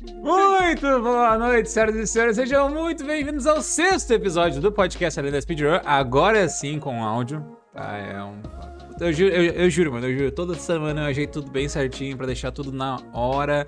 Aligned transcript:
Muito 0.00 1.00
boa 1.02 1.36
noite, 1.36 1.68
senhoras 1.70 1.96
e 1.96 2.06
senhores. 2.06 2.36
Sejam 2.36 2.68
muito 2.70 3.04
bem-vindos 3.04 3.46
ao 3.46 3.60
sexto 3.60 4.12
episódio 4.12 4.60
do 4.60 4.70
podcast 4.70 5.18
Além 5.18 5.32
da 5.32 5.40
Speedrun. 5.40 5.80
Agora 5.84 6.48
sim 6.48 6.78
com 6.78 7.02
áudio. 7.02 7.44
Tá, 7.72 7.96
é 7.96 8.22
um... 8.22 8.40
Eu 9.00 9.12
juro, 9.12 9.34
eu, 9.34 9.42
eu 9.52 9.70
juro, 9.70 9.92
mano, 9.92 10.06
eu 10.06 10.16
juro. 10.16 10.30
Toda 10.30 10.54
semana 10.54 11.02
eu 11.02 11.06
ajeito 11.06 11.40
tudo 11.40 11.50
bem 11.50 11.68
certinho 11.68 12.16
pra 12.16 12.26
deixar 12.26 12.52
tudo 12.52 12.70
na 12.70 12.98
hora 13.12 13.66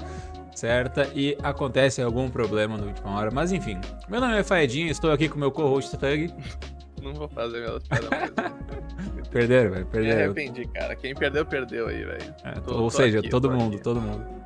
certa 0.54 1.10
e 1.14 1.36
acontece 1.42 2.00
algum 2.00 2.28
problema 2.30 2.78
na 2.78 2.84
última 2.84 3.10
hora. 3.18 3.30
Mas 3.32 3.50
enfim, 3.50 3.80
meu 4.08 4.20
nome 4.20 4.38
é 4.38 4.44
Faedinho, 4.44 4.88
estou 4.88 5.10
aqui 5.10 5.28
com 5.28 5.38
meu 5.38 5.50
co-host 5.50 5.96
Thug. 5.98 6.32
Não 7.02 7.14
vou 7.14 7.28
fazer 7.28 7.64
piadas 7.64 7.82
né? 7.90 8.52
Perderam, 9.30 9.70
velho, 9.70 9.84
Me 9.84 9.90
perderam. 9.90 10.24
arrependi, 10.32 10.66
cara. 10.66 10.94
Quem 10.96 11.14
perdeu, 11.14 11.46
perdeu 11.46 11.86
aí, 11.88 12.04
velho. 12.04 12.34
É, 12.44 12.72
ou 12.72 12.90
seja, 12.90 13.20
aqui, 13.20 13.28
todo 13.28 13.50
mundo, 13.50 13.74
aqui. 13.74 13.82
todo 13.82 14.00
mundo. 14.00 14.39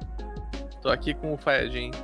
Tô 0.84 0.90
aqui 0.90 1.14
com 1.14 1.32
o 1.32 1.38
Faedin. 1.38 1.90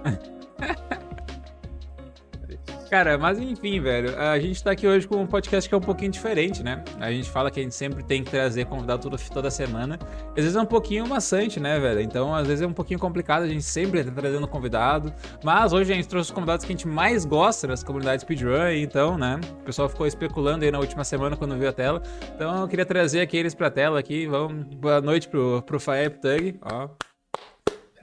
Cara, 2.89 3.19
mas 3.19 3.39
enfim, 3.39 3.79
velho, 3.79 4.19
a 4.19 4.39
gente 4.39 4.65
tá 4.65 4.71
aqui 4.71 4.87
hoje 4.87 5.07
com 5.07 5.17
um 5.17 5.27
podcast 5.27 5.69
que 5.69 5.75
é 5.75 5.79
um 5.79 5.83
pouquinho 5.83 6.11
diferente, 6.11 6.63
né? 6.63 6.83
A 6.99 7.13
gente 7.13 7.31
fala 7.31 7.51
que 7.51 7.61
a 7.61 7.63
gente 7.63 7.75
sempre 7.75 8.03
tem 8.03 8.25
que 8.25 8.31
trazer 8.31 8.65
convidado 8.65 9.03
toda, 9.03 9.19
toda 9.33 9.51
semana. 9.51 9.99
Às 10.31 10.45
vezes 10.45 10.57
é 10.57 10.61
um 10.63 10.67
pouquinho 10.67 11.07
maçante, 11.07 11.61
né, 11.61 11.79
velho? 11.79 12.01
Então, 12.01 12.35
às 12.35 12.49
vezes 12.49 12.63
é 12.63 12.67
um 12.67 12.73
pouquinho 12.73 12.99
complicado, 12.99 13.43
a 13.43 13.49
gente 13.49 13.63
sempre 13.63 14.03
tá 14.03 14.11
trazendo 14.11 14.49
convidado. 14.49 15.13
Mas 15.45 15.75
hoje 15.75 15.93
a 15.93 15.95
gente 15.95 16.09
trouxe 16.09 16.31
os 16.31 16.35
convidados 16.35 16.65
que 16.65 16.73
a 16.73 16.75
gente 16.75 16.89
mais 16.89 17.27
gosta 17.27 17.67
nas 17.67 17.85
comunidades 17.85 18.23
speedrun, 18.23 18.71
então, 18.71 19.19
né? 19.19 19.39
O 19.61 19.65
pessoal 19.65 19.91
ficou 19.91 20.07
especulando 20.07 20.65
aí 20.65 20.71
na 20.71 20.79
última 20.79 21.05
semana 21.05 21.37
quando 21.37 21.55
viu 21.55 21.69
a 21.69 21.73
tela. 21.73 22.03
Então, 22.35 22.63
eu 22.63 22.67
queria 22.67 22.87
trazer 22.87 23.21
aqui 23.21 23.37
eles 23.37 23.55
pra 23.55 23.71
tela 23.71 24.01
aqui. 24.01 24.27
Vamos, 24.27 24.65
boa 24.75 25.03
noite 25.03 25.29
pro, 25.29 25.63
pro 25.67 25.79
Faé 25.79 26.09
pro 26.09 26.21
Tug, 26.23 26.59
ó. 26.63 26.89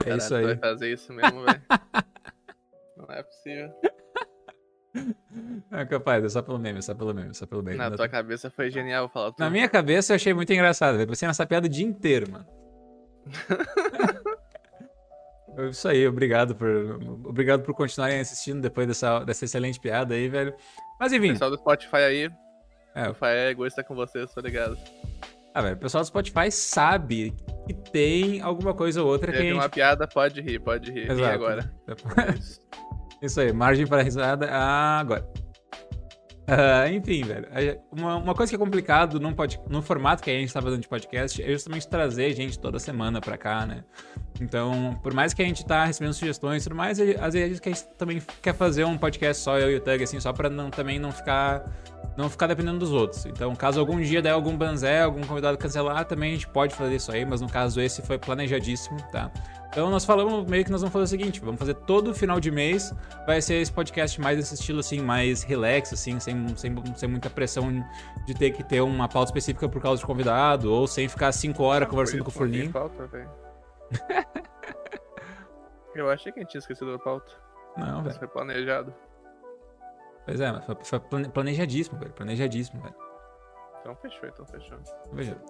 É 0.00 0.04
Caralho, 0.04 0.18
isso 0.18 0.28
tu 0.28 0.34
aí. 0.36 0.44
vai 0.44 0.56
fazer 0.56 0.92
isso 0.92 1.12
mesmo, 1.12 1.44
velho. 1.44 1.62
Não 2.96 3.14
é 3.14 3.22
possível. 3.22 3.70
É 5.70 5.84
capaz, 5.84 6.24
é 6.24 6.28
só 6.28 6.42
pelo 6.42 6.58
meme, 6.58 6.78
é 6.78 6.82
só 6.82 6.94
pelo 6.94 7.14
meme, 7.14 7.30
é 7.30 7.34
só 7.34 7.46
pelo 7.46 7.62
meme. 7.62 7.76
Na 7.76 7.90
Não 7.90 7.96
tua 7.96 8.08
cabeça 8.08 8.50
foi 8.50 8.70
genial 8.70 9.08
falar 9.08 9.30
tudo. 9.30 9.40
Na 9.40 9.50
minha 9.50 9.68
cabeça 9.68 10.12
eu 10.12 10.16
achei 10.16 10.34
muito 10.34 10.52
engraçado, 10.52 10.96
velho. 10.96 11.08
Pensei 11.08 11.28
nessa 11.28 11.46
piada 11.46 11.66
o 11.66 11.70
dia 11.70 11.86
inteiro, 11.86 12.30
mano. 12.32 12.46
Isso 15.70 15.88
aí, 15.88 16.06
obrigado 16.06 16.54
por, 16.54 16.68
obrigado 17.24 17.62
por 17.62 17.74
continuarem 17.74 18.20
assistindo 18.20 18.60
depois 18.60 18.86
dessa, 18.86 19.20
dessa 19.24 19.44
excelente 19.44 19.80
piada 19.80 20.14
aí, 20.14 20.28
velho. 20.28 20.54
Mas 21.00 21.12
enfim, 21.12 21.32
Pessoal 21.32 21.50
do 21.50 21.56
Spotify 21.58 21.96
aí, 21.96 22.30
É. 22.94 23.08
o 23.08 23.14
Faé 23.14 23.48
é 23.48 23.50
egoísta 23.50 23.82
com 23.82 23.94
vocês, 23.94 24.32
tô 24.32 24.40
ligado. 24.40 24.78
ah, 25.52 25.62
velho, 25.62 25.74
o 25.74 25.78
pessoal 25.78 26.04
do 26.04 26.06
Spotify 26.06 26.50
sabe 26.50 27.34
tem 27.74 28.40
alguma 28.40 28.74
coisa 28.74 29.02
ou 29.02 29.08
outra 29.08 29.32
que 29.32 29.38
a 29.38 29.42
gente... 29.42 29.54
uma 29.54 29.68
piada, 29.68 30.06
pode 30.06 30.40
rir, 30.40 30.58
pode 30.58 30.90
rir. 30.90 31.04
Ri 31.04 31.12
Exato. 31.12 31.34
agora. 31.34 31.72
Isso. 33.22 33.40
Aí, 33.40 33.52
margem 33.52 33.86
para 33.86 34.02
risada 34.02 34.48
agora. 34.50 35.28
Ah, 36.50 36.88
enfim, 36.88 37.22
velho. 37.24 37.46
Uma, 37.92 38.16
uma 38.16 38.34
coisa 38.34 38.50
que 38.50 38.56
é 38.56 38.58
complicado 38.58 39.20
num 39.20 39.34
pod, 39.34 39.60
no 39.68 39.82
formato 39.82 40.22
que 40.22 40.30
a 40.30 40.32
gente 40.32 40.50
tá 40.50 40.62
fazendo 40.62 40.80
de 40.80 40.88
podcast 40.88 41.42
é 41.42 41.52
justamente 41.52 41.86
trazer 41.86 42.32
gente 42.34 42.58
toda 42.58 42.78
semana 42.78 43.20
pra 43.20 43.36
cá, 43.36 43.66
né? 43.66 43.84
Então, 44.40 44.98
por 45.02 45.12
mais 45.12 45.34
que 45.34 45.42
a 45.42 45.44
gente 45.44 45.66
tá 45.66 45.84
recebendo 45.84 46.14
sugestões 46.14 46.62
e 46.62 46.64
tudo 46.64 46.76
mais, 46.76 46.98
às 46.98 47.34
vezes 47.34 47.60
a 47.62 47.68
gente 47.68 47.84
também 47.98 48.22
quer 48.40 48.54
fazer 48.54 48.84
um 48.84 48.96
podcast 48.96 49.42
só 49.42 49.58
eu 49.58 49.70
e 49.70 49.76
o 49.76 49.80
Tug, 49.80 50.02
assim, 50.02 50.18
só 50.20 50.32
pra 50.32 50.48
não, 50.48 50.70
também 50.70 50.98
não 50.98 51.12
ficar 51.12 51.64
não 52.18 52.28
ficar 52.28 52.48
dependendo 52.48 52.80
dos 52.80 52.90
outros. 52.90 53.24
Então, 53.26 53.54
caso 53.54 53.78
algum 53.78 54.00
dia 54.00 54.20
der 54.20 54.32
algum 54.32 54.56
banzé, 54.56 55.02
algum 55.02 55.22
convidado 55.22 55.56
cancelar, 55.56 56.04
também 56.04 56.32
a 56.32 56.34
gente 56.34 56.48
pode 56.48 56.74
fazer 56.74 56.96
isso 56.96 57.12
aí, 57.12 57.24
mas 57.24 57.40
no 57.40 57.48
caso 57.48 57.80
esse 57.80 58.02
foi 58.02 58.18
planejadíssimo, 58.18 59.00
tá? 59.12 59.30
Então 59.68 59.88
nós 59.88 60.04
falamos 60.04 60.44
meio 60.50 60.64
que 60.64 60.70
nós 60.72 60.80
vamos 60.80 60.92
fazer 60.92 61.04
o 61.04 61.06
seguinte, 61.06 61.40
vamos 61.40 61.60
fazer 61.60 61.74
todo 61.74 62.12
final 62.12 62.40
de 62.40 62.50
mês, 62.50 62.92
vai 63.24 63.40
ser 63.40 63.60
esse 63.60 63.70
podcast 63.70 64.20
mais 64.20 64.36
desse 64.36 64.54
estilo 64.54 64.80
assim, 64.80 65.00
mais 65.00 65.44
relax, 65.44 65.92
assim, 65.92 66.18
sem, 66.18 66.56
sem, 66.56 66.74
sem 66.96 67.08
muita 67.08 67.30
pressão 67.30 67.84
de 68.26 68.34
ter 68.34 68.50
que 68.50 68.64
ter 68.64 68.80
uma 68.80 69.06
pauta 69.06 69.30
específica 69.30 69.68
por 69.68 69.80
causa 69.80 70.00
de 70.00 70.06
convidado, 70.06 70.72
ou 70.72 70.88
sem 70.88 71.06
ficar 71.06 71.30
cinco 71.30 71.62
horas 71.62 71.88
conversando 71.88 72.24
com 72.24 72.30
o 72.30 72.50
tem 72.50 72.72
pauta. 72.72 73.08
Eu 75.94 76.10
achei 76.10 76.32
que 76.32 76.40
a 76.40 76.42
gente 76.42 76.50
tinha 76.50 76.58
esquecido 76.58 76.92
a 76.94 76.98
pauta. 76.98 77.32
Não, 77.76 78.02
velho. 78.02 78.18
foi 78.18 78.26
planejado. 78.26 78.92
Pois 80.28 80.40
é, 80.42 80.52
mas 80.52 80.64
foi, 80.66 80.76
foi 80.84 81.00
plane- 81.00 81.28
planejadíssimo, 81.30 81.98
velho. 81.98 82.12
Planejadíssimo, 82.12 82.82
velho. 82.82 82.94
Então 83.80 83.96
fechou, 83.96 84.28
então 84.28 84.44
fechou. 84.44 84.76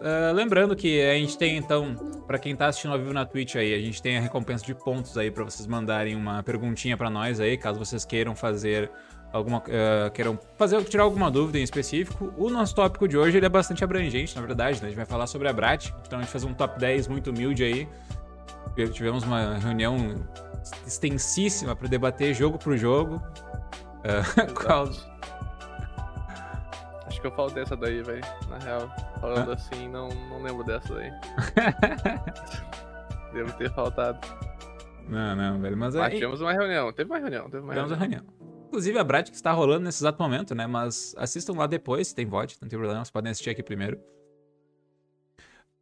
Ah, 0.01 0.31
lembrando 0.33 0.77
que 0.77 1.01
a 1.03 1.15
gente 1.15 1.37
tem, 1.37 1.57
então, 1.57 1.97
pra 2.29 2.39
quem 2.39 2.55
tá 2.55 2.67
assistindo 2.69 2.93
ao 2.93 2.99
vivo 2.99 3.13
na 3.13 3.27
Twitch 3.27 3.57
aí, 3.57 3.75
a 3.75 3.79
gente 3.81 4.01
tem 4.01 4.17
a 4.17 4.21
recompensa 4.21 4.65
de 4.65 4.73
pontos 4.75 5.19
aí 5.19 5.29
pra 5.33 5.43
vocês 5.43 5.67
mandarem 5.67 6.15
uma 6.15 6.41
perguntinha 6.45 6.97
pra 6.97 7.11
nós 7.11 7.41
aí, 7.41 7.57
caso 7.59 7.77
vocês 7.81 8.05
queiram 8.05 8.37
fazer 8.37 8.89
alguma 9.33 9.61
ah, 9.67 10.11
queiram 10.11 10.39
fazer 10.57 10.81
tirar 10.85 11.03
alguma 11.03 11.29
dúvida 11.33 11.59
em 11.59 11.63
específico. 11.65 12.33
O 12.37 12.49
nosso 12.49 12.77
tópico 12.77 13.09
de 13.09 13.19
hoje 13.19 13.37
ele 13.39 13.47
é 13.47 13.49
bastante 13.49 13.83
abrangente, 13.83 14.37
na 14.37 14.43
verdade, 14.43 14.81
né? 14.81 14.87
A 14.87 14.91
gente 14.91 14.97
vai 14.97 15.07
falar 15.07 15.27
sobre 15.27 15.49
a 15.49 15.53
Brat, 15.53 15.91
então 16.07 16.21
a 16.21 16.23
gente 16.23 16.31
faz 16.31 16.45
um 16.45 16.55
top 16.55 16.79
10 16.79 17.09
muito 17.09 17.31
humilde 17.31 17.65
aí. 17.65 17.89
Tivemos 18.93 19.25
uma 19.25 19.59
reunião 19.59 19.97
extensíssima 20.87 21.75
pra 21.75 21.89
debater 21.89 22.33
jogo 22.33 22.57
por 22.59 22.77
jogo. 22.77 23.21
Ah, 24.05 24.53
qual 24.55 24.89
Acho 27.07 27.21
que 27.21 27.27
eu 27.27 27.33
faltei 27.33 27.63
essa 27.63 27.77
daí, 27.77 28.03
velho. 28.03 28.23
Na 28.49 28.59
real, 28.59 28.91
falando 29.21 29.53
assim, 29.53 29.89
não, 29.89 30.09
não 30.09 30.43
lembro 30.43 30.63
dessa 30.65 30.95
daí. 30.95 31.11
Devo 33.33 33.53
ter 33.55 33.73
faltado. 33.73 34.19
Não, 35.09 35.35
não, 35.35 35.61
velho, 35.61 35.77
mas 35.77 35.95
Mas 35.95 36.05
aí 36.05 36.15
tivemos 36.15 36.41
uma 36.41 36.53
reunião. 36.53 36.93
Teve 36.93 37.11
uma 37.11 37.19
reunião, 37.19 37.49
teve 37.49 37.63
uma 37.65 37.73
Tivemos 37.73 37.99
reunião. 37.99 38.21
reunião. 38.23 38.65
Inclusive 38.69 38.99
a 38.99 39.05
Brat 39.05 39.31
que 39.31 39.37
está 39.37 39.51
rolando 39.53 39.85
nesse 39.87 40.03
exato 40.03 40.23
momento, 40.23 40.55
né? 40.55 40.67
Mas 40.67 41.15
assistam 41.17 41.55
lá 41.55 41.67
depois, 41.67 42.13
tem 42.13 42.27
VOD, 42.27 42.57
não 42.61 42.69
tem 42.69 42.79
problema, 42.79 43.03
vocês 43.03 43.11
podem 43.11 43.31
assistir 43.31 43.51
aqui 43.51 43.63
primeiro. 43.63 43.99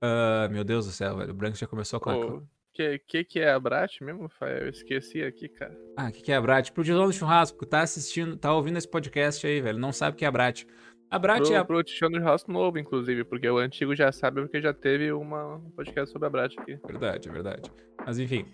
Ah, 0.01 0.49
meu 0.51 0.63
Deus 0.63 0.87
do 0.87 0.93
céu, 0.93 1.17
velho. 1.17 1.33
O 1.33 1.35
Branco 1.35 1.57
já 1.57 1.67
começou 1.67 1.99
com 1.99 2.11
a. 2.11 2.17
O 2.17 2.43
que, 2.77 2.99
que 2.99 3.25
que 3.25 3.41
é 3.41 3.51
a 3.51 3.59
Brat 3.59 4.01
mesmo, 4.03 4.29
Fael? 4.29 4.65
Eu 4.65 4.69
esqueci 4.69 5.23
aqui, 5.23 5.49
cara. 5.49 5.77
Ah, 5.97 6.09
o 6.09 6.13
que, 6.13 6.23
que 6.23 6.31
é 6.31 6.37
a 6.37 6.41
Brat? 6.41 6.71
Pro 6.71 6.85
Dilão 6.85 7.07
do 7.07 7.13
Churrasco, 7.13 7.65
tá 7.65 7.81
assistindo, 7.81 8.37
tá 8.37 8.53
ouvindo 8.53 8.77
esse 8.77 8.89
podcast 8.89 9.47
aí, 9.47 9.61
velho. 9.61 9.79
Não 9.79 9.93
sabe 9.93 10.15
o 10.15 10.19
que 10.19 10.25
é 10.25 10.29
a 10.29 10.31
Brat. 10.31 10.65
A 11.11 11.19
Brat 11.19 11.45
Pro, 11.45 11.55
é 11.55 11.57
a. 11.57 11.65
pro 11.65 11.83
Tichão 11.83 12.11
do 12.11 12.19
Churrasco 12.19 12.53
novo, 12.53 12.79
inclusive, 12.79 13.25
porque 13.25 13.49
o 13.49 13.59
antigo 13.59 13.95
já 13.95 14.13
sabe, 14.13 14.43
porque 14.43 14.61
já 14.61 14.75
teve 14.75 15.11
uma, 15.13 15.57
um 15.57 15.71
podcast 15.71 16.13
sobre 16.13 16.27
a 16.27 16.31
Brat 16.31 16.55
aqui. 16.59 16.79
Verdade, 16.87 17.29
é 17.29 17.33
verdade. 17.33 17.73
Mas 18.05 18.19
enfim. 18.19 18.45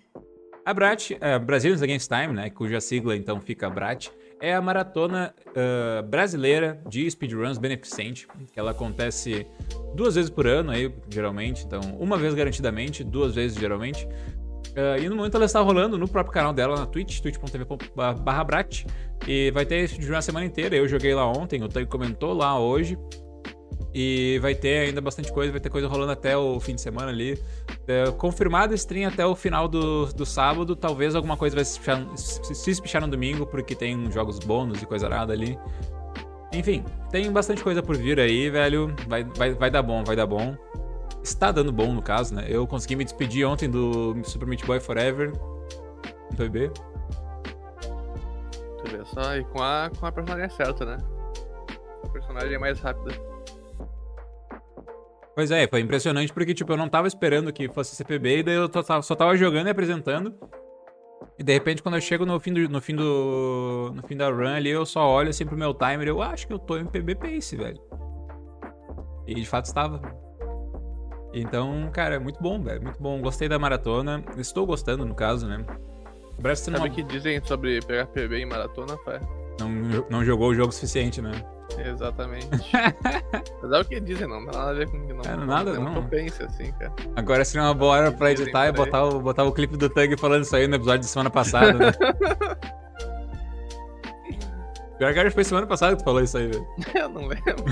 A 0.65 0.73
Brat, 0.73 1.11
é, 1.21 1.39
Brazilians 1.41 1.83
Against 1.83 2.09
Time, 2.09 2.33
né? 2.33 2.49
Cuja 2.51 2.81
sigla 2.81 3.17
então 3.17 3.41
fica 3.41 3.69
Brat, 3.69 4.11
é 4.43 4.53
a 4.53 4.61
maratona 4.61 5.33
ah, 5.57 6.03
brasileira 6.03 6.83
de 6.89 7.09
speedruns 7.09 7.59
beneficente, 7.59 8.27
que 8.53 8.59
ela 8.59 8.73
acontece 8.73 9.47
duas 9.95 10.17
vezes 10.17 10.29
por 10.29 10.49
ano 10.49 10.73
aí, 10.73 10.93
geralmente. 11.09 11.65
Então, 11.65 11.81
uma 12.01 12.19
vez 12.19 12.35
garantidamente, 12.35 13.05
duas 13.05 13.37
vezes 13.37 13.57
geralmente. 13.57 14.07
Ah, 14.77 14.99
e 14.99 15.09
no 15.09 15.15
momento 15.15 15.37
ela 15.37 15.45
está 15.45 15.61
rolando 15.61 15.97
no 15.97 16.09
próprio 16.09 16.35
canal 16.35 16.53
dela 16.53 16.77
na 16.77 16.87
Twitch, 16.87 17.21
twitch.tv 17.21 17.65
barra 17.95 18.43
Brat. 18.43 18.85
E 19.29 19.53
vai 19.53 19.65
ter 19.65 19.89
speedrun 19.89 20.17
a 20.17 20.23
semana 20.23 20.45
inteira. 20.45 20.75
Eu 20.75 20.89
joguei 20.89 21.15
lá 21.15 21.25
ontem, 21.25 21.63
o 21.63 21.69
Tug 21.69 21.87
comentou 21.87 22.33
lá 22.33 22.59
hoje. 22.59 22.99
E 23.95 24.39
vai 24.41 24.55
ter 24.55 24.89
ainda 24.89 25.01
bastante 25.01 25.31
coisa, 25.31 25.53
vai 25.53 25.61
ter 25.61 25.69
coisa 25.69 25.87
rolando 25.87 26.13
até 26.13 26.37
o 26.37 26.59
fim 26.59 26.75
de 26.75 26.81
semana 26.81 27.11
ali. 27.11 27.39
É, 27.87 28.11
confirmado 28.13 28.75
stream 28.75 29.07
até 29.09 29.27
o 29.27 29.35
final 29.35 29.69
do, 29.69 30.07
do 30.07 30.25
sábado. 30.25 30.75
Talvez 30.75 31.15
alguma 31.15 31.37
coisa 31.37 31.55
vai 31.55 31.65
se 31.65 31.73
espichar, 31.73 32.17
se, 32.17 32.55
se 32.55 32.71
espichar 32.71 33.03
no 33.03 33.09
domingo, 33.09 33.47
porque 33.47 33.75
tem 33.75 34.11
jogos 34.11 34.39
bônus 34.39 34.81
e 34.81 34.87
coisa 34.87 35.07
arada 35.07 35.33
ali. 35.33 35.59
Enfim, 36.53 36.85
tem 37.11 37.31
bastante 37.31 37.63
coisa 37.63 37.83
por 37.83 37.97
vir 37.97 38.19
aí, 38.19 38.49
velho. 38.49 38.95
Vai, 39.07 39.25
vai, 39.25 39.55
vai 39.55 39.71
dar 39.71 39.83
bom, 39.83 40.03
vai 40.05 40.17
dar 40.17 40.27
bom. 40.27 40.57
Está 41.23 41.53
dando 41.53 41.71
bom, 41.71 41.93
no 41.93 42.03
caso, 42.03 42.35
né? 42.35 42.47
Eu 42.49 42.67
consegui 42.67 42.97
me 42.97 43.05
despedir 43.05 43.47
ontem 43.47 43.69
do 43.69 44.17
Super 44.25 44.47
Meat 44.47 44.65
Boy 44.65 44.81
Forever. 44.81 45.33
No 46.31 46.37
PB. 46.37 46.71
Tu 48.79 48.91
vê 48.91 49.05
só, 49.05 49.37
e 49.37 49.45
com 49.45 49.63
a, 49.63 49.91
com 49.99 50.07
a 50.07 50.13
personagem 50.13 50.51
certa, 50.51 50.85
né? 50.85 50.99
A 52.05 52.09
personagem 52.09 52.55
é 52.55 52.59
mais 52.59 52.81
rápida. 52.81 53.32
Pois 55.35 55.51
é, 55.51 55.67
foi 55.67 55.81
impressionante 55.81 56.33
porque, 56.33 56.53
tipo, 56.53 56.73
eu 56.73 56.77
não 56.77 56.89
tava 56.89 57.09
esperando 57.09 57.53
que 57.53 57.69
fosse 57.69 57.97
CPB 57.97 58.39
e 58.39 58.43
daí 58.43 58.55
eu 58.55 58.71
só 59.03 59.15
tava- 59.15 59.37
jogando 59.37 59.67
e 59.67 59.71
apresentando. 59.71 60.35
E 61.39 61.43
de 61.43 61.53
repente, 61.53 61.83
quando 61.83 61.95
eu 61.95 62.01
chego 62.01 62.27
no 62.27 62.39
fim 62.39 62.53
do, 62.53 62.69
no 62.69 62.81
fim 62.81 62.95
do, 62.95 63.93
no 63.95 64.03
fim 64.07 64.17
da 64.17 64.29
run 64.29 64.55
ali, 64.55 64.69
eu 64.69 64.85
só 64.85 65.09
olho 65.09 65.31
assim 65.31 65.47
pro 65.47 65.57
meu 65.57 65.73
timer 65.73 66.07
e 66.07 66.11
eu 66.11 66.21
acho 66.21 66.47
que 66.47 66.53
eu 66.53 66.59
tô 66.59 66.77
em 66.77 66.85
PB 66.85 67.15
Pace, 67.15 67.57
velho. 67.57 67.81
E 69.27 69.35
de 69.35 69.47
fato 69.47 69.67
estava. 69.67 70.01
Então, 71.33 71.91
cara, 71.93 72.17
é 72.17 72.19
muito 72.19 72.43
bom, 72.43 72.61
velho, 72.63 72.83
muito 72.83 73.01
bom. 73.01 73.21
Gostei 73.23 73.49
da 73.49 73.59
maratona. 73.59 74.23
Estou 74.37 74.67
gostando, 74.67 75.07
no 75.07 75.15
caso, 75.15 75.47
né? 75.49 75.65
Parece 76.43 76.65
Sabe 76.65 76.77
uma... 76.77 76.87
o 76.89 76.91
que 76.91 77.03
dizem 77.03 77.43
sobre 77.45 77.81
pegar 77.81 78.07
PB 78.07 78.39
em 78.41 78.47
maratona, 78.47 78.99
Fé? 78.99 79.21
Não, 79.61 79.69
não 80.11 80.25
jogou 80.25 80.49
o 80.51 80.55
jogo 80.55 80.73
suficiente, 80.73 81.21
né? 81.21 81.33
Exatamente. 81.79 82.49
Mas 83.63 83.73
é 83.73 83.81
o 83.81 83.85
que 83.85 84.01
dizem, 84.01 84.27
não 84.29 84.45
tem 84.45 84.55
nada 84.59 84.71
a 84.71 84.75
ver 84.75 84.89
com 84.91 84.99
não. 84.99 85.23
É, 85.25 85.37
nada, 85.37 85.73
não. 85.75 85.95
não. 85.95 86.09
Assim, 86.47 86.73
cara. 86.73 86.93
Agora 87.17 87.45
seria 87.45 87.67
uma 87.67 87.75
boa 87.75 87.95
hora 87.97 88.13
pra 88.13 88.33
editar 88.33 88.67
e 88.69 88.73
botar 88.73 89.05
o, 89.05 89.21
botar 89.21 89.45
o 89.45 89.53
clipe 89.53 89.77
do 89.77 89.89
Tug 89.89 90.17
falando 90.19 90.43
isso 90.45 90.55
aí 90.55 90.67
no 90.67 90.77
episódio 90.77 91.01
de 91.01 91.07
semana 91.07 91.31
passada, 91.31 91.73
né? 91.73 91.93
Pior 94.99 95.13
que 95.15 95.31
foi 95.31 95.43
semana 95.43 95.67
passada 95.67 95.97
que 95.97 96.03
tu 96.03 96.05
falou 96.05 96.23
isso 96.23 96.39
aí, 96.39 96.47
velho. 96.47 96.67
Eu 96.95 97.09
não 97.09 97.27
lembro. 97.27 97.65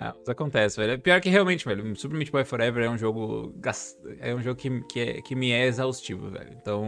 Ah, 0.00 0.14
mas 0.18 0.28
acontece, 0.28 0.76
velho. 0.78 0.98
Pior 0.98 1.20
que 1.20 1.28
realmente, 1.28 1.64
velho, 1.64 1.94
Super 1.94 2.16
Meat 2.16 2.32
Boy 2.32 2.44
Forever 2.44 2.84
é 2.84 2.90
um 2.90 2.98
jogo. 2.98 3.54
É 4.18 4.34
um 4.34 4.40
jogo 4.40 4.58
que, 4.58 4.80
que, 4.88 4.98
é- 4.98 5.22
que 5.22 5.36
me 5.36 5.52
é 5.52 5.66
exaustivo, 5.66 6.30
velho. 6.30 6.56
Então, 6.60 6.84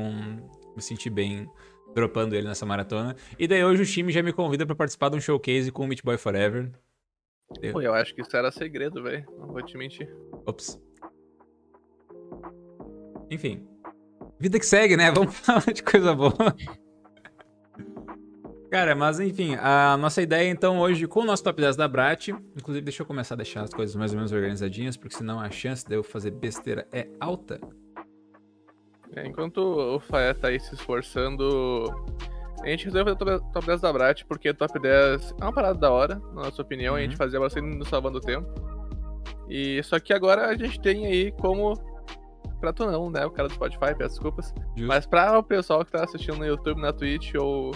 me 0.75 0.82
senti 0.82 1.08
bem 1.08 1.48
dropando 1.94 2.34
ele 2.34 2.48
nessa 2.48 2.66
maratona. 2.66 3.16
E 3.38 3.46
daí 3.46 3.64
hoje 3.64 3.82
o 3.82 3.86
time 3.86 4.12
já 4.12 4.22
me 4.22 4.32
convida 4.32 4.66
pra 4.66 4.74
participar 4.74 5.10
de 5.10 5.16
um 5.16 5.20
showcase 5.20 5.70
com 5.70 5.84
o 5.84 5.86
Meat 5.86 6.02
Boy 6.02 6.16
Forever. 6.16 6.70
Pô, 7.72 7.80
eu 7.80 7.94
acho 7.94 8.14
que 8.14 8.22
isso 8.22 8.36
era 8.36 8.50
segredo, 8.50 9.02
velho. 9.02 9.26
Não 9.38 9.48
vou 9.48 9.62
te 9.62 9.76
mentir. 9.76 10.08
Ops. 10.46 10.80
Enfim. 13.30 13.66
Vida 14.38 14.58
que 14.58 14.66
segue, 14.66 14.96
né? 14.96 15.10
Vamos 15.12 15.34
falar 15.38 15.72
de 15.72 15.82
coisa 15.82 16.14
boa. 16.14 16.54
Cara, 18.70 18.94
mas 18.94 19.20
enfim, 19.20 19.54
a 19.56 19.98
nossa 19.98 20.22
ideia 20.22 20.48
então 20.48 20.80
hoje 20.80 21.06
com 21.06 21.20
o 21.20 21.24
nosso 21.26 21.44
top 21.44 21.60
10 21.60 21.76
da 21.76 21.86
Brat, 21.86 22.28
inclusive 22.28 22.82
deixa 22.82 23.02
eu 23.02 23.06
começar 23.06 23.34
a 23.34 23.36
deixar 23.36 23.60
as 23.60 23.74
coisas 23.74 23.94
mais 23.94 24.12
ou 24.12 24.16
menos 24.16 24.32
organizadinhas, 24.32 24.96
porque 24.96 25.14
senão 25.14 25.38
a 25.38 25.50
chance 25.50 25.86
de 25.86 25.94
eu 25.94 26.02
fazer 26.02 26.30
besteira 26.30 26.88
é 26.90 27.06
alta. 27.20 27.60
É, 29.14 29.26
enquanto 29.26 29.58
o 29.58 30.00
Faé 30.00 30.32
tá 30.34 30.48
aí 30.48 30.58
se 30.58 30.74
esforçando, 30.74 31.92
a 32.62 32.68
gente 32.68 32.84
resolveu 32.86 33.14
fazer 33.16 33.34
o 33.36 33.38
top- 33.40 33.52
top 33.52 33.66
10 33.66 33.80
da 33.80 33.92
Brat, 33.92 34.24
porque 34.24 34.54
top 34.54 34.78
10 34.78 35.34
é 35.40 35.44
uma 35.44 35.52
parada 35.52 35.78
da 35.78 35.90
hora, 35.90 36.14
na 36.34 36.44
nossa 36.44 36.62
opinião, 36.62 36.94
a 36.94 37.00
gente 37.00 37.10
Uhum. 37.12 37.16
fazia 37.18 37.38
bastante 37.40 37.76
no 37.76 37.84
Salvando 37.84 38.18
o 38.18 38.20
Tempo. 38.20 38.48
E 39.48 39.82
só 39.82 39.98
que 40.00 40.12
agora 40.14 40.46
a 40.46 40.56
gente 40.56 40.80
tem 40.80 41.06
aí 41.06 41.32
como. 41.32 41.74
Pra 42.60 42.72
tu 42.72 42.86
não, 42.86 43.10
né? 43.10 43.26
O 43.26 43.30
cara 43.30 43.48
do 43.48 43.54
Spotify, 43.54 43.92
peço 43.98 44.10
desculpas. 44.14 44.54
Justo? 44.76 44.86
Mas 44.86 45.04
pra 45.04 45.36
o 45.38 45.42
pessoal 45.42 45.84
que 45.84 45.90
tá 45.90 46.04
assistindo 46.04 46.38
no 46.38 46.46
YouTube, 46.46 46.80
na 46.80 46.92
Twitch 46.92 47.34
ou 47.34 47.72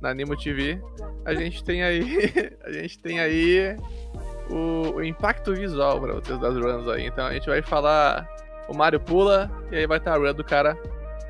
na 0.00 0.08
Animo 0.10 0.34
TV, 0.36 0.80
a 1.26 1.34
gente 1.34 1.62
tem 1.62 1.82
aí. 1.82 2.02
a 2.64 2.72
gente 2.72 2.98
tem 3.00 3.20
aí 3.20 3.76
o, 4.50 4.96
o 4.96 5.04
impacto 5.04 5.54
visual 5.54 6.00
pra 6.00 6.14
vocês 6.14 6.38
das 6.40 6.56
runs 6.56 6.88
aí. 6.88 7.06
Então 7.06 7.26
a 7.26 7.34
gente 7.34 7.46
vai 7.46 7.60
falar. 7.62 8.26
O 8.68 8.76
Mario 8.76 9.00
pula 9.00 9.50
e 9.72 9.76
aí 9.76 9.86
vai 9.86 9.98
estar 9.98 10.14
a 10.14 10.18
run 10.18 10.34
do 10.34 10.44
cara 10.44 10.76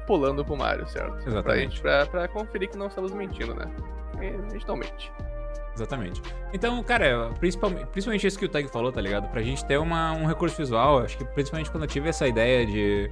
pulando 0.06 0.44
pro 0.44 0.56
Mario, 0.56 0.88
certo? 0.88 1.12
Pra, 1.23 1.26
Exatamente. 1.26 1.70
gente, 1.70 1.81
pra, 1.82 2.06
pra 2.06 2.29
conferir 2.29 2.69
que 2.69 2.76
não 2.76 2.88
estamos 2.88 3.12
mentindo, 3.12 3.55
né? 3.55 3.67
E 4.20 4.26
a 4.26 4.52
gente 4.52 4.67
não 4.67 4.76
mente. 4.76 5.12
Exatamente. 5.75 6.20
Então, 6.52 6.82
cara, 6.82 7.31
principalmente, 7.38 7.87
principalmente 7.87 8.26
isso 8.26 8.38
que 8.38 8.44
o 8.44 8.49
Tag 8.49 8.67
falou, 8.69 8.90
tá 8.90 9.00
ligado? 9.00 9.29
Pra 9.29 9.43
gente 9.43 9.64
ter 9.64 9.79
uma, 9.79 10.12
um 10.12 10.26
recurso 10.26 10.56
visual, 10.56 10.99
acho 11.00 11.17
que 11.17 11.25
principalmente 11.25 11.70
quando 11.70 11.85
eu 11.85 11.88
tive 11.88 12.08
essa 12.08 12.26
ideia 12.26 12.67
de. 12.67 13.08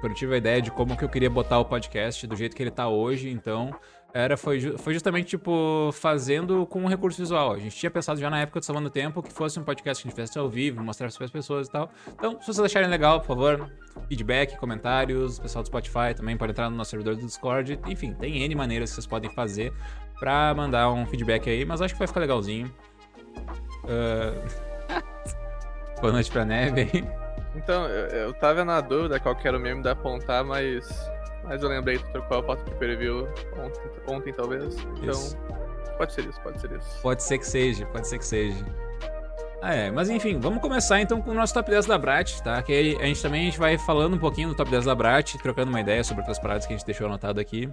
Quando 0.00 0.12
eu 0.12 0.16
tive 0.16 0.34
a 0.34 0.38
ideia 0.38 0.60
de 0.60 0.70
como 0.70 0.94
que 0.94 1.02
eu 1.02 1.08
queria 1.08 1.30
botar 1.30 1.58
o 1.58 1.64
podcast 1.64 2.26
do 2.26 2.36
jeito 2.36 2.54
que 2.54 2.62
ele 2.62 2.70
tá 2.70 2.86
hoje, 2.86 3.30
então. 3.30 3.70
Era, 4.16 4.34
foi, 4.34 4.58
foi 4.78 4.94
justamente, 4.94 5.26
tipo, 5.26 5.90
fazendo 5.92 6.64
com 6.64 6.80
um 6.80 6.86
recurso 6.86 7.20
visual. 7.20 7.52
A 7.52 7.58
gente 7.58 7.76
tinha 7.76 7.90
pensado 7.90 8.18
já 8.18 8.30
na 8.30 8.40
época 8.40 8.60
do 8.60 8.64
Salvando 8.64 8.88
Tempo 8.88 9.22
que 9.22 9.30
fosse 9.30 9.60
um 9.60 9.62
podcast 9.62 10.02
que 10.02 10.08
a 10.08 10.10
gente 10.10 10.18
fizesse 10.18 10.38
ao 10.38 10.48
vivo, 10.48 10.82
mostrasse 10.82 11.18
para 11.18 11.26
as 11.26 11.30
pessoas 11.30 11.68
e 11.68 11.70
tal. 11.70 11.90
Então, 12.14 12.40
se 12.40 12.46
vocês 12.46 12.60
acharem 12.60 12.88
legal, 12.88 13.20
por 13.20 13.26
favor, 13.26 13.70
feedback, 14.08 14.56
comentários, 14.56 15.36
o 15.36 15.42
pessoal 15.42 15.62
do 15.62 15.66
Spotify 15.66 16.14
também 16.16 16.34
pode 16.34 16.52
entrar 16.52 16.70
no 16.70 16.76
nosso 16.78 16.92
servidor 16.92 17.14
do 17.14 17.26
Discord. 17.26 17.78
Enfim, 17.86 18.14
tem 18.14 18.42
N 18.42 18.54
maneiras 18.54 18.88
que 18.88 18.94
vocês 18.94 19.06
podem 19.06 19.28
fazer 19.28 19.70
pra 20.18 20.54
mandar 20.54 20.90
um 20.90 21.04
feedback 21.04 21.50
aí, 21.50 21.66
mas 21.66 21.82
acho 21.82 21.92
que 21.92 21.98
vai 21.98 22.08
ficar 22.08 22.20
legalzinho. 22.20 22.74
Ah, 23.86 25.02
Boa 26.00 26.14
noite 26.14 26.30
pra 26.30 26.42
neve 26.42 26.88
aí. 26.90 27.04
Então, 27.54 27.86
eu, 27.86 28.06
eu 28.06 28.32
tava 28.32 28.64
na 28.64 28.80
dúvida 28.80 29.20
qual 29.20 29.36
que 29.36 29.46
era 29.46 29.58
o 29.58 29.60
meme 29.60 29.82
da 29.82 29.92
apontar, 29.92 30.42
mas. 30.42 30.88
Mas 31.46 31.62
eu 31.62 31.68
lembrei 31.68 31.98
que 31.98 32.12
trocou 32.12 32.38
a 32.38 32.42
foto 32.42 32.64
de 32.64 32.74
preview 32.76 33.28
ontem, 33.58 33.90
ontem 34.08 34.32
talvez. 34.32 34.76
Então. 34.78 35.10
Isso. 35.10 35.36
Pode 35.96 36.12
ser 36.12 36.26
isso, 36.26 36.40
pode 36.42 36.60
ser 36.60 36.72
isso. 36.72 37.02
Pode 37.02 37.22
ser 37.22 37.38
que 37.38 37.46
seja, 37.46 37.86
pode 37.86 38.06
ser 38.06 38.18
que 38.18 38.26
seja. 38.26 38.64
Ah, 39.62 39.74
é, 39.74 39.90
mas 39.90 40.10
enfim, 40.10 40.38
vamos 40.38 40.60
começar 40.60 41.00
então 41.00 41.20
com 41.22 41.30
o 41.30 41.34
nosso 41.34 41.54
top 41.54 41.70
10 41.70 41.86
da 41.86 41.96
Brat, 41.96 42.40
tá? 42.40 42.62
Que 42.62 42.72
aí 42.72 42.96
a 43.00 43.06
gente 43.06 43.22
também 43.22 43.42
a 43.42 43.44
gente 43.46 43.58
vai 43.58 43.78
falando 43.78 44.14
um 44.14 44.18
pouquinho 44.18 44.50
do 44.50 44.54
top 44.54 44.70
10 44.70 44.84
da 44.84 44.94
Brat, 44.94 45.34
trocando 45.38 45.70
uma 45.70 45.80
ideia 45.80 46.04
sobre 46.04 46.20
outras 46.20 46.38
paradas 46.38 46.66
que 46.66 46.74
a 46.74 46.76
gente 46.76 46.84
deixou 46.84 47.06
anotado 47.06 47.40
aqui. 47.40 47.72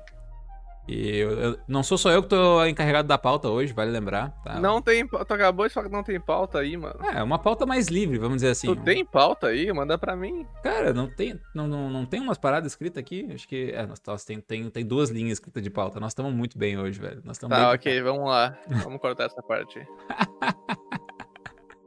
E 0.85 1.17
eu, 1.17 1.31
eu- 1.39 1.59
não 1.65 1.81
sou 1.81 1.97
só 1.97 2.11
eu 2.11 2.21
que 2.21 2.27
tô 2.27 2.65
encarregado 2.65 3.07
da 3.07 3.17
pauta 3.17 3.47
hoje, 3.47 3.71
vale 3.71 3.89
lembrar, 3.89 4.31
tá? 4.43 4.59
Não 4.59 4.81
tem. 4.81 5.07
Tu 5.07 5.15
acabou 5.15 5.65
de 5.65 5.73
falar 5.73 5.87
que 5.87 5.93
não 5.95 6.03
tem 6.03 6.19
pauta 6.19 6.59
aí, 6.59 6.75
mano. 6.75 6.99
É, 7.05 7.23
uma 7.23 7.39
pauta 7.39 7.65
mais 7.65 7.87
livre, 7.87 8.17
vamos 8.17 8.35
dizer 8.37 8.49
assim. 8.49 8.67
Tu 8.67 8.75
tem 8.83 9.05
pauta 9.05 9.47
aí? 9.47 9.71
Manda 9.71 9.97
pra 9.97 10.13
mim. 10.15 10.45
Cara, 10.61 10.93
não 10.93 11.07
tem, 11.07 11.39
não, 11.55 11.67
não, 11.69 11.89
não 11.89 12.05
tem 12.05 12.19
umas 12.19 12.37
paradas 12.37 12.73
escritas 12.73 12.99
aqui? 12.99 13.29
Acho 13.33 13.47
que. 13.47 13.71
É, 13.73 13.85
nós, 13.85 14.01
nós 14.05 14.25
tem, 14.25 14.41
tem, 14.41 14.69
tem 14.69 14.85
duas 14.85 15.09
linhas 15.09 15.33
escritas 15.37 15.63
de 15.63 15.69
pauta. 15.69 16.01
Nós 16.01 16.11
estamos 16.11 16.33
muito 16.33 16.57
bem 16.57 16.77
hoje, 16.77 16.99
velho. 16.99 17.21
Nós 17.23 17.37
estamos 17.37 17.55
Tá, 17.57 17.63
bem. 17.65 17.75
ok, 17.75 18.01
vamos 18.01 18.25
lá. 18.29 18.57
Vamos 18.83 18.99
cortar 18.99 19.25
essa 19.27 19.41
parte 19.41 19.79
aí. 19.79 19.85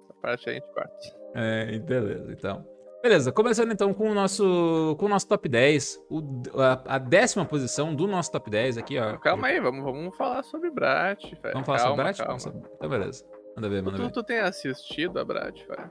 essa 0.08 0.14
parte 0.22 0.48
aí 0.48 0.56
a 0.56 0.58
gente 0.58 0.72
corta. 0.72 0.92
É, 1.34 1.78
beleza, 1.80 2.32
então. 2.32 2.64
Beleza, 3.06 3.30
começando 3.30 3.70
então 3.70 3.94
com 3.94 4.10
o 4.10 4.14
nosso, 4.14 4.96
com 4.98 5.06
o 5.06 5.08
nosso 5.08 5.28
top 5.28 5.48
10. 5.48 6.04
O, 6.10 6.20
a, 6.60 6.96
a 6.96 6.98
décima 6.98 7.44
posição 7.44 7.94
do 7.94 8.04
nosso 8.08 8.32
top 8.32 8.50
10 8.50 8.78
aqui, 8.78 8.98
ó. 8.98 9.16
Calma 9.18 9.46
aí, 9.46 9.60
vamos, 9.60 9.84
vamos 9.84 10.16
falar 10.16 10.42
sobre 10.42 10.70
Brat, 10.72 11.22
velho. 11.22 11.52
Vamos 11.52 11.66
falar 11.66 11.78
calma, 11.78 11.86
sobre 11.88 12.02
Brat? 12.02 12.16
Calma. 12.18 12.68
Então, 12.74 12.88
beleza. 12.90 13.24
Manda 13.54 13.68
ver, 13.68 13.82
manda 13.84 13.96
Tu, 13.96 14.02
ver. 14.02 14.10
tu 14.10 14.24
tem 14.24 14.40
assistido 14.40 15.20
a 15.20 15.24
Brat, 15.24 15.54
velho? 15.68 15.88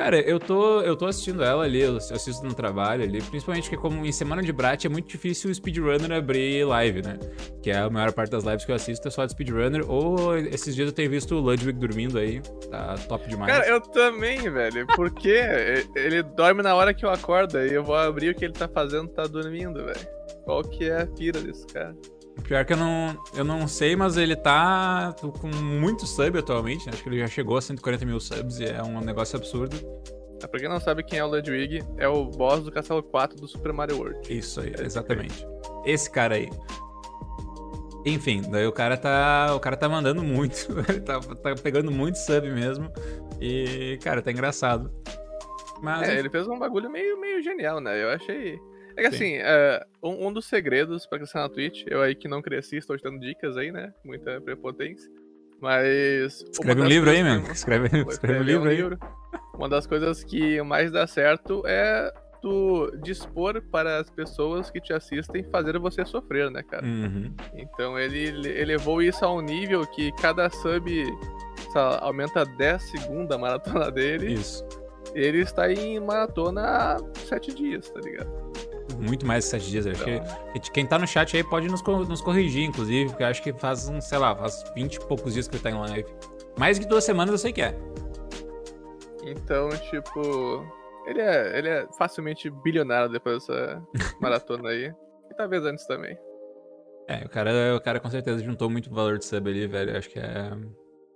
Cara, 0.00 0.18
eu 0.18 0.40
tô, 0.40 0.80
eu 0.80 0.96
tô 0.96 1.04
assistindo 1.04 1.44
ela 1.44 1.62
ali, 1.62 1.82
eu 1.82 1.98
assisto 1.98 2.42
no 2.42 2.54
trabalho 2.54 3.02
ali, 3.02 3.20
principalmente 3.20 3.64
porque 3.64 3.76
como 3.76 4.06
em 4.06 4.10
semana 4.10 4.42
de 4.42 4.50
Brat 4.50 4.86
é 4.86 4.88
muito 4.88 5.06
difícil 5.08 5.50
o 5.50 5.54
speedrunner 5.54 6.10
abrir 6.10 6.64
live, 6.64 7.02
né? 7.02 7.18
Que 7.62 7.70
é 7.70 7.80
a 7.80 7.90
maior 7.90 8.10
parte 8.10 8.30
das 8.30 8.42
lives 8.42 8.64
que 8.64 8.70
eu 8.70 8.76
assisto 8.76 9.06
é 9.06 9.10
só 9.10 9.26
de 9.26 9.32
speedrunner, 9.32 9.84
ou 9.86 10.38
esses 10.38 10.74
dias 10.74 10.88
eu 10.88 10.94
tenho 10.94 11.10
visto 11.10 11.34
o 11.34 11.40
Ludwig 11.40 11.78
dormindo 11.78 12.18
aí, 12.18 12.40
tá 12.70 12.94
top 13.10 13.28
demais. 13.28 13.52
Cara, 13.52 13.68
eu 13.68 13.78
também, 13.78 14.50
velho. 14.50 14.86
Porque 14.86 15.38
ele 15.94 16.22
dorme 16.22 16.62
na 16.62 16.74
hora 16.74 16.94
que 16.94 17.04
eu 17.04 17.10
acordo 17.10 17.58
e 17.58 17.74
eu 17.74 17.84
vou 17.84 17.94
abrir 17.94 18.30
o 18.30 18.34
que 18.34 18.46
ele 18.46 18.54
tá 18.54 18.66
fazendo, 18.66 19.06
tá 19.08 19.26
dormindo, 19.26 19.84
velho. 19.84 20.08
Qual 20.46 20.62
que 20.64 20.88
é 20.88 21.02
a 21.02 21.06
pira 21.06 21.42
desse 21.42 21.66
cara? 21.66 21.94
Pior 22.44 22.64
que 22.64 22.72
eu 22.72 22.76
não, 22.76 23.22
eu 23.34 23.44
não 23.44 23.68
sei, 23.68 23.94
mas 23.94 24.16
ele 24.16 24.34
tá 24.34 25.14
com 25.40 25.48
muito 25.48 26.06
sub 26.06 26.38
atualmente, 26.38 26.86
né? 26.86 26.92
acho 26.92 27.02
que 27.02 27.08
ele 27.08 27.18
já 27.20 27.26
chegou 27.26 27.56
a 27.56 27.62
140 27.62 28.04
mil 28.04 28.18
subs 28.18 28.58
e 28.58 28.64
é 28.64 28.82
um 28.82 29.00
negócio 29.00 29.36
absurdo. 29.36 29.76
Ah, 30.42 30.48
Pra 30.48 30.58
quem 30.58 30.68
não 30.68 30.80
sabe 30.80 31.02
quem 31.02 31.18
é 31.18 31.24
o 31.24 31.28
Ludwig, 31.28 31.84
é 31.98 32.08
o 32.08 32.24
boss 32.24 32.64
do 32.64 32.72
Castelo 32.72 33.02
4 33.02 33.36
do 33.36 33.46
Super 33.46 33.72
Mario 33.72 33.98
World. 33.98 34.20
Isso 34.32 34.60
aí, 34.60 34.74
exatamente. 34.78 35.46
Esse 35.84 36.10
cara 36.10 36.34
aí. 36.36 36.48
Enfim, 38.04 38.42
daí 38.50 38.66
o 38.66 38.72
cara 38.72 38.96
tá. 38.96 39.54
O 39.54 39.60
cara 39.60 39.76
tá 39.76 39.88
mandando 39.88 40.22
muito. 40.22 40.68
Ele 40.88 41.00
tá, 41.00 41.20
tá 41.20 41.54
pegando 41.62 41.90
muito 41.90 42.16
sub 42.16 42.50
mesmo. 42.50 42.90
E, 43.40 43.98
cara, 44.02 44.22
tá 44.22 44.32
engraçado. 44.32 44.90
Mas. 45.82 46.08
É, 46.08 46.18
ele 46.18 46.30
fez 46.30 46.46
um 46.46 46.58
bagulho 46.58 46.90
meio, 46.90 47.18
meio 47.20 47.42
genial, 47.42 47.80
né? 47.80 48.02
Eu 48.02 48.10
achei. 48.10 48.58
É 49.00 49.08
que 49.08 49.16
Sim. 49.16 49.16
assim, 49.16 49.34
é, 49.42 49.86
um, 50.02 50.26
um 50.28 50.32
dos 50.32 50.44
segredos 50.46 51.06
pra 51.06 51.18
crescer 51.18 51.38
na 51.38 51.48
Twitch, 51.48 51.84
eu 51.86 52.02
aí 52.02 52.14
que 52.14 52.28
não 52.28 52.42
cresci, 52.42 52.76
estou 52.76 52.98
te 52.98 53.02
dando 53.02 53.18
dicas 53.18 53.56
aí, 53.56 53.72
né? 53.72 53.94
Muita 54.04 54.38
prepotência. 54.42 55.10
Mas. 55.58 56.42
Escreve 56.42 56.80
um 56.80 56.84
das 56.84 56.92
livro 56.92 57.10
aí, 57.10 57.22
mano. 57.22 57.50
Escreve, 57.50 57.88
escreve 58.08 58.38
um 58.38 58.42
livro 58.42 58.68
aí. 58.68 58.98
Uma 59.54 59.70
das 59.70 59.86
coisas 59.86 60.22
que 60.22 60.60
mais 60.62 60.92
dá 60.92 61.06
certo 61.06 61.62
é 61.66 62.12
tu 62.42 62.90
dispor 63.02 63.62
para 63.70 63.98
as 63.98 64.10
pessoas 64.10 64.70
que 64.70 64.80
te 64.80 64.92
assistem 64.92 65.44
fazer 65.44 65.78
você 65.78 66.04
sofrer, 66.04 66.50
né, 66.50 66.62
cara? 66.62 66.84
Uhum. 66.84 67.34
Então 67.54 67.98
ele 67.98 68.18
ele 68.18 68.60
elevou 68.60 69.00
isso 69.02 69.24
a 69.24 69.32
um 69.32 69.40
nível 69.40 69.86
que 69.86 70.12
cada 70.12 70.48
sub 70.50 71.04
lá, 71.72 71.98
aumenta 72.02 72.44
10 72.44 72.82
segundos 72.82 73.34
a 73.34 73.38
maratona 73.38 73.90
dele. 73.90 74.34
Isso. 74.34 74.62
Ele 75.14 75.40
está 75.40 75.72
em 75.72 75.98
maratona 76.00 76.62
há 76.62 76.96
7 77.14 77.54
dias, 77.54 77.88
tá 77.90 78.00
ligado? 78.00 78.30
Muito 78.98 79.26
mais 79.26 79.44
de 79.44 79.50
7 79.50 79.70
dias. 79.70 79.86
Acho 79.86 80.08
Então, 80.08 80.52
que 80.52 80.70
quem 80.70 80.86
tá 80.86 80.98
no 80.98 81.06
chat 81.06 81.36
aí 81.36 81.42
pode 81.44 81.68
nos, 81.68 81.82
nos 82.08 82.20
corrigir, 82.20 82.64
inclusive, 82.64 83.10
porque 83.10 83.22
eu 83.22 83.26
acho 83.28 83.42
que 83.42 83.52
faz, 83.52 83.88
um, 83.88 84.00
sei 84.00 84.18
lá, 84.18 84.34
faz 84.36 84.62
20 84.74 84.94
e 84.96 85.00
poucos 85.06 85.34
dias 85.34 85.48
que 85.48 85.56
ele 85.56 85.62
tá 85.62 85.70
em 85.70 85.78
live. 85.78 86.06
Mais 86.58 86.78
que 86.78 86.86
duas 86.86 87.04
semanas 87.04 87.30
eu 87.32 87.38
sei 87.38 87.52
que 87.52 87.62
é. 87.62 87.74
então, 89.24 89.68
tipo. 89.90 90.80
Ele 91.06 91.20
é, 91.20 91.58
ele 91.58 91.68
é 91.68 91.86
facilmente 91.98 92.50
bilionário 92.50 93.10
depois 93.10 93.46
dessa 93.46 93.82
maratona 94.20 94.68
aí. 94.68 94.92
E 95.30 95.34
talvez 95.34 95.64
antes 95.64 95.86
também. 95.86 96.16
É, 97.08 97.24
o 97.24 97.28
cara, 97.28 97.74
o 97.74 97.80
cara 97.80 97.98
com 97.98 98.10
certeza 98.10 98.44
juntou 98.44 98.70
muito 98.70 98.92
valor 98.94 99.18
de 99.18 99.24
sub 99.24 99.50
ali, 99.50 99.66
velho. 99.66 99.96
Acho 99.96 100.10
que 100.10 100.18
é, 100.18 100.52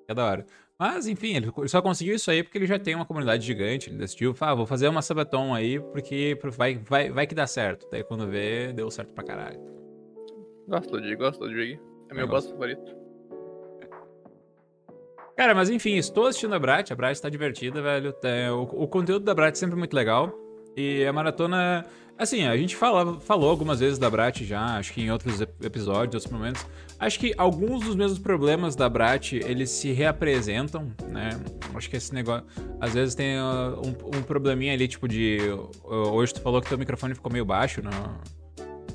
é 0.08 0.14
da 0.14 0.24
hora. 0.24 0.46
Mas, 0.78 1.07
enfim, 1.07 1.37
ele 1.37 1.52
só 1.69 1.81
conseguiu 1.81 2.16
isso 2.16 2.31
aí 2.31 2.43
porque 2.43 2.59
ele 2.59 2.66
já 2.66 2.78
tem 2.78 2.95
uma 2.95 3.07
comunidade 3.07 3.47
gigante. 3.47 3.90
Ele 3.90 3.99
decidiu, 3.99 4.35
ah, 4.40 4.54
vou 4.54 4.66
fazer 4.66 4.88
uma 4.88 5.02
subatom 5.02 5.54
aí 5.54 5.78
porque 5.78 6.37
vai, 6.57 6.76
vai, 6.76 7.11
vai 7.11 7.26
que 7.26 7.35
dá 7.35 7.47
certo. 7.47 7.87
Daí 7.90 8.02
quando 8.02 8.26
vê, 8.26 8.73
deu 8.73 8.90
certo 8.90 9.12
pra 9.12 9.25
caralho. 9.25 9.61
Gosto 10.66 10.90
do 10.90 10.97
Ludwig, 10.97 11.16
gosto 11.16 11.40
do 11.40 11.47
Ludwig. 11.47 11.81
É 12.11 12.14
meu 12.14 12.26
boss 12.26 12.49
favorito. 12.49 13.04
Cara, 15.37 15.54
mas 15.54 15.69
enfim, 15.69 15.97
estou 15.97 16.26
assistindo 16.26 16.54
a 16.54 16.59
Brat, 16.59 16.90
a 16.90 16.95
Brat 16.95 17.19
tá 17.19 17.28
divertida, 17.28 17.83
velho. 17.83 18.14
É, 18.23 18.50
o, 18.50 18.62
o, 18.62 18.88
conteúdo 18.88 19.25
da 19.25 19.35
Brat 19.35 19.54
é 19.54 19.59
sempre 19.59 19.76
muito 19.76 19.95
legal. 19.95 20.33
E 20.76 21.04
a 21.04 21.12
maratona. 21.12 21.85
Assim, 22.16 22.47
a 22.47 22.56
gente 22.56 22.76
fala, 22.76 23.18
falou 23.21 23.50
algumas 23.50 23.80
vezes 23.80 23.99
da 23.99 24.09
Brat 24.09 24.42
já, 24.42 24.78
acho 24.78 24.92
que 24.92 25.02
em 25.02 25.11
outros 25.11 25.40
episódios, 25.40 26.14
outros 26.14 26.33
momentos. 26.33 26.64
Acho 26.99 27.18
que 27.18 27.35
alguns 27.37 27.85
dos 27.85 27.97
mesmos 27.97 28.21
problemas 28.21 28.76
da 28.76 28.88
Brat, 28.88 29.33
eles 29.33 29.71
se 29.71 29.90
reapresentam, 29.90 30.92
né? 31.09 31.30
Acho 31.75 31.90
que 31.90 31.97
esse 31.97 32.14
negócio. 32.14 32.47
Às 32.80 32.94
vezes 32.94 33.16
tem 33.16 33.37
uh, 33.37 33.83
um, 33.85 34.18
um, 34.18 34.23
probleminha 34.23 34.73
ali, 34.73 34.87
tipo 34.87 35.09
de. 35.09 35.38
Uh, 35.83 36.12
hoje 36.12 36.35
tu 36.35 36.40
falou 36.40 36.62
que 36.62 36.68
teu 36.68 36.78
microfone 36.78 37.14
ficou 37.14 37.33
meio 37.33 37.44
baixo, 37.44 37.83
não? 37.83 37.90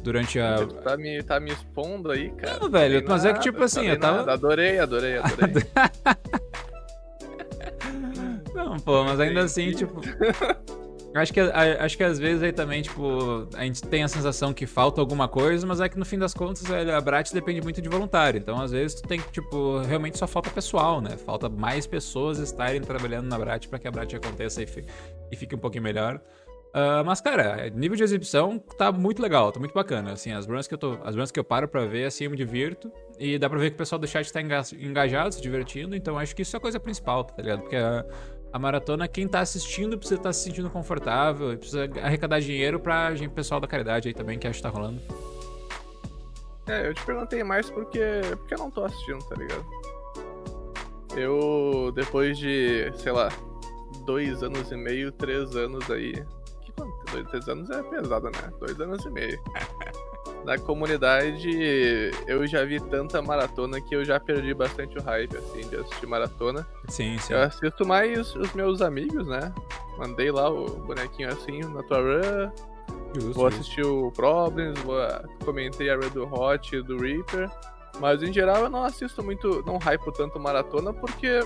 durante 0.01 0.39
a. 0.39 0.65
Tu 0.65 0.73
tá 0.75 0.95
me, 0.97 1.23
tá 1.23 1.39
me 1.39 1.51
expondo 1.51 2.11
aí, 2.11 2.29
cara. 2.31 2.59
Não, 2.59 2.69
velho, 2.69 3.03
mas 3.07 3.23
nada, 3.23 3.29
é 3.29 3.33
que 3.33 3.39
tipo 3.41 3.63
assim, 3.63 3.87
eu 3.87 3.99
tava. 3.99 4.19
Nada. 4.19 4.33
Adorei, 4.33 4.79
adorei, 4.79 5.17
adorei. 5.17 5.63
não, 8.55 8.79
pô, 8.79 9.03
mas 9.03 9.19
ainda 9.19 9.41
assim, 9.41 9.71
tipo. 9.71 10.01
Acho 11.13 11.33
que, 11.33 11.39
acho 11.39 11.97
que 11.97 12.03
às 12.03 12.19
vezes 12.19 12.43
aí 12.43 12.53
também, 12.53 12.83
tipo, 12.83 13.47
a 13.55 13.63
gente 13.63 13.81
tem 13.81 14.03
a 14.03 14.07
sensação 14.07 14.53
que 14.53 14.67
falta 14.67 15.01
alguma 15.01 15.27
coisa, 15.27 15.65
mas 15.65 15.81
é 15.81 15.89
que 15.89 15.97
no 15.97 16.05
fim 16.05 16.19
das 16.19 16.35
contas 16.35 16.63
a 16.69 17.01
Brat 17.01 17.31
depende 17.33 17.61
muito 17.61 17.81
de 17.81 17.89
voluntário. 17.89 18.37
Então, 18.37 18.61
às 18.61 18.71
vezes, 18.71 19.01
tu 19.01 19.07
tem 19.07 19.19
que, 19.19 19.31
tipo, 19.31 19.79
realmente 19.79 20.19
só 20.19 20.27
falta 20.27 20.51
pessoal, 20.51 21.01
né? 21.01 21.17
Falta 21.17 21.49
mais 21.49 21.87
pessoas 21.87 22.37
estarem 22.37 22.81
trabalhando 22.81 23.27
na 23.27 23.39
Brat 23.39 23.67
para 23.67 23.79
que 23.79 23.87
a 23.87 23.91
Brat 23.91 24.13
aconteça 24.13 24.61
e, 24.61 24.67
e 25.31 25.35
fique 25.35 25.55
um 25.55 25.59
pouquinho 25.59 25.83
melhor. 25.83 26.21
Uh, 26.69 27.03
mas, 27.03 27.19
cara, 27.19 27.67
nível 27.71 27.97
de 27.97 28.03
exibição 28.03 28.59
tá 28.77 28.91
muito 28.91 29.19
legal, 29.19 29.51
tá 29.51 29.59
muito 29.59 29.73
bacana. 29.73 30.11
Assim, 30.11 30.31
as 30.31 30.45
runs 30.45 30.67
que 30.67 30.75
eu, 30.75 30.77
tô, 30.77 30.99
as 31.03 31.15
runs 31.15 31.31
que 31.31 31.39
eu 31.39 31.43
paro 31.43 31.67
pra 31.67 31.85
ver, 31.85 32.05
assim, 32.05 32.25
eu 32.25 32.29
me 32.29 32.37
divirto. 32.37 32.91
E 33.17 33.39
dá 33.39 33.49
pra 33.49 33.57
ver 33.57 33.71
que 33.71 33.75
o 33.75 33.77
pessoal 33.79 33.97
do 33.97 34.07
chat 34.07 34.31
tá 34.31 34.39
engajado, 34.39 35.33
se 35.33 35.41
divertindo. 35.41 35.95
Então, 35.95 36.19
acho 36.19 36.35
que 36.35 36.43
isso 36.43 36.55
é 36.55 36.57
a 36.57 36.61
coisa 36.61 36.79
principal, 36.79 37.23
tá 37.23 37.41
ligado? 37.41 37.61
Porque 37.61 37.75
a, 37.75 38.05
a 38.51 38.59
maratona, 38.59 39.07
quem 39.07 39.27
tá 39.27 39.39
assistindo 39.39 39.97
precisa 39.97 40.19
estar 40.19 40.29
tá 40.29 40.33
se 40.33 40.43
sentindo 40.43 40.69
confortável, 40.69 41.57
precisa 41.57 41.89
arrecadar 42.01 42.39
dinheiro 42.39 42.79
pra 42.79 43.13
gente, 43.15 43.31
pessoal 43.31 43.59
da 43.59 43.67
caridade 43.67 44.07
aí 44.07 44.13
também, 44.13 44.39
que 44.39 44.47
acho 44.47 44.59
que 44.59 44.63
tá 44.63 44.69
rolando. 44.69 45.01
É, 46.67 46.87
eu 46.87 46.93
te 46.93 47.03
perguntei 47.05 47.43
mais 47.43 47.69
porque, 47.69 48.01
porque 48.37 48.53
eu 48.53 48.59
não 48.59 48.71
tô 48.71 48.83
assistindo, 48.85 49.19
tá 49.27 49.35
ligado? 49.35 49.65
Eu, 51.15 51.91
depois 51.95 52.37
de, 52.37 52.91
sei 52.95 53.11
lá, 53.11 53.29
dois 54.05 54.43
anos 54.43 54.71
e 54.71 54.77
meio, 54.77 55.11
três 55.11 55.55
anos 55.55 55.89
aí, 55.89 56.13
Dois, 57.11 57.27
três 57.27 57.47
anos 57.47 57.69
é 57.69 57.81
pesado, 57.83 58.29
né? 58.29 58.53
Dois 58.59 58.79
anos 58.79 59.03
e 59.05 59.09
meio. 59.09 59.41
Na 60.45 60.57
comunidade, 60.57 62.11
eu 62.25 62.47
já 62.47 62.63
vi 62.63 62.79
tanta 62.79 63.21
maratona 63.21 63.79
que 63.79 63.95
eu 63.95 64.03
já 64.03 64.19
perdi 64.19 64.53
bastante 64.53 64.97
o 64.97 65.01
hype, 65.01 65.37
assim, 65.37 65.67
de 65.67 65.75
assistir 65.75 66.07
maratona. 66.07 66.65
Sim, 66.87 67.17
sim. 67.19 67.33
Eu 67.33 67.41
assisto 67.41 67.85
mais 67.85 68.35
os 68.35 68.53
meus 68.53 68.81
amigos, 68.81 69.27
né? 69.27 69.53
Mandei 69.97 70.31
lá 70.31 70.49
o 70.49 70.65
bonequinho 70.79 71.29
assim 71.29 71.59
na 71.59 71.83
tua 71.83 71.99
run. 71.99 72.51
Justo, 73.15 73.33
vou 73.33 73.47
assistir 73.47 73.83
justo. 73.83 74.07
o 74.07 74.11
Problems, 74.11 74.79
vou, 74.79 74.97
comentei 75.43 75.89
a 75.89 75.97
do 75.97 76.23
Hot 76.33 76.81
do 76.83 76.97
Reaper. 76.97 77.49
Mas 77.99 78.23
em 78.23 78.31
geral 78.31 78.63
eu 78.63 78.69
não 78.69 78.83
assisto 78.83 79.21
muito, 79.21 79.63
não 79.65 79.77
hypo 79.77 80.11
tanto 80.11 80.39
maratona 80.39 80.93
porque 80.93 81.41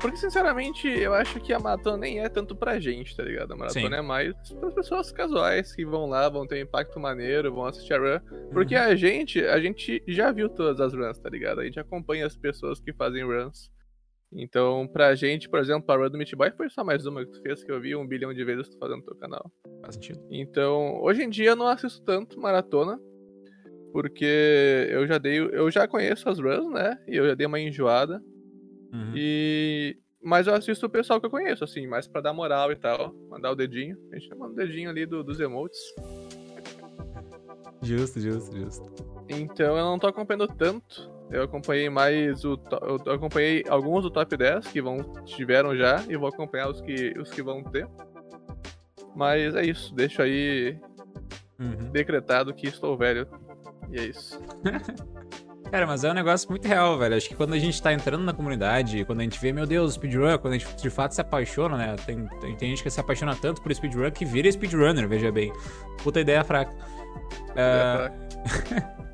porque, 0.00 0.16
sinceramente, 0.16 0.88
eu 0.88 1.12
acho 1.12 1.40
que 1.40 1.52
a 1.52 1.58
maratona 1.58 1.98
nem 1.98 2.20
é 2.20 2.28
tanto 2.28 2.54
pra 2.54 2.78
gente, 2.78 3.16
tá 3.16 3.22
ligado? 3.22 3.52
A 3.52 3.56
maratona 3.56 3.88
Sim. 3.88 3.94
é 3.94 4.02
mais 4.02 4.34
pras 4.52 4.74
pessoas 4.74 5.12
casuais 5.12 5.74
que 5.74 5.84
vão 5.84 6.06
lá, 6.06 6.28
vão 6.28 6.46
ter 6.46 6.56
um 6.56 6.62
impacto 6.62 7.00
maneiro, 7.00 7.52
vão 7.52 7.66
assistir 7.66 7.94
a 7.94 7.98
run. 7.98 8.20
Porque 8.52 8.74
uhum. 8.74 8.82
a 8.82 8.94
gente, 8.94 9.44
a 9.44 9.60
gente 9.60 10.02
já 10.06 10.30
viu 10.30 10.48
todas 10.48 10.80
as 10.80 10.92
runs, 10.92 11.18
tá 11.18 11.28
ligado? 11.28 11.60
A 11.60 11.64
gente 11.64 11.80
acompanha 11.80 12.26
as 12.26 12.36
pessoas 12.36 12.80
que 12.80 12.92
fazem 12.92 13.24
runs. 13.24 13.70
Então, 14.32 14.86
pra 14.86 15.14
gente, 15.14 15.48
por 15.48 15.58
exemplo, 15.58 15.90
a 15.90 15.96
run 15.96 16.10
do 16.10 16.18
Meat 16.18 16.34
Boy 16.36 16.50
foi 16.52 16.68
só 16.68 16.84
mais 16.84 17.06
uma 17.06 17.24
que 17.24 17.32
tu 17.32 17.42
fez, 17.42 17.64
que 17.64 17.72
eu 17.72 17.80
vi 17.80 17.96
um 17.96 18.06
bilhão 18.06 18.32
de 18.34 18.44
vezes 18.44 18.68
tu 18.68 18.78
fazendo 18.78 18.98
no 18.98 19.04
teu 19.04 19.16
canal. 19.16 19.50
Faz 19.80 19.94
sentido. 19.94 20.20
Então, 20.30 21.00
hoje 21.02 21.22
em 21.22 21.30
dia 21.30 21.50
eu 21.50 21.56
não 21.56 21.66
assisto 21.66 22.02
tanto 22.02 22.40
maratona, 22.40 23.00
porque 23.92 24.86
eu 24.90 25.06
já 25.06 25.18
dei, 25.18 25.38
eu 25.38 25.70
já 25.70 25.88
conheço 25.88 26.28
as 26.28 26.38
runs, 26.38 26.70
né? 26.70 26.98
E 27.08 27.16
eu 27.16 27.26
já 27.26 27.34
dei 27.34 27.46
uma 27.46 27.58
enjoada. 27.58 28.22
Uhum. 28.92 29.12
E. 29.14 29.96
Mas 30.20 30.46
eu 30.46 30.54
assisto 30.54 30.84
o 30.86 30.90
pessoal 30.90 31.20
que 31.20 31.26
eu 31.26 31.30
conheço, 31.30 31.62
assim, 31.62 31.86
mais 31.86 32.08
pra 32.08 32.20
dar 32.20 32.32
moral 32.32 32.72
e 32.72 32.76
tal. 32.76 33.14
Mandar 33.30 33.52
o 33.52 33.54
dedinho. 33.54 33.96
A 34.12 34.18
gente 34.18 34.34
manda 34.34 34.52
o 34.52 34.56
dedinho 34.56 34.90
ali 34.90 35.06
do, 35.06 35.22
dos 35.22 35.38
emotes. 35.38 35.78
Justo, 37.82 38.20
justo, 38.20 38.56
justo. 38.56 39.08
Então 39.28 39.76
eu 39.76 39.84
não 39.84 39.98
tô 39.98 40.06
acompanhando 40.06 40.48
tanto. 40.48 41.10
Eu 41.30 41.42
acompanhei 41.42 41.90
mais 41.90 42.44
o. 42.44 42.58
Eu 43.04 43.12
acompanhei 43.12 43.62
alguns 43.68 44.02
do 44.02 44.10
top 44.10 44.36
10 44.36 44.66
que 44.68 44.80
vão, 44.80 44.98
tiveram 45.24 45.76
já, 45.76 46.02
e 46.08 46.16
vou 46.16 46.28
acompanhar 46.28 46.68
os 46.68 46.80
que, 46.80 47.14
os 47.18 47.30
que 47.30 47.42
vão 47.42 47.62
ter. 47.62 47.86
Mas 49.14 49.54
é 49.54 49.64
isso, 49.64 49.94
deixo 49.94 50.22
aí 50.22 50.78
uhum. 51.58 51.90
decretado 51.90 52.54
que 52.54 52.66
estou 52.66 52.96
velho. 52.96 53.28
E 53.90 53.98
é 53.98 54.04
isso. 54.06 54.40
Cara, 55.70 55.86
mas 55.86 56.02
é 56.02 56.10
um 56.10 56.14
negócio 56.14 56.48
muito 56.48 56.66
real, 56.66 56.98
velho. 56.98 57.16
Acho 57.16 57.28
que 57.28 57.34
quando 57.34 57.52
a 57.52 57.58
gente 57.58 57.80
tá 57.82 57.92
entrando 57.92 58.24
na 58.24 58.32
comunidade, 58.32 59.04
quando 59.04 59.20
a 59.20 59.22
gente 59.22 59.38
vê, 59.38 59.52
meu 59.52 59.66
Deus, 59.66 59.94
speedrun, 59.94 60.38
quando 60.38 60.54
a 60.54 60.58
gente 60.58 60.74
de 60.76 60.90
fato 60.90 61.14
se 61.14 61.20
apaixona, 61.20 61.76
né? 61.76 61.96
Tem, 62.06 62.26
tem, 62.40 62.56
tem 62.56 62.70
gente 62.70 62.82
que 62.82 62.90
se 62.90 63.00
apaixona 63.00 63.34
tanto 63.36 63.60
por 63.60 63.74
speedrun 63.74 64.10
que 64.10 64.24
vira 64.24 64.50
speedrunner, 64.50 65.06
veja 65.08 65.30
bem. 65.30 65.52
Puta 66.02 66.20
ideia 66.20 66.42
fraca. 66.42 66.74
Ideia 67.52 68.12
uh... 68.14 68.48
fraca. 68.48 68.98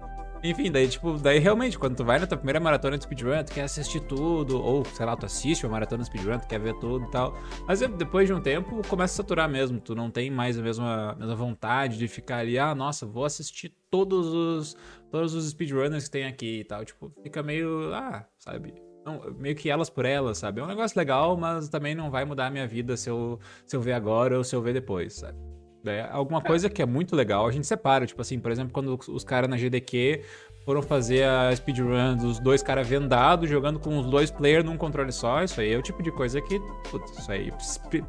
Enfim, 0.45 0.71
daí, 0.71 0.87
tipo, 0.87 1.15
daí 1.15 1.39
realmente, 1.39 1.79
quando 1.79 1.97
tu 1.97 2.05
vai 2.05 2.19
na 2.19 2.27
tua 2.27 2.37
primeira 2.37 2.61
maratona 2.61 2.99
de 2.99 3.05
speedrun, 3.05 3.43
tu 3.43 3.53
quer 3.55 3.63
assistir 3.63 4.01
tudo, 4.01 4.63
ou, 4.63 4.85
sei 4.85 5.07
lá, 5.07 5.17
tu 5.17 5.25
assiste 5.25 5.65
uma 5.65 5.73
maratona 5.73 6.03
de 6.03 6.09
speedrun, 6.09 6.39
tu 6.39 6.47
quer 6.47 6.61
ver 6.61 6.75
tudo 6.75 7.07
e 7.07 7.11
tal. 7.11 7.35
Mas 7.67 7.81
depois 7.81 8.29
de 8.29 8.35
um 8.35 8.43
tempo, 8.43 8.87
começa 8.87 9.15
a 9.15 9.17
saturar 9.17 9.49
mesmo, 9.49 9.81
tu 9.81 9.95
não 9.95 10.11
tem 10.11 10.31
mais 10.31 10.59
a 10.59 10.63
mesma, 10.63 11.13
a 11.13 11.15
mesma 11.15 11.35
vontade 11.35 11.97
de 11.97 12.07
ficar 12.07 12.41
ali, 12.41 12.59
ah, 12.59 12.75
nossa, 12.75 13.07
vou 13.07 13.25
assistir 13.25 13.75
todos 13.91 14.27
os, 14.27 14.77
todos 15.14 15.33
os 15.33 15.49
speedrunners 15.49 16.06
que 16.06 16.11
tem 16.11 16.25
aqui 16.25 16.59
e 16.61 16.64
tal. 16.64 16.85
Tipo, 16.85 17.09
fica 17.23 17.40
meio, 17.40 17.94
ah, 17.94 18.26
sabe, 18.37 18.75
não, 19.06 19.33
meio 19.38 19.54
que 19.54 19.71
elas 19.71 19.88
por 19.88 20.04
elas, 20.04 20.38
sabe? 20.38 20.61
É 20.61 20.64
um 20.64 20.66
negócio 20.66 20.99
legal, 20.99 21.37
mas 21.37 21.68
também 21.68 21.94
não 21.94 22.11
vai 22.11 22.25
mudar 22.25 22.49
a 22.49 22.50
minha 22.50 22.66
vida 22.66 22.97
se 22.97 23.09
eu, 23.09 23.38
se 23.64 23.76
eu 23.76 23.80
ver 23.80 23.92
agora 23.92 24.37
ou 24.37 24.42
se 24.42 24.56
eu 24.56 24.61
ver 24.61 24.75
depois, 24.75 25.14
sabe? 25.14 25.38
É, 25.87 26.09
alguma 26.11 26.40
coisa 26.42 26.68
que 26.68 26.83
é 26.83 26.87
muito 26.87 27.14
legal, 27.14 27.47
a 27.47 27.52
gente 27.52 27.64
separa. 27.64 28.06
Tipo 28.06 28.23
assim, 28.23 28.40
por 28.40 28.50
exemplo, 28.50 28.73
quando 28.73 28.99
os 29.09 29.23
caras 29.23 29.49
na 29.49 29.56
GDQ 29.56 30.25
foram 30.64 30.83
fazer 30.83 31.23
a 31.23 31.54
speedrun 31.54 32.16
dos 32.16 32.40
dois 32.40 32.61
caras 32.61 32.88
vendados, 32.88 33.49
jogando 33.49 33.78
com 33.78 33.97
os 33.97 34.06
dois 34.06 34.33
players 34.33 34.64
num 34.64 34.76
controle 34.76 35.12
só, 35.12 35.44
isso 35.44 35.61
aí 35.61 35.75
é 35.75 35.78
o 35.78 35.83
tipo 35.83 36.02
de 36.02 36.11
coisa 36.11 36.40
que, 36.40 36.59
putz, 36.90 37.16
isso 37.16 37.30
aí 37.30 37.52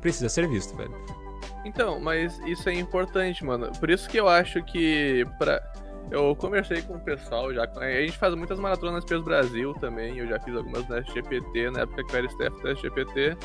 precisa 0.02 0.28
ser 0.28 0.48
visto, 0.48 0.76
velho. 0.76 0.96
Então, 1.66 2.00
mas 2.00 2.40
isso 2.48 2.68
é 2.68 2.74
importante, 2.74 3.44
mano. 3.46 3.72
Por 3.80 3.92
isso 3.92 4.10
que 4.10 4.18
eu 4.18 4.28
acho 4.28 4.64
que 4.64 5.24
pra... 5.38 5.62
Eu 6.12 6.36
conversei 6.36 6.82
com 6.82 6.96
o 6.96 7.00
pessoal 7.00 7.54
já. 7.54 7.64
A 7.64 8.02
gente 8.02 8.18
faz 8.18 8.34
muitas 8.36 8.60
maratonas 8.60 9.04
pelo 9.04 9.24
Brasil 9.24 9.74
também. 9.76 10.18
Eu 10.18 10.28
já 10.28 10.40
fiz 10.40 10.56
algumas 10.56 10.88
na 10.88 11.00
SGPT, 11.00 11.72
na 11.72 11.82
época 11.82 12.04
que 12.04 12.14
eu 12.14 12.18
era 12.18 12.28
staff 12.28 12.64
da 12.64 12.72
SGPT. 12.72 13.38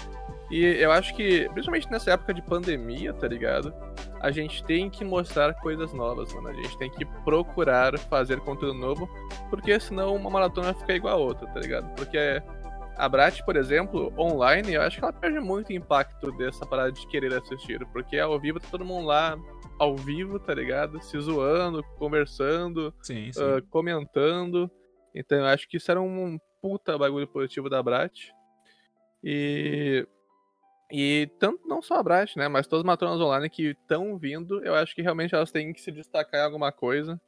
E 0.51 0.65
eu 0.65 0.91
acho 0.91 1.15
que, 1.15 1.49
principalmente 1.51 1.89
nessa 1.91 2.11
época 2.13 2.35
de 2.35 2.43
pandemia, 2.43 3.13
tá 3.15 3.29
ligado? 3.29 3.73
A 4.21 4.33
gente 4.33 4.65
tem 4.65 4.91
que 4.91 5.05
mostrar 5.05 5.55
coisas 5.55 5.93
novas, 5.93 6.35
mano. 6.35 6.49
A 6.49 6.53
gente 6.53 6.77
tem 6.77 6.91
que 6.91 7.05
procurar 7.25 7.97
fazer 7.99 8.41
conteúdo 8.41 8.75
novo, 8.75 9.09
porque 9.49 9.79
senão 9.79 10.15
uma 10.17 10.29
maratona 10.29 10.75
fica 10.75 10.93
igual 10.93 11.15
a 11.15 11.25
outra, 11.25 11.47
tá 11.47 11.61
ligado? 11.61 11.95
Porque 11.95 12.43
a 12.97 13.09
Brat, 13.09 13.43
por 13.45 13.57
exemplo, 13.57 14.13
online, 14.19 14.75
eu 14.75 14.83
acho 14.83 14.99
que 14.99 15.05
ela 15.05 15.13
perde 15.13 15.39
muito 15.39 15.73
impacto 15.73 16.33
dessa 16.33 16.67
parada 16.67 16.93
de 16.93 17.07
querer 17.07 17.33
assistir, 17.33 17.87
porque 17.93 18.19
ao 18.19 18.39
vivo 18.39 18.59
tá 18.59 18.67
todo 18.71 18.85
mundo 18.85 19.07
lá, 19.07 19.39
ao 19.81 19.97
vivo, 19.97 20.39
tá 20.39 20.53
ligado? 20.53 21.03
Se 21.03 21.19
zoando, 21.19 21.83
conversando, 21.99 22.95
sim, 23.01 23.33
sim. 23.33 23.43
Uh, 23.43 23.63
comentando. 23.71 24.71
Então 25.15 25.39
eu 25.39 25.47
acho 25.47 25.67
que 25.67 25.79
isso 25.79 25.91
era 25.91 26.01
um 26.01 26.39
puta 26.61 26.99
bagulho 26.99 27.27
positivo 27.27 27.71
da 27.71 27.83
Brat. 27.83 28.31
E 29.25 30.07
e 30.93 31.31
tanto 31.39 31.67
não 31.67 31.81
só 31.81 31.95
a 31.95 32.03
Brat, 32.03 32.37
né? 32.37 32.47
Mas 32.47 32.67
todas 32.67 32.81
as 32.81 32.87
matronas 32.87 33.21
online 33.21 33.49
que 33.49 33.69
estão 33.69 34.19
vindo, 34.19 34.63
eu 34.63 34.75
acho 34.75 34.95
que 34.95 35.01
realmente 35.01 35.35
elas 35.35 35.51
têm 35.51 35.73
que 35.73 35.81
se 35.81 35.91
destacar 35.91 36.41
em 36.43 36.45
alguma 36.45 36.71
coisa. 36.71 37.19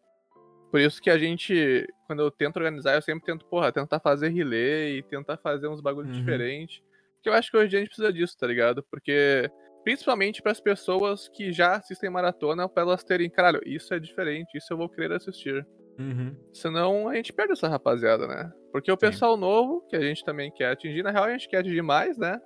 Por 0.71 0.79
isso 0.79 1.01
que 1.01 1.09
a 1.09 1.17
gente, 1.17 1.89
quando 2.07 2.21
eu 2.23 2.31
tento 2.31 2.57
organizar, 2.57 2.95
eu 2.95 3.03
sempre 3.03 3.25
tento, 3.25 3.47
porra, 3.47 3.73
tentar 3.73 3.99
fazer 4.01 4.29
relay 4.29 5.03
tentar 5.05 5.39
fazer 5.39 5.69
uns 5.69 5.81
bagulhos 5.81 6.11
uhum. 6.11 6.19
diferentes. 6.19 6.83
Que 7.23 7.31
eu 7.31 7.33
acho 7.33 7.51
que 7.51 7.57
hoje 7.57 7.67
em 7.67 7.71
dia 7.71 7.79
a 7.79 7.83
gente 7.83 7.89
precisa 7.89 8.13
disso, 8.13 8.37
tá 8.37 8.47
ligado? 8.47 8.83
Porque, 8.91 9.51
principalmente 9.83 10.43
para 10.43 10.53
as 10.53 10.61
pessoas 10.61 11.29
que 11.29 11.53
já 11.53 11.77
assistem 11.77 12.11
maratona, 12.11 12.69
para 12.69 12.83
elas 12.83 13.05
terem, 13.05 13.31
caralho, 13.31 13.61
isso 13.67 13.93
é 13.93 13.99
diferente, 13.99 14.57
isso 14.57 14.73
eu 14.73 14.77
vou 14.77 14.89
querer 14.89 15.13
assistir. 15.13 15.67
Uhum. 15.99 16.35
Senão 16.53 17.09
a 17.09 17.15
gente 17.15 17.33
perde 17.33 17.53
essa 17.53 17.69
rapaziada, 17.69 18.27
né? 18.27 18.53
Porque 18.71 18.91
o 18.91 18.95
Sim. 18.95 19.01
pessoal 19.01 19.37
novo, 19.37 19.87
que 19.89 19.97
a 19.97 20.01
gente 20.01 20.25
também 20.25 20.51
quer 20.51 20.73
atingir, 20.73 21.03
na 21.03 21.11
real 21.11 21.25
a 21.25 21.33
gente 21.33 21.49
quer 21.49 21.59
atingir 21.59 21.83
mais, 21.83 22.17
né? 22.17 22.41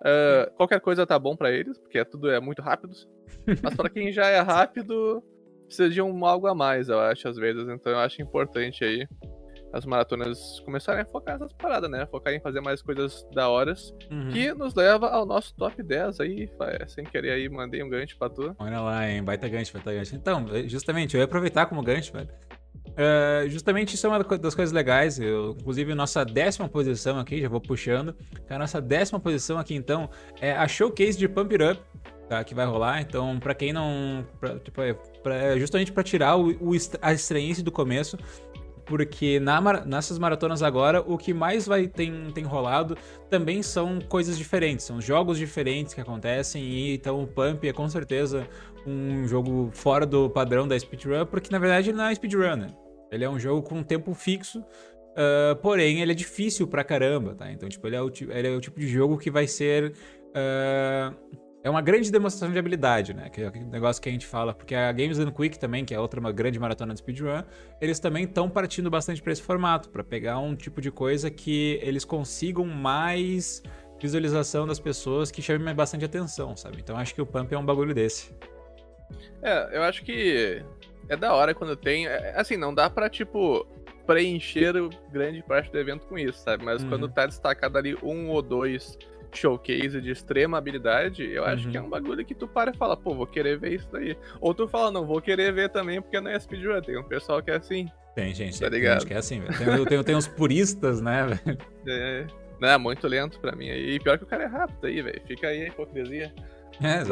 Uh, 0.00 0.52
qualquer 0.54 0.80
coisa 0.80 1.06
tá 1.06 1.18
bom 1.18 1.36
para 1.36 1.50
eles, 1.50 1.78
porque 1.78 2.04
tudo 2.04 2.30
é 2.30 2.40
muito 2.40 2.62
rápido. 2.62 2.94
Mas 3.62 3.74
para 3.74 3.90
quem 3.90 4.12
já 4.12 4.26
é 4.26 4.40
rápido, 4.40 5.22
precisa 5.66 5.88
de 5.88 6.00
um 6.00 6.24
algo 6.24 6.46
a 6.46 6.54
mais, 6.54 6.88
eu 6.88 6.98
acho, 6.98 7.28
às 7.28 7.36
vezes. 7.36 7.68
Então 7.68 7.92
eu 7.92 7.98
acho 7.98 8.22
importante 8.22 8.84
aí 8.84 9.06
as 9.72 9.84
maratonas 9.84 10.60
começarem 10.60 11.02
a 11.02 11.04
focar 11.04 11.38
nessas 11.38 11.52
paradas, 11.52 11.90
né? 11.90 12.06
Focar 12.10 12.32
em 12.32 12.40
fazer 12.40 12.60
mais 12.60 12.80
coisas 12.82 13.26
da 13.34 13.48
horas, 13.48 13.92
Uhum. 14.10 14.30
que 14.30 14.52
nos 14.54 14.74
leva 14.74 15.08
ao 15.08 15.26
nosso 15.26 15.54
top 15.54 15.82
10 15.82 16.20
aí, 16.20 16.46
fa- 16.58 16.86
sem 16.88 17.04
querer 17.04 17.32
aí, 17.32 17.48
mandei 17.48 17.82
um 17.82 17.88
gancho 17.88 18.16
pra 18.18 18.28
tu. 18.30 18.54
Olha 18.58 18.80
lá, 18.80 19.08
hein? 19.08 19.22
Baita 19.22 19.48
gancho, 19.48 19.72
baita 19.72 19.92
gancho. 19.92 20.14
Então, 20.16 20.46
justamente, 20.66 21.14
eu 21.14 21.18
ia 21.20 21.24
aproveitar 21.26 21.66
como 21.66 21.82
gancho, 21.82 22.12
velho. 22.12 22.28
É, 22.96 23.44
justamente 23.48 23.94
isso 23.94 24.06
é 24.06 24.10
uma 24.10 24.18
das 24.24 24.54
coisas 24.54 24.72
legais. 24.72 25.20
Eu, 25.20 25.56
inclusive, 25.60 25.94
nossa 25.94 26.24
décima 26.24 26.68
posição 26.68 27.18
aqui, 27.18 27.40
já 27.40 27.48
vou 27.48 27.60
puxando. 27.60 28.14
A 28.48 28.58
nossa 28.58 28.80
décima 28.80 29.20
posição 29.20 29.58
aqui, 29.58 29.74
então, 29.74 30.08
é 30.40 30.52
a 30.52 30.66
showcase 30.66 31.16
de 31.16 31.28
Pump 31.28 31.52
It 31.54 31.62
Up, 31.64 31.82
tá? 32.28 32.42
Que 32.42 32.54
vai 32.54 32.66
rolar. 32.66 33.00
Então, 33.00 33.38
pra 33.38 33.54
quem 33.54 33.72
não. 33.72 34.26
Pra, 34.40 34.58
tipo, 34.58 34.80
é 34.82 34.94
pra- 35.22 35.36
é 35.36 35.58
justamente 35.58 35.92
pra 35.92 36.02
tirar 36.02 36.36
o, 36.36 36.50
o 36.60 36.72
a 37.00 37.12
estranhice 37.12 37.62
do 37.62 37.70
começo. 37.70 38.18
Porque 38.88 39.38
na 39.38 39.60
nessas 39.84 40.18
maratonas 40.18 40.62
agora, 40.62 41.00
o 41.00 41.18
que 41.18 41.34
mais 41.34 41.66
vai 41.66 41.86
tem, 41.86 42.30
tem 42.32 42.44
rolado 42.44 42.96
também 43.28 43.62
são 43.62 44.00
coisas 44.00 44.38
diferentes, 44.38 44.86
são 44.86 45.00
jogos 45.00 45.36
diferentes 45.38 45.92
que 45.92 46.00
acontecem. 46.00 46.62
E 46.62 46.94
então 46.94 47.22
o 47.22 47.26
Pump 47.26 47.64
é 47.68 47.72
com 47.72 47.88
certeza 47.88 48.48
um 48.86 49.28
jogo 49.28 49.70
fora 49.72 50.06
do 50.06 50.30
padrão 50.30 50.66
da 50.66 50.78
speedrun, 50.78 51.26
porque 51.26 51.50
na 51.50 51.58
verdade 51.58 51.90
ele 51.90 51.98
não 51.98 52.06
é 52.06 52.14
speedrun, 52.14 52.56
né? 52.56 52.68
Ele 53.12 53.24
é 53.24 53.28
um 53.28 53.38
jogo 53.38 53.62
com 53.62 53.82
tempo 53.82 54.14
fixo, 54.14 54.64
ah, 55.18 55.56
porém 55.56 56.00
ele 56.00 56.12
é 56.12 56.14
difícil 56.14 56.68
pra 56.68 56.84
caramba, 56.84 57.34
tá? 57.34 57.50
Então, 57.50 57.68
tipo, 57.68 57.84
ele 57.88 57.96
é 57.96 58.02
o, 58.02 58.08
ele 58.30 58.48
é 58.48 58.56
o 58.56 58.60
tipo 58.60 58.78
de 58.78 58.86
jogo 58.86 59.18
que 59.18 59.30
vai 59.30 59.48
ser. 59.48 59.92
ah, 60.34 61.12
é 61.64 61.68
uma 61.68 61.80
grande 61.82 62.10
demonstração 62.10 62.52
de 62.52 62.58
habilidade, 62.58 63.12
né? 63.12 63.28
Que 63.28 63.42
é 63.42 63.46
aquele 63.46 63.64
negócio 63.64 64.00
que 64.00 64.08
a 64.08 64.12
gente 64.12 64.26
fala, 64.26 64.54
porque 64.54 64.74
a 64.74 64.92
Games 64.92 65.18
Done 65.18 65.32
Quick 65.32 65.58
também, 65.58 65.84
que 65.84 65.92
é 65.94 65.98
outra 66.00 66.20
uma 66.20 66.30
grande 66.32 66.58
maratona 66.58 66.94
de 66.94 67.00
speedrun, 67.00 67.42
eles 67.80 67.98
também 67.98 68.24
estão 68.24 68.48
partindo 68.48 68.88
bastante 68.88 69.20
pra 69.20 69.32
esse 69.32 69.42
formato, 69.42 69.88
pra 69.90 70.04
pegar 70.04 70.38
um 70.38 70.54
tipo 70.54 70.80
de 70.80 70.90
coisa 70.90 71.30
que 71.30 71.78
eles 71.82 72.04
consigam 72.04 72.64
mais 72.64 73.62
visualização 74.00 74.66
das 74.66 74.78
pessoas 74.78 75.30
que 75.30 75.42
chame 75.42 75.74
bastante 75.74 76.04
atenção, 76.04 76.56
sabe? 76.56 76.78
Então 76.78 76.96
acho 76.96 77.12
que 77.14 77.20
o 77.20 77.26
Pump 77.26 77.52
é 77.52 77.58
um 77.58 77.66
bagulho 77.66 77.92
desse. 77.92 78.32
É, 79.42 79.76
eu 79.76 79.82
acho 79.82 80.04
que 80.04 80.62
é 81.08 81.16
da 81.16 81.34
hora 81.34 81.52
quando 81.54 81.74
tem. 81.76 82.06
é, 82.06 82.34
Assim, 82.36 82.56
não 82.56 82.72
dá 82.72 82.88
pra, 82.88 83.08
tipo, 83.10 83.66
preencher 84.06 84.76
o- 84.76 84.90
grande 85.10 85.42
parte 85.42 85.70
do 85.72 85.78
evento 85.78 86.06
com 86.06 86.16
isso, 86.16 86.38
sabe? 86.44 86.64
Mas 86.64 86.82
Uhum. 86.82 86.88
quando 86.90 87.08
tá 87.08 87.26
destacado 87.26 87.76
ali 87.76 87.96
um 88.02 88.28
ou 88.28 88.40
dois 88.40 88.96
showcase 89.32 90.00
de 90.00 90.10
extrema 90.10 90.58
habilidade, 90.58 91.24
eu 91.24 91.44
acho 91.44 91.66
Uhum. 91.66 91.70
que 91.72 91.76
é 91.76 91.82
um 91.82 91.88
bagulho 91.90 92.24
que 92.24 92.34
tu 92.34 92.46
para 92.48 92.70
e 92.70 92.76
fala, 92.76 92.96
pô, 92.96 93.14
vou 93.14 93.26
querer 93.26 93.58
ver 93.58 93.74
isso 93.74 93.88
daí. 93.92 94.16
Ou 94.40 94.54
tu 94.54 94.66
fala, 94.68 94.90
não, 94.90 95.06
vou 95.06 95.20
querer 95.20 95.52
ver 95.52 95.68
também 95.68 96.00
porque 96.00 96.20
não 96.20 96.30
é 96.30 96.38
speedrun. 96.38 96.80
Tem 96.80 96.98
um 96.98 97.02
pessoal 97.04 97.42
que 97.42 97.50
é 97.50 97.56
assim. 97.56 97.86
Tem 98.14 98.34
gente, 98.34 98.58
Tá 98.60 98.68
tem 98.70 98.80
ligado? 98.80 99.00
gente 99.00 99.08
que 99.08 99.14
é 99.14 99.18
assim, 99.18 99.40
velho. 99.40 99.56
Tem, 99.56 99.84
tem, 99.84 100.04
tem 100.04 100.16
uns 100.16 100.26
puristas, 100.28 101.00
né, 101.00 101.26
velho? 101.26 101.58
É, 101.86 102.26
não, 102.60 102.68
é 102.68 102.76
muito 102.78 103.06
lento 103.06 103.38
pra 103.40 103.54
mim. 103.54 103.68
E 103.68 103.98
pior 104.00 104.18
que 104.18 104.24
o 104.24 104.26
cara 104.26 104.44
é 104.44 104.46
rápido 104.46 104.84
aí, 104.86 105.00
velho. 105.00 105.20
Fica 105.26 105.46
aí 105.48 105.62
a 105.62 105.66
hipocrisia. 105.68 106.32
É, 106.82 106.98
exatamente. 107.00 107.08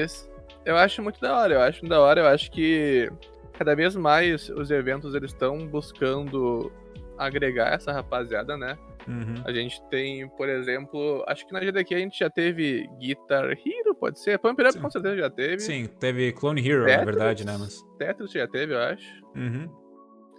Mas 0.00 0.30
eu 0.64 0.76
acho 0.76 1.02
muito 1.02 1.20
da 1.20 1.36
hora, 1.38 1.54
eu 1.54 1.60
acho 1.60 1.84
da 1.86 2.00
hora, 2.00 2.20
eu 2.22 2.26
acho 2.26 2.50
que 2.50 3.08
cada 3.52 3.74
vez 3.74 3.94
mais 3.96 4.48
os 4.50 4.70
eventos 4.70 5.14
eles 5.14 5.30
estão 5.32 5.66
buscando 5.66 6.70
agregar 7.18 7.72
essa 7.74 7.92
rapaziada, 7.92 8.56
né? 8.56 8.76
Uhum. 9.06 9.42
A 9.44 9.52
gente 9.52 9.82
tem, 9.88 10.28
por 10.28 10.48
exemplo, 10.48 11.24
acho 11.26 11.46
que 11.46 11.52
na 11.52 11.60
GDQ 11.60 11.94
a 11.94 11.98
gente 11.98 12.18
já 12.18 12.28
teve 12.30 12.86
Guitar 12.98 13.50
Hero, 13.52 13.94
pode 13.94 14.20
ser? 14.20 14.38
Pump 14.38 14.60
It 14.60 14.68
Up 14.68 14.72
Sim. 14.74 14.80
com 14.82 14.90
certeza 14.90 15.16
já 15.16 15.30
teve. 15.30 15.58
Sim, 15.60 15.86
teve 15.98 16.32
Clone 16.32 16.60
Hero, 16.66 16.80
na 16.82 16.86
Tetris? 16.88 17.04
verdade, 17.06 17.46
né, 17.46 17.56
mas... 17.58 17.82
Tetris 17.98 18.30
já 18.32 18.46
teve, 18.46 18.74
eu 18.74 18.78
acho. 18.80 19.24
Uhum. 19.34 19.68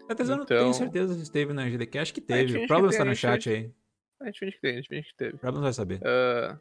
Tetris 0.07 0.29
eu 0.29 0.37
não 0.37 0.43
Então- 0.43 0.57
tenho 0.57 0.73
certeza 0.73 1.13
se 1.13 1.31
teve 1.31 1.53
na 1.53 1.67
GDQ, 1.69 1.97
acho 1.99 2.13
que 2.13 2.21
teve. 2.21 2.63
O 2.63 2.67
Problems 2.67 2.95
tá 2.97 3.05
no 3.05 3.15
chat 3.15 3.49
aí. 3.49 3.71
A 4.21 4.25
gente 4.25 4.39
finge 4.39 4.51
que 4.53 4.61
tem, 4.61 4.71
a 4.73 4.75
gente 4.75 4.89
finge 4.89 5.07
que 5.09 5.15
teve. 5.15 5.35
O 5.35 5.39
Problems 5.39 5.63
vai 5.63 5.73
saber. 5.73 5.99
Ah, 6.03 6.57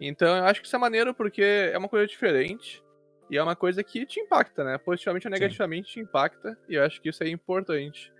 então 0.00 0.36
eu 0.36 0.44
acho 0.44 0.60
que 0.60 0.66
isso 0.66 0.76
é 0.76 0.78
maneiro 0.78 1.14
porque 1.14 1.42
é 1.72 1.78
uma 1.78 1.88
coisa 1.88 2.06
diferente 2.06 2.82
e 3.30 3.38
é 3.38 3.42
uma 3.42 3.54
coisa 3.56 3.82
que 3.82 4.04
te 4.04 4.20
impacta, 4.20 4.64
né? 4.64 4.76
Positivamente 4.78 5.26
ou 5.26 5.32
Sim. 5.34 5.40
negativamente 5.40 5.92
te 5.92 6.00
impacta 6.00 6.58
e 6.68 6.74
eu 6.74 6.82
acho 6.84 7.00
que 7.00 7.08
isso 7.08 7.22
é 7.22 7.28
importante. 7.28 8.12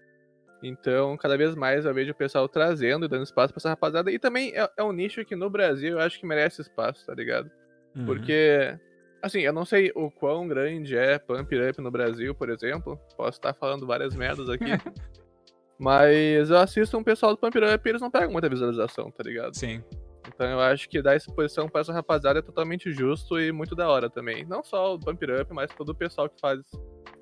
Então, 0.67 1.17
cada 1.19 1.37
vez 1.37 1.55
mais 1.55 1.85
eu 1.85 1.93
vejo 1.93 2.13
o 2.13 2.15
pessoal 2.15 2.49
trazendo 2.49 3.05
e 3.05 3.09
dando 3.09 3.23
espaço 3.23 3.53
pra 3.53 3.61
essa 3.61 3.69
rapaziada. 3.69 4.11
E 4.11 4.19
também 4.19 4.53
é, 4.57 4.69
é 4.79 4.83
um 4.83 4.93
nicho 4.93 5.25
que 5.25 5.37
no 5.37 5.51
Brasil 5.51 5.93
eu 5.93 6.01
acho 6.01 6.19
que 6.19 6.27
merece 6.27 6.63
espaço, 6.63 7.07
tá 7.07 7.15
ligado? 7.15 7.51
Uhum. 7.95 8.07
Porque, 8.07 8.79
assim, 9.23 9.41
eu 9.41 9.53
não 9.53 9.67
sei 9.67 9.93
o 9.95 10.11
quão 10.11 10.49
grande 10.49 10.97
é 10.97 11.19
Pump 11.19 11.55
Up 11.55 11.81
no 11.83 11.91
Brasil, 11.91 12.35
por 12.35 12.49
exemplo. 12.49 12.99
Posso 13.15 13.39
estar 13.39 13.53
falando 13.53 13.87
várias 13.87 14.15
merdas 14.15 14.49
aqui. 14.49 14.65
mas 15.79 16.49
eu 16.49 16.57
assisto 16.57 16.97
um 16.97 17.05
pessoal 17.05 17.33
do 17.33 17.39
Pump 17.39 17.59
Up 17.59 17.87
e 17.87 17.89
eles 17.89 18.01
não 18.01 18.11
pegam 18.11 18.33
muita 18.33 18.49
visualização, 18.49 19.11
tá 19.11 19.23
ligado? 19.23 19.55
Sim. 19.55 19.85
Então 20.27 20.49
eu 20.49 20.61
acho 20.61 20.89
que 20.89 21.03
dar 21.03 21.15
exposição 21.15 21.69
pra 21.69 21.83
essa 21.83 21.93
rapaziada 21.93 22.39
é 22.39 22.43
totalmente 22.43 22.91
justo 22.91 23.39
e 23.39 23.53
muito 23.53 23.75
da 23.75 23.87
hora 23.89 24.09
também. 24.09 24.47
Não 24.47 24.65
só 24.65 24.95
o 24.95 24.99
Bump 24.99 25.23
It 25.23 25.43
Up, 25.43 25.53
mas 25.53 25.71
todo 25.75 25.91
o 25.91 25.95
pessoal 25.95 26.29
que 26.31 26.41
faz 26.41 26.61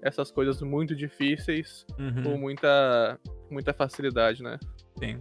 essas 0.03 0.31
coisas 0.31 0.61
muito 0.63 0.95
difíceis 0.97 1.87
Uhum. 1.99 2.23
com 2.23 2.37
muita, 2.37 3.19
muita 3.51 3.73
facilidade, 3.73 4.43
né? 4.43 4.59
Sim. 4.99 5.21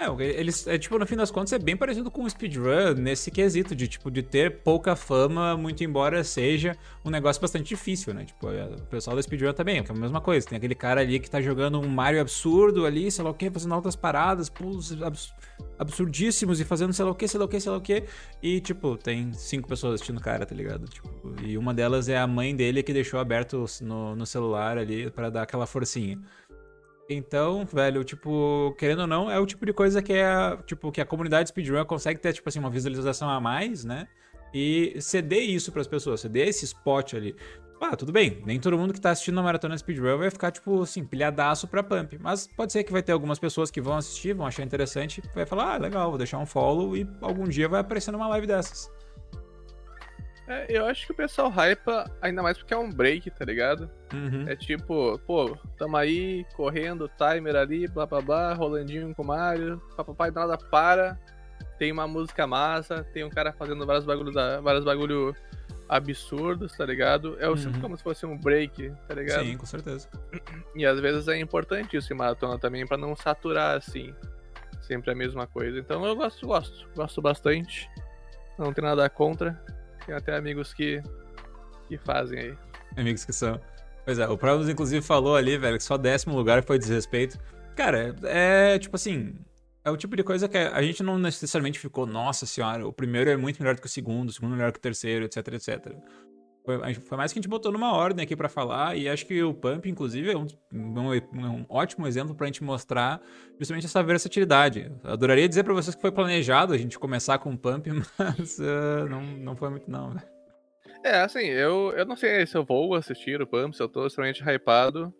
É, 0.00 0.06
eles, 0.22 0.64
é, 0.68 0.78
tipo, 0.78 0.96
no 0.96 1.04
fim 1.04 1.16
das 1.16 1.28
contas, 1.28 1.52
é 1.52 1.58
bem 1.58 1.76
parecido 1.76 2.08
com 2.08 2.22
o 2.22 2.30
speedrun 2.30 2.94
nesse 2.96 3.32
quesito 3.32 3.74
de, 3.74 3.88
tipo, 3.88 4.12
de 4.12 4.22
ter 4.22 4.58
pouca 4.62 4.94
fama, 4.94 5.56
muito 5.56 5.82
embora 5.82 6.22
seja 6.22 6.76
um 7.04 7.10
negócio 7.10 7.42
bastante 7.42 7.66
difícil, 7.70 8.14
né? 8.14 8.24
Tipo, 8.24 8.48
é, 8.48 8.64
o 8.66 8.82
pessoal 8.82 9.16
da 9.16 9.22
speedrun 9.22 9.52
também, 9.52 9.82
que 9.82 9.90
é 9.90 9.94
a 9.94 9.98
mesma 9.98 10.20
coisa. 10.20 10.46
Tem 10.46 10.56
aquele 10.56 10.76
cara 10.76 11.00
ali 11.00 11.18
que 11.18 11.28
tá 11.28 11.40
jogando 11.40 11.80
um 11.80 11.88
Mario 11.88 12.20
absurdo 12.20 12.86
ali, 12.86 13.10
sei 13.10 13.24
lá 13.24 13.30
o 13.30 13.34
que, 13.34 13.50
fazendo 13.50 13.74
altas 13.74 13.96
paradas, 13.96 14.48
pulos 14.48 15.02
abs- 15.02 15.34
absurdíssimos 15.76 16.60
e 16.60 16.64
fazendo 16.64 16.92
sei 16.92 17.04
lá 17.04 17.10
o 17.10 17.14
que, 17.16 17.26
sei 17.26 17.40
lá 17.40 17.46
o 17.46 17.48
que, 17.48 17.58
sei 17.58 17.72
lá 17.72 17.78
o 17.78 17.80
que. 17.80 18.04
E, 18.40 18.60
tipo, 18.60 18.96
tem 18.96 19.32
cinco 19.32 19.68
pessoas 19.68 19.94
assistindo 19.94 20.18
o 20.18 20.22
cara, 20.22 20.46
tá 20.46 20.54
ligado? 20.54 20.84
Tipo, 20.86 21.10
e 21.42 21.58
uma 21.58 21.74
delas 21.74 22.08
é 22.08 22.16
a 22.16 22.26
mãe 22.26 22.54
dele 22.54 22.84
que 22.84 22.92
deixou 22.92 23.18
aberto 23.18 23.64
no, 23.80 24.14
no 24.14 24.24
celular 24.24 24.78
ali 24.78 25.10
pra 25.10 25.28
dar 25.28 25.42
aquela 25.42 25.66
forcinha. 25.66 26.20
Então, 27.08 27.64
velho, 27.64 28.04
tipo, 28.04 28.74
querendo 28.78 29.00
ou 29.00 29.06
não, 29.06 29.30
é 29.30 29.38
o 29.38 29.46
tipo 29.46 29.64
de 29.64 29.72
coisa 29.72 30.02
que 30.02 30.12
é, 30.12 30.56
tipo, 30.66 30.92
que 30.92 31.00
a 31.00 31.06
comunidade 31.06 31.48
speedrun 31.48 31.82
consegue 31.86 32.20
ter, 32.20 32.34
tipo 32.34 32.46
assim, 32.48 32.58
uma 32.58 32.68
visualização 32.68 33.30
a 33.30 33.40
mais, 33.40 33.82
né? 33.82 34.06
E 34.52 34.94
ceder 35.00 35.42
isso 35.42 35.72
pras 35.72 35.86
pessoas, 35.86 36.20
ceder 36.20 36.48
esse 36.48 36.66
spot 36.66 37.14
ali. 37.14 37.34
Ah, 37.80 37.96
tudo 37.96 38.12
bem, 38.12 38.42
nem 38.44 38.58
todo 38.58 38.76
mundo 38.76 38.92
que 38.92 39.00
tá 39.00 39.10
assistindo 39.10 39.38
a 39.40 39.42
maratona 39.42 39.78
speedrun 39.78 40.18
vai 40.18 40.30
ficar, 40.30 40.50
tipo, 40.50 40.82
assim, 40.82 41.02
pilhadaço 41.04 41.66
pra 41.66 41.82
pump. 41.82 42.18
Mas 42.20 42.46
pode 42.46 42.72
ser 42.72 42.84
que 42.84 42.92
vai 42.92 43.02
ter 43.02 43.12
algumas 43.12 43.38
pessoas 43.38 43.70
que 43.70 43.80
vão 43.80 43.96
assistir, 43.96 44.34
vão 44.34 44.46
achar 44.46 44.62
interessante, 44.62 45.22
vai 45.34 45.46
falar, 45.46 45.74
ah, 45.74 45.78
legal, 45.78 46.10
vou 46.10 46.18
deixar 46.18 46.38
um 46.38 46.46
follow 46.46 46.94
e 46.94 47.08
algum 47.22 47.44
dia 47.44 47.68
vai 47.68 47.80
aparecer 47.80 48.10
numa 48.10 48.28
live 48.28 48.46
dessas. 48.46 48.90
É, 50.48 50.66
eu 50.68 50.86
acho 50.86 51.04
que 51.06 51.12
o 51.12 51.14
pessoal 51.14 51.50
hypa 51.50 52.10
ainda 52.22 52.42
mais 52.42 52.56
porque 52.56 52.72
é 52.72 52.76
um 52.78 52.90
break, 52.90 53.30
tá 53.32 53.44
ligado? 53.44 53.90
Uhum. 54.14 54.48
É 54.48 54.56
tipo, 54.56 55.18
pô, 55.26 55.54
tamo 55.76 55.96
aí, 55.96 56.46
correndo, 56.56 57.08
timer 57.18 57.54
ali, 57.54 57.86
blá 57.86 58.06
blá 58.06 58.22
blá, 58.22 58.54
rolandinho 58.54 59.14
com 59.14 59.22
o 59.22 59.26
Mario, 59.26 59.78
papai 59.94 60.30
nada 60.30 60.56
para, 60.56 61.18
tem 61.78 61.92
uma 61.92 62.08
música 62.08 62.46
massa, 62.46 63.04
tem 63.12 63.24
um 63.24 63.30
cara 63.30 63.52
fazendo 63.52 63.84
vários 63.84 64.06
bagulhos, 64.06 64.34
vários 64.62 64.84
bagulho 64.84 65.34
absurdos, 65.88 66.72
tá 66.76 66.84
ligado? 66.86 67.36
Eu 67.40 67.56
sinto 67.56 67.76
Uhum. 67.76 67.80
como 67.82 67.96
se 67.96 68.02
fosse 68.02 68.24
um 68.26 68.36
break, 68.36 68.90
tá 69.06 69.14
ligado? 69.14 69.44
Sim, 69.44 69.56
com 69.58 69.66
certeza. 69.66 70.08
E 70.74 70.84
às 70.86 70.98
vezes 71.00 71.28
é 71.28 71.38
importante 71.38 71.96
isso 71.96 72.12
em 72.12 72.16
maratona 72.16 72.58
também, 72.58 72.86
pra 72.86 72.96
não 72.96 73.14
saturar 73.16 73.76
assim, 73.76 74.14
sempre 74.82 75.10
a 75.10 75.14
mesma 75.14 75.46
coisa. 75.46 75.78
Então 75.78 76.04
eu 76.06 76.14
gosto, 76.16 76.46
gosto, 76.46 76.88
gosto 76.94 77.20
bastante, 77.22 77.88
não 78.58 78.72
tem 78.72 78.84
nada 78.84 79.08
contra, 79.08 79.58
tem 80.08 80.16
até 80.16 80.34
amigos 80.34 80.72
que, 80.72 81.02
que 81.86 81.98
fazem 81.98 82.38
aí. 82.38 82.58
amigos 82.96 83.24
que 83.24 83.32
são. 83.32 83.60
Pois 84.04 84.18
é, 84.18 84.26
o 84.26 84.38
Problems 84.38 84.70
inclusive 84.70 85.04
falou 85.04 85.36
ali, 85.36 85.58
velho, 85.58 85.76
que 85.76 85.84
só 85.84 85.98
décimo 85.98 86.34
lugar 86.34 86.64
foi 86.64 86.78
desrespeito. 86.78 87.38
Cara, 87.76 88.16
é 88.24 88.78
tipo 88.78 88.96
assim. 88.96 89.34
É 89.84 89.90
o 89.90 89.96
tipo 89.96 90.16
de 90.16 90.22
coisa 90.22 90.48
que 90.48 90.56
a 90.56 90.82
gente 90.82 91.02
não 91.02 91.18
necessariamente 91.18 91.78
ficou, 91.78 92.04
nossa 92.04 92.44
senhora, 92.44 92.86
o 92.86 92.92
primeiro 92.92 93.30
é 93.30 93.36
muito 93.36 93.58
melhor 93.58 93.74
do 93.74 93.80
que 93.80 93.86
o 93.86 93.90
segundo, 93.90 94.28
o 94.28 94.32
segundo 94.32 94.52
é 94.54 94.56
melhor 94.56 94.72
que 94.72 94.78
o 94.78 94.82
terceiro, 94.82 95.24
etc, 95.24 95.36
etc. 95.54 95.94
Foi, 96.68 96.76
a 96.90 96.94
foi 96.94 97.16
mais 97.16 97.32
que 97.32 97.38
a 97.38 97.40
gente 97.40 97.48
botou 97.48 97.72
numa 97.72 97.94
ordem 97.94 98.22
aqui 98.22 98.36
pra 98.36 98.46
falar, 98.46 98.94
e 98.94 99.08
acho 99.08 99.24
que 99.24 99.42
o 99.42 99.54
Pump, 99.54 99.86
inclusive, 99.88 100.30
é 100.32 100.36
um, 100.36 100.46
um- 100.70 101.14
um 101.60 101.66
ótimo 101.66 102.06
exemplo 102.06 102.34
pra 102.34 102.44
gente 102.46 102.62
mostrar 102.62 103.22
justamente 103.58 103.86
essa 103.86 104.02
versatilidade. 104.02 104.92
Eu 105.02 105.10
adoraria 105.10 105.48
dizer 105.48 105.64
pra 105.64 105.72
vocês 105.72 105.94
que 105.96 106.02
foi 106.02 106.12
planejado 106.12 106.74
a 106.74 106.76
gente 106.76 106.98
começar 106.98 107.38
com 107.38 107.52
o 107.54 107.56
Pump, 107.56 107.86
mas 108.18 108.60
ah, 108.60 109.06
não, 109.08 109.22
não 109.22 109.56
foi 109.56 109.70
muito, 109.70 109.90
não, 109.90 110.12
velho. 110.12 110.26
É, 111.02 111.20
assim, 111.20 111.46
eu, 111.46 111.94
eu 111.96 112.04
não 112.04 112.16
sei 112.16 112.46
se 112.46 112.54
eu 112.54 112.64
vou 112.66 112.94
assistir 112.94 113.40
o 113.40 113.46
Pump, 113.46 113.74
se 113.74 113.82
eu 113.82 113.88
tô 113.88 114.06
extremamente 114.06 114.42
hypado, 114.42 115.10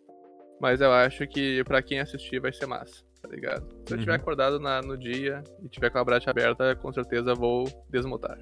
mas 0.61 0.81
eu 0.81 0.91
acho 0.91 1.25
que 1.25 1.63
pra 1.63 1.81
quem 1.81 1.99
assistir 1.99 2.39
vai 2.39 2.53
ser 2.53 2.67
massa, 2.67 3.03
tá 3.23 3.27
ligado? 3.29 3.65
Se 3.87 3.93
eu 3.93 3.97
Uhum. 3.97 4.03
tiver 4.03 4.13
acordado 4.13 4.59
na- 4.59 4.83
no 4.83 4.95
dia 4.95 5.43
e 5.63 5.67
tiver 5.67 5.89
com 5.89 5.97
a 5.97 6.03
bracha 6.03 6.29
aberta, 6.29 6.75
com 6.75 6.93
certeza 6.93 7.33
vou 7.33 7.63
desmutar. 7.89 8.37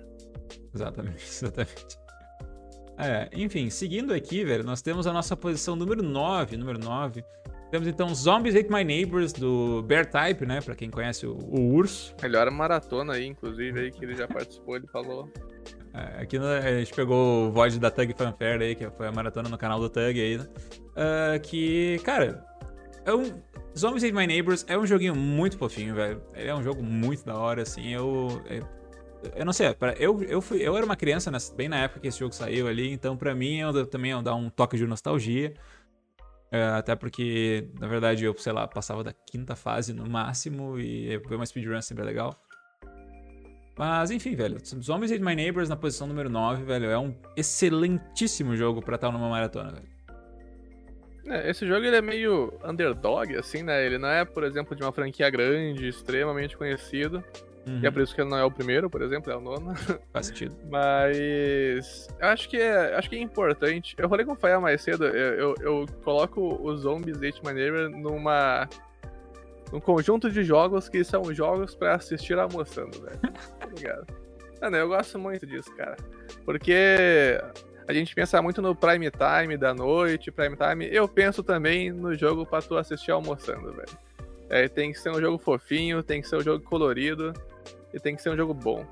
Exatamente, 0.76 1.24
exatamente. 1.24 1.98
É, 2.98 3.30
enfim, 3.32 3.70
seguindo 3.70 4.14
aqui, 4.14 4.44
velho, 4.44 4.64
nós 4.64 4.82
temos 4.82 5.06
a 5.06 5.14
nossa 5.14 5.38
posição 5.38 5.76
número 5.76 6.02
9, 6.02 6.58
número 6.58 6.80
9. 6.80 7.24
Temos 7.70 7.88
então 7.88 8.14
Zombies 8.16 8.56
Hate 8.56 8.72
My 8.72 8.84
Neighbors 8.84 9.34
do 9.34 9.84
Bear 9.84 10.06
Type, 10.06 10.46
né? 10.46 10.62
Pra 10.62 10.74
quem 10.74 10.90
conhece 10.90 11.28
o, 11.28 11.34
o 11.34 11.74
urso. 11.74 12.16
Melhor 12.22 12.50
maratona 12.50 13.14
aí, 13.14 13.26
inclusive, 13.26 13.80
aí 13.80 13.92
que 13.92 14.04
ele 14.04 14.16
já 14.16 14.28
participou, 14.28 14.78
ele 14.78 14.88
falou. 14.88 15.30
É, 15.94 16.22
aqui 16.22 16.38
a 16.38 16.80
gente 16.80 16.94
pegou 16.94 17.48
o 17.48 17.52
VOD 17.52 17.80
da 17.80 17.92
Tug 17.92 18.14
Fanfare 18.18 18.64
aí, 18.64 18.76
que 18.76 18.90
foi 18.92 19.08
a 19.08 19.12
maratona 19.12 19.50
no 19.50 19.58
canal 19.58 19.80
do 19.80 19.90
Tug 19.90 20.20
aí, 20.20 20.38
né? 20.38 20.48
Uh, 20.96 21.40
que, 21.42 22.00
cara, 22.04 22.44
é 23.06 23.14
um. 23.14 23.42
Zombies 23.78 24.04
Hate 24.04 24.14
My 24.14 24.26
Neighbors 24.26 24.66
é 24.68 24.78
um 24.78 24.88
joguinho 24.88 25.16
muito 25.16 25.58
fofinho, 25.58 25.94
velho. 25.94 26.22
Ele 26.34 26.50
é 26.50 26.56
um 26.56 26.64
jogo 26.64 26.82
muito 26.82 27.26
da 27.26 27.38
hora, 27.38 27.62
assim. 27.62 27.94
Eu. 27.94 28.42
Eu 28.50 28.77
não 29.46 29.54
sei, 29.54 29.68
eu, 30.00 30.22
eu, 30.24 30.42
fui, 30.42 30.62
eu 30.62 30.76
era 30.76 30.86
uma 30.86 30.96
criança 30.96 31.32
nessa, 31.32 31.54
bem 31.54 31.68
na 31.68 31.78
época 31.78 32.00
que 32.00 32.08
esse 32.08 32.20
jogo 32.20 32.34
saiu 32.34 32.68
ali, 32.68 32.92
então 32.92 33.18
pra 33.18 33.34
mim 33.34 33.58
eu, 33.58 33.86
também 33.86 34.12
eu 34.12 34.22
dar 34.22 34.36
um 34.36 34.50
toque 34.50 34.78
de 34.78 34.86
nostalgia. 34.86 35.54
É, 36.52 36.64
até 36.64 36.96
porque, 36.96 37.68
na 37.80 37.88
verdade, 37.88 38.24
eu, 38.24 38.34
sei 38.38 38.54
lá, 38.54 38.68
passava 38.68 39.04
da 39.04 39.12
quinta 39.12 39.56
fase 39.56 39.94
no 39.94 40.10
máximo 40.10 40.80
e 40.80 41.18
ver 41.18 41.36
uma 41.36 41.46
speedrun 41.46 41.82
sempre 41.82 42.04
é 42.04 42.08
legal. 42.08 42.42
Mas, 43.78 44.10
enfim, 44.12 44.34
velho. 44.34 44.58
Zombies 44.82 45.12
Ate 45.12 45.22
My 45.22 45.36
Neighbors 45.36 45.70
na 45.70 45.76
posição 45.76 46.08
número 46.08 46.30
9, 46.30 46.64
velho, 46.64 46.90
é 46.90 46.98
um 46.98 47.14
excelentíssimo 47.36 48.56
jogo 48.56 48.82
pra 48.82 48.96
estar 48.96 49.12
numa 49.12 49.30
maratona, 49.30 49.72
velho. 49.72 49.88
É, 51.28 51.50
esse 51.50 51.68
jogo 51.68 51.86
ele 51.86 51.98
é 51.98 52.02
meio 52.02 52.58
underdog, 52.64 53.36
assim, 53.36 53.62
né? 53.62 53.86
Ele 53.86 53.98
não 53.98 54.08
é, 54.08 54.24
por 54.24 54.44
exemplo, 54.44 54.76
de 54.76 54.82
uma 54.82 54.94
franquia 54.94 55.30
grande, 55.30 55.88
extremamente 55.88 56.58
conhecido. 56.58 57.24
Uhum. 57.68 57.82
E 57.84 57.86
é 57.86 57.92
por 57.92 58.02
isso 58.02 58.16
que 58.16 58.22
ele 58.22 58.30
não 58.30 58.38
é 58.38 58.46
o 58.46 58.52
primeiro, 58.52 58.90
por 58.90 59.02
exemplo, 59.02 59.32
é 59.32 59.36
o 59.36 59.42
nono. 59.42 59.76
Faz 60.14 60.28
sentido. 60.28 60.56
Mas 60.72 62.08
acho 62.22 62.50
que 62.50 62.58
é, 62.58 62.96
acho 62.96 63.10
que 63.10 63.18
é 63.18 63.20
importante. 63.20 63.94
Eu 63.98 64.08
falei 64.08 64.26
com 64.26 64.32
o 64.32 64.36
Faia 64.36 64.60
mais 64.60 64.82
cedo, 64.82 65.06
eu, 65.06 65.34
eu, 65.36 65.56
eu 65.60 65.86
coloco 66.04 66.60
os 66.64 66.82
Zombies 66.82 67.18
Date 67.18 67.44
Maneuver 67.44 67.90
numa. 67.90 68.70
num 69.72 69.82
conjunto 69.82 70.32
de 70.32 70.44
jogos 70.44 70.88
que 70.88 71.04
são 71.04 71.34
jogos 71.34 71.76
para 71.76 71.96
assistir 71.96 72.40
almoçando, 72.40 73.02
velho. 73.02 73.20
tá 73.60 73.66
ligado? 73.76 74.08
Mano, 74.62 74.78
eu 74.78 74.88
gosto 74.88 75.20
muito 75.20 75.46
disso, 75.46 75.76
cara. 75.76 75.98
Porque 76.46 77.38
a 77.86 77.94
gente 77.94 78.16
pensa 78.16 78.42
muito 78.42 78.62
no 78.62 78.74
prime 78.74 79.12
time 79.12 79.58
da 79.58 79.74
noite, 79.74 80.32
prime 80.32 80.56
time. 80.56 80.88
Eu 80.90 81.06
penso 81.08 81.44
também 81.44 81.92
no 81.92 82.16
jogo 82.16 82.46
pra 82.46 82.62
tu 82.62 82.78
assistir 82.78 83.12
almoçando, 83.12 83.74
velho. 83.74 84.08
É, 84.50 84.70
tem 84.70 84.94
que 84.94 85.00
ser 85.00 85.10
um 85.10 85.20
jogo 85.20 85.38
fofinho, 85.38 86.02
tem 86.02 86.22
que 86.22 86.30
ser 86.30 86.38
um 86.38 86.42
jogo 86.42 86.64
colorido 86.64 87.34
e 87.94 88.00
tem 88.00 88.16
que 88.16 88.22
ser 88.22 88.30
um 88.30 88.38
jogo 88.38 88.54
bom. 88.54 88.86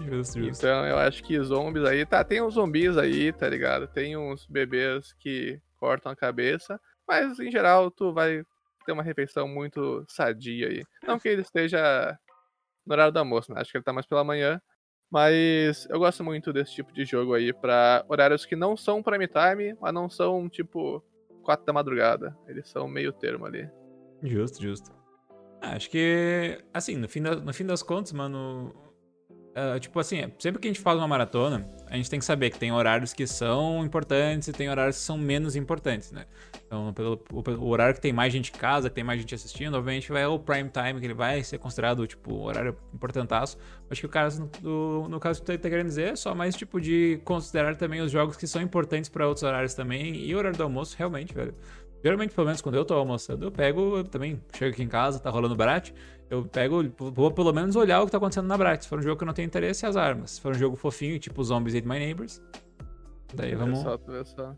Justo, 0.00 0.38
justo. 0.40 0.64
Então 0.64 0.86
eu 0.86 0.96
acho 0.96 1.22
que 1.24 1.40
zombies 1.40 1.84
aí, 1.84 2.06
tá, 2.06 2.22
tem 2.22 2.40
uns 2.40 2.54
zumbis 2.54 2.96
aí, 2.96 3.32
tá 3.32 3.48
ligado? 3.48 3.88
Tem 3.88 4.16
uns 4.16 4.46
bebês 4.46 5.12
que 5.14 5.60
cortam 5.76 6.12
a 6.12 6.16
cabeça, 6.16 6.80
mas 7.06 7.38
em 7.40 7.50
geral 7.50 7.90
tu 7.90 8.12
vai 8.12 8.44
ter 8.86 8.92
uma 8.92 9.02
refeição 9.02 9.48
muito 9.48 10.04
sadia 10.08 10.68
aí. 10.68 10.82
Não 11.02 11.18
que 11.18 11.28
ele 11.28 11.42
esteja 11.42 12.16
no 12.86 12.94
horário 12.94 13.12
do 13.12 13.18
almoço, 13.18 13.52
né? 13.52 13.60
Acho 13.60 13.70
que 13.70 13.76
ele 13.76 13.84
tá 13.84 13.92
mais 13.92 14.06
pela 14.06 14.24
manhã. 14.24 14.60
Mas 15.10 15.86
eu 15.88 15.98
gosto 15.98 16.22
muito 16.22 16.52
desse 16.52 16.74
tipo 16.74 16.92
de 16.92 17.04
jogo 17.04 17.32
aí 17.32 17.52
pra 17.52 18.04
horários 18.08 18.44
que 18.44 18.54
não 18.54 18.76
são 18.76 19.02
prime 19.02 19.26
time, 19.26 19.74
mas 19.80 19.92
não 19.92 20.08
são 20.08 20.48
tipo 20.50 21.02
4 21.42 21.64
da 21.64 21.72
madrugada. 21.72 22.36
Eles 22.46 22.68
são 22.68 22.86
meio 22.86 23.12
termo 23.12 23.46
ali. 23.46 23.68
Justo, 24.22 24.62
justo. 24.62 24.90
Ah, 25.60 25.72
acho 25.72 25.90
que, 25.90 26.62
assim, 26.72 26.96
no 26.96 27.08
fim, 27.08 27.22
da, 27.22 27.36
no 27.36 27.52
fim 27.52 27.64
das 27.64 27.82
contas, 27.82 28.12
mano. 28.12 28.74
Uh, 29.48 29.80
tipo 29.80 29.98
assim, 29.98 30.18
sempre 30.38 30.60
que 30.60 30.68
a 30.68 30.70
gente 30.70 30.80
faz 30.80 30.96
uma 30.96 31.08
maratona, 31.08 31.68
a 31.88 31.96
gente 31.96 32.08
tem 32.08 32.20
que 32.20 32.24
saber 32.24 32.50
que 32.50 32.58
tem 32.60 32.70
horários 32.70 33.12
que 33.12 33.26
são 33.26 33.84
importantes 33.84 34.46
e 34.46 34.52
tem 34.52 34.70
horários 34.70 34.98
que 34.98 35.02
são 35.02 35.18
menos 35.18 35.56
importantes, 35.56 36.12
né? 36.12 36.26
Então, 36.64 36.92
pelo, 36.92 37.20
o, 37.32 37.40
o, 37.40 37.68
horário 37.68 37.92
que 37.92 38.00
tem 38.00 38.12
mais 38.12 38.32
gente 38.32 38.52
em 38.54 38.56
casa, 38.56 38.88
que 38.88 38.94
tem 38.94 39.02
mais 39.02 39.18
gente 39.18 39.34
assistindo, 39.34 39.74
obviamente 39.74 40.12
vai 40.12 40.24
o 40.26 40.38
prime 40.38 40.70
time, 40.70 41.00
que 41.00 41.06
ele 41.06 41.14
vai 41.14 41.42
ser 41.42 41.58
considerado, 41.58 42.06
tipo, 42.06 42.34
horário 42.40 42.76
importantaço. 42.94 43.58
Acho 43.90 44.02
que 44.02 44.06
o 44.06 44.10
caso, 44.10 44.48
no, 44.62 45.08
no 45.08 45.18
caso 45.18 45.40
que 45.40 45.46
tu 45.46 45.58
tá 45.58 45.68
querendo 45.68 45.88
dizer, 45.88 46.12
é 46.12 46.16
só 46.16 46.36
mais, 46.36 46.54
tipo, 46.54 46.80
de 46.80 47.20
considerar 47.24 47.74
também 47.74 48.00
os 48.00 48.12
jogos 48.12 48.36
que 48.36 48.46
são 48.46 48.62
importantes 48.62 49.10
para 49.10 49.26
outros 49.26 49.42
horários 49.42 49.74
também. 49.74 50.14
E 50.14 50.32
o 50.34 50.38
horário 50.38 50.56
do 50.56 50.62
almoço, 50.62 50.94
realmente, 50.96 51.34
velho. 51.34 51.54
Geralmente, 52.02 52.34
pelo 52.34 52.46
menos 52.46 52.60
quando 52.60 52.76
eu 52.76 52.84
tô 52.84 52.94
almoçando, 52.94 53.46
eu 53.46 53.50
pego, 53.50 53.98
eu 53.98 54.04
também 54.04 54.40
chego 54.56 54.72
aqui 54.72 54.82
em 54.82 54.88
casa, 54.88 55.18
tá 55.18 55.30
rolando 55.30 55.56
Brat, 55.56 55.92
eu 56.30 56.44
pego, 56.44 56.84
vou 56.96 57.30
pelo 57.30 57.52
menos 57.52 57.74
olhar 57.74 58.00
o 58.00 58.06
que 58.06 58.12
tá 58.12 58.18
acontecendo 58.18 58.46
na 58.46 58.56
Brat. 58.56 58.82
Se 58.82 58.88
for 58.88 58.98
um 58.98 59.02
jogo 59.02 59.16
que 59.16 59.24
eu 59.24 59.26
não 59.26 59.34
tenho 59.34 59.46
interesse, 59.46 59.84
as 59.84 59.96
armas. 59.96 60.32
Se 60.32 60.40
for 60.40 60.52
um 60.52 60.58
jogo 60.58 60.76
fofinho, 60.76 61.18
tipo 61.18 61.42
Zombies 61.42 61.74
Ate 61.74 61.88
My 61.88 61.98
Neighbors, 61.98 62.40
daí 63.34 63.54
vamos... 63.54 63.80
Só, 63.80 63.98
só. 64.24 64.54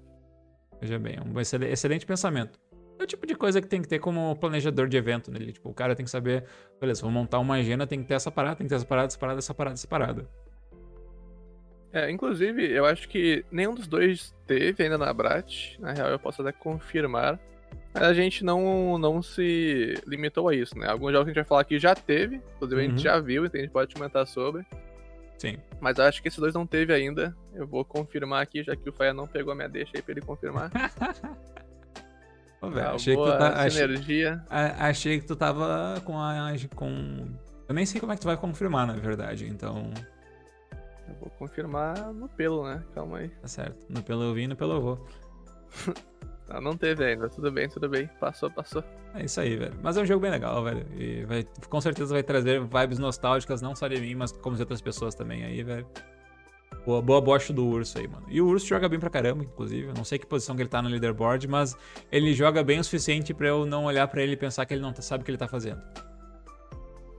Veja 0.80 0.98
bem, 0.98 1.16
é 1.16 1.22
um 1.22 1.40
excelente, 1.40 1.72
excelente 1.72 2.06
pensamento. 2.06 2.58
É 2.98 3.02
o 3.02 3.06
tipo 3.06 3.26
de 3.26 3.34
coisa 3.34 3.62
que 3.62 3.66
tem 3.66 3.80
que 3.80 3.88
ter 3.88 3.98
como 3.98 4.36
planejador 4.36 4.86
de 4.86 4.96
evento, 4.96 5.30
né? 5.30 5.38
Tipo, 5.52 5.70
o 5.70 5.74
cara 5.74 5.96
tem 5.96 6.04
que 6.04 6.10
saber, 6.10 6.44
beleza, 6.78 7.00
vou 7.00 7.10
montar 7.10 7.38
uma 7.38 7.54
agenda, 7.54 7.86
tem 7.86 8.02
que 8.02 8.06
ter 8.06 8.14
essa 8.14 8.30
parada, 8.30 8.56
tem 8.56 8.66
que 8.66 8.68
ter 8.68 8.74
essa 8.74 8.84
parada, 8.84 9.06
essa 9.06 9.18
parada, 9.18 9.38
essa 9.38 9.54
parada, 9.54 9.74
essa 9.74 9.88
parada. 9.88 10.28
É, 11.92 12.10
inclusive, 12.10 12.70
eu 12.70 12.86
acho 12.86 13.08
que 13.08 13.44
nenhum 13.50 13.74
dos 13.74 13.86
dois 13.86 14.34
teve 14.46 14.84
ainda 14.84 14.96
na 14.96 15.12
Brat. 15.12 15.76
Na 15.78 15.92
real, 15.92 16.08
eu 16.08 16.18
posso 16.18 16.40
até 16.42 16.52
confirmar. 16.52 17.38
Mas 17.92 18.02
a 18.04 18.14
gente 18.14 18.44
não, 18.44 18.96
não 18.98 19.20
se 19.20 19.94
limitou 20.06 20.48
a 20.48 20.54
isso, 20.54 20.78
né? 20.78 20.88
Alguns 20.88 21.12
jogos 21.12 21.24
que 21.24 21.30
a 21.30 21.34
gente 21.34 21.42
vai 21.42 21.48
falar 21.48 21.60
aqui 21.62 21.78
já 21.78 21.94
teve, 21.94 22.36
inclusive 22.56 22.80
a 22.80 22.84
gente 22.84 22.92
uhum. 22.92 22.98
já 22.98 23.18
viu, 23.18 23.44
então 23.44 23.58
a 23.58 23.62
gente 23.64 23.72
pode 23.72 23.92
comentar 23.92 24.26
sobre. 24.26 24.64
Sim. 25.38 25.56
Mas 25.80 25.98
eu 25.98 26.04
acho 26.04 26.22
que 26.22 26.28
esses 26.28 26.38
dois 26.38 26.54
não 26.54 26.66
teve 26.66 26.92
ainda. 26.92 27.34
Eu 27.52 27.66
vou 27.66 27.84
confirmar 27.84 28.42
aqui, 28.42 28.62
já 28.62 28.76
que 28.76 28.88
o 28.88 28.92
Faia 28.92 29.12
não 29.12 29.26
pegou 29.26 29.52
a 29.52 29.56
minha 29.56 29.68
deixa 29.68 29.92
aí 29.96 30.02
pra 30.02 30.12
ele 30.12 30.20
confirmar. 30.20 30.70
Pô, 32.60 32.68
velho, 32.68 32.88
ah, 32.88 32.92
achei 32.92 33.16
que 33.16 33.22
tu 33.22 33.38
tá, 33.38 33.62
achei, 33.62 33.84
achei, 34.78 35.20
que 35.20 35.26
tu 35.26 35.34
tava 35.34 36.00
com 36.04 36.20
a. 36.20 36.52
com. 36.76 37.26
Eu 37.66 37.74
nem 37.74 37.86
sei 37.86 37.98
como 37.98 38.12
é 38.12 38.16
que 38.16 38.20
tu 38.20 38.26
vai 38.26 38.36
confirmar, 38.36 38.86
na 38.86 38.92
verdade, 38.92 39.48
então. 39.48 39.90
Eu 41.10 41.16
vou 41.16 41.30
confirmar 41.30 42.12
no 42.12 42.28
pelo, 42.28 42.64
né? 42.64 42.82
Calma 42.94 43.18
aí. 43.18 43.28
Tá 43.28 43.48
certo. 43.48 43.84
No 43.88 44.02
pelo 44.02 44.22
eu 44.22 44.34
vim, 44.34 44.46
no 44.46 44.56
pelo 44.56 44.74
eu 44.74 44.80
vou. 44.80 45.06
não, 46.48 46.60
não 46.62 46.76
teve 46.76 47.04
ainda. 47.04 47.28
Tudo 47.28 47.50
bem, 47.50 47.68
tudo 47.68 47.88
bem. 47.88 48.08
Passou, 48.20 48.50
passou. 48.50 48.84
É 49.14 49.24
isso 49.24 49.40
aí, 49.40 49.56
velho. 49.56 49.74
Mas 49.82 49.96
é 49.96 50.02
um 50.02 50.06
jogo 50.06 50.20
bem 50.20 50.30
legal, 50.30 50.62
velho. 50.62 50.86
E 50.96 51.24
vai, 51.24 51.44
com 51.68 51.80
certeza 51.80 52.14
vai 52.14 52.22
trazer 52.22 52.60
vibes 52.60 52.98
nostálgicas, 52.98 53.60
não 53.60 53.74
só 53.74 53.88
de 53.88 54.00
mim, 54.00 54.14
mas 54.14 54.30
como 54.30 54.54
de 54.54 54.62
outras 54.62 54.80
pessoas 54.80 55.14
também 55.14 55.44
aí, 55.44 55.62
velho. 55.62 55.86
Boa, 56.86 57.02
boa 57.02 57.20
bosta 57.20 57.52
do 57.52 57.66
urso 57.66 57.98
aí, 57.98 58.06
mano. 58.06 58.24
E 58.28 58.40
o 58.40 58.46
urso 58.46 58.66
joga 58.66 58.88
bem 58.88 58.98
pra 58.98 59.10
caramba, 59.10 59.44
inclusive. 59.44 59.88
Eu 59.88 59.94
não 59.94 60.04
sei 60.04 60.18
que 60.18 60.26
posição 60.26 60.54
que 60.54 60.62
ele 60.62 60.68
tá 60.68 60.80
no 60.80 60.88
leaderboard, 60.88 61.46
mas 61.48 61.76
ele 62.10 62.32
joga 62.32 62.62
bem 62.62 62.78
o 62.78 62.84
suficiente 62.84 63.34
para 63.34 63.48
eu 63.48 63.66
não 63.66 63.84
olhar 63.84 64.06
para 64.08 64.22
ele 64.22 64.32
e 64.32 64.36
pensar 64.36 64.64
que 64.64 64.72
ele 64.72 64.80
não 64.80 64.94
sabe 64.94 65.22
o 65.22 65.24
que 65.24 65.30
ele 65.30 65.38
tá 65.38 65.48
fazendo. 65.48 65.82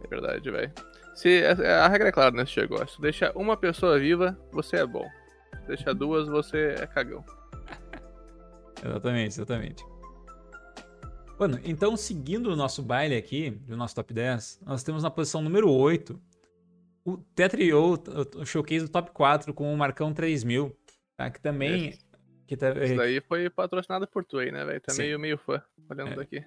É 0.03 0.07
verdade, 0.07 0.49
velho. 0.49 0.71
Se, 1.13 1.43
a 1.45 1.87
regra 1.87 2.09
é 2.09 2.11
clara 2.11 2.31
nesse 2.31 2.59
negócio. 2.59 3.01
Deixa 3.01 3.31
uma 3.35 3.57
pessoa 3.57 3.99
viva, 3.99 4.37
você 4.51 4.77
é 4.77 4.85
bom. 4.85 5.07
Deixa 5.67 5.93
duas, 5.93 6.27
você 6.27 6.75
é 6.79 6.87
cagão. 6.87 7.23
exatamente, 8.83 9.33
exatamente. 9.33 9.85
Mano, 11.39 11.59
então 11.63 11.97
seguindo 11.97 12.51
o 12.51 12.55
nosso 12.55 12.83
baile 12.83 13.15
aqui, 13.15 13.49
do 13.49 13.75
nosso 13.75 13.95
top 13.95 14.13
10, 14.13 14.61
nós 14.65 14.83
temos 14.83 15.03
na 15.03 15.09
posição 15.09 15.41
número 15.41 15.71
8 15.71 16.19
o 17.03 17.17
Tetrio, 17.17 17.99
o 18.35 18.45
showcase 18.45 18.85
do 18.85 18.91
top 18.91 19.11
4 19.11 19.53
com 19.53 19.73
o 19.73 19.77
Marcão 19.77 20.13
3000, 20.13 20.75
tá? 21.17 21.31
Que 21.31 21.41
também. 21.41 21.89
Esse, 21.89 21.99
que 22.45 22.55
tá, 22.55 22.71
Isso 22.83 22.95
daí 22.95 23.21
foi 23.21 23.49
patrocinado 23.49 24.07
por 24.07 24.23
tu 24.23 24.37
aí, 24.37 24.51
né, 24.51 24.63
velho? 24.65 24.81
Tá 24.81 24.93
meio, 24.93 25.19
meio 25.19 25.37
fã, 25.37 25.61
olhando 25.89 26.11
é. 26.11 26.15
daqui. 26.15 26.45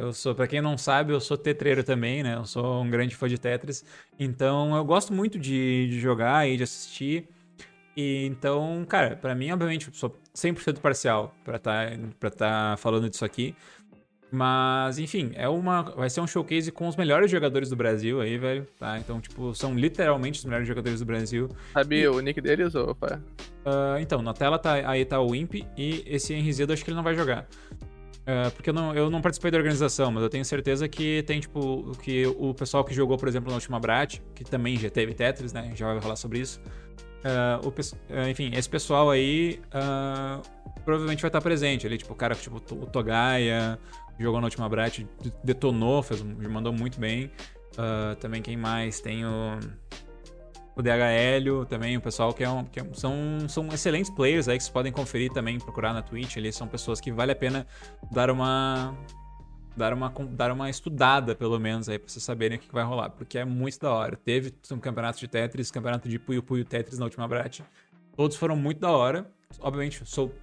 Eu 0.00 0.14
sou, 0.14 0.34
para 0.34 0.46
quem 0.46 0.62
não 0.62 0.78
sabe, 0.78 1.12
eu 1.12 1.20
sou 1.20 1.36
tetreiro 1.36 1.84
também, 1.84 2.22
né? 2.22 2.36
Eu 2.36 2.46
sou 2.46 2.82
um 2.82 2.88
grande 2.88 3.14
fã 3.14 3.28
de 3.28 3.38
Tetris. 3.38 3.84
Então 4.18 4.74
eu 4.74 4.84
gosto 4.84 5.12
muito 5.12 5.38
de, 5.38 5.88
de 5.90 6.00
jogar 6.00 6.48
e 6.48 6.56
de 6.56 6.62
assistir. 6.62 7.28
E 7.94 8.24
então, 8.24 8.84
cara, 8.88 9.14
para 9.14 9.34
mim, 9.34 9.50
obviamente, 9.50 9.88
eu 9.88 9.94
sou 9.94 10.16
100% 10.34 10.78
parcial 10.80 11.34
para 11.44 11.56
estar 11.56 11.90
tá, 12.18 12.30
tá 12.30 12.76
falando 12.78 13.10
disso 13.10 13.26
aqui. 13.26 13.54
Mas, 14.32 14.98
enfim, 14.98 15.32
é 15.34 15.48
uma, 15.48 15.82
vai 15.82 16.08
ser 16.08 16.20
um 16.20 16.26
showcase 16.26 16.70
com 16.70 16.86
os 16.86 16.94
melhores 16.94 17.28
jogadores 17.30 17.68
do 17.68 17.74
Brasil 17.74 18.20
aí, 18.20 18.38
velho, 18.38 18.66
tá? 18.78 18.96
Então, 18.96 19.20
tipo, 19.20 19.52
são 19.54 19.74
literalmente 19.74 20.38
os 20.38 20.44
melhores 20.44 20.68
jogadores 20.68 21.00
do 21.00 21.04
Brasil. 21.04 21.48
Sabe 21.72 22.02
e... 22.02 22.08
o 22.08 22.20
nick 22.20 22.40
deles, 22.40 22.76
ou 22.76 22.92
uh, 22.92 23.98
Então, 24.00 24.22
na 24.22 24.32
tela 24.32 24.56
tá, 24.56 24.74
aí 24.88 25.04
tá 25.04 25.20
o 25.20 25.34
Imp 25.34 25.54
e 25.76 26.04
esse 26.06 26.32
Henrizedo 26.32 26.72
acho 26.72 26.84
que 26.84 26.90
ele 26.90 26.96
não 26.96 27.02
vai 27.02 27.16
jogar. 27.16 27.48
Uh, 28.20 28.50
porque 28.52 28.70
eu 28.70 28.74
não, 28.74 28.94
eu 28.94 29.10
não 29.10 29.20
participei 29.20 29.50
da 29.50 29.56
organização, 29.56 30.12
mas 30.12 30.22
eu 30.22 30.28
tenho 30.28 30.44
certeza 30.44 30.88
que 30.88 31.22
tem, 31.22 31.40
tipo, 31.40 31.92
que 32.02 32.26
o 32.38 32.54
pessoal 32.54 32.84
que 32.84 32.94
jogou, 32.94 33.16
por 33.16 33.26
exemplo, 33.28 33.48
na 33.48 33.56
última 33.56 33.80
Brat, 33.80 34.20
que 34.34 34.44
também 34.44 34.76
já 34.76 34.90
teve 34.90 35.14
Tetris, 35.14 35.52
né? 35.52 35.72
Já 35.74 35.86
vai 35.86 36.00
falar 36.00 36.16
sobre 36.16 36.38
isso. 36.38 36.60
Uh, 37.24 37.66
o, 37.66 37.68
uh, 37.68 38.28
enfim, 38.28 38.50
esse 38.54 38.68
pessoal 38.68 39.10
aí 39.10 39.60
provavelmente 40.84 41.20
vai 41.20 41.28
estar 41.28 41.40
presente 41.40 41.86
ali, 41.86 41.98
tipo, 41.98 42.12
o 42.12 42.16
cara, 42.16 42.34
tipo, 42.34 42.56
o 42.56 42.86
Togaia, 42.86 43.78
jogou 44.18 44.40
na 44.40 44.46
última 44.46 44.68
Brat, 44.68 45.00
detonou, 45.42 46.02
fez, 46.02 46.22
mandou 46.22 46.72
muito 46.72 47.00
bem. 47.00 47.30
também 48.20 48.42
quem 48.42 48.56
mais? 48.56 49.00
Tem 49.00 49.24
o. 49.24 49.58
o 50.76 50.82
DHL 50.82 51.66
também, 51.68 51.96
o 51.96 52.00
pessoal 52.00 52.32
que, 52.32 52.44
é 52.44 52.48
um, 52.48 52.64
que 52.64 52.80
é 52.80 52.84
são, 52.94 53.14
são 53.48 53.68
excelentes 53.68 54.10
players 54.10 54.48
aí 54.48 54.56
que 54.56 54.64
vocês 54.64 54.72
podem 54.72 54.92
conferir 54.92 55.32
também, 55.32 55.58
procurar 55.58 55.92
na 55.92 56.02
Twitch. 56.02 56.36
Eles 56.36 56.56
são 56.56 56.66
pessoas 56.68 57.00
que 57.00 57.10
vale 57.12 57.32
a 57.32 57.36
pena 57.36 57.66
dar 58.10 58.30
uma. 58.30 58.96
Dar 59.76 59.94
uma, 59.94 60.12
dar 60.30 60.52
uma 60.52 60.68
estudada, 60.68 61.34
pelo 61.34 61.58
menos, 61.58 61.88
aí, 61.88 61.98
pra 61.98 62.08
vocês 62.08 62.22
saberem 62.22 62.58
o 62.58 62.60
que 62.60 62.72
vai 62.72 62.84
rolar. 62.84 63.10
Porque 63.10 63.38
é 63.38 63.44
muito 63.44 63.78
da 63.78 63.90
hora. 63.90 64.16
Teve 64.16 64.52
um 64.72 64.78
campeonato 64.78 65.18
de 65.18 65.28
Tetris, 65.28 65.70
campeonato 65.70 66.08
de 66.08 66.18
Puyo 66.18 66.42
Puyo 66.42 66.64
Tetris 66.64 66.98
na 66.98 67.04
última 67.04 67.26
Brat. 67.26 67.60
Todos 68.16 68.36
foram 68.36 68.56
muito 68.56 68.80
da 68.80 68.90
hora. 68.90 69.30
Obviamente, 69.60 70.04
sou, 70.04 70.34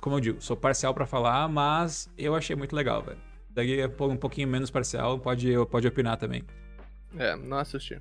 como 0.00 0.16
eu 0.16 0.20
digo, 0.20 0.40
sou 0.40 0.56
parcial 0.56 0.94
para 0.94 1.06
falar, 1.06 1.48
mas 1.48 2.08
eu 2.16 2.34
achei 2.34 2.54
muito 2.56 2.74
legal, 2.74 3.02
velho. 3.02 3.18
Daqui 3.50 3.80
é 3.80 3.86
um 3.86 4.16
pouquinho 4.16 4.48
menos 4.48 4.70
parcial, 4.70 5.18
pode, 5.18 5.52
pode 5.70 5.86
opinar 5.86 6.16
também. 6.16 6.44
É, 7.18 7.36
não 7.36 7.58
assisti. 7.58 8.00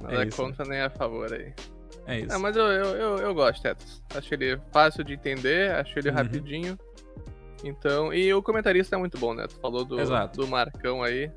Nada 0.00 0.22
é 0.22 0.30
contra 0.30 0.64
nem 0.64 0.80
a 0.80 0.90
favor 0.90 1.32
aí. 1.32 1.52
É 2.06 2.20
isso. 2.20 2.32
É, 2.32 2.38
mas 2.38 2.56
eu, 2.56 2.64
eu, 2.64 2.96
eu, 2.96 3.18
eu 3.18 3.34
gosto, 3.34 3.62
Tetris. 3.62 4.02
Acho 4.14 4.34
ele 4.34 4.60
fácil 4.72 5.04
de 5.04 5.14
entender, 5.14 5.72
acho 5.72 5.98
ele 5.98 6.08
uhum. 6.08 6.14
rapidinho. 6.14 6.78
Então, 7.64 8.12
e 8.12 8.32
o 8.34 8.42
comentarista 8.42 8.96
é 8.96 8.98
muito 8.98 9.18
bom, 9.18 9.34
né? 9.34 9.46
Tu 9.46 9.54
falou 9.60 9.84
do, 9.84 9.96
do 10.34 10.48
Marcão 10.48 11.02
aí. 11.02 11.30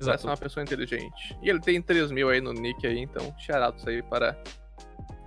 Exato. 0.00 0.04
Parece 0.04 0.26
uma 0.26 0.36
pessoa 0.36 0.62
inteligente. 0.62 1.36
E 1.42 1.50
ele 1.50 1.60
tem 1.60 1.80
3 1.82 2.10
mil 2.10 2.28
aí 2.28 2.40
no 2.40 2.52
nick 2.52 2.86
aí, 2.86 3.00
então 3.00 3.34
shoutouts 3.38 3.86
aí 3.86 4.02
para 4.02 4.36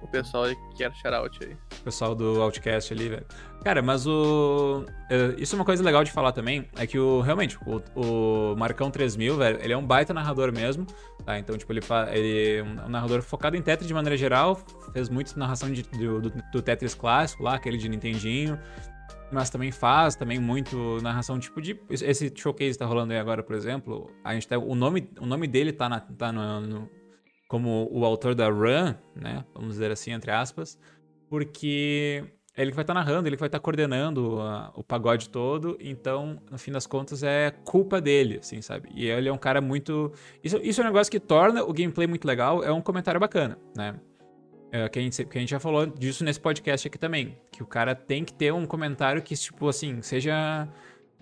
o 0.02 0.08
pessoal 0.08 0.46
que 0.46 0.78
quer 0.78 0.94
shoutout 0.94 1.40
aí. 1.44 1.54
O 1.80 1.84
pessoal 1.84 2.16
do 2.16 2.42
Outcast 2.42 2.94
ali, 2.94 3.10
velho. 3.10 3.26
Cara, 3.64 3.82
mas 3.82 4.06
o. 4.08 4.86
Isso 5.38 5.56
é 5.56 5.60
uma 5.60 5.66
coisa 5.66 5.84
legal 5.84 6.04
de 6.04 6.12
falar 6.12 6.32
também, 6.32 6.68
é 6.78 6.86
que 6.86 6.98
o. 6.98 7.22
Realmente, 7.22 7.58
o, 7.66 7.82
o 7.96 8.56
Marcão 8.56 8.90
3000, 8.90 9.38
velho, 9.38 9.60
ele 9.62 9.74
é 9.74 9.78
um 9.78 9.86
baita 9.86 10.14
narrador 10.14 10.52
mesmo, 10.52 10.86
tá? 11.26 11.38
Então, 11.38 11.58
tipo, 11.58 11.72
ele, 11.74 11.82
fa... 11.82 12.08
ele 12.12 12.58
é 12.58 12.64
um 12.64 12.90
narrador 12.90 13.22
focado 13.22 13.58
em 13.58 13.62
Tetris 13.62 13.88
de 13.88 13.94
maneira 13.94 14.16
geral, 14.16 14.60
fez 14.94 15.10
muito 15.10 15.38
narração 15.38 15.72
de, 15.72 15.84
do, 15.84 16.22
do, 16.22 16.62
Tetris 16.62 16.94
clássico 16.94 17.44
lá, 17.44 17.56
aquele 17.56 17.78
de 17.78 17.90
Nintendinho 17.90 18.60
mas 19.32 19.50
também 19.50 19.72
faz 19.72 20.16
também 20.16 20.40
muito 20.40 21.02
narração 21.02 21.38
tipo 21.38 21.62
de 21.62 21.78
esse 21.90 22.32
showcase 22.34 22.78
tá 22.78 22.86
rolando 22.86 23.12
aí 23.12 23.20
agora 23.20 23.44
por 23.44 23.56
exemplo 23.56 24.10
a 24.24 24.34
gente 24.34 24.48
tá, 24.48 24.58
o 24.58 24.74
nome 24.74 25.10
o 25.20 25.26
nome 25.26 25.48
dele 25.48 25.74
tá, 25.74 25.90
na, 25.90 26.00
tá 26.00 26.32
no, 26.32 26.62
no, 26.62 26.90
como 27.48 27.88
o 27.92 28.06
autor 28.06 28.36
da 28.36 28.50
run 28.50 28.94
né 29.16 29.46
vamos 29.54 29.74
dizer 29.74 29.92
assim 29.92 30.12
entre 30.12 30.32
aspas 30.32 30.78
porque 31.30 32.24
ele 32.56 32.72
que 32.72 32.76
vai 32.76 32.84
estar 32.84 32.94
tá 32.94 33.00
narrando 33.00 33.28
ele 33.28 33.36
que 33.36 33.40
vai 33.40 33.48
estar 33.48 33.60
tá 33.60 33.64
coordenando 33.64 34.42
a, 34.42 34.72
o 34.76 34.84
pagode 34.84 35.30
todo 35.30 35.78
então 35.80 36.42
no 36.50 36.58
fim 36.58 36.72
das 36.72 36.88
contas 36.88 37.24
é 37.24 37.52
culpa 37.64 38.02
dele 38.02 38.40
assim 38.40 38.62
sabe 38.62 38.90
e 38.94 39.08
ele 39.08 39.30
é 39.30 39.34
um 39.34 39.38
cara 39.38 39.62
muito 39.62 40.12
isso, 40.44 40.58
isso 40.64 40.82
é 40.82 40.84
um 40.84 40.88
negócio 40.88 41.12
que 41.12 41.20
torna 41.20 41.64
o 41.64 41.74
gameplay 41.74 42.08
muito 42.08 42.26
legal 42.26 42.64
é 42.64 42.72
um 42.72 42.82
comentário 42.82 43.20
bacana 43.20 43.58
né 43.76 44.00
é, 44.72 44.90
que, 44.90 45.00
a 45.00 45.02
gente, 45.02 45.26
que 45.26 45.38
a 45.38 45.42
gente 45.42 45.50
já 45.50 45.60
falou 45.60 45.86
disso 45.86 46.24
nesse 46.24 46.40
podcast 46.40 46.88
aqui 46.88 46.98
também. 46.98 47.38
Que 47.52 47.64
o 47.64 47.66
cara 47.66 47.96
tem 47.96 48.24
que 48.24 48.34
ter 48.34 48.54
um 48.54 48.66
comentário 48.66 49.22
que, 49.22 49.36
tipo 49.36 49.68
assim, 49.68 50.02
seja. 50.02 50.68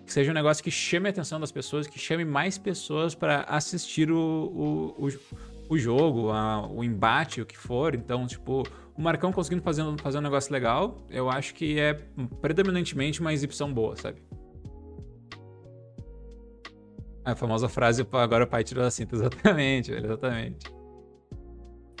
Que 0.04 0.12
seja 0.12 0.30
um 0.30 0.34
negócio 0.34 0.62
que 0.62 0.70
chame 0.70 1.08
a 1.08 1.10
atenção 1.10 1.40
das 1.40 1.50
pessoas, 1.50 1.86
que 1.88 1.98
chame 1.98 2.24
mais 2.24 2.56
pessoas 2.58 3.14
para 3.14 3.40
assistir 3.42 4.08
o, 4.10 4.16
o, 4.16 5.06
o, 5.06 5.08
o 5.68 5.78
jogo, 5.78 6.30
a, 6.30 6.66
o 6.66 6.82
embate, 6.84 7.40
o 7.40 7.46
que 7.46 7.56
for. 7.56 7.94
Então, 7.94 8.26
tipo, 8.26 8.62
o 8.96 9.02
Marcão 9.02 9.32
conseguindo 9.32 9.62
fazer, 9.62 9.82
fazer 10.00 10.18
um 10.18 10.22
negócio 10.22 10.52
legal, 10.52 10.98
eu 11.10 11.28
acho 11.28 11.54
que 11.54 11.78
é 11.78 11.94
predominantemente 12.40 13.20
uma 13.20 13.32
exibição 13.32 13.72
boa, 13.72 13.96
sabe? 13.96 14.22
A 17.24 17.34
famosa 17.34 17.68
frase, 17.68 18.06
agora 18.12 18.44
o 18.44 18.46
pai 18.46 18.62
tirou 18.62 18.84
a 18.84 18.90
cinta, 18.90 19.14
exatamente, 19.16 19.92
exatamente. 19.92 20.76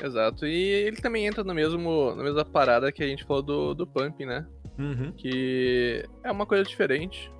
Exato. 0.02 0.46
E 0.46 0.52
ele 0.52 0.96
também 0.96 1.26
entra 1.26 1.42
no 1.42 1.54
mesmo, 1.54 2.14
na 2.14 2.22
mesma 2.22 2.44
parada 2.44 2.92
que 2.92 3.02
a 3.02 3.06
gente 3.06 3.24
falou 3.24 3.42
do, 3.42 3.74
do 3.74 3.86
Pump, 3.86 4.24
né? 4.24 4.46
Uhum. 4.78 5.12
Que 5.12 6.04
é 6.22 6.30
uma 6.30 6.46
coisa 6.46 6.64
diferente. 6.64 7.32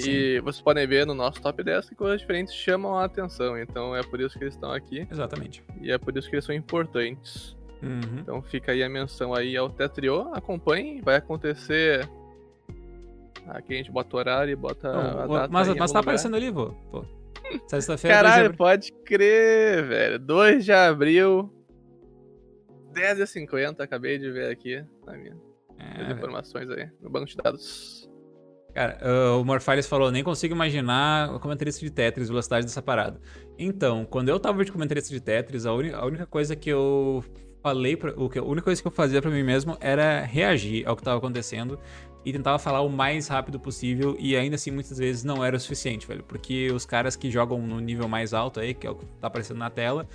Sim. 0.00 0.10
E 0.10 0.40
vocês 0.40 0.62
podem 0.62 0.86
ver 0.86 1.06
no 1.06 1.14
nosso 1.14 1.40
top 1.40 1.62
10 1.62 1.90
que 1.90 1.94
coisas 1.94 2.20
diferentes 2.20 2.54
chamam 2.54 2.96
a 2.96 3.04
atenção. 3.04 3.58
Então 3.58 3.94
é 3.94 4.02
por 4.02 4.20
isso 4.20 4.38
que 4.38 4.44
eles 4.44 4.54
estão 4.54 4.72
aqui. 4.72 5.06
Exatamente. 5.10 5.62
E 5.80 5.90
é 5.90 5.98
por 5.98 6.16
isso 6.16 6.28
que 6.28 6.36
eles 6.36 6.44
são 6.44 6.54
importantes. 6.54 7.56
Uhum. 7.82 8.20
Então 8.20 8.42
fica 8.42 8.72
aí 8.72 8.82
a 8.82 8.88
menção 8.88 9.34
aí 9.34 9.56
ao 9.56 9.70
Tetrio. 9.70 10.32
Acompanhe, 10.34 11.00
vai 11.00 11.16
acontecer. 11.16 12.08
Aqui 13.46 13.74
a 13.74 13.76
gente 13.76 13.90
bota 13.90 14.14
o 14.14 14.18
horário 14.18 14.52
e 14.52 14.56
bota 14.56 14.88
a 14.88 15.26
data. 15.26 15.48
Mas, 15.50 15.68
mas 15.68 15.76
tá 15.76 15.84
lugar. 15.86 16.00
aparecendo 16.00 16.36
ali, 16.36 16.50
vô. 16.50 16.72
Pô. 16.90 17.04
Sexta-feira. 17.66 18.16
Caralho, 18.16 18.56
pode 18.56 18.92
crer, 18.92 19.84
velho. 19.84 20.18
2 20.18 20.64
de 20.64 20.72
abril, 20.72 21.52
10h50, 22.92 23.80
acabei 23.80 24.18
de 24.18 24.30
ver 24.30 24.50
aqui 24.50 24.84
na 25.06 25.14
minha, 25.14 25.36
é, 25.78 26.02
as 26.02 26.10
informações 26.10 26.68
aí, 26.70 26.88
no 27.00 27.10
banco 27.10 27.26
de 27.26 27.36
dados. 27.36 27.99
Cara, 28.74 28.98
uh, 29.02 29.40
o 29.40 29.44
Morphiles 29.44 29.86
falou, 29.86 30.10
nem 30.10 30.22
consigo 30.22 30.54
imaginar 30.54 31.34
o 31.34 31.40
comentarista 31.40 31.80
de 31.80 31.90
Tetris, 31.90 32.28
velocidade 32.28 32.66
dessa 32.66 32.80
parada. 32.80 33.20
Então, 33.58 34.04
quando 34.04 34.28
eu 34.28 34.38
tava 34.38 34.64
de 34.64 34.70
comentarista 34.70 35.12
de 35.12 35.20
Tetris, 35.20 35.66
a, 35.66 35.70
a 35.70 36.04
única 36.06 36.26
coisa 36.26 36.54
que 36.54 36.70
eu 36.70 37.24
falei, 37.62 37.96
pra, 37.96 38.12
o 38.16 38.28
que, 38.28 38.38
a 38.38 38.42
única 38.42 38.64
coisa 38.64 38.80
que 38.80 38.88
eu 38.88 38.92
fazia 38.92 39.20
para 39.20 39.30
mim 39.30 39.42
mesmo 39.42 39.76
era 39.80 40.20
reagir 40.22 40.86
ao 40.86 40.96
que 40.96 41.02
tava 41.02 41.18
acontecendo 41.18 41.78
e 42.24 42.32
tentava 42.32 42.58
falar 42.58 42.82
o 42.82 42.88
mais 42.88 43.28
rápido 43.28 43.58
possível 43.58 44.16
e 44.18 44.36
ainda 44.36 44.56
assim 44.56 44.70
muitas 44.70 44.98
vezes 44.98 45.24
não 45.24 45.44
era 45.44 45.56
o 45.56 45.60
suficiente, 45.60 46.06
velho, 46.06 46.22
porque 46.22 46.70
os 46.70 46.84
caras 46.84 47.16
que 47.16 47.30
jogam 47.30 47.60
no 47.60 47.80
nível 47.80 48.08
mais 48.08 48.34
alto 48.34 48.60
aí, 48.60 48.74
que 48.74 48.86
é 48.86 48.90
o 48.90 48.94
que 48.94 49.06
tá 49.20 49.26
aparecendo 49.26 49.58
na 49.58 49.70
tela, 49.70 50.06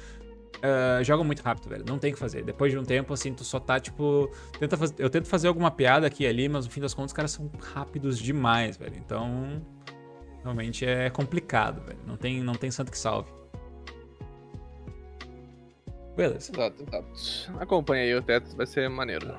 uh, 0.57 1.03
jogam 1.03 1.25
muito 1.25 1.41
rápido, 1.41 1.69
velho. 1.69 1.85
Não 1.87 1.97
tem 1.97 2.11
o 2.11 2.13
que 2.13 2.19
fazer. 2.19 2.43
Depois 2.43 2.71
de 2.71 2.77
um 2.77 2.83
tempo, 2.83 3.13
assim, 3.13 3.33
tu 3.33 3.43
só 3.43 3.59
tá, 3.59 3.79
tipo. 3.79 4.29
Tenta 4.59 4.77
faz... 4.77 4.93
Eu 4.97 5.09
tento 5.09 5.27
fazer 5.27 5.47
alguma 5.47 5.71
piada 5.71 6.07
aqui 6.07 6.23
e 6.23 6.27
ali, 6.27 6.47
mas 6.47 6.65
no 6.65 6.71
fim 6.71 6.81
das 6.81 6.93
contas, 6.93 7.11
os 7.11 7.15
caras 7.15 7.31
são 7.31 7.51
rápidos 7.73 8.19
demais, 8.19 8.77
velho. 8.77 8.95
Então. 8.97 9.61
Realmente 10.43 10.85
é 10.85 11.09
complicado, 11.09 11.81
velho. 11.81 11.99
Não 12.05 12.17
tem, 12.17 12.41
não 12.41 12.53
tem 12.53 12.69
santo 12.69 12.91
que 12.91 12.97
salve. 12.97 13.29
Beleza. 16.15 16.51
Exato, 16.53 16.83
exato. 16.83 17.59
Acompanha 17.59 18.03
aí 18.03 18.15
o 18.15 18.21
teto, 18.21 18.55
vai 18.55 18.67
ser 18.67 18.87
maneiro. 18.89 19.35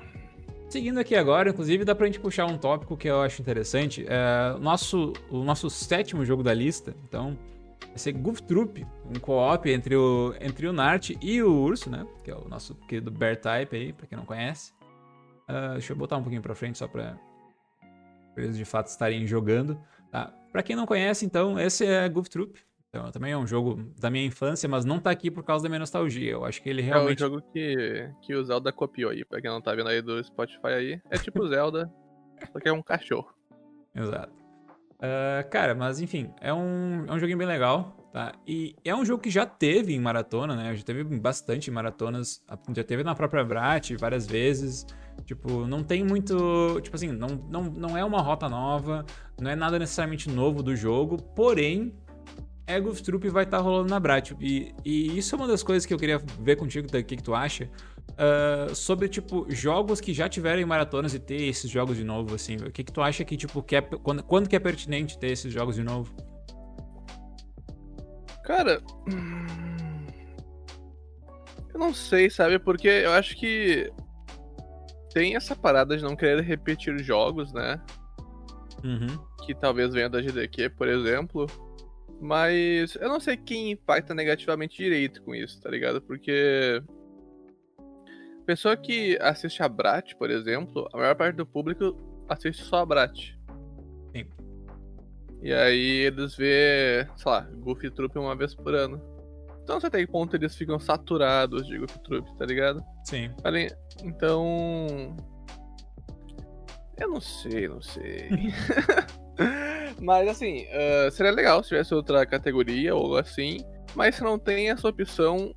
Seguindo 0.68 0.98
aqui 0.98 1.14
agora, 1.14 1.50
inclusive 1.50 1.84
dá 1.84 1.94
pra 1.94 2.06
gente 2.06 2.18
puxar 2.18 2.46
um 2.46 2.58
tópico 2.58 2.96
que 2.96 3.08
eu 3.08 3.20
acho 3.22 3.40
interessante. 3.40 4.04
É, 4.08 4.58
nosso, 4.58 5.12
o 5.30 5.44
nosso 5.44 5.70
sétimo 5.70 6.24
jogo 6.24 6.42
da 6.42 6.52
lista, 6.52 6.94
então, 7.04 7.38
vai 7.80 7.98
ser 7.98 8.12
Goof 8.12 8.42
Troop, 8.42 8.86
um 9.04 9.18
co-op 9.18 9.70
entre 9.70 9.96
o, 9.96 10.34
entre 10.40 10.66
o 10.66 10.72
Nart 10.72 11.10
e 11.20 11.42
o 11.42 11.52
Urso, 11.52 11.90
né? 11.90 12.06
Que 12.22 12.30
é 12.30 12.34
o 12.36 12.48
nosso 12.48 12.74
querido 12.86 13.10
Bear 13.10 13.36
Type 13.36 13.76
aí, 13.76 13.92
pra 13.92 14.06
quem 14.06 14.18
não 14.18 14.24
conhece. 14.24 14.72
Uh, 15.48 15.72
deixa 15.74 15.92
eu 15.92 15.96
botar 15.96 16.16
um 16.16 16.22
pouquinho 16.22 16.42
pra 16.42 16.54
frente 16.54 16.78
só 16.78 16.88
pra, 16.88 17.18
pra 18.34 18.44
eles 18.44 18.56
de 18.56 18.64
fato 18.64 18.88
estarem 18.88 19.26
jogando. 19.26 19.80
Tá? 20.10 20.32
Pra 20.52 20.62
quem 20.62 20.76
não 20.76 20.86
conhece, 20.86 21.24
então, 21.24 21.58
esse 21.58 21.84
é 21.84 22.08
Goof 22.08 22.28
Troop. 22.28 22.58
Então, 22.88 23.10
também 23.10 23.32
é 23.32 23.36
um 23.36 23.46
jogo 23.46 23.92
da 23.98 24.10
minha 24.10 24.24
infância, 24.24 24.68
mas 24.68 24.84
não 24.84 24.98
tá 24.98 25.10
aqui 25.10 25.30
por 25.30 25.44
causa 25.44 25.64
da 25.64 25.68
minha 25.68 25.80
nostalgia. 25.80 26.32
Eu 26.32 26.44
acho 26.44 26.62
que 26.62 26.68
ele 26.70 26.80
realmente. 26.80 27.22
É 27.22 27.26
um 27.26 27.28
jogo 27.28 27.42
que, 27.52 28.10
que 28.22 28.34
o 28.34 28.42
Zelda 28.42 28.72
copiou 28.72 29.10
aí, 29.10 29.24
pra 29.24 29.40
quem 29.40 29.50
não 29.50 29.60
tá 29.60 29.74
vendo 29.74 29.88
aí 29.88 30.00
do 30.00 30.22
Spotify 30.24 30.68
aí. 30.68 31.00
É 31.10 31.18
tipo 31.18 31.44
Zelda, 31.48 31.92
só 32.52 32.58
que 32.58 32.68
é 32.68 32.72
um 32.72 32.82
cachorro. 32.82 33.34
Exato. 33.94 34.45
Uh, 34.96 35.48
cara, 35.50 35.74
mas 35.74 36.00
enfim, 36.00 36.30
é 36.40 36.52
um, 36.52 37.04
é 37.06 37.12
um 37.12 37.18
joguinho 37.18 37.36
bem 37.36 37.46
legal, 37.46 37.94
tá? 38.12 38.32
E 38.46 38.74
é 38.82 38.94
um 38.94 39.04
jogo 39.04 39.22
que 39.22 39.28
já 39.28 39.44
teve 39.44 39.94
em 39.94 40.00
maratona, 40.00 40.56
né? 40.56 40.74
Já 40.74 40.82
teve 40.82 41.04
bastante 41.04 41.70
maratonas, 41.70 42.42
já 42.74 42.82
teve 42.82 43.04
na 43.04 43.14
própria 43.14 43.44
Brat 43.44 43.90
várias 43.98 44.26
vezes. 44.26 44.86
Tipo, 45.24 45.66
não 45.66 45.82
tem 45.82 46.02
muito. 46.02 46.80
Tipo 46.82 46.96
assim, 46.96 47.08
não, 47.08 47.28
não, 47.50 47.64
não 47.64 47.96
é 47.96 48.04
uma 48.04 48.20
rota 48.20 48.48
nova, 48.48 49.04
não 49.40 49.50
é 49.50 49.56
nada 49.56 49.78
necessariamente 49.78 50.30
novo 50.30 50.62
do 50.62 50.74
jogo, 50.74 51.18
porém, 51.18 51.92
Ego 52.66 52.92
Troop 52.94 53.28
vai 53.28 53.44
estar 53.44 53.58
tá 53.58 53.62
rolando 53.62 53.90
na 53.90 54.00
Brat. 54.00 54.32
E, 54.40 54.74
e 54.84 55.18
isso 55.18 55.34
é 55.34 55.38
uma 55.38 55.46
das 55.46 55.62
coisas 55.62 55.84
que 55.84 55.92
eu 55.92 55.98
queria 55.98 56.18
ver 56.40 56.56
contigo, 56.56 56.88
o 56.88 56.90
que, 56.90 57.16
que 57.16 57.22
tu 57.22 57.34
acha 57.34 57.68
uh, 58.16 58.74
sobre, 58.74 59.08
tipo, 59.08 59.46
jogos 59.48 60.00
que 60.00 60.12
já 60.12 60.28
tiveram 60.28 60.60
em 60.60 60.64
maratonas 60.64 61.14
e 61.14 61.18
ter 61.18 61.42
esses 61.42 61.70
jogos 61.70 61.96
de 61.96 62.04
novo, 62.04 62.34
assim. 62.34 62.56
O 62.56 62.70
que, 62.70 62.82
que 62.82 62.92
tu 62.92 63.00
acha 63.00 63.24
que, 63.24 63.36
tipo, 63.36 63.62
que 63.62 63.76
é, 63.76 63.82
quando, 63.82 64.22
quando 64.22 64.48
que 64.48 64.56
é 64.56 64.60
pertinente 64.60 65.18
ter 65.18 65.28
esses 65.28 65.52
jogos 65.52 65.76
de 65.76 65.82
novo? 65.82 66.14
Cara. 68.44 68.80
Eu 71.72 71.80
não 71.80 71.92
sei, 71.92 72.30
sabe? 72.30 72.58
Porque 72.58 72.88
eu 72.88 73.12
acho 73.12 73.36
que 73.36 73.92
tem 75.12 75.36
essa 75.36 75.54
parada 75.54 75.96
de 75.96 76.02
não 76.02 76.16
querer 76.16 76.42
repetir 76.42 76.98
jogos, 77.02 77.52
né? 77.52 77.80
Uhum. 78.84 79.18
Que 79.44 79.54
talvez 79.54 79.92
venha 79.92 80.08
da 80.08 80.20
GDQ, 80.20 80.70
por 80.70 80.88
exemplo. 80.88 81.46
Mas 82.20 82.94
eu 82.96 83.08
não 83.08 83.20
sei 83.20 83.36
quem 83.36 83.72
impacta 83.72 84.14
negativamente 84.14 84.76
direito 84.76 85.22
com 85.22 85.34
isso, 85.34 85.60
tá 85.60 85.68
ligado? 85.68 86.00
Porque 86.00 86.82
Pessoa 88.46 88.76
que 88.76 89.18
assiste 89.20 89.60
a 89.60 89.68
Brat, 89.68 90.14
por 90.14 90.30
exemplo, 90.30 90.88
a 90.92 90.96
maior 90.96 91.16
parte 91.16 91.34
do 91.34 91.44
público 91.44 91.96
assiste 92.28 92.62
só 92.62 92.76
a 92.76 92.86
Brat. 92.86 93.34
Sim. 94.14 94.24
E 95.42 95.52
aí 95.52 96.04
eles 96.04 96.36
vê, 96.36 97.08
sei 97.16 97.32
lá, 97.32 97.40
Goofy 97.40 97.90
Troop 97.90 98.16
uma 98.16 98.36
vez 98.36 98.54
por 98.54 98.72
ano. 98.72 99.02
Então 99.64 99.74
não 99.74 99.80
sei 99.80 99.88
até 99.88 99.98
que 99.98 100.06
ponto 100.06 100.36
eles 100.36 100.54
ficam 100.54 100.78
saturados 100.78 101.66
de 101.66 101.76
Goof 101.76 101.98
Troop, 101.98 102.38
tá 102.38 102.46
ligado? 102.46 102.80
Sim. 103.04 103.34
Além... 103.42 103.68
Então. 104.04 105.16
Eu 106.96 107.10
não 107.10 107.20
sei, 107.20 107.66
não 107.66 107.82
sei. 107.82 108.30
mas 110.00 110.28
assim, 110.28 110.66
uh, 110.66 111.10
seria 111.10 111.32
legal 111.32 111.64
se 111.64 111.70
tivesse 111.70 111.92
outra 111.92 112.24
categoria 112.24 112.94
ou 112.94 113.02
algo 113.02 113.16
assim. 113.16 113.58
Mas 113.92 114.14
se 114.14 114.22
não 114.22 114.38
tem 114.38 114.70
essa 114.70 114.86
opção, 114.86 115.52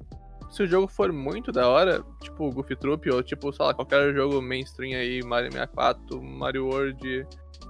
se 0.49 0.63
o 0.63 0.67
jogo 0.67 0.88
for 0.88 1.12
muito 1.12 1.51
da 1.51 1.67
hora, 1.67 2.03
tipo 2.21 2.49
Goofy 2.51 2.75
Troop, 2.75 3.09
ou 3.12 3.21
tipo, 3.23 3.51
sei 3.53 3.65
lá, 3.65 3.73
qualquer 3.73 4.13
jogo 4.13 4.41
mainstream 4.41 4.97
aí, 4.99 5.21
Mario 5.23 5.51
64, 5.51 6.21
Mario 6.21 6.65
World, 6.67 7.27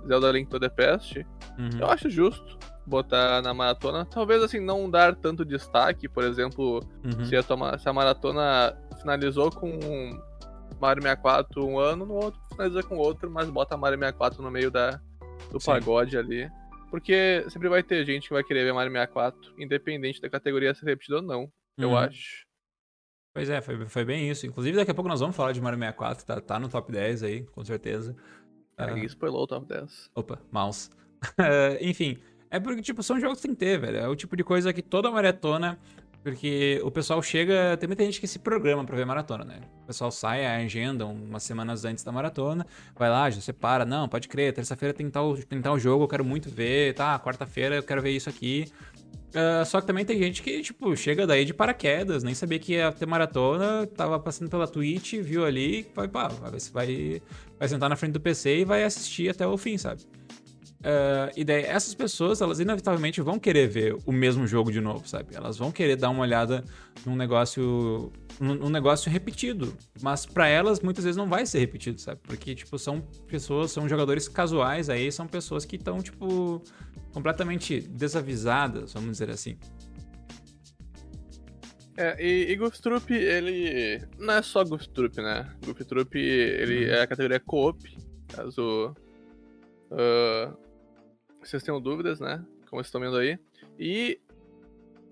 Zelda 0.08 0.32
Link 0.32 0.50
to 0.50 0.60
the 0.60 0.70
Past, 0.70 1.26
Uhum. 1.58 1.80
eu 1.80 1.88
acho 1.88 2.10
justo 2.10 2.58
botar 2.88 3.42
na 3.42 3.54
maratona. 3.54 4.06
Talvez 4.06 4.42
assim, 4.42 4.60
não 4.60 4.90
dar 4.90 5.16
tanto 5.16 5.44
destaque, 5.46 6.08
por 6.08 6.24
exemplo, 6.24 6.80
Uhum. 7.04 7.26
se, 7.26 7.36
a 7.36 7.44
tua, 7.44 7.78
se 7.78 7.88
a 7.88 7.94
maratona 7.94 8.76
finalizou 9.02 9.52
com 9.52 9.78
Mario 10.82 11.04
64 11.04 11.66
um 11.66 11.78
ano, 11.78 12.06
no 12.06 12.14
outro 12.16 12.40
finaliza 12.50 12.82
com 12.82 12.98
outro, 12.98 13.30
mas 13.30 13.50
bota 13.50 13.76
Mario 13.78 14.00
64 14.00 14.42
no 14.42 14.50
meio 14.50 14.72
da, 14.72 15.00
do 15.52 15.60
Sim. 15.60 15.72
pagode 15.72 16.18
ali. 16.18 16.50
Porque 16.90 17.46
sempre 17.50 17.70
vai 17.70 17.84
ter 17.84 18.04
gente 18.06 18.28
que 18.30 18.34
vai 18.34 18.44
querer 18.44 18.64
ver 18.64 18.74
Mario 18.74 18.92
64, 18.92 19.38
independente 19.60 20.20
da 20.22 20.30
categoria 20.30 20.74
ser 20.74 20.86
repetida 20.86 21.18
ou 21.18 21.22
não, 21.22 21.48
eu 21.78 21.90
Uhum. 21.90 21.98
acho. 21.98 22.48
Pois 23.34 23.50
é, 23.50 23.62
foi, 23.62 23.86
foi 23.86 24.06
bem 24.06 24.30
isso. 24.30 24.46
Inclusive, 24.46 24.78
daqui 24.78 24.92
a 24.92 24.94
pouco 24.94 25.10
nós 25.10 25.20
vamos 25.20 25.36
falar 25.36 25.52
de 25.52 25.62
Mario 25.62 25.80
64, 25.80 26.26
tá, 26.26 26.42
tá 26.42 26.60
no 26.60 26.68
top 26.68 26.92
10 26.92 27.24
aí, 27.24 27.44
com 27.44 27.64
certeza. 27.64 28.16
Ah, 28.78 28.94
Aí 28.94 29.06
spoilou 29.06 29.44
o 29.44 29.48
top 29.48 29.66
10. 29.68 30.10
Opa, 30.16 30.40
mouse. 30.52 30.90
Enfim, 31.82 32.18
é 32.50 32.60
porque, 32.60 32.82
tipo, 32.82 33.04
são 33.04 33.20
jogos 33.20 33.40
que 33.40 33.48
tem 33.48 33.56
que 33.56 33.60
ter, 33.60 33.80
velho. 33.80 33.98
É 33.98 34.08
o 34.08 34.16
tipo 34.16 34.36
de 34.36 34.44
coisa 34.44 34.74
que 34.74 34.82
toda 34.82 35.12
maratona. 35.12 35.78
Porque 36.22 36.82
o 36.84 36.92
pessoal 36.92 37.22
chega. 37.24 37.78
Tem 37.78 37.88
muita 37.88 38.04
gente 38.04 38.20
que 38.20 38.28
se 38.28 38.40
programa 38.40 38.84
pra 38.84 38.96
ver 38.96 39.06
maratona, 39.06 39.46
né? 39.46 39.62
O 39.84 39.88
pessoal 39.88 40.12
sai, 40.12 40.46
agenda 40.46 41.06
umas 41.06 41.44
semanas 41.44 41.86
antes 41.86 42.04
da 42.04 42.12
maratona, 42.12 42.66
vai 42.94 43.10
lá, 43.10 43.30
já 43.30 43.40
separa. 43.40 43.86
Não, 43.86 44.08
pode 44.10 44.28
crer, 44.28 44.54
terça-feira 44.54 44.94
tem 44.94 45.10
tal, 45.10 45.38
tem 45.38 45.62
tal 45.62 45.80
jogo, 45.80 46.04
eu 46.04 46.08
quero 46.10 46.26
muito 46.26 46.50
ver. 46.50 46.94
Tá, 46.94 47.18
quarta-feira 47.20 47.76
eu 47.78 47.84
quero 47.84 48.02
ver 48.02 48.12
isso 48.12 48.30
aqui. 48.30 48.70
Ah, 49.34 49.64
só 49.66 49.80
que 49.80 49.88
também 49.88 50.04
tem 50.06 50.18
gente 50.18 50.42
que, 50.42 50.62
tipo, 50.62 50.96
chega 50.96 51.28
daí 51.28 51.46
de 51.46 51.54
paraquedas, 51.54 52.24
nem 52.24 52.34
sabia 52.34 52.60
que 52.60 52.74
ia 52.74 52.92
ter 52.92 53.06
maratona, 53.06 53.86
tava 53.88 54.20
passando 54.20 54.50
pela 54.50 54.68
Twitch, 54.68 55.16
viu 55.16 55.46
ali, 55.46 55.88
vai, 55.96 56.08
pá, 56.08 56.28
vai 56.28 57.22
vai, 57.60 57.68
sentar 57.68 57.90
na 57.90 57.96
frente 57.96 58.14
do 58.14 58.20
PC 58.20 58.60
e 58.60 58.66
vai 58.66 58.84
assistir 58.84 59.30
até 59.30 59.46
o 59.46 59.58
fim, 59.58 59.78
sabe? 59.78 60.02
Ah, 60.84 61.30
e 61.36 61.44
daí, 61.44 61.64
essas 61.64 61.94
pessoas, 61.94 62.42
elas 62.42 62.60
inevitavelmente 62.60 63.22
vão 63.22 63.38
querer 63.38 63.68
ver 63.68 63.98
o 64.06 64.12
mesmo 64.12 64.48
jogo 64.48 64.72
de 64.72 64.80
novo, 64.80 65.08
sabe? 65.08 65.36
Elas 65.36 65.58
vão 65.58 65.72
querer 65.72 65.96
dar 65.96 66.10
uma 66.10 66.22
olhada 66.22 66.64
num 67.06 67.16
negócio. 67.16 68.12
num, 68.40 68.70
negócio 68.70 69.12
repetido. 69.12 69.76
Mas 70.02 70.26
pra 70.26 70.48
elas, 70.48 70.80
muitas 70.80 71.04
vezes 71.04 71.18
não 71.18 71.28
vai 71.28 71.46
ser 71.46 71.60
repetido, 71.60 72.00
sabe? 72.00 72.22
Porque, 72.24 72.56
tipo, 72.56 72.80
são 72.80 73.02
pessoas, 73.28 73.72
são 73.72 73.88
jogadores 73.90 74.28
casuais 74.30 74.90
aí, 74.90 75.12
são 75.12 75.28
pessoas 75.28 75.66
que 75.66 75.76
estão, 75.76 76.00
tipo, 76.02 76.64
completamente 77.14 77.82
desavisadas, 77.82 78.94
vamos 78.94 79.12
dizer 79.12 79.30
assim. 79.30 79.58
É, 81.98 82.16
e, 82.24 82.54
e 82.54 82.58
Troop, 82.82 83.14
ele. 83.14 84.02
Não 84.18 84.36
é 84.36 84.42
só 84.42 84.64
Troop, 84.88 85.18
né? 85.18 85.54
Troop, 85.84 86.18
ele 86.18 86.86
Uhum. 86.86 86.92
é 86.92 87.02
a 87.02 87.08
categoria 87.08 87.40
co-op, 87.42 87.98
caso. 88.34 88.96
ah, 89.92 90.54
vocês 91.44 91.62
tenham 91.64 91.82
dúvidas, 91.82 92.20
né? 92.20 92.38
Como 92.70 92.82
vocês 92.82 92.88
estão 92.88 93.02
vendo 93.02 93.18
aí. 93.18 93.38
E 93.78 94.20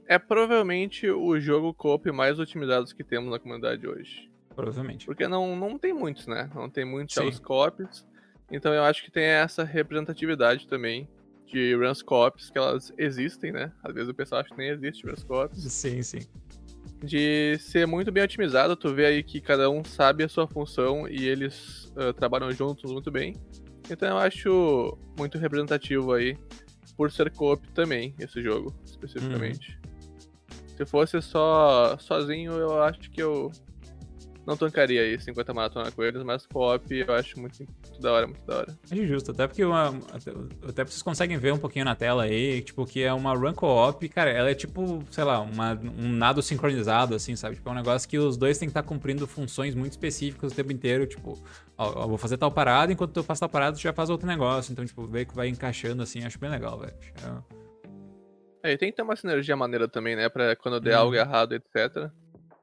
é 0.08 0.18
provavelmente 0.18 1.10
o 1.10 1.38
jogo 1.40 1.74
co-op 1.74 2.10
mais 2.12 2.40
otimizado 2.40 2.86
que 2.96 3.04
temos 3.04 3.30
na 3.32 3.40
comunidade 3.40 3.86
hoje. 3.86 4.30
Provavelmente. 4.56 5.06
Porque 5.06 5.28
não, 5.28 5.56
não 5.56 5.78
tem 5.78 5.94
muitos, 5.94 6.26
né? 6.26 6.50
Não 6.56 6.70
tem 6.70 6.86
muitos 6.86 7.14
jogos 7.14 7.38
co-ops. 7.40 8.08
Então 8.50 8.74
eu 8.74 8.84
acho 8.84 9.04
que 9.04 9.12
tem 9.12 9.26
essa 9.26 9.64
representatividade 9.64 10.68
também 10.68 11.08
de 11.52 11.76
runs 11.76 12.02
co-ops, 12.02 12.50
que 12.50 12.58
elas 12.58 12.94
existem, 12.98 13.52
né? 13.52 13.72
Às 13.84 13.94
vezes 13.94 14.10
o 14.10 14.14
pessoal 14.14 14.42
acha 14.42 14.50
que 14.50 14.58
nem 14.58 14.70
existe 14.70 15.08
runs 15.08 15.24
co-ops 15.24 15.62
Sim, 15.72 16.02
sim. 16.02 16.20
de 17.04 17.58
ser 17.60 17.88
muito 17.88 18.12
bem 18.12 18.24
otimizado. 18.24 18.76
Tu 18.76 18.94
vê 18.94 19.06
aí 19.06 19.24
que 19.24 19.40
cada 19.40 19.70
um 19.70 19.84
sabe 19.84 20.24
a 20.24 20.30
sua 20.30 20.48
função 20.48 21.08
e 21.08 21.28
eles 21.28 21.92
ah, 21.96 22.14
trabalham 22.14 22.52
juntos 22.52 22.92
muito 22.92 23.10
bem. 23.10 23.36
Então 23.90 24.10
eu 24.10 24.18
acho 24.18 24.98
muito 25.18 25.38
representativo 25.38 26.14
aí, 26.14 26.38
por 26.96 27.12
ser 27.12 27.32
co-op 27.32 27.66
também, 27.72 28.14
esse 28.20 28.42
jogo, 28.42 28.76
especificamente. 28.86 29.80
Se 30.76 30.86
fosse 30.86 31.22
só 31.22 31.98
sozinho, 31.98 32.52
eu 32.54 32.84
acho 32.84 33.10
que 33.10 33.22
eu 33.22 33.52
não 34.48 34.56
tancaria 34.56 35.02
aí 35.02 35.20
50 35.20 35.54
maratona 35.54 35.92
com 35.92 36.02
eles, 36.04 36.24
mas 36.24 36.48
co-op 36.48 36.96
eu 36.96 37.14
acho 37.14 37.38
muito, 37.40 37.60
muito 37.60 38.02
da 38.02 38.14
hora, 38.14 38.26
muito 38.26 38.46
da 38.46 38.60
hora. 38.60 38.78
Acho 38.90 39.06
justo, 39.06 39.32
até 39.32 39.46
porque 39.46 39.64
uma, 39.66 39.90
até, 40.14 40.32
até 40.70 40.86
vocês 40.86 41.02
conseguem 41.02 41.38
ver 41.38 41.52
um 41.54 41.58
pouquinho 41.60 41.84
na 41.84 41.94
tela 41.96 42.24
aí, 42.24 42.62
tipo, 42.62 42.86
que 42.86 43.04
é 43.04 43.12
uma 43.12 43.34
run 43.36 43.54
co-op, 43.54 44.08
cara, 44.08 44.32
ela 44.32 44.50
é 44.50 44.56
tipo, 44.56 45.04
sei 45.12 45.26
lá, 45.26 45.42
uma, 45.42 45.74
um 46.00 46.10
nado 46.14 46.42
sincronizado, 46.42 47.14
assim, 47.14 47.36
sabe? 47.36 47.56
Tipo, 47.58 47.68
é 47.68 47.72
um 47.74 47.76
negócio 47.76 48.08
que 48.08 48.18
os 48.18 48.38
dois 48.38 48.58
têm 48.58 48.70
que 48.70 48.72
estar 48.72 48.84
cumprindo 48.84 49.28
funções 49.28 49.76
muito 49.76 49.92
específicas 49.92 50.54
o 50.54 50.56
tempo 50.56 50.72
inteiro, 50.72 51.06
tipo, 51.06 51.38
ó, 51.78 52.04
ó, 52.04 52.08
vou 52.08 52.18
fazer 52.18 52.38
tal 52.38 52.50
parada, 52.50 52.94
enquanto 52.94 53.12
tu 53.12 53.24
faz 53.24 53.40
tal 53.40 53.50
parada, 53.50 53.76
tu 53.76 53.82
já 53.82 53.92
faz 53.92 54.10
outro 54.10 54.26
negócio, 54.26 54.72
então, 54.72 54.86
tipo, 54.86 55.06
ver 55.06 55.26
que 55.26 55.36
vai 55.36 55.50
encaixando, 55.50 56.02
assim, 56.02 56.24
acho 56.24 56.40
bem 56.40 56.50
legal, 56.50 56.80
velho. 56.80 56.94
É, 57.54 57.58
É, 58.64 58.72
e 58.74 58.78
tem 58.78 58.90
que 58.90 58.96
ter 58.96 59.04
uma 59.04 59.16
sinergia 59.16 59.56
maneira 59.56 59.88
também, 59.88 60.16
né? 60.16 60.28
Pra 60.30 60.56
quando 60.56 60.80
der 60.80 60.96
Uhum. 60.96 61.02
algo 61.02 61.16
errado, 61.16 61.54
etc. 61.54 62.12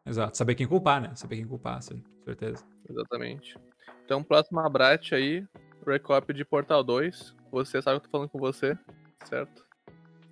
exato, 0.06 0.36
saber 0.36 0.54
quem 0.54 0.66
culpar, 0.66 1.00
né? 1.00 1.14
Saber 1.14 1.36
quem 1.36 1.46
culpar, 1.46 1.82
sim, 1.82 2.00
com 2.00 2.24
certeza. 2.24 2.64
Exatamente. 2.88 3.56
Então, 4.04 4.22
próximo 4.22 4.60
abrate 4.60 5.14
aí, 5.14 5.46
Recop 5.86 6.32
de 6.32 6.44
Portal 6.44 6.82
2. 6.84 7.34
Você 7.50 7.80
sabe 7.80 8.00
que 8.00 8.06
eu 8.06 8.10
tô 8.10 8.18
falando 8.18 8.28
com 8.30 8.38
você, 8.38 8.76
certo? 9.24 9.64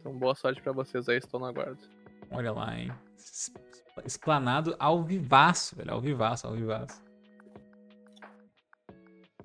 Então, 0.01 0.17
boa 0.19 0.35
sorte 0.35 0.61
pra 0.61 0.73
vocês 0.73 1.09
aí, 1.09 1.19
estou 1.19 1.39
no 1.41 1.47
aguardo. 1.47 1.79
Olha 2.31 2.53
lá, 2.53 2.79
hein? 2.79 2.91
Explanado 4.05 4.75
ao 4.79 5.03
vivaço, 5.05 5.77
velho, 5.77 5.93
ao 5.93 6.01
vivaço, 6.01 6.47
ao 6.47 6.55
vivaço. 6.55 7.01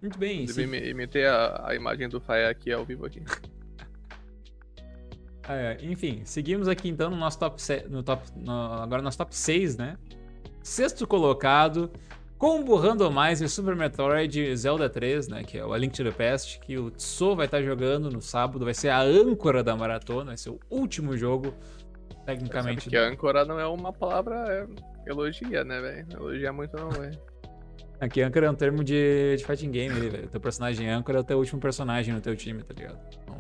Muito 0.02 0.18
bem, 0.18 0.44
Inclusive, 0.44 0.68
sim. 0.68 0.76
imi- 0.78 0.90
imitei 0.90 1.26
a, 1.26 1.68
a 1.70 1.76
imagem 1.76 2.08
do 2.08 2.22
Faia 2.22 2.50
aqui 2.50 2.72
ao 2.72 2.86
vivo 2.86 3.06
aqui. 3.06 3.22
É, 5.50 5.78
enfim, 5.82 6.26
seguimos 6.26 6.68
aqui 6.68 6.90
então 6.90 7.10
no 7.10 7.16
nosso 7.16 7.40
top, 7.40 7.62
se- 7.62 7.88
no 7.88 8.04
top 8.04 8.22
no- 8.36 8.52
agora 8.84 8.98
no 9.02 9.06
nosso 9.06 9.18
top 9.18 9.34
6, 9.34 9.78
né? 9.78 9.98
Sexto 10.68 11.08
colocado, 11.08 11.90
Combo 12.38 12.76
Randomizer 12.76 13.50
Super 13.50 13.76
Metroid 13.76 14.56
Zelda 14.56 14.90
3, 14.90 15.28
né? 15.30 15.44
Que 15.44 15.58
é 15.58 15.66
o 15.66 15.72
A 15.74 15.78
Link 15.78 15.96
to 15.96 16.04
the 16.04 16.12
Past, 16.12 16.60
que 16.60 16.78
o 16.78 16.92
Tso 16.92 17.36
vai 17.38 17.46
estar 17.46 17.64
jogando 17.64 18.10
no 18.12 18.22
sábado, 18.22 18.66
vai 18.66 18.74
ser 18.74 18.90
a 18.90 19.00
âncora 19.02 19.64
da 19.64 19.76
maratona, 19.78 20.26
vai 20.32 20.38
ser 20.38 20.50
o 20.50 20.60
último 20.70 21.16
jogo, 21.16 21.54
tecnicamente. 22.26 22.84
Porque 22.84 22.98
âncora 22.98 23.46
não 23.46 23.58
é 23.60 23.66
uma 23.66 23.94
palavra 23.94 24.36
é, 24.50 25.10
elogia, 25.10 25.64
né, 25.64 25.80
velho? 25.80 26.06
Elogia 26.14 26.52
muito 26.52 26.76
não, 26.78 26.90
velho. 26.92 27.18
Aqui, 28.00 28.22
âncora 28.22 28.46
é 28.48 28.52
um 28.52 28.56
termo 28.56 28.84
de, 28.84 29.36
de 29.38 29.46
fighting 29.46 29.72
game, 29.72 29.98
velho. 29.98 30.28
Teu 30.28 30.40
personagem 30.42 30.90
âncora 30.90 31.18
é 31.20 31.22
o 31.22 31.24
teu 31.24 31.38
último 31.40 31.60
personagem 31.62 32.14
no 32.14 32.20
teu 32.22 32.36
time, 32.36 32.62
tá 32.62 32.74
ligado? 32.76 33.00
Então... 33.24 33.38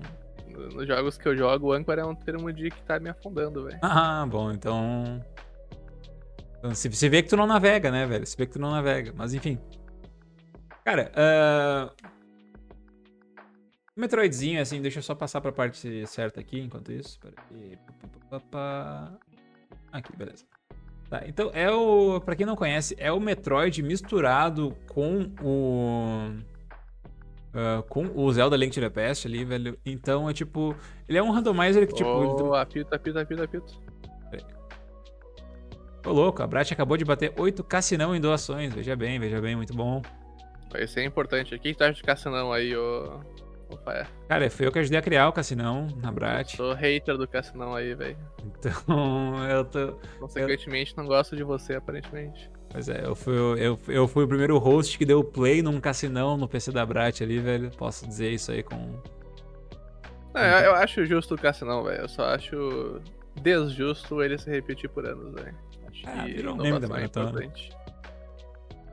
No- 0.49 0.69
Nos 0.69 0.87
jogos 0.87 1.17
que 1.17 1.27
eu 1.27 1.37
jogo, 1.37 1.73
âncora 1.73 2.01
é 2.01 2.05
um 2.05 2.15
termo 2.15 2.51
de 2.51 2.71
que 2.71 2.81
tá 2.83 2.99
me 2.99 3.09
afundando, 3.09 3.65
velho. 3.65 3.77
Ah, 3.83 4.25
bom, 4.27 4.49
então. 4.51 5.21
Se, 6.73 6.91
se 6.91 7.09
vê 7.09 7.21
que 7.23 7.29
tu 7.29 7.37
não 7.37 7.47
navega, 7.47 7.91
né, 7.91 8.05
velho? 8.05 8.25
Se 8.25 8.35
vê 8.37 8.45
que 8.45 8.53
tu 8.53 8.59
não 8.59 8.71
navega. 8.71 9.13
Mas 9.15 9.33
enfim. 9.33 9.59
Cara, 10.83 11.11
ah, 11.15 11.91
Metroidzinho, 13.95 14.61
assim, 14.61 14.81
deixa 14.81 14.99
eu 14.99 15.03
só 15.03 15.15
passar 15.15 15.41
pra 15.41 15.51
parte 15.51 16.05
certa 16.05 16.39
aqui 16.39 16.59
enquanto 16.59 16.91
isso. 16.91 17.19
Peraí. 17.19 17.77
Aqui, 19.91 20.15
beleza. 20.15 20.45
Tá, 21.09 21.23
então 21.25 21.49
é 21.53 21.71
o. 21.71 22.19
Pra 22.21 22.35
quem 22.35 22.45
não 22.45 22.55
conhece, 22.55 22.95
é 22.99 23.11
o 23.11 23.19
Metroid 23.19 23.81
misturado 23.81 24.75
com 24.87 25.31
o. 25.41 26.35
ah, 27.53 27.81
com 27.89 28.05
o 28.13 28.31
Zelda 28.31 28.55
Link 28.57 28.73
to 28.73 28.81
the 28.81 28.89
Past 28.89 29.27
ali, 29.27 29.43
velho. 29.43 29.77
Então 29.85 30.29
é 30.29 30.33
tipo. 30.33 30.75
Ele 31.07 31.17
é 31.17 31.23
um 31.23 31.31
randomizer 31.31 31.87
que, 31.87 31.93
tipo. 31.95 32.09
ele- 32.09 32.43
oh, 32.43 32.53
apito, 32.53 32.93
apito, 32.93 33.17
apito, 33.19 33.41
apito. 33.43 33.81
Ô, 36.07 36.13
louco, 36.13 36.41
a 36.41 36.47
Brat 36.47 36.71
acabou 36.71 36.95
de 36.95 37.03
bater 37.03 37.33
8 37.37 37.63
cassinão 37.63 38.15
em 38.15 38.21
doações. 38.21 38.73
Veja 38.73 38.95
bem, 38.95 39.19
veja 39.19 39.41
bem, 39.41 39.55
muito 39.55 39.73
bom. 39.73 40.01
Isso 40.75 40.99
é 40.99 41.03
importante. 41.03 41.53
O 41.53 41.59
que 41.59 41.73
tu 41.73 41.83
acha 41.83 41.93
de 41.93 42.03
Cassinão 42.03 42.51
aí, 42.51 42.75
ô... 42.75 43.19
Faia? 43.83 44.07
Cara, 44.29 44.49
foi 44.49 44.65
eu 44.67 44.71
que 44.71 44.79
ajudei 44.79 44.97
a 44.99 45.01
criar 45.01 45.27
o 45.27 45.33
cassinão 45.33 45.87
na 46.01 46.09
Brat. 46.09 46.55
Sou 46.55 46.73
hater 46.73 47.17
do 47.17 47.27
Cassinão 47.27 47.75
aí, 47.75 47.93
velho. 47.93 48.17
Então, 48.45 48.71
eu 49.49 49.65
tô. 49.65 49.99
Consequentemente, 50.19 50.95
não 50.95 51.05
gosto 51.05 51.35
de 51.35 51.43
você, 51.43 51.75
aparentemente. 51.75 52.49
Pois 52.69 52.87
é, 52.87 53.05
eu 53.05 53.13
fui, 53.15 53.37
o- 53.37 53.55
eu, 53.57 53.79
eu 53.89 54.07
fui 54.07 54.23
o 54.23 54.27
primeiro 54.27 54.57
host 54.57 54.97
que 54.97 55.05
deu 55.05 55.21
play 55.23 55.61
num 55.61 55.81
cassinão 55.81 56.37
no 56.37 56.47
PC 56.47 56.71
da 56.71 56.85
Brat 56.85 57.21
ali, 57.21 57.39
velho. 57.39 57.69
Posso 57.71 58.07
dizer 58.07 58.31
isso 58.31 58.51
aí 58.53 58.63
com. 58.63 59.01
Não, 60.33 60.41
eu, 60.41 60.65
eu 60.65 60.75
acho 60.75 61.05
justo 61.05 61.35
o 61.35 61.37
Cassinão, 61.37 61.83
velho. 61.83 62.01
Eu 62.03 62.09
só 62.09 62.23
acho 62.25 63.01
desjusto 63.41 64.21
ele 64.21 64.37
se 64.37 64.49
repetir 64.49 64.89
por 64.89 65.05
anos, 65.05 65.33
velho. 65.33 65.55
Ah, 66.05 66.25
virou 66.25 66.53
um 66.55 66.57
meme 66.57 66.79
da 66.79 66.87
inovação 66.87 66.95
é 66.95 66.99
maratona. 66.99 67.29
importante. 67.45 67.77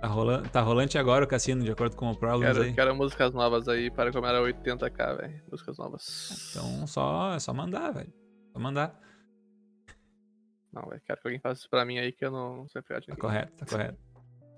Tá 0.01 0.09
rolando, 0.09 0.49
tá 0.51 0.61
rolante 0.61 0.99
agora 0.99 1.25
o 1.25 1.29
cassino, 1.29 1.65
de 1.65 1.71
acordo 1.71 1.97
com 1.97 2.11
o 2.11 2.17
Problems 2.17 2.53
Quero, 2.55 2.69
aí. 2.69 2.75
quero 2.75 2.95
músicas 2.95 3.33
novas 3.33 3.67
aí 3.69 3.91
para 3.91 4.13
comemorar 4.13 4.43
80k, 4.43 5.17
velho. 5.17 5.43
Músicas 5.51 5.79
novas. 5.79 6.51
Então 6.51 6.87
só, 6.87 7.35
é 7.35 7.39
só 7.41 7.55
mandar, 7.55 7.91
velho. 7.93 8.13
Só 8.53 8.59
mandar. 8.59 9.01
Não, 10.73 10.83
velho. 10.89 11.01
Quero 11.07 11.21
que 11.21 11.29
alguém 11.29 11.41
faça 11.41 11.61
isso 11.61 11.71
pra 11.71 11.85
mim 11.85 11.99
aí 11.99 12.13
que 12.13 12.25
eu 12.25 12.31
não, 12.31 12.57
não 12.59 12.69
sei 12.69 12.83
pegar 12.83 13.01
de 13.01 13.07
Tá 13.07 13.17
correto, 13.17 13.53
tá 13.57 13.67
correto. 13.67 13.99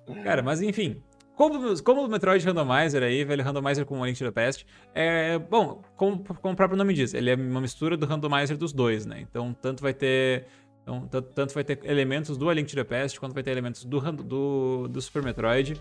Cara, 0.24 0.42
mas 0.42 0.60
enfim. 0.62 1.02
Como, 1.36 1.82
como 1.82 2.02
o 2.02 2.08
Metroid 2.08 2.42
Randomizer 2.46 3.02
aí, 3.02 3.22
velho, 3.22 3.44
Randomizer 3.44 3.84
com 3.84 4.00
o 4.00 4.06
Link 4.06 4.16
to 4.16 4.24
the 4.24 4.30
Past, 4.30 4.66
é, 4.94 5.38
bom, 5.38 5.82
como, 5.94 6.24
como 6.24 6.54
o 6.54 6.56
próprio 6.56 6.78
nome 6.78 6.94
diz, 6.94 7.12
ele 7.12 7.28
é 7.28 7.34
uma 7.34 7.60
mistura 7.60 7.94
do 7.94 8.06
Randomizer 8.06 8.56
dos 8.56 8.72
dois, 8.72 9.04
né? 9.04 9.20
Então, 9.20 9.52
tanto 9.52 9.82
vai 9.82 9.92
ter, 9.92 10.46
então, 10.86 11.20
tanto, 11.22 11.52
vai 11.52 11.64
ter 11.64 11.80
elementos 11.84 12.36
do 12.38 12.48
A 12.48 12.54
Link 12.54 12.68
to 12.68 12.76
the 12.76 12.84
Past, 12.84 13.18
quanto 13.18 13.34
vai 13.34 13.42
ter 13.42 13.50
elementos 13.50 13.84
do, 13.84 14.00
do, 14.12 14.88
do 14.88 15.00
Super 15.00 15.22
Metroid. 15.22 15.80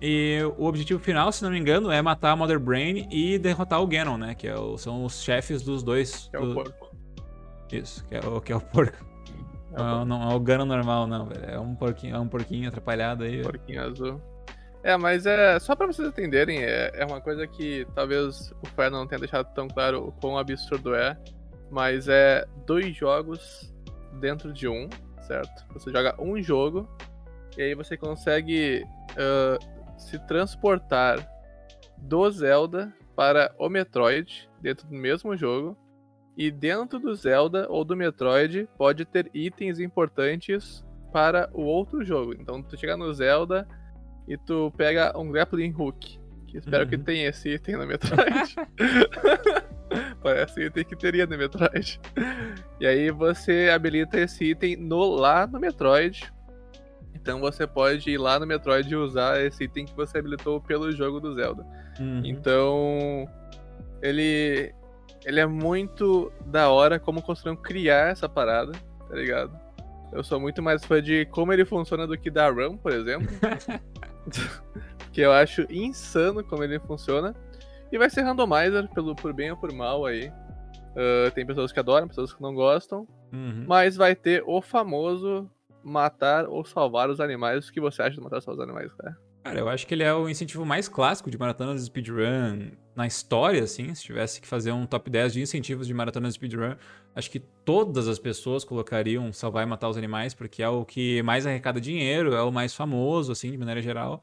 E 0.00 0.38
o 0.56 0.64
objetivo 0.66 1.00
final, 1.00 1.32
se 1.32 1.42
não 1.42 1.50
me 1.50 1.58
engano, 1.58 1.90
é 1.90 2.00
matar 2.00 2.30
a 2.30 2.36
Mother 2.36 2.60
Brain 2.60 3.08
e 3.10 3.38
derrotar 3.38 3.80
o 3.82 3.86
Ganon, 3.86 4.16
né? 4.16 4.34
Que 4.34 4.46
é 4.48 4.54
o- 4.56 4.78
são 4.78 5.04
os 5.04 5.22
chefes 5.22 5.62
dos 5.62 5.82
dois. 5.82 6.28
Que 6.30 6.36
é 6.36 6.40
do- 6.40 6.50
o 6.52 6.54
porco. 6.54 6.94
Isso, 7.72 8.04
que 8.06 8.14
é 8.14 8.20
o, 8.20 8.40
que 8.40 8.52
é 8.52 8.56
o 8.56 8.60
porco. 8.60 9.04
É 9.72 9.80
o 9.80 9.84
Não, 9.84 10.04
não 10.04 10.30
é 10.30 10.34
o 10.34 10.40
Ganon 10.40 10.64
normal, 10.66 11.06
não, 11.06 11.26
velho. 11.26 11.44
É 11.44 11.58
um 11.58 11.74
porquinho, 11.74 12.14
é 12.14 12.18
um 12.20 12.28
porquinho 12.28 12.68
atrapalhado 12.68 13.24
aí. 13.24 13.32
velho. 13.38 13.42
Porquinho 13.44 13.82
azul. 13.82 14.20
É, 14.84 14.96
mas 14.96 15.26
é 15.26 15.58
só 15.58 15.74
pra 15.74 15.88
vocês 15.88 16.06
entenderem, 16.06 16.58
é, 16.62 16.92
é 16.94 17.04
uma 17.04 17.20
coisa 17.20 17.44
que 17.48 17.84
talvez 17.96 18.52
o 18.62 18.66
Fer 18.76 18.88
não 18.90 19.04
tenha 19.08 19.18
deixado 19.18 19.52
tão 19.52 19.66
claro 19.66 20.06
o 20.08 20.12
quão 20.12 20.38
absurdo 20.38 20.94
é, 20.94 21.18
mas 21.68 22.06
é 22.06 22.46
dois 22.64 22.96
jogos 22.96 23.74
dentro 24.16 24.52
de 24.52 24.68
um, 24.68 24.88
certo? 25.26 25.64
Você 25.72 25.90
joga 25.92 26.14
um 26.20 26.40
jogo 26.42 26.88
e 27.56 27.62
aí 27.62 27.74
você 27.74 27.96
consegue 27.96 28.84
ah, 29.16 29.58
se 29.98 30.18
transportar 30.26 31.26
do 31.96 32.30
Zelda 32.30 32.92
para 33.14 33.54
o 33.58 33.68
Metroid 33.68 34.48
dentro 34.60 34.86
do 34.86 34.94
mesmo 34.94 35.36
jogo. 35.36 35.76
E 36.36 36.50
dentro 36.50 36.98
do 36.98 37.14
Zelda 37.14 37.66
ou 37.70 37.82
do 37.82 37.96
Metroid 37.96 38.68
pode 38.76 39.06
ter 39.06 39.30
itens 39.32 39.80
importantes 39.80 40.84
para 41.10 41.48
o 41.54 41.62
outro 41.62 42.04
jogo. 42.04 42.34
Então 42.34 42.62
tu 42.62 42.76
chega 42.76 42.94
no 42.94 43.10
Zelda 43.14 43.66
e 44.28 44.36
tu 44.36 44.70
pega 44.76 45.18
um 45.18 45.30
grappling 45.30 45.72
hook. 45.78 46.18
Que 46.46 46.58
espero 46.58 46.86
que 46.86 46.96
Uhum. 46.96 47.02
tenha 47.04 47.28
esse 47.30 47.48
item 47.54 47.76
no 47.76 47.86
Metroid. 47.86 48.54
Parece 50.26 50.60
item 50.60 50.84
que 50.84 50.96
teria 50.96 51.24
no 51.24 51.38
Metroid. 51.38 52.00
E 52.80 52.84
aí 52.84 53.12
você 53.12 53.70
habilita 53.72 54.18
esse 54.18 54.50
item 54.50 54.74
no, 54.74 55.14
lá 55.14 55.46
no 55.46 55.60
Metroid. 55.60 56.32
Então 57.14 57.38
você 57.38 57.64
pode 57.64 58.10
ir 58.10 58.18
lá 58.18 58.36
no 58.40 58.44
Metroid 58.44 58.92
e 58.92 58.96
usar 58.96 59.40
esse 59.40 59.62
item 59.62 59.84
que 59.84 59.94
você 59.94 60.18
habilitou 60.18 60.60
pelo 60.60 60.90
jogo 60.90 61.20
do 61.20 61.32
Zelda. 61.36 61.64
Uhum. 62.00 62.22
Então, 62.24 63.28
ele 64.02 64.74
ele 65.24 65.38
é 65.38 65.46
muito 65.46 66.32
da 66.44 66.70
hora 66.70 66.98
como 66.98 67.22
conseguiram 67.22 67.54
criar 67.54 68.10
essa 68.10 68.28
parada, 68.28 68.72
tá 69.08 69.14
ligado? 69.14 69.56
Eu 70.12 70.24
sou 70.24 70.40
muito 70.40 70.60
mais 70.60 70.84
fã 70.84 71.00
de 71.00 71.24
como 71.26 71.52
ele 71.52 71.64
funciona 71.64 72.04
do 72.04 72.18
que 72.18 72.32
da 72.32 72.50
RAM, 72.50 72.76
por 72.76 72.90
exemplo. 72.90 73.28
que 75.12 75.20
eu 75.20 75.32
acho 75.32 75.64
insano 75.70 76.42
como 76.42 76.64
ele 76.64 76.80
funciona. 76.80 77.32
E 77.90 77.98
vai 77.98 78.10
ser 78.10 78.22
randomizer, 78.22 78.88
pelo, 78.92 79.14
por 79.14 79.32
bem 79.32 79.50
ou 79.50 79.56
por 79.56 79.72
mal 79.72 80.04
aí. 80.04 80.32
Ah, 80.96 81.30
tem 81.32 81.46
pessoas 81.46 81.70
que 81.70 81.78
adoram, 81.78 82.08
pessoas 82.08 82.32
que 82.32 82.42
não 82.42 82.54
gostam. 82.54 83.06
Uhum. 83.32 83.64
Mas 83.68 83.96
vai 83.96 84.16
ter 84.16 84.42
o 84.46 84.62
famoso 84.62 85.48
matar 85.84 86.46
ou 86.46 86.64
salvar 86.64 87.10
os 87.10 87.20
animais. 87.20 87.68
O 87.68 87.72
que 87.72 87.80
você 87.80 88.02
acha 88.02 88.16
de 88.16 88.20
matar 88.20 88.36
ou 88.36 88.42
salvar 88.42 88.64
os 88.64 88.70
animais, 88.70 88.92
cara? 88.94 89.16
Cara, 89.44 89.60
eu 89.60 89.68
acho 89.68 89.86
que 89.86 89.94
ele 89.94 90.02
é 90.02 90.12
o 90.12 90.28
incentivo 90.28 90.66
mais 90.66 90.88
clássico 90.88 91.30
de 91.30 91.38
maratonas 91.38 91.80
de 91.80 91.86
speedrun 91.86 92.72
na 92.96 93.06
história, 93.06 93.62
assim. 93.62 93.94
Se 93.94 94.02
tivesse 94.02 94.40
que 94.40 94.48
fazer 94.48 94.72
um 94.72 94.84
top 94.86 95.08
10 95.08 95.34
de 95.34 95.40
incentivos 95.40 95.86
de 95.86 95.94
maratonas 95.94 96.32
de 96.32 96.34
speedrun, 96.34 96.74
acho 97.14 97.30
que 97.30 97.38
todas 97.64 98.08
as 98.08 98.18
pessoas 98.18 98.64
colocariam 98.64 99.32
salvar 99.32 99.62
e 99.62 99.66
matar 99.66 99.88
os 99.88 99.96
animais, 99.96 100.34
porque 100.34 100.64
é 100.64 100.68
o 100.68 100.84
que 100.84 101.22
mais 101.22 101.46
arrecada 101.46 101.80
dinheiro, 101.80 102.34
é 102.34 102.42
o 102.42 102.50
mais 102.50 102.74
famoso, 102.74 103.30
assim, 103.30 103.52
de 103.52 103.58
maneira 103.58 103.80
geral. 103.80 104.20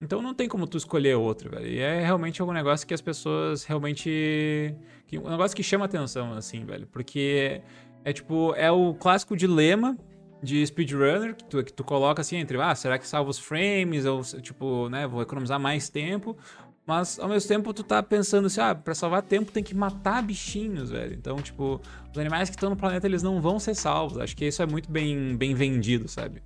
Então 0.00 0.22
não 0.22 0.32
tem 0.32 0.48
como 0.48 0.66
tu 0.66 0.76
escolher 0.76 1.16
outro, 1.16 1.50
velho. 1.50 1.66
E 1.66 1.78
é 1.80 2.00
realmente 2.04 2.40
algum 2.40 2.52
negócio 2.52 2.86
que 2.86 2.94
as 2.94 3.00
pessoas 3.00 3.64
realmente. 3.64 4.74
que- 5.06 5.18
um 5.18 5.28
negócio 5.30 5.56
que 5.56 5.62
chama 5.62 5.86
atenção, 5.86 6.32
assim, 6.34 6.64
velho. 6.64 6.86
Porque 6.86 7.60
é 8.04 8.12
tipo, 8.12 8.54
é 8.54 8.70
o 8.70 8.94
clássico 8.94 9.36
dilema 9.36 9.96
de 10.42 10.64
speedrunner 10.66 11.34
que 11.34 11.44
tu, 11.44 11.64
que 11.64 11.72
tu 11.72 11.82
coloca 11.82 12.20
assim 12.20 12.36
entre, 12.36 12.60
ah, 12.60 12.74
será 12.74 12.96
que 12.98 13.08
salva 13.08 13.30
os 13.30 13.38
frames? 13.38 14.04
Ou, 14.04 14.22
tipo, 14.22 14.88
né, 14.88 15.06
vou 15.06 15.20
economizar 15.22 15.58
mais 15.58 15.88
tempo. 15.88 16.36
Mas 16.86 17.18
ao 17.18 17.28
mesmo 17.28 17.48
tempo 17.48 17.74
tu 17.74 17.82
tá 17.82 18.02
pensando 18.02 18.46
assim, 18.46 18.60
ah, 18.60 18.74
pra 18.74 18.94
salvar 18.94 19.22
tempo 19.22 19.50
tem 19.50 19.62
que 19.64 19.74
matar 19.74 20.22
bichinhos, 20.22 20.90
velho. 20.90 21.12
Então, 21.14 21.36
tipo, 21.38 21.80
os 22.12 22.18
animais 22.18 22.48
que 22.48 22.56
estão 22.56 22.70
no 22.70 22.76
planeta 22.76 23.06
eles 23.06 23.22
não 23.22 23.40
vão 23.42 23.58
ser 23.58 23.74
salvos. 23.74 24.16
Acho 24.18 24.36
que 24.36 24.46
isso 24.46 24.62
é 24.62 24.66
muito 24.66 24.90
bem, 24.90 25.36
bem 25.36 25.54
vendido, 25.54 26.06
sabe? 26.06 26.40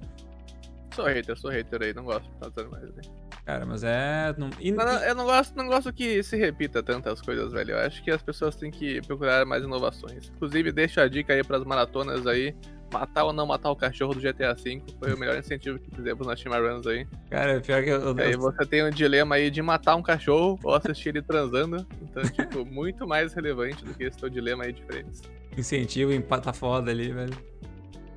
Sou 0.95 1.05
hater, 1.07 1.39
sou 1.39 1.51
hater 1.51 1.83
aí, 1.83 1.93
não 1.95 2.05
gosto 2.05 2.23
de 2.29 2.41
matar 2.41 2.61
animais. 2.63 2.95
Né? 2.95 3.03
Cara, 3.45 3.67
mas 3.67 3.83
é. 3.83 4.33
Não, 4.39 4.51
e- 4.61 4.71
Não, 4.71 4.85
não, 4.85 5.03
eu 5.05 5.15
não 5.17 5.25
gosto, 5.25 5.57
não 5.57 5.67
gosto 5.67 5.93
que 5.93 6.23
se 6.23 6.37
repita 6.37 6.81
tantas 6.83 7.21
coisas, 7.21 7.53
velho. 7.53 7.73
Eu 7.73 7.79
acho 7.81 8.03
que 8.05 8.11
as 8.11 8.23
pessoas 8.23 8.55
têm 8.55 8.71
que 8.71 9.01
procurar 9.03 9.45
mais 9.45 9.65
inovações. 9.65 10.31
Inclusive, 10.37 10.71
deixa 10.71 11.03
a 11.03 11.09
dica 11.09 11.33
aí 11.33 11.43
pras 11.43 11.65
maratonas 11.65 12.25
aí. 12.27 12.55
Matar 12.93 13.25
ou 13.25 13.33
não 13.33 13.47
matar 13.47 13.71
o 13.71 13.75
cachorro 13.77 14.15
do 14.15 14.21
GTA 14.21 14.53
V 14.55 14.83
foi 15.01 15.15
o 15.15 15.19
melhor 15.19 15.39
incentivo 15.39 15.79
que 15.79 15.91
fizemos 15.97 16.27
nas 16.27 16.39
Team 16.41 16.55
Runs 16.55 16.87
aí. 16.87 17.07
Cara, 17.31 17.59
pior 17.59 17.83
que 17.83 17.89
eu. 17.89 18.15
Aí 18.19 18.37
você 18.37 18.67
tem 18.67 18.85
um 18.85 18.91
dilema 18.91 19.37
aí 19.37 19.51
de 19.51 19.63
matar 19.63 19.97
um 19.97 20.03
cachorro 20.03 20.59
ou 20.63 20.75
assistir 20.75 21.09
ele 21.09 21.23
transando. 21.23 21.85
Então, 22.03 22.23
tipo, 22.31 22.65
muito 22.67 23.07
mais 23.09 23.33
relevante 23.33 23.83
do 23.85 23.95
que 23.95 24.05
esse 24.05 24.19
teu 24.19 24.29
dilema 24.29 24.65
aí 24.65 24.73
de 24.75 24.85
frentes. 24.85 25.23
incentivo 25.57 26.13
empata 26.13 26.53
foda 26.53 26.91
ali, 26.91 27.11
velho. 27.11 27.33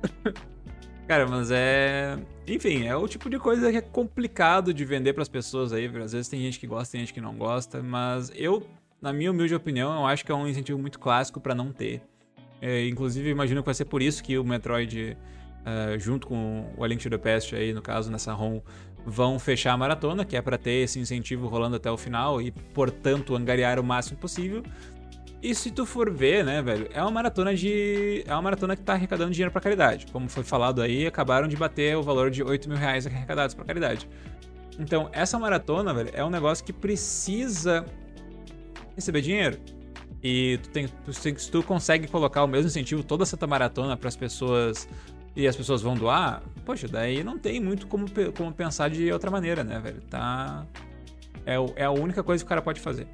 Cara, 1.06 1.24
mas 1.24 1.50
é. 1.52 2.18
Enfim, 2.48 2.86
é 2.86 2.96
o 2.96 3.06
tipo 3.06 3.30
de 3.30 3.38
coisa 3.38 3.70
que 3.70 3.76
é 3.76 3.80
complicado 3.80 4.74
de 4.74 4.84
vender 4.84 5.12
pras 5.12 5.28
pessoas 5.28 5.72
aí. 5.72 5.86
Às 5.86 6.12
vezes 6.12 6.28
tem 6.28 6.40
gente 6.40 6.58
que 6.58 6.66
gosta, 6.66 6.92
tem 6.92 7.00
gente 7.00 7.14
que 7.14 7.20
não 7.20 7.36
gosta, 7.36 7.80
mas 7.80 8.32
eu, 8.34 8.66
na 9.00 9.12
minha 9.12 9.30
humilde 9.30 9.54
opinião, 9.54 9.94
eu 10.00 10.06
acho 10.06 10.24
que 10.24 10.32
é 10.32 10.34
um 10.34 10.48
incentivo 10.48 10.78
muito 10.78 10.98
clássico 10.98 11.40
pra 11.40 11.54
não 11.54 11.72
ter. 11.72 12.02
É, 12.60 12.88
inclusive, 12.88 13.30
imagino 13.30 13.62
que 13.62 13.66
vai 13.66 13.74
ser 13.74 13.84
por 13.84 14.02
isso 14.02 14.22
que 14.22 14.36
o 14.36 14.44
Metroid, 14.44 15.16
eh, 15.64 15.96
junto 15.98 16.26
com 16.26 16.72
o 16.76 16.82
A 16.82 16.88
Link 16.88 17.02
to 17.02 17.10
the 17.10 17.18
Past 17.18 17.54
aí, 17.54 17.72
no 17.72 17.82
caso, 17.82 18.10
nessa 18.10 18.32
ROM, 18.32 18.60
vão 19.04 19.38
fechar 19.38 19.72
a 19.72 19.76
maratona, 19.76 20.24
que 20.24 20.36
é 20.36 20.42
pra 20.42 20.58
ter 20.58 20.82
esse 20.82 20.98
incentivo 20.98 21.46
rolando 21.46 21.76
até 21.76 21.90
o 21.90 21.96
final 21.96 22.42
e, 22.42 22.50
portanto, 22.50 23.36
angariar 23.36 23.78
o 23.78 23.84
máximo 23.84 24.18
possível. 24.18 24.64
E 25.46 25.54
se 25.54 25.70
tu 25.70 25.86
for 25.86 26.10
ver, 26.10 26.44
né, 26.44 26.60
velho, 26.60 26.88
é 26.92 27.00
uma 27.00 27.10
maratona 27.12 27.54
de. 27.54 28.24
É 28.26 28.32
uma 28.32 28.42
maratona 28.42 28.74
que 28.74 28.82
tá 28.82 28.94
arrecadando 28.94 29.30
dinheiro 29.30 29.52
pra 29.52 29.60
caridade. 29.60 30.06
Como 30.10 30.28
foi 30.28 30.42
falado 30.42 30.82
aí, 30.82 31.06
acabaram 31.06 31.46
de 31.46 31.56
bater 31.56 31.96
o 31.96 32.02
valor 32.02 32.32
de 32.32 32.42
8 32.42 32.68
mil 32.68 32.76
reais 32.76 33.06
arrecadados 33.06 33.54
pra 33.54 33.64
caridade. 33.64 34.08
Então, 34.76 35.08
essa 35.12 35.38
maratona, 35.38 35.94
velho, 35.94 36.10
é 36.12 36.24
um 36.24 36.30
negócio 36.30 36.64
que 36.64 36.72
precisa 36.72 37.86
receber 38.96 39.20
dinheiro. 39.20 39.56
E 40.20 40.58
tu 40.64 40.70
tem, 40.70 40.88
tu, 40.88 41.12
se 41.12 41.48
tu 41.48 41.62
consegue 41.62 42.08
colocar 42.08 42.42
o 42.42 42.48
mesmo 42.48 42.66
incentivo 42.66 43.04
toda 43.04 43.22
essa 43.22 43.46
maratona 43.46 43.96
pras 43.96 44.16
pessoas 44.16 44.88
e 45.36 45.46
as 45.46 45.54
pessoas 45.54 45.80
vão 45.80 45.94
doar, 45.94 46.42
poxa, 46.64 46.88
daí 46.88 47.22
não 47.22 47.38
tem 47.38 47.60
muito 47.60 47.86
como, 47.86 48.06
como 48.36 48.52
pensar 48.52 48.90
de 48.90 49.12
outra 49.12 49.30
maneira, 49.30 49.62
né, 49.62 49.78
velho? 49.78 50.00
Tá. 50.10 50.66
É, 51.46 51.54
é 51.76 51.84
a 51.84 51.92
única 51.92 52.24
coisa 52.24 52.42
que 52.42 52.46
o 52.46 52.48
cara 52.48 52.60
pode 52.60 52.80
fazer. 52.80 53.06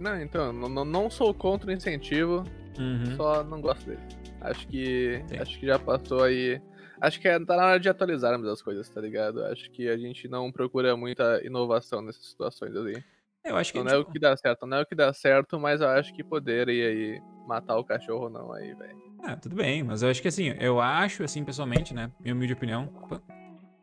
Não, 0.00 0.20
então, 0.20 0.52
não, 0.52 0.84
não- 0.84 1.10
sou 1.10 1.32
contra 1.32 1.70
o 1.70 1.72
incentivo, 1.72 2.44
Uhum. 2.78 3.16
só 3.16 3.42
não 3.44 3.60
gosto 3.60 3.86
dele. 3.86 4.00
Acho 4.40 4.66
que. 4.68 5.22
Sim. 5.26 5.38
Acho 5.38 5.58
que 5.60 5.66
já 5.66 5.78
passou 5.78 6.22
aí. 6.24 6.60
Acho 7.00 7.20
que 7.20 7.28
é- 7.28 7.38
tá 7.44 7.56
na 7.56 7.66
hora 7.66 7.80
de 7.80 7.88
atualizarmos 7.88 8.48
as 8.48 8.60
coisas, 8.62 8.88
tá 8.88 9.00
ligado? 9.00 9.44
Acho 9.44 9.70
que 9.70 9.88
a 9.88 9.96
gente 9.96 10.28
não 10.28 10.50
procura 10.52 10.96
muita 10.96 11.40
inovação 11.44 12.02
nessas 12.02 12.26
situações 12.26 12.74
aí. 12.76 13.02
Eu 13.44 13.56
acho 13.56 13.72
que. 13.72 13.82
Não 13.82 13.90
é 13.92 13.96
o 13.98 14.04
que 14.04 14.18
dá 14.18 14.36
certo, 14.36 14.66
não 14.66 14.78
é 14.78 14.82
o 14.82 14.86
que 14.86 14.94
dá 14.94 15.12
certo, 15.12 15.58
mas 15.60 15.80
eu 15.80 15.88
acho 15.88 16.12
que 16.14 16.24
poderia 16.24 16.88
aí 16.88 17.20
matar 17.46 17.76
o 17.76 17.84
cachorro 17.84 18.28
não 18.28 18.52
aí, 18.52 18.74
velho. 18.74 18.96
Ah, 19.22 19.36
tudo 19.36 19.56
bem, 19.56 19.82
mas 19.82 20.02
eu 20.02 20.10
acho 20.10 20.20
que 20.20 20.28
assim, 20.28 20.54
eu 20.60 20.80
acho, 20.80 21.22
assim, 21.22 21.44
pessoalmente, 21.44 21.94
né? 21.94 22.10
Minha 22.20 22.34
humilde 22.34 22.52
opinião. 22.54 22.90
opa, 23.02 23.22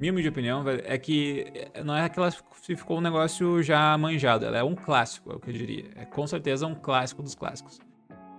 Minha 0.01 0.11
humilde 0.11 0.29
opinião, 0.29 0.63
velho, 0.63 0.81
é 0.83 0.97
que 0.97 1.45
eh, 1.53 1.83
não 1.83 1.95
é 1.95 2.09
que 2.09 2.17
ela 2.17 2.31
se 2.31 2.75
ficou 2.75 2.97
um 2.97 3.01
negócio 3.01 3.61
já 3.61 3.95
manjado. 3.99 4.43
Ela 4.45 4.57
é 4.57 4.63
um 4.63 4.73
clássico, 4.75 5.31
é 5.31 5.35
o 5.35 5.39
que 5.39 5.49
eu 5.51 5.53
diria. 5.53 5.91
É 5.95 6.05
com 6.05 6.25
certeza 6.25 6.65
um 6.65 6.73
clássico 6.73 7.21
dos 7.21 7.35
clássicos. 7.35 7.79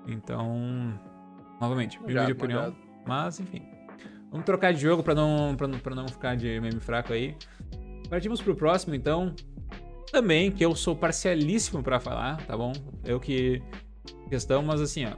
Então, 0.08 0.98
novamente, 1.60 1.98
minha 2.02 2.22
humilde 2.22 2.32
opinião. 2.32 2.60
manjado. 2.62 2.76
Mas, 3.06 3.38
enfim. 3.40 3.62
Vamos 4.30 4.44
trocar 4.44 4.72
de 4.72 4.80
jogo 4.80 5.02
pra 5.04 5.14
não, 5.14 5.54
pra, 5.56 5.68
não- 5.68 5.78
pra 5.78 5.94
não 5.94 6.08
ficar 6.08 6.36
de 6.36 6.58
meme 6.60 6.80
fraco 6.80 7.12
aí. 7.12 7.36
Partimos 8.10 8.40
pro 8.42 8.56
próximo, 8.56 8.94
então. 8.94 9.32
Também, 10.10 10.50
que 10.50 10.64
eu 10.64 10.74
sou 10.74 10.96
parcialíssimo 10.96 11.82
pra 11.82 12.00
falar, 12.00 12.38
tá 12.44 12.56
bom? 12.56 12.72
Eu 13.04 13.20
que. 13.20 13.62
Questão, 14.28 14.62
mas 14.62 14.80
assim, 14.80 15.04
ó. 15.06 15.12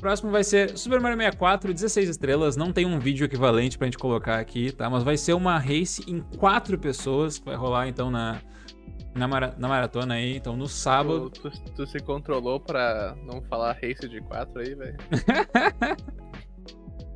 Próximo 0.00 0.30
vai 0.30 0.44
ser 0.44 0.76
Super 0.76 1.00
Mario 1.00 1.16
64, 1.18 1.72
16 1.72 2.08
estrelas. 2.10 2.56
Não 2.56 2.72
tem 2.72 2.84
um 2.86 2.98
vídeo 2.98 3.24
equivalente 3.24 3.78
pra 3.78 3.86
gente 3.86 3.98
colocar 3.98 4.38
aqui, 4.38 4.72
tá? 4.72 4.88
Mas 4.90 5.02
vai 5.02 5.16
ser 5.16 5.32
uma 5.32 5.58
race 5.58 6.04
em 6.10 6.20
quatro 6.38 6.78
pessoas, 6.78 7.38
que 7.38 7.46
vai 7.46 7.56
rolar 7.56 7.88
então 7.88 8.10
na, 8.10 8.40
na, 9.14 9.26
mara 9.26 9.54
na 9.58 9.68
maratona 9.68 10.14
aí, 10.14 10.36
então 10.36 10.56
no 10.56 10.68
sábado. 10.68 11.30
Tu, 11.30 11.50
tu, 11.50 11.72
tu, 11.74 11.86
se 11.86 11.98
controlou 12.00 12.60
pra 12.60 13.16
não 13.24 13.42
falar 13.42 13.72
race 13.72 14.08
de 14.08 14.20
quatro 14.20 14.60
aí, 14.60 14.74
velho? 14.74 14.96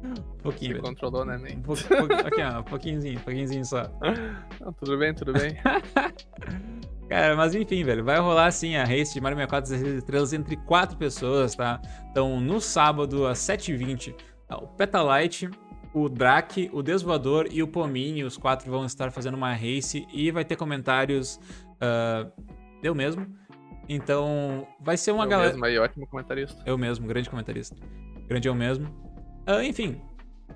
um 0.03 0.39
pouquinho, 0.43 0.76
Se 0.76 0.83
controlou, 0.83 1.24
né, 1.24 1.37
man? 1.37 1.49
Um 1.49 2.57
ó, 2.57 2.61
um 2.61 2.64
pouquinhozinho, 2.64 3.18
um 3.18 3.22
pouquinhozinho 3.22 3.64
só. 3.64 3.83
Não, 4.61 4.72
tudo 4.72 4.99
bem, 4.99 5.14
tudo 5.14 5.33
bem. 5.33 5.57
Cara, 7.11 7.34
mas 7.34 7.56
enfim, 7.56 7.82
velho, 7.82 8.04
vai 8.04 8.20
rolar 8.20 8.46
assim 8.46 8.76
a 8.76 8.84
race 8.84 9.12
de 9.12 9.20
Mario 9.20 9.36
64 9.36 9.70
16 9.72 9.98
estrelas 9.98 10.32
entre 10.32 10.56
quatro 10.56 10.96
pessoas, 10.96 11.56
tá? 11.56 11.82
Então, 12.08 12.40
no 12.40 12.61
sábado, 12.61 13.26
às 13.26 13.40
7h20, 13.40 14.14
tá, 14.46 14.56
o 14.56 14.68
Petalite, 14.68 15.50
o 15.92 16.08
Drake, 16.08 16.70
o 16.72 16.84
Desvoador 16.84 17.48
e 17.50 17.64
o 17.64 17.66
Pomini, 17.66 18.22
os 18.22 18.36
quatro 18.36 18.70
vão 18.70 18.84
estar 18.84 19.11
fazendo 19.11 19.34
uma 19.34 19.52
race 19.52 20.06
e 20.12 20.30
vai 20.30 20.44
ter 20.44 20.54
comentários. 20.54 21.40
Uh, 21.82 22.30
eu 22.80 22.94
mesmo. 22.94 23.26
Então, 23.88 24.68
vai 24.80 24.96
ser 24.96 25.11
uma 25.11 25.24
eu 25.24 25.28
galera. 25.28 25.50
Mesmo 25.50 25.64
aí, 25.64 25.78
ótimo 25.78 26.06
comentarista. 26.06 26.62
Eu 26.64 26.78
mesmo, 26.78 27.08
grande 27.08 27.28
comentarista. 27.28 27.74
Grande 28.28 28.46
eu 28.46 28.54
mesmo. 28.54 28.86
Uh, 29.48 29.61
enfim, 29.64 30.00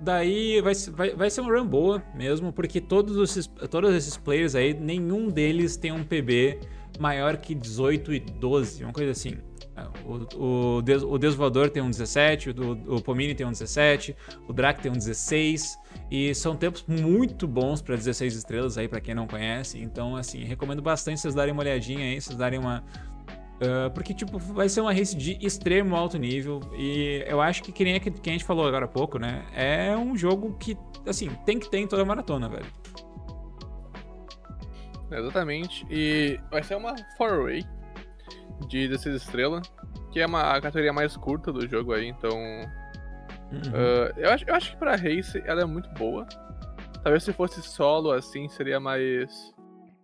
daí 0.01 0.61
vai, 0.61 0.73
vai, 0.91 1.15
vai 1.15 1.29
ser 1.29 1.41
uma 1.41 1.57
run 1.57 1.65
boa 1.65 2.03
mesmo, 2.13 2.51
porque 2.51 2.79
todos 2.81 3.17
esses, 3.17 3.47
todos 3.69 3.93
esses 3.93 4.17
players 4.17 4.55
aí, 4.55 4.73
nenhum 4.73 5.29
deles 5.29 5.77
tem 5.77 5.91
um 5.91 6.03
PB 6.03 6.59
maior 6.99 7.37
que 7.37 7.53
18 7.53 8.13
e 8.13 8.19
12, 8.19 8.83
uma 8.83 8.93
coisa 8.93 9.11
assim. 9.11 9.37
O, 10.05 10.77
o, 10.77 10.81
Des, 10.81 11.03
o 11.03 11.17
Desvoador 11.17 11.69
tem 11.69 11.83
um 11.83 11.89
17, 11.89 12.51
o, 12.51 12.95
o 12.95 13.01
Pomini 13.01 13.35
tem 13.35 13.45
um 13.45 13.51
17, 13.51 14.15
o 14.47 14.53
Drake 14.53 14.81
tem 14.81 14.89
um 14.89 14.95
16, 14.95 15.77
e 16.09 16.33
são 16.33 16.55
tempos 16.55 16.85
muito 16.87 17.45
bons 17.45 17.81
para 17.81 17.95
16 17.95 18.35
estrelas 18.35 18.77
aí, 18.77 18.87
para 18.87 19.01
quem 19.01 19.13
não 19.13 19.27
conhece. 19.27 19.77
Então, 19.81 20.15
assim, 20.15 20.45
recomendo 20.45 20.81
bastante 20.81 21.19
vocês 21.19 21.33
darem 21.33 21.51
uma 21.51 21.61
olhadinha 21.61 22.05
aí, 22.05 22.21
vocês 22.21 22.37
darem 22.37 22.57
uma, 22.57 22.85
Uh, 23.55 23.89
porque, 23.91 24.13
tipo, 24.13 24.37
vai 24.37 24.67
ser 24.67 24.81
uma 24.81 24.93
race 24.93 25.15
de 25.15 25.37
extremo 25.45 25.95
alto 25.95 26.17
nível. 26.17 26.59
E 26.77 27.23
eu 27.25 27.39
acho 27.41 27.63
que, 27.63 27.71
que 27.71 27.83
nem 27.83 27.95
a 27.95 27.99
que, 27.99 28.11
que 28.11 28.29
a 28.29 28.33
gente 28.33 28.43
falou 28.43 28.67
agora 28.67 28.85
há 28.85 28.87
pouco, 28.87 29.17
né? 29.17 29.45
É 29.53 29.95
um 29.95 30.15
jogo 30.17 30.57
que, 30.59 30.77
assim, 31.07 31.29
tem 31.45 31.57
que 31.57 31.69
ter 31.69 31.79
em 31.79 31.87
toda 31.87 32.01
a 32.01 32.05
maratona, 32.05 32.49
velho. 32.49 32.65
Exatamente. 35.11 35.85
E 35.89 36.39
vai 36.51 36.63
ser 36.63 36.75
uma 36.75 36.95
4-way 37.19 37.63
de 38.67 38.87
16 38.89 39.15
estrelas, 39.15 39.71
que 40.11 40.19
é 40.19 40.25
uma 40.25 40.59
categoria 40.59 40.91
mais 40.91 41.15
curta 41.15 41.53
do 41.53 41.67
jogo 41.67 41.93
aí, 41.93 42.07
então. 42.07 42.37
Uhum. 43.51 43.59
Uh, 43.71 44.13
eu, 44.17 44.31
acho, 44.31 44.45
eu 44.47 44.55
acho 44.55 44.71
que 44.71 44.77
pra 44.77 44.95
race 44.95 45.41
ela 45.45 45.61
é 45.61 45.65
muito 45.65 45.89
boa. 45.91 46.25
Talvez 47.03 47.23
se 47.23 47.31
fosse 47.31 47.61
solo 47.61 48.11
assim 48.11 48.49
seria 48.49 48.79
mais 48.79 49.54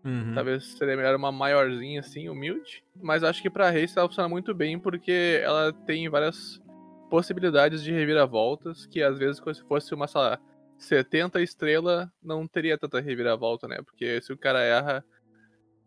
Uhum. 0.03 0.33
Talvez 0.33 0.65
seria 0.77 0.97
melhor 0.97 1.15
uma 1.15 1.31
maiorzinha 1.31 1.99
assim, 1.99 2.27
humilde. 2.27 2.83
Mas 3.01 3.23
acho 3.23 3.41
que 3.41 3.49
pra 3.49 3.69
race 3.69 3.97
ela 3.97 4.07
funciona 4.07 4.27
muito 4.27 4.53
bem 4.53 4.79
porque 4.79 5.41
ela 5.43 5.71
tem 5.71 6.09
várias 6.09 6.59
possibilidades 7.09 7.83
de 7.83 7.91
reviravoltas 7.91 8.85
que 8.85 9.03
às 9.03 9.19
vezes 9.19 9.37
se 9.37 9.63
fosse 9.63 9.93
uma, 9.93 10.07
sei 10.07 10.21
lá, 10.21 10.39
70 10.77 11.41
estrela 11.41 12.11
não 12.23 12.47
teria 12.47 12.77
tanta 12.77 12.99
reviravolta, 12.99 13.67
né? 13.67 13.77
Porque 13.83 14.21
se 14.21 14.33
o 14.33 14.37
cara 14.37 14.61
erra 14.61 15.05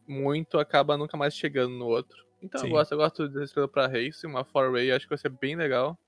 muito, 0.06 0.58
acaba 0.58 0.96
nunca 0.96 1.16
mais 1.16 1.34
chegando 1.34 1.74
no 1.74 1.86
outro. 1.86 2.24
Então 2.42 2.60
Sim. 2.60 2.66
eu 2.66 2.72
gosto, 2.72 2.92
eu 2.92 2.98
gosto 2.98 3.28
de 3.28 3.42
estrela 3.42 3.66
pra 3.66 3.86
race, 3.86 4.26
uma 4.26 4.44
4-way, 4.44 4.92
acho 4.92 5.06
que 5.06 5.10
vai 5.10 5.18
ser 5.18 5.30
bem 5.30 5.56
legal. 5.56 5.98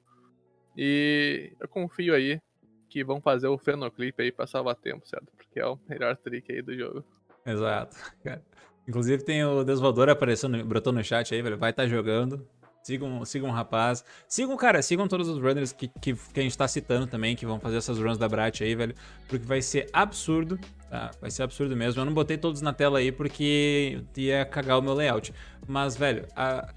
E 0.76 1.52
eu 1.59 1.66
confio 1.66 2.14
aí 2.14 2.40
que 2.88 3.02
vão 3.02 3.20
fazer 3.20 3.48
o 3.48 3.59
Fenoclip 3.59 4.22
aí 4.22 4.30
pra 4.30 4.46
salvar 4.46 4.76
tempo, 4.76 5.09
certo? 5.09 5.32
Porque 5.34 5.59
é 5.59 5.66
o 5.66 5.78
melhor 5.88 6.16
trick 6.16 6.52
aí 6.52 6.62
do 6.62 6.76
jogo. 6.76 7.04
Exato. 7.47 7.97
Inclusive 8.88 9.22
tem 9.24 9.44
o 9.44 9.64
Desvoador 9.64 10.09
aparecendo, 10.09 10.64
brotou 10.64 10.92
no 10.92 11.03
chat 11.03 11.34
aí, 11.34 11.42
velho. 11.42 11.59
Vai 11.59 11.70
estar 11.70 11.84
tá 11.84 11.88
jogando. 11.88 12.47
Sigam, 12.86 13.24
sigam 13.24 13.49
o 13.51 13.53
rapaz. 13.53 14.05
Sigam, 14.28 14.57
cara, 14.57 14.80
sigam 14.80 15.09
todos 15.09 15.28
os 15.28 15.42
runners 15.42 15.72
que, 15.72 15.88
que, 15.88 16.14
que, 16.14 16.38
a 16.38 16.42
gente 16.42 16.57
tá 16.57 16.68
citando 16.68 17.05
também, 17.09 17.34
que 17.34 17.44
vão 17.44 17.59
fazer 17.59 17.78
essas 17.78 17.99
runs 17.99 18.16
da 18.16 18.28
Brat 18.28 18.61
aí, 18.61 18.76
velho. 18.76 18.94
Porque 19.26 19.44
vai 19.44 19.61
ser 19.61 19.88
absurdo, 19.92 20.57
tá? 20.88 21.11
Vai 21.20 21.32
ser 21.32 21.42
absurdo 21.42 21.76
mesmo. 21.76 22.01
Eu 22.01 22.05
não 22.05 22.14
botei 22.14 22.38
todos 22.38 22.62
na 22.62 22.72
tela 22.72 23.01
aí 23.01 23.11
porque 23.11 24.01
ia 24.16 24.44
cagar 24.44 24.78
o 24.78 24.82
meu 24.82 24.94
layout. 24.94 25.34
Mas, 25.66 25.97
velho, 25.97 26.26
a... 26.36 26.72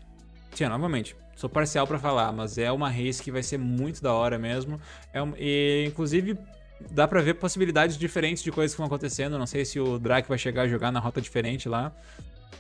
Tia, 0.52 0.68
novamente, 0.68 1.16
sou 1.36 1.48
parcial 1.48 1.86
para 1.86 2.00
falar, 2.00 2.34
mas 2.34 2.58
é 2.58 2.72
uma 2.72 2.90
race 2.90 3.22
que 3.22 3.32
vai 3.32 3.44
ser 3.44 3.60
muito 3.60 4.02
da 4.02 4.12
hora 4.12 4.40
mesmo. 4.40 4.82
É 5.14 5.22
um... 5.22 5.34
E, 5.38 5.86
inclusive, 5.88 6.36
dá 6.92 7.08
pra 7.08 7.22
ver 7.22 7.36
possibilidades 7.36 7.98
diferentes 7.98 8.44
de 8.44 8.52
coisas 8.52 8.74
que 8.74 8.78
vão 8.78 8.88
acontecendo. 8.88 9.38
Não 9.38 9.48
sei 9.48 9.66
se 9.66 9.80
o 9.80 10.00
Drake 10.00 10.28
vai 10.28 10.38
chegar 10.38 10.64
a 10.64 10.68
jogar 10.68 10.92
na 10.92 11.00
rota 11.00 11.22
diferente 11.22 11.68
lá. 11.68 11.94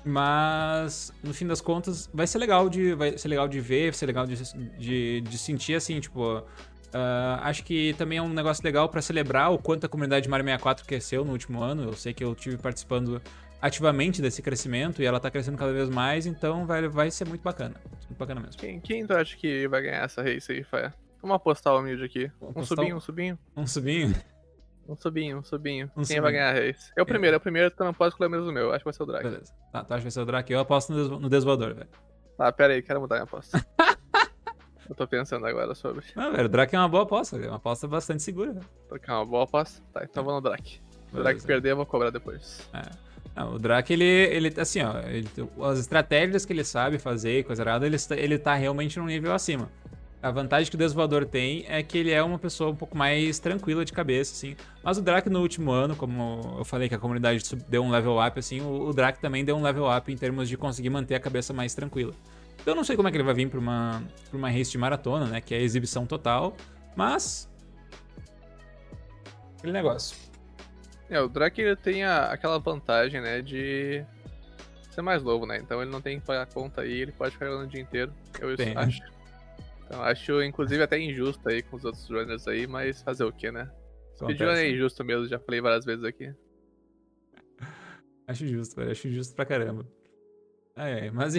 Mas, 0.05 1.13
no 1.23 1.33
fim 1.33 1.45
das 1.45 1.61
contas, 1.61 2.09
vai 2.13 2.25
ser 2.25 2.37
legal 2.37 2.69
de, 2.69 2.93
vai 2.93 3.17
ser 3.17 3.27
legal 3.27 3.47
de 3.47 3.59
ver, 3.59 3.91
vai 3.91 3.93
ser 3.93 4.05
legal 4.05 4.25
de, 4.25 4.35
de, 4.77 5.21
de 5.21 5.37
sentir, 5.37 5.75
assim, 5.75 5.99
tipo... 5.99 6.43
Uh, 6.89 7.37
acho 7.41 7.63
que 7.63 7.93
também 7.99 8.17
é 8.17 8.21
um 8.21 8.29
negócio 8.29 8.63
legal 8.63 8.89
para 8.89 8.99
celebrar 8.99 9.51
o 9.51 9.59
quanto 9.59 9.85
a 9.85 9.89
comunidade 9.89 10.23
de 10.23 10.29
Mario 10.29 10.43
64 10.43 10.85
cresceu 10.85 11.23
no 11.23 11.33
último 11.33 11.61
ano. 11.61 11.83
Eu 11.83 11.93
sei 11.93 12.13
que 12.15 12.23
eu 12.23 12.33
tive 12.33 12.57
participando 12.57 13.21
ativamente 13.61 14.21
desse 14.21 14.41
crescimento 14.41 15.01
e 15.01 15.05
ela 15.05 15.19
tá 15.19 15.29
crescendo 15.29 15.57
cada 15.57 15.71
vez 15.71 15.89
mais, 15.89 16.25
então 16.25 16.65
vai, 16.65 16.87
vai 16.87 17.11
ser 17.11 17.27
muito 17.27 17.41
bacana. 17.41 17.75
Muito 18.07 18.17
bacana 18.17 18.41
mesmo. 18.41 18.59
Quem, 18.59 18.79
quem 18.79 19.05
tu 19.05 19.13
acha 19.13 19.35
que 19.37 19.67
vai 19.67 19.81
ganhar 19.83 20.03
essa 20.03 20.23
race 20.23 20.51
aí, 20.51 20.63
Fé? 20.63 20.91
Vamos 21.21 21.35
apostar 21.35 21.73
o 21.73 21.79
humilde 21.79 22.03
aqui. 22.03 22.31
um 22.41 22.63
subinho, 22.63 22.95
um 22.97 22.99
subinho. 22.99 23.39
Um 23.55 23.67
subinho? 23.67 24.15
Um 24.87 24.95
subinho, 24.95 25.37
um 25.37 25.43
subinho. 25.43 25.85
Um 25.87 25.95
Quem 25.97 26.05
subinho. 26.05 26.21
vai 26.23 26.31
ganhar 26.31 26.49
a 26.49 26.53
race? 26.53 26.91
É 26.97 27.01
o 27.01 27.05
primeiro, 27.05 27.35
é 27.35 27.37
o 27.37 27.41
primeiro, 27.41 27.69
tu 27.69 27.83
não 27.83 27.93
pode 27.93 28.13
escolher 28.13 28.29
menos 28.29 28.47
o 28.47 28.51
meu. 28.51 28.71
Acho 28.71 28.79
que 28.79 28.85
vai 28.85 28.93
ser 28.93 29.03
o 29.03 29.05
Drake. 29.05 29.29
Beleza. 29.29 29.53
Tá, 29.71 29.83
tu 29.83 29.93
acha 29.93 29.97
que 29.99 30.03
vai 30.03 30.11
ser 30.11 30.21
o 30.21 30.25
Drake? 30.25 30.53
Eu 30.53 30.59
aposto 30.59 30.93
no, 30.93 31.19
no 31.19 31.29
velho. 31.29 31.87
Ah, 32.39 32.51
pera 32.51 32.73
aí, 32.73 32.81
quero 32.81 33.01
mudar 33.01 33.17
minha 33.17 33.25
aposta. 33.25 33.63
Eu 34.89 34.95
tô 34.95 35.07
pensando 35.07 35.45
agora 35.45 35.75
sobre. 35.75 36.03
Não, 36.15 36.31
velho, 36.31 36.45
o 36.45 36.49
Drake 36.49 36.75
é 36.75 36.79
uma 36.79 36.89
boa 36.89 37.03
aposta, 37.03 37.37
é 37.37 37.47
uma 37.47 37.57
aposta 37.57 37.87
bastante 37.87 38.23
segura. 38.23 38.53
Velho. 38.53 38.65
É 39.07 39.11
uma 39.11 39.25
boa 39.25 39.43
aposta? 39.43 39.83
Tá, 39.93 40.03
então 40.03 40.23
vou 40.23 40.33
no 40.33 40.41
Drake. 40.41 40.81
Se 41.11 41.15
o 41.15 41.21
Drake 41.21 41.45
perder, 41.45 41.71
eu 41.71 41.75
vou 41.75 41.85
cobrar 41.85 42.09
depois. 42.09 42.67
É. 42.73 42.81
Não, 43.35 43.53
o 43.53 43.59
Drake, 43.59 43.93
ele, 43.93 44.03
ele 44.03 44.59
assim, 44.59 44.81
ó, 44.81 44.99
ele, 45.01 45.29
as 45.61 45.77
estratégias 45.77 46.43
que 46.45 46.51
ele 46.51 46.63
sabe 46.63 46.97
fazer 46.97 47.39
e 47.39 47.43
coisa 47.43 47.61
errada, 47.61 47.85
ele, 47.85 47.97
ele 48.17 48.39
tá 48.39 48.55
realmente 48.55 48.97
num 48.97 49.05
nível 49.05 49.31
acima. 49.31 49.69
A 50.21 50.31
vantagem 50.31 50.69
que 50.69 50.75
o 50.75 50.77
Desvoador 50.77 51.25
tem 51.25 51.65
é 51.69 51.81
que 51.81 51.97
ele 51.97 52.11
é 52.11 52.21
uma 52.21 52.37
pessoa 52.37 52.71
um 52.71 52.75
pouco 52.75 52.97
mais 52.97 53.39
tranquila 53.39 53.85
de 53.85 53.93
cabeça, 53.93 54.33
assim. 54.33 54.55
Mas 54.83 54.97
o 54.97 55.01
Drake 55.01 55.29
no 55.29 55.39
último 55.39 55.71
ano, 55.71 55.95
como 55.95 56.57
eu 56.57 56.65
falei 56.65 56.89
que 56.89 56.95
a 56.95 56.99
comunidade 56.99 57.41
deu 57.69 57.81
um 57.81 57.89
level 57.89 58.19
up, 58.19 58.37
assim, 58.37 58.59
o, 58.59 58.91
Drake 58.91 59.21
também 59.21 59.45
deu 59.45 59.55
um 59.55 59.61
level 59.61 59.85
up 59.89 60.11
em 60.11 60.17
termos 60.17 60.49
de 60.49 60.57
conseguir 60.57 60.89
manter 60.89 61.15
a 61.15 61.19
cabeça 61.21 61.53
mais 61.53 61.73
tranquila. 61.73 62.13
Então 62.55 62.73
eu 62.73 62.75
não 62.75 62.83
sei 62.83 62.97
como 62.97 63.07
é 63.07 63.11
que 63.11 63.15
ele 63.15 63.23
vai 63.23 63.33
vir 63.33 63.49
pra 63.49 63.59
uma, 63.59 64.03
pra 64.29 64.37
uma 64.37 64.49
race 64.49 64.69
de 64.69 64.77
maratona, 64.77 65.25
né? 65.25 65.39
Que 65.39 65.55
é 65.55 65.61
exibição 65.61 66.05
total, 66.05 66.53
mas... 66.97 67.49
Aquele 69.57 69.71
negócio. 69.71 70.17
É, 71.09 71.21
o 71.21 71.29
Drake 71.29 71.61
ele 71.61 71.77
tem 71.77 72.03
a, 72.03 72.25
aquela 72.25 72.59
vantagem, 72.59 73.21
né, 73.21 73.41
de 73.41 74.03
ser 74.91 75.01
mais 75.01 75.23
novo, 75.23 75.45
né? 75.45 75.57
Então 75.57 75.81
ele 75.81 75.89
não 75.89 76.01
tem 76.01 76.19
que 76.19 76.25
pagar 76.25 76.45
conta 76.47 76.81
aí, 76.81 77.01
ele 77.01 77.13
pode 77.13 77.31
ficar 77.31 77.45
jogando 77.45 77.63
o 77.63 77.67
dia 77.67 77.81
inteiro. 77.81 78.13
Eu 78.39 78.57
tem, 78.57 78.75
acho. 78.75 78.99
Né? 78.99 79.18
Então, 79.89 80.03
acho, 80.03 80.43
inclusive, 80.43 80.83
até 80.83 80.99
injusto 80.99 81.49
aí 81.49 81.63
com 81.63 81.75
os 81.75 81.83
outros 81.83 82.07
runners 82.07 82.47
aí, 82.47 82.67
mas 82.67 83.01
fazer 83.01 83.23
o 83.23 83.33
que, 83.33 83.51
né? 83.51 83.71
Speedrun 84.15 84.51
é 84.51 84.69
injusto 84.69 85.03
mesmo, 85.03 85.25
já 85.27 85.39
falei 85.39 85.59
várias 85.59 85.83
vezes 85.83 86.05
aqui. 86.05 86.31
Acho 88.27 88.45
justo, 88.45 88.75
velho. 88.75 88.91
Acho 88.91 89.09
justo 89.09 89.33
pra 89.33 89.47
caramba. 89.47 89.91
Ah, 90.75 90.87
é, 90.87 91.09
mas... 91.09 91.33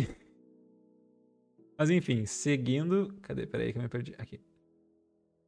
Mas 1.79 1.91
enfim, 1.91 2.27
seguindo... 2.27 3.17
Cadê? 3.23 3.47
Peraí 3.47 3.73
que 3.73 3.79
eu 3.79 3.83
me 3.83 3.89
perdi. 3.89 4.17
Aqui. 4.19 4.41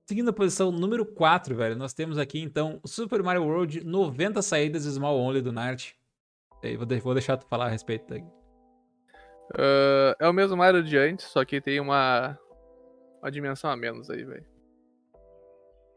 Seguindo 0.07 0.31
a 0.31 0.33
posição 0.33 0.71
número 0.71 1.05
4, 1.05 1.57
velho, 1.57 1.75
nós 1.75 1.93
temos 1.93 2.19
aqui, 2.19 2.39
então, 2.41 2.81
Super 2.87 3.21
Mario 3.21 3.43
World 3.45 3.85
90 3.85 4.41
saídas 4.43 4.85
Small 4.85 5.19
Only 5.19 5.43
do 5.43 5.51
Nart. 5.51 5.95
Aí, 6.63 6.77
vou, 6.77 6.87
de 6.87 7.01
vou 7.01 7.15
deixar 7.15 7.37
tu 7.37 7.49
falar 7.49 7.67
a 7.67 7.71
respeito 7.71 8.09
daqui. 8.09 8.29
Uh, 9.55 10.15
é 10.21 10.29
o 10.29 10.33
mesmo 10.33 10.57
Mario 10.57 10.85
de 10.85 10.97
antes, 10.97 11.27
só 11.27 11.45
que 11.45 11.61
tem 11.61 11.81
uma 11.81 12.39
uma 13.23 13.31
dimensão 13.31 13.71
a 13.71 13.77
menos 13.77 14.11
aí, 14.11 14.25
velho. 14.25 14.45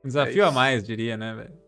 Um 0.03 0.07
desafio 0.07 0.43
é 0.43 0.47
a 0.47 0.51
mais, 0.51 0.83
diria, 0.83 1.17
né, 1.17 1.33
velho? 1.33 1.65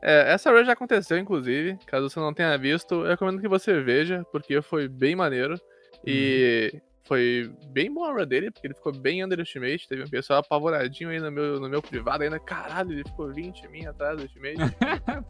É, 0.00 0.32
essa 0.32 0.50
run 0.50 0.64
já 0.64 0.72
aconteceu, 0.72 1.18
inclusive. 1.18 1.78
Caso 1.86 2.08
você 2.08 2.20
não 2.20 2.34
tenha 2.34 2.56
visto, 2.58 2.94
eu 2.94 3.08
recomendo 3.08 3.40
que 3.40 3.48
você 3.48 3.80
veja, 3.80 4.22
porque 4.30 4.60
foi 4.60 4.86
bem 4.86 5.16
maneiro. 5.16 5.58
E 6.06 6.70
uhum. 6.74 6.80
foi 7.04 7.50
bem 7.68 7.92
bom 7.92 8.04
a 8.04 8.12
run 8.12 8.26
dele, 8.26 8.50
porque 8.50 8.66
ele 8.66 8.74
ficou 8.74 8.92
bem 8.92 9.24
underestimate. 9.24 9.88
Teve 9.88 10.02
um 10.02 10.08
pessoal 10.08 10.40
apavoradinho 10.40 11.08
aí 11.08 11.18
no 11.18 11.30
meu, 11.30 11.58
no 11.58 11.70
meu 11.70 11.80
privado, 11.80 12.22
ainda, 12.22 12.38
caralho, 12.38 12.92
ele 12.92 13.04
ficou 13.04 13.32
20 13.32 13.66
mim 13.68 13.86
atrás 13.86 14.18
do 14.18 14.26
estimate. 14.26 14.76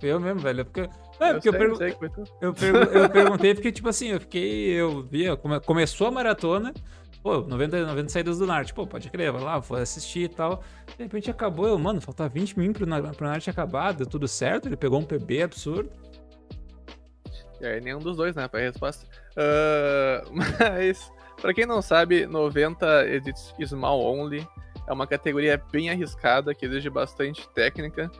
foi 0.00 0.08
eu 0.10 0.18
mesmo, 0.18 0.40
velho. 0.40 0.64
Porque, 0.64 0.80
é, 0.80 0.84
eu, 1.30 1.34
porque 1.34 1.76
sei, 1.76 1.90
eu, 1.90 1.94
pergu... 1.94 2.24
eu, 2.40 2.54
pergu... 2.54 2.78
eu 2.78 3.10
perguntei 3.10 3.54
porque, 3.54 3.70
tipo 3.70 3.88
assim, 3.88 4.08
eu 4.08 4.20
fiquei. 4.20 4.70
Eu 4.70 5.02
via, 5.02 5.36
come... 5.36 5.60
começou 5.60 6.08
a 6.08 6.10
maratona. 6.10 6.74
Pô, 7.24 7.40
90, 7.40 7.86
90 7.86 8.08
saídas 8.10 8.38
do 8.38 8.46
Nart. 8.46 8.74
Pô, 8.74 8.86
pode 8.86 9.08
crer, 9.08 9.32
vai 9.32 9.40
lá, 9.40 9.58
vou 9.58 9.78
assistir 9.78 10.24
e 10.24 10.28
tal. 10.28 10.62
De 10.94 11.02
repente 11.04 11.30
acabou, 11.30 11.66
eu, 11.66 11.78
mano, 11.78 11.98
falta 11.98 12.28
20 12.28 12.58
minutos 12.58 12.86
pro, 12.86 13.14
pro 13.14 13.26
Nart 13.26 13.48
acabar, 13.48 13.94
deu 13.94 14.06
tudo 14.06 14.28
certo, 14.28 14.68
ele 14.68 14.76
pegou 14.76 15.00
um 15.00 15.04
PB 15.06 15.42
absurdo. 15.42 15.90
E 17.62 17.66
aí, 17.66 17.80
nenhum 17.80 17.98
dos 17.98 18.18
dois, 18.18 18.36
né, 18.36 18.46
pra 18.46 18.60
resposta. 18.60 19.06
Uh, 19.30 20.30
mas, 20.60 21.10
pra 21.40 21.54
quem 21.54 21.64
não 21.64 21.80
sabe, 21.80 22.26
90 22.26 23.06
Edits 23.06 23.54
Small 23.64 24.02
Only 24.02 24.46
é 24.86 24.92
uma 24.92 25.06
categoria 25.06 25.56
bem 25.72 25.88
arriscada, 25.88 26.54
que 26.54 26.66
exige 26.66 26.90
bastante 26.90 27.48
técnica, 27.54 28.10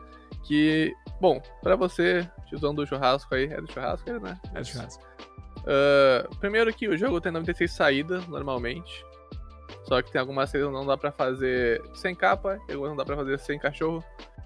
que, 0.47 0.95
bom, 1.21 1.39
pra 1.61 1.75
você, 1.75 2.27
tiozão 2.47 2.73
do 2.73 2.87
churrasco 2.87 3.35
aí, 3.35 3.45
é 3.53 3.61
do 3.61 3.71
churrasco, 3.71 4.11
né? 4.13 4.35
É 4.55 4.61
do 4.61 4.65
churrasco. 4.65 5.03
Uh, 5.65 6.35
primeiro 6.37 6.71
que 6.73 6.87
o 6.87 6.97
jogo 6.97 7.19
tem 7.19 7.31
96 7.31 7.71
saídas, 7.71 8.27
normalmente. 8.27 9.03
Só 9.83 10.01
que 10.01 10.11
tem 10.11 10.21
algumas 10.21 10.49
saídas 10.49 10.69
que 10.69 10.75
não 10.75 10.85
dá 10.85 10.95
pra 10.97 11.11
fazer 11.11 11.81
sem 11.93 12.15
capa, 12.15 12.59
e 12.69 12.73
algumas 12.73 12.91
não 12.91 12.97
dá 12.97 13.05
pra 13.05 13.15
fazer 13.15 13.39
sem 13.39 13.59
cachorro. 13.59 14.03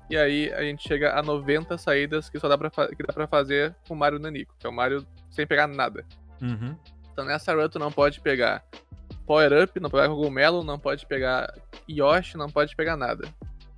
E 0.09 0.17
aí 0.17 0.51
a 0.53 0.61
gente 0.61 0.88
chega 0.88 1.13
a 1.17 1.22
90 1.22 1.78
saídas 1.78 2.30
que 2.30 2.39
só 2.39 2.47
dá 2.47 2.57
pra, 2.57 2.70
que 2.70 3.03
dá 3.05 3.13
pra 3.13 3.28
fazer 3.28 3.76
com 3.88 3.93
o 3.93 3.97
Mario 3.97 4.17
Nanico, 4.17 4.55
que 4.57 4.65
é 4.65 4.70
o 4.70 4.74
Mario 4.74 5.05
sem 5.30 5.45
pegar 5.45 5.67
nada. 5.67 6.03
Uhum. 6.41 6.76
Então 7.11 7.26
nessa 7.26 7.53
run 7.53 7.70
tu 7.70 7.78
não 7.78 7.91
pode 7.91 8.20
pegar 8.20 8.63
Power 9.28 9.63
Up, 9.63 9.80
não 9.80 9.89
pode 9.89 10.03
pegar 10.03 10.15
Cogumelo, 10.15 10.63
não 10.63 10.80
pode 10.80 11.05
pegar 11.05 11.53
Yoshi, 11.88 12.38
não 12.38 12.49
pode 12.49 12.76
pegar 12.76 12.97
nada. 12.97 13.28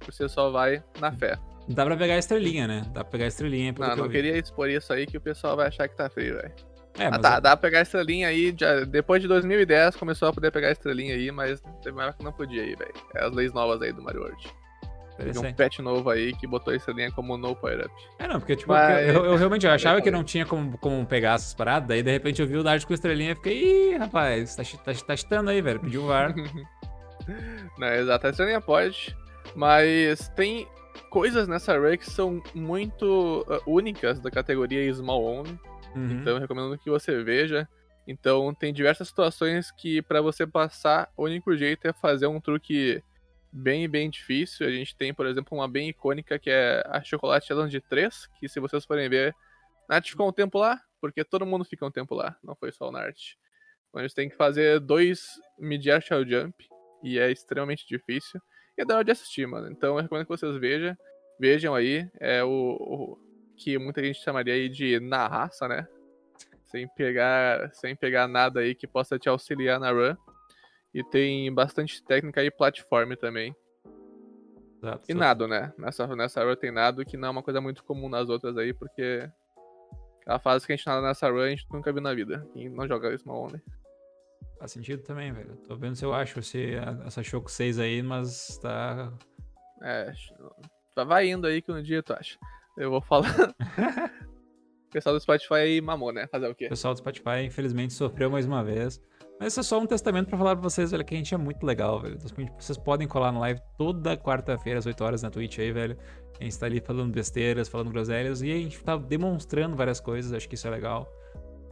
Você 0.06 0.30
só 0.30 0.50
vai 0.50 0.82
na 1.00 1.12
fé. 1.12 1.38
Dá 1.68 1.86
pra 1.86 1.98
pegar 1.98 2.16
a 2.16 2.18
estrelinha, 2.18 2.68
né? 2.68 2.82
Dá 2.94 3.04
pra 3.04 3.12
pegar 3.12 3.26
a 3.26 3.28
estrelinha. 3.28 3.74
Não, 3.78 3.90
que 3.90 3.96
não 3.98 4.08
vi. 4.08 4.16
queria 4.16 4.38
expor 4.38 4.70
isso 4.70 4.92
aí 4.94 5.06
que 5.06 5.18
o 5.18 5.22
pessoal 5.22 5.58
vai 5.58 5.68
achar 5.68 5.88
que 5.88 5.96
tá 5.96 6.10
frio, 6.10 6.36
velho. 6.36 6.54
É, 6.98 7.06
Ah, 7.06 7.12
mas 7.12 7.22
tá, 7.22 7.40
dá 7.40 7.56
pra 7.56 7.70
pegar 7.70 7.80
a 7.80 7.82
estrelinha 7.84 8.28
aí. 8.28 8.54
Já, 8.58 8.82
depois 8.82 9.22
de 9.22 9.28
2010 9.28 9.96
começou 9.96 10.28
a 10.28 10.34
poder 10.34 10.52
pegar 10.52 10.68
a 10.70 10.72
estrelinha 10.72 11.16
aí, 11.16 11.32
mas 11.32 11.62
teve 11.82 11.92
uma 11.98 12.12
que 12.14 12.24
não 12.24 12.32
podia 12.34 12.62
aí, 12.64 12.76
velho. 12.76 12.94
É 13.16 13.24
as 13.26 13.32
leis 13.34 13.54
novas 13.54 13.82
aí 13.82 13.92
do 13.94 14.02
Mario 14.02 14.22
World. 14.22 14.54
Teve 15.18 15.38
um 15.38 15.54
patch 15.54 15.80
novo 15.80 16.10
aí 16.10 16.34
que 16.34 16.48
botou 16.48 16.74
a 16.74 16.76
estrelinha 16.76 17.12
como 17.12 17.38
no 17.38 17.56
power 17.56 17.86
up. 17.86 17.94
É, 18.18 18.28
não, 18.28 18.40
porque, 18.40 18.56
tipo, 18.56 18.72
Mas- 18.72 19.08
eu, 19.08 19.24
eu 19.26 19.36
realmente 19.36 19.66
eu 19.68 19.72
achava 19.72 20.02
que 20.02 20.10
não 20.10 20.24
tinha 20.24 20.46
como, 20.46 20.78
como 20.80 21.06
pegar 21.06 21.36
essas 21.36 21.54
paradas, 21.54 21.88
daí 21.88 22.02
de 22.02 22.12
repente 22.12 22.42
eu 22.42 22.48
vi 22.48 22.58
o 22.58 22.64
Dart 22.64 22.84
com 22.86 22.94
estrelinha 22.94 23.34
e 23.34 23.36
fiquei, 23.36 23.94
ih, 23.94 23.98
rapaz, 23.98 24.56
tá, 24.56 24.64
tá, 24.84 24.94
tá 24.94 25.16
chitando 25.16 25.50
aí, 25.52 25.62
velho, 25.62 25.80
pediu 25.80 26.04
o 26.04 26.08
VAR. 26.08 26.34
Não, 27.78 27.88
exato, 27.88 28.28
a 28.28 28.30
estrelinha 28.32 28.60
pode, 28.62 29.16
mas 29.56 30.28
tem 30.30 30.68
coisas 31.10 31.48
nessa 31.48 31.74
array 31.74 31.98
que 31.98 32.10
são 32.10 32.42
muito 32.56 33.46
uh, 33.48 33.62
únicas 33.72 34.20
da 34.20 34.32
categoria 34.32 34.92
Small 34.94 35.24
Only. 35.24 35.60
Uhum. 35.96 36.12
Então 36.12 36.40
recomendo 36.40 36.78
que 36.78 36.90
você 36.90 37.24
veja. 37.24 37.68
Então 38.08 38.54
tem 38.54 38.74
diversas 38.74 39.08
situações 39.08 39.72
que 39.72 40.02
pra 40.02 40.22
você 40.22 40.46
passar, 40.48 41.12
o 41.16 41.24
único 41.24 41.56
jeito 41.56 41.88
é 41.88 41.94
fazer 41.94 42.28
um 42.28 42.42
truque 42.42 43.04
bem, 43.52 43.88
bem 43.88 44.10
difícil. 44.10 44.68
A 44.68 44.72
gente 44.72 44.96
tem, 44.96 45.14
por 45.14 45.26
exemplo, 45.26 45.58
uma 45.58 45.68
bem 45.68 45.90
icônica 45.90 46.40
que 46.40 46.50
é 46.50 46.84
a 46.88 47.04
Chocolate 47.04 47.48
Challenge 47.48 47.82
3, 47.82 48.28
que 48.40 48.50
se 48.50 48.60
vocês 48.60 48.86
forem 48.86 49.10
ver, 49.10 49.36
Nart 49.90 50.10
ficou 50.10 50.28
um 50.28 50.34
tempo 50.34 50.58
lá, 50.58 50.82
porque 51.00 51.24
todo 51.24 51.46
mundo 51.46 51.66
fica 51.66 51.86
um 51.86 51.92
tempo 51.92 52.16
lá, 52.16 52.36
não 52.44 52.56
foi 52.56 52.72
só 52.72 52.90
o 52.90 52.92
Nart. 52.92 53.34
Então 53.90 54.02
gente 54.02 54.16
tem 54.16 54.30
que 54.30 54.36
fazer 54.36 54.80
dois 54.80 55.26
mid-air 55.60 56.02
shell 56.02 56.26
jump, 56.26 56.56
e 57.04 57.20
é 57.20 57.32
extremamente 57.32 57.86
difícil. 57.88 58.40
E 58.78 58.82
é 58.82 58.86
da 58.86 58.96
hora 58.96 59.04
de 59.04 59.12
assistir, 59.12 59.46
mano. 59.48 59.70
Então 59.70 59.96
eu 59.96 60.02
recomendo 60.02 60.26
que 60.26 60.30
vocês 60.30 60.56
vejam. 60.58 60.96
Vejam 61.40 61.74
aí, 61.74 62.08
é 62.20 62.44
o, 62.44 62.50
o 62.50 63.18
que 63.62 63.78
muita 63.78 64.04
gente 64.04 64.20
chamaria 64.24 64.56
aí 64.56 64.68
de 64.68 65.00
na 65.00 65.28
raça, 65.28 65.68
né? 65.68 65.88
Sem 66.66 66.88
pegar, 66.88 67.72
sem 67.74 67.96
pegar 67.96 68.28
nada 68.28 68.62
aí 68.62 68.74
que 68.74 68.88
possa 68.88 69.20
te 69.20 69.30
auxiliar 69.30 69.80
na 69.80 69.92
run. 69.92 70.16
E 70.94 71.04
tem 71.04 71.54
bastante 71.54 72.04
técnica 72.04 72.44
e 72.44 72.50
platform 72.50 73.14
também. 73.14 73.56
Exato. 74.82 75.04
E 75.08 75.14
nado, 75.14 75.48
né? 75.48 75.72
Nessa, 75.78 76.08
nessa 76.16 76.44
run 76.44 76.56
tem 76.56 76.72
nado, 76.72 77.06
que 77.06 77.16
não 77.16 77.28
é 77.28 77.32
uma 77.32 77.44
coisa 77.44 77.62
muito 77.62 77.84
comum 77.84 78.10
nas 78.10 78.30
outras 78.30 78.58
aí, 78.58 78.74
porque 78.74 79.30
a 80.26 80.40
fase 80.40 80.66
que 80.66 80.74
a 80.74 80.76
gente 80.76 80.88
nada 80.88 81.02
nessa 81.02 81.30
run 81.30 81.42
a 81.42 81.50
gente 81.50 81.68
nunca 81.72 81.94
viu 81.94 82.02
na 82.02 82.14
vida. 82.16 82.48
E 82.56 82.68
não 82.68 82.88
joga 82.88 83.16
Small 83.18 83.44
Only. 83.44 83.62
Faz 84.58 84.72
sentido 84.72 85.04
também, 85.04 85.32
velho. 85.32 85.56
Tô 85.68 85.76
vendo 85.76 85.96
se 85.96 86.04
eu 86.04 86.14
acho 86.14 86.40
esse, 86.40 86.74
essa 87.06 87.22
Choco 87.22 87.50
6 87.50 87.78
aí, 87.80 88.02
mas 88.02 88.58
tá. 88.58 89.12
É, 89.84 90.12
vai 91.06 91.30
indo 91.30 91.48
aí 91.48 91.62
que 91.62 91.72
um 91.72 91.82
dia 91.82 92.02
tu 92.02 92.14
acha. 92.14 92.38
Eu 92.78 92.90
vou 92.90 93.02
falar. 93.02 93.30
o 94.88 94.92
pessoal 94.92 95.16
do 95.16 95.22
Spotify 95.22 95.82
mamou, 95.82 96.12
né? 96.12 96.28
Fazer 96.28 96.48
o 96.48 96.56
quê? 96.56 96.66
O 96.66 96.70
pessoal 96.70 96.94
do 96.94 96.98
Spotify, 96.98 97.44
infelizmente, 97.46 97.94
sofreu 97.94 98.30
mais 98.30 98.46
uma 98.46 98.64
vez. 98.64 99.02
Mas 99.40 99.54
isso 99.54 99.60
é 99.60 99.64
só 99.64 99.80
um 99.80 99.88
testamento 99.88 100.28
pra 100.28 100.38
falar 100.38 100.56
pra 100.56 100.62
vocês, 100.62 100.92
velho, 100.92 101.04
que 101.04 101.16
a 101.16 101.18
gente 101.18 101.34
é 101.34 101.38
muito 101.38 101.66
legal, 101.66 102.00
velho. 102.00 102.16
Então, 102.16 102.56
Vocês 102.60 102.78
podem 102.78 103.08
colar 103.08 103.32
na 103.32 103.40
live 103.40 103.60
toda 103.78 104.16
quarta-feira, 104.16 104.78
às 104.78 104.86
8 104.86 105.04
horas, 105.04 105.24
na 105.24 105.32
Twitch 105.32 105.58
aí, 105.60 105.72
velho. 105.72 105.98
A 106.40 106.44
gente 106.44 106.60
tá 106.60 106.68
ali 106.68 106.80
falando 106.80 107.12
besteiras, 107.12 107.68
falando 107.68 107.90
groselhas, 107.90 108.42
e 108.42 108.52
a 108.52 108.56
gente 108.56 108.84
tá 108.84 108.98
demonstrando 108.98 109.76
várias 109.76 110.00
coisas, 110.00 110.32
acho 110.32 110.48
que 110.48 110.56
isso 110.56 110.68
é 110.68 110.70
legal. 110.70 111.08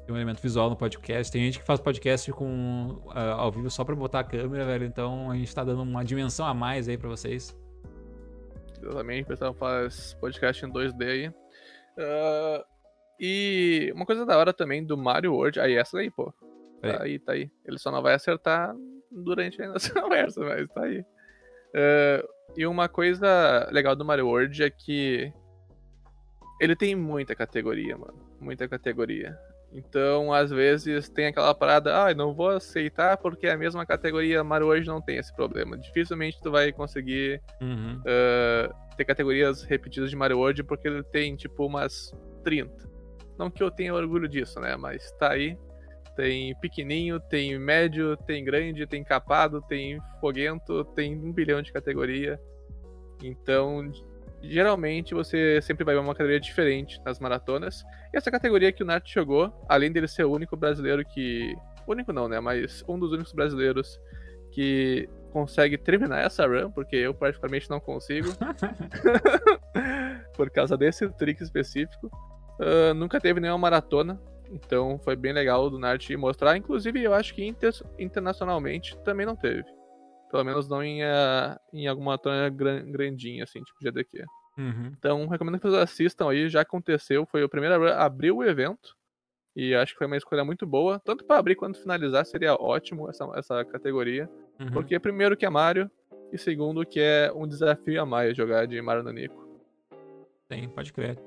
Tem 0.09 0.15
um 0.15 0.17
elemento 0.17 0.41
visual 0.41 0.71
no 0.71 0.75
podcast. 0.75 1.31
Tem 1.31 1.43
gente 1.43 1.59
que 1.59 1.65
faz 1.65 1.79
podcast 1.79 2.31
com 2.33 2.99
ah, 3.09 3.33
ao 3.33 3.51
vivo 3.51 3.69
só 3.69 3.83
pra 3.83 3.95
botar 3.95 4.21
a 4.21 4.23
câmera, 4.23 4.65
velho. 4.65 4.85
Então 4.85 5.29
a 5.29 5.35
gente 5.35 5.53
tá 5.53 5.63
dando 5.63 5.83
uma 5.83 6.03
dimensão 6.03 6.47
a 6.47 6.53
mais 6.55 6.89
aí 6.89 6.97
pra 6.97 7.07
vocês. 7.07 7.55
Exatamente, 8.81 9.23
o 9.23 9.27
pessoal 9.27 9.53
faz 9.53 10.13
podcast 10.15 10.65
em 10.65 10.71
2D 10.71 11.03
aí. 11.03 11.33
Ah, 11.97 12.65
e 13.19 13.91
uma 13.93 14.05
coisa 14.05 14.25
da 14.25 14.37
hora 14.37 14.53
também 14.53 14.85
do 14.85 14.97
Mario 14.97 15.33
World. 15.33 15.59
Aí, 15.59 15.75
essa 15.75 15.97
daí, 15.97 16.09
pô. 16.09 16.33
Tá 16.81 17.03
aí, 17.03 17.19
tá 17.19 17.33
aí. 17.33 17.51
Ele 17.65 17.77
só 17.77 17.91
não 17.91 18.01
vai 18.01 18.13
acertar 18.13 18.73
durante 19.11 19.61
a 19.61 19.67
nossa 19.67 19.93
conversa, 19.99 20.39
mas 20.41 20.67
tá 20.69 20.83
aí. 20.83 21.03
Ah, 21.75 22.23
e 22.55 22.65
uma 22.65 22.87
coisa 22.87 23.69
legal 23.71 23.95
do 23.95 24.05
Mario 24.05 24.27
World 24.27 24.63
é 24.63 24.69
que 24.69 25.31
ele 26.59 26.75
tem 26.75 26.95
muita 26.95 27.35
categoria, 27.35 27.97
mano. 27.97 28.17
Muita 28.39 28.67
categoria. 28.67 29.37
Então, 29.71 30.33
às 30.33 30.49
vezes, 30.49 31.09
tem 31.09 31.27
aquela 31.27 31.53
parada, 31.53 32.05
ah, 32.07 32.13
não 32.13 32.33
vou 32.33 32.49
aceitar 32.49 33.17
porque 33.17 33.47
a 33.47 33.55
mesma 33.57 33.85
categoria 33.85 34.43
Mario 34.43 34.67
World 34.67 34.87
não 34.87 34.99
tem 34.99 35.17
esse 35.17 35.33
problema. 35.35 35.77
Dificilmente 35.77 36.41
tu 36.41 36.49
vai 36.49 36.71
conseguir 36.71 37.39
Uhum. 37.61 38.01
ah, 38.05 38.73
ter 38.97 39.05
categorias 39.05 39.63
repetidas 39.63 40.09
de 40.09 40.15
Mario 40.15 40.39
World 40.39 40.63
porque 40.63 40.87
ele 40.87 41.03
tem 41.03 41.35
tipo 41.35 41.65
umas 41.65 42.11
30. 42.43 42.89
Não 43.37 43.49
que 43.49 43.61
eu 43.63 43.69
tenha 43.71 43.93
orgulho 43.93 44.27
disso, 44.27 44.59
né? 44.59 44.75
Mas 44.75 45.11
tá 45.13 45.31
aí. 45.33 45.57
Tem 46.15 46.53
pequenininho, 46.59 47.17
tem 47.19 47.57
médio, 47.57 48.17
tem 48.17 48.43
grande, 48.43 48.85
tem 48.85 49.03
capado, 49.03 49.61
tem 49.61 49.99
foguento, 50.19 50.83
tem 50.93 51.15
um 51.15 51.31
bilhão 51.31 51.61
de 51.61 51.71
categoria. 51.71 52.37
Então, 53.23 53.89
geralmente 54.41 55.13
você 55.13 55.61
sempre 55.61 55.83
vai 55.83 55.95
ver 55.95 56.01
uma 56.01 56.13
categoria 56.13 56.39
diferente 56.39 57.01
nas 57.05 57.19
maratonas. 57.19 57.83
E 58.13 58.17
essa 58.17 58.31
categoria 58.31 58.71
que 58.71 58.83
o 58.83 58.85
Nath 58.85 59.07
jogou, 59.07 59.53
além 59.67 59.91
dele 59.91 60.07
ser 60.07 60.23
o 60.23 60.31
único 60.31 60.55
brasileiro 60.55 61.03
que. 61.05 61.55
Único 61.87 62.13
não, 62.13 62.27
né? 62.27 62.39
Mas 62.39 62.83
um 62.87 62.99
dos 62.99 63.11
únicos 63.11 63.33
brasileiros 63.33 63.99
que 64.51 65.09
consegue 65.31 65.77
terminar 65.77 66.21
essa 66.21 66.45
run, 66.45 66.71
porque 66.71 66.95
eu 66.95 67.13
particularmente 67.13 67.69
não 67.69 67.79
consigo. 67.79 68.29
por 70.35 70.49
causa 70.49 70.77
desse 70.77 71.07
trick 71.09 71.43
específico. 71.43 72.09
Ah, 72.59 72.93
nunca 72.93 73.19
teve 73.19 73.39
nenhuma 73.39 73.57
maratona, 73.57 74.19
então 74.51 74.99
foi 74.99 75.15
bem 75.15 75.31
legal 75.31 75.69
do 75.69 75.79
Nart 75.79 76.09
mostrar. 76.11 76.57
Inclusive, 76.57 77.01
eu 77.01 77.13
acho 77.13 77.33
que 77.33 77.45
inter- 77.45 77.81
internacionalmente 77.97 78.97
também 79.03 79.25
não 79.25 79.35
teve. 79.35 79.63
Pelo 80.29 80.43
menos 80.43 80.67
não 80.67 80.83
em, 80.83 81.03
ah, 81.03 81.59
em 81.73 81.87
alguma 81.87 82.19
gran- 82.53 82.91
grandinha, 82.91 83.43
assim, 83.43 83.61
tipo 83.63 83.79
GDQ. 83.81 84.25
Uhum. 84.57 84.91
Então, 84.97 85.27
recomendo 85.27 85.57
que 85.57 85.67
vocês 85.67 85.81
assistam 85.81 86.29
aí, 86.29 86.49
já 86.49 86.61
aconteceu. 86.61 87.25
Foi 87.25 87.43
o 87.43 87.49
primeiro 87.49 87.87
a 87.87 88.03
abrir 88.05 88.31
o 88.31 88.43
evento. 88.43 88.95
E 89.55 89.73
acho 89.73 89.93
que 89.93 89.97
foi 89.97 90.07
uma 90.07 90.17
escolha 90.17 90.45
muito 90.45 90.65
boa. 90.65 90.99
Tanto 90.99 91.25
para 91.25 91.37
abrir 91.39 91.55
quanto 91.55 91.81
finalizar 91.81 92.25
seria 92.25 92.53
ótimo 92.55 93.09
essa, 93.09 93.29
essa 93.35 93.65
categoria. 93.65 94.29
Uhum. 94.59 94.71
Porque 94.71 94.99
primeiro 94.99 95.35
que 95.35 95.45
é 95.45 95.49
Mario, 95.49 95.89
e 96.31 96.37
segundo 96.37 96.85
que 96.85 96.99
é 96.99 97.31
um 97.33 97.47
desafio 97.47 98.01
a 98.01 98.05
mais 98.05 98.37
jogar 98.37 98.67
de 98.67 98.79
Mario 98.81 99.03
Nanico. 99.03 99.47
Tem, 100.47 100.67
pode 100.67 100.91
crer. 100.91 101.17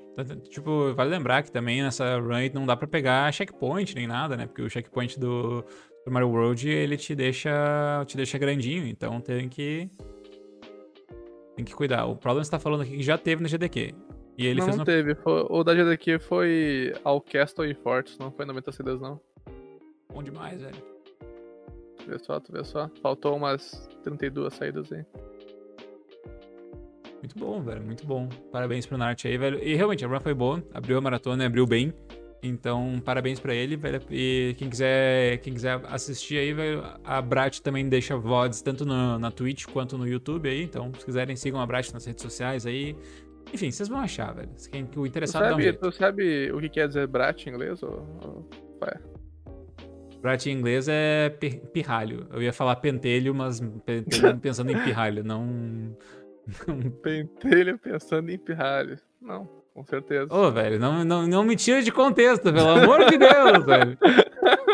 Tipo, 0.48 0.92
vale 0.94 1.10
lembrar 1.10 1.42
que 1.42 1.52
também 1.52 1.80
nessa 1.82 2.18
run 2.18 2.50
não 2.52 2.66
dá 2.66 2.76
pra 2.76 2.88
pegar 2.88 3.32
checkpoint 3.32 3.94
nem 3.94 4.06
nada, 4.06 4.36
né? 4.36 4.46
Porque 4.46 4.62
o 4.62 4.68
checkpoint 4.68 5.18
do, 5.18 5.64
do 6.04 6.10
Mario 6.10 6.28
World, 6.28 6.68
ele 6.68 6.96
te 6.96 7.14
deixa, 7.14 8.04
te 8.06 8.16
deixa 8.16 8.38
grandinho, 8.38 8.86
então 8.86 9.20
tem 9.20 9.48
que 9.48 9.88
tem 11.54 11.64
que 11.64 11.74
cuidar. 11.74 12.06
O 12.06 12.16
problema 12.16 12.40
que 12.40 12.46
você 12.46 12.50
tá 12.50 12.58
falando 12.58 12.82
aqui 12.82 12.96
que 12.96 13.02
já 13.02 13.18
teve 13.18 13.42
no 13.42 13.48
GDQ. 13.48 13.94
E 14.38 14.46
ele 14.46 14.60
não, 14.60 14.64
fez 14.64 14.76
não 14.76 14.84
no... 14.84 14.86
teve. 14.86 15.14
Foi- 15.14 15.46
o 15.48 15.62
da 15.62 15.74
GDQ 15.74 16.18
foi 16.18 16.94
ao 17.04 17.20
Castle 17.20 17.66
e 17.66 17.74
Fortes, 17.74 18.18
não 18.18 18.30
foi 18.30 18.44
90 18.44 18.72
CDs 18.72 19.00
não. 19.00 19.20
bom 20.12 20.22
demais, 20.22 20.60
velho. 20.60 20.92
Tu 21.98 22.06
vê 22.08 22.18
só, 22.18 22.40
tu 22.40 22.52
vê 22.52 22.64
só. 22.64 22.90
Faltou 23.02 23.36
umas 23.36 23.88
32 24.02 24.54
saídas 24.54 24.90
aí. 24.92 25.04
Muito 27.18 27.38
bom, 27.38 27.62
velho, 27.62 27.82
muito 27.84 28.04
bom. 28.04 28.28
Parabéns 28.50 28.84
pro 28.84 28.98
Nart 28.98 29.24
aí, 29.26 29.38
velho. 29.38 29.62
E 29.62 29.76
realmente, 29.76 30.04
a 30.04 30.08
run 30.08 30.18
foi 30.18 30.34
boa, 30.34 30.60
abriu 30.74 30.98
a 30.98 31.00
maratona, 31.00 31.46
abriu 31.46 31.64
bem. 31.66 31.92
Então, 32.42 33.00
parabéns 33.04 33.38
pra 33.38 33.54
ele, 33.54 33.76
velho. 33.76 34.00
E 34.10 34.54
quem 34.58 34.68
quiser, 34.68 35.38
quem 35.38 35.54
quiser 35.54 35.80
assistir 35.86 36.38
aí, 36.38 36.52
velho, 36.52 36.82
a 37.04 37.22
Brat 37.22 37.60
também 37.60 37.88
deixa 37.88 38.16
VODs 38.16 38.60
tanto 38.62 38.84
no, 38.84 39.16
na 39.18 39.30
Twitch 39.30 39.66
quanto 39.66 39.96
no 39.96 40.06
YouTube 40.08 40.48
aí. 40.48 40.62
Então, 40.64 40.90
se 40.98 41.04
quiserem, 41.04 41.36
sigam 41.36 41.60
a 41.60 41.66
Brat 41.66 41.92
nas 41.92 42.04
redes 42.04 42.20
sociais 42.22 42.66
aí. 42.66 42.96
Enfim, 43.54 43.70
vocês 43.70 43.88
vão 43.88 43.98
achar, 44.00 44.34
velho. 44.34 44.50
Quem, 44.70 44.88
o 44.96 45.06
interessado 45.06 45.42
tu 45.42 45.44
dá 45.44 45.48
um 45.48 45.50
sabe, 45.52 45.62
jeito. 45.62 45.78
tu 45.80 45.92
sabe 45.92 46.52
o 46.52 46.60
que 46.60 46.68
quer 46.68 46.88
dizer 46.88 47.06
brat 47.06 47.46
em 47.46 47.50
inglês? 47.50 47.82
Ou, 47.82 47.90
ou... 48.24 48.50
Ué, 48.82 49.00
Brat 50.20 50.46
em 50.46 50.52
inglês 50.56 50.86
é 50.88 51.28
pi- 51.28 51.60
pirralho. 51.72 52.26
Eu 52.32 52.42
ia 52.42 52.52
falar 52.52 52.76
pentelho, 52.76 53.34
mas 53.34 53.60
pentelho 53.84 54.38
pensando 54.40 54.70
em 54.70 54.82
pirralho, 54.82 55.22
não. 55.22 55.44
não- 56.66 56.90
pentelho 57.02 57.78
pensando 57.78 58.30
em 58.30 58.38
pirralho. 58.38 58.98
Não, 59.20 59.48
com 59.74 59.84
certeza. 59.84 60.32
Ô, 60.32 60.50
velho, 60.50 60.78
não, 60.78 61.04
não, 61.04 61.26
não 61.26 61.44
me 61.44 61.56
tira 61.56 61.82
de 61.82 61.90
contexto, 61.92 62.52
pelo 62.52 62.68
amor 62.68 63.04
de 63.10 63.18
Deus, 63.18 63.64
velho. 63.64 63.98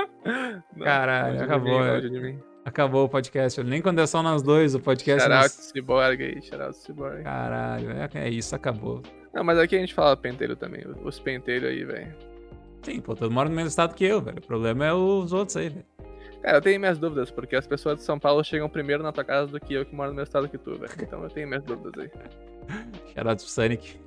Não, 0.77 0.85
Caralho, 0.85 1.43
acabou, 1.43 1.81
mim. 2.11 2.39
Acabou 2.65 3.05
o 3.07 3.09
podcast. 3.09 3.63
Nem 3.65 3.81
quando 3.81 3.99
é 4.01 4.07
só 4.07 4.23
nós 4.23 4.43
dois, 4.43 4.75
o 4.75 4.81
podcast. 4.81 5.23
Shout 5.23 5.33
out 5.33 5.43
nós- 5.43 5.73
Cyborg 5.73 6.23
aí, 6.23 6.43
shout 6.43 6.63
out 6.63 6.77
Cyborg. 6.77 7.23
Caralho, 7.23 7.91
é, 7.91 8.09
é 8.15 8.29
isso, 8.29 8.55
acabou. 8.55 9.03
Não, 9.33 9.43
mas 9.43 9.59
aqui 9.59 9.75
a 9.77 9.81
gente 9.81 9.95
fala 9.95 10.15
pentelho 10.17 10.55
também. 10.55 10.85
Os 11.03 11.19
pentelhos 11.19 11.71
aí, 11.71 11.83
velho. 11.83 12.15
Sim, 12.83 13.01
pô, 13.01 13.15
todo 13.17 13.31
mora 13.31 13.49
no 13.49 13.55
mesmo 13.55 13.69
estado 13.69 13.95
que 13.95 14.05
eu, 14.05 14.21
velho. 14.21 14.39
O 14.39 14.47
problema 14.47 14.85
é 14.85 14.93
os 14.93 15.33
outros 15.33 15.57
aí, 15.57 15.71
velho. 15.71 15.85
Cara, 16.43 16.59
eu 16.59 16.63
tenho 16.63 16.79
minhas 16.79 16.99
dúvidas, 16.99 17.31
porque 17.31 17.57
as 17.57 17.67
pessoas 17.67 17.97
de 17.97 18.03
São 18.05 18.19
Paulo 18.19 18.45
chegam 18.45 18.69
primeiro 18.69 19.03
na 19.03 19.11
tua 19.13 19.25
casa 19.25 19.51
do 19.51 19.59
que 19.59 19.75
eu 19.75 19.85
que 19.87 19.95
moro 19.95 20.11
no 20.11 20.17
mesmo 20.17 20.25
estado 20.29 20.49
que 20.49 20.59
tu, 20.59 20.79
velho. 20.79 20.93
Então 21.01 21.23
eu 21.23 21.31
tenho 21.31 21.49
minhas 21.49 21.65
dúvidas 21.65 21.95
aí. 21.99 22.11
Shoutouts 23.15 23.45
pro 23.45 23.53
Sonic. 23.53 23.99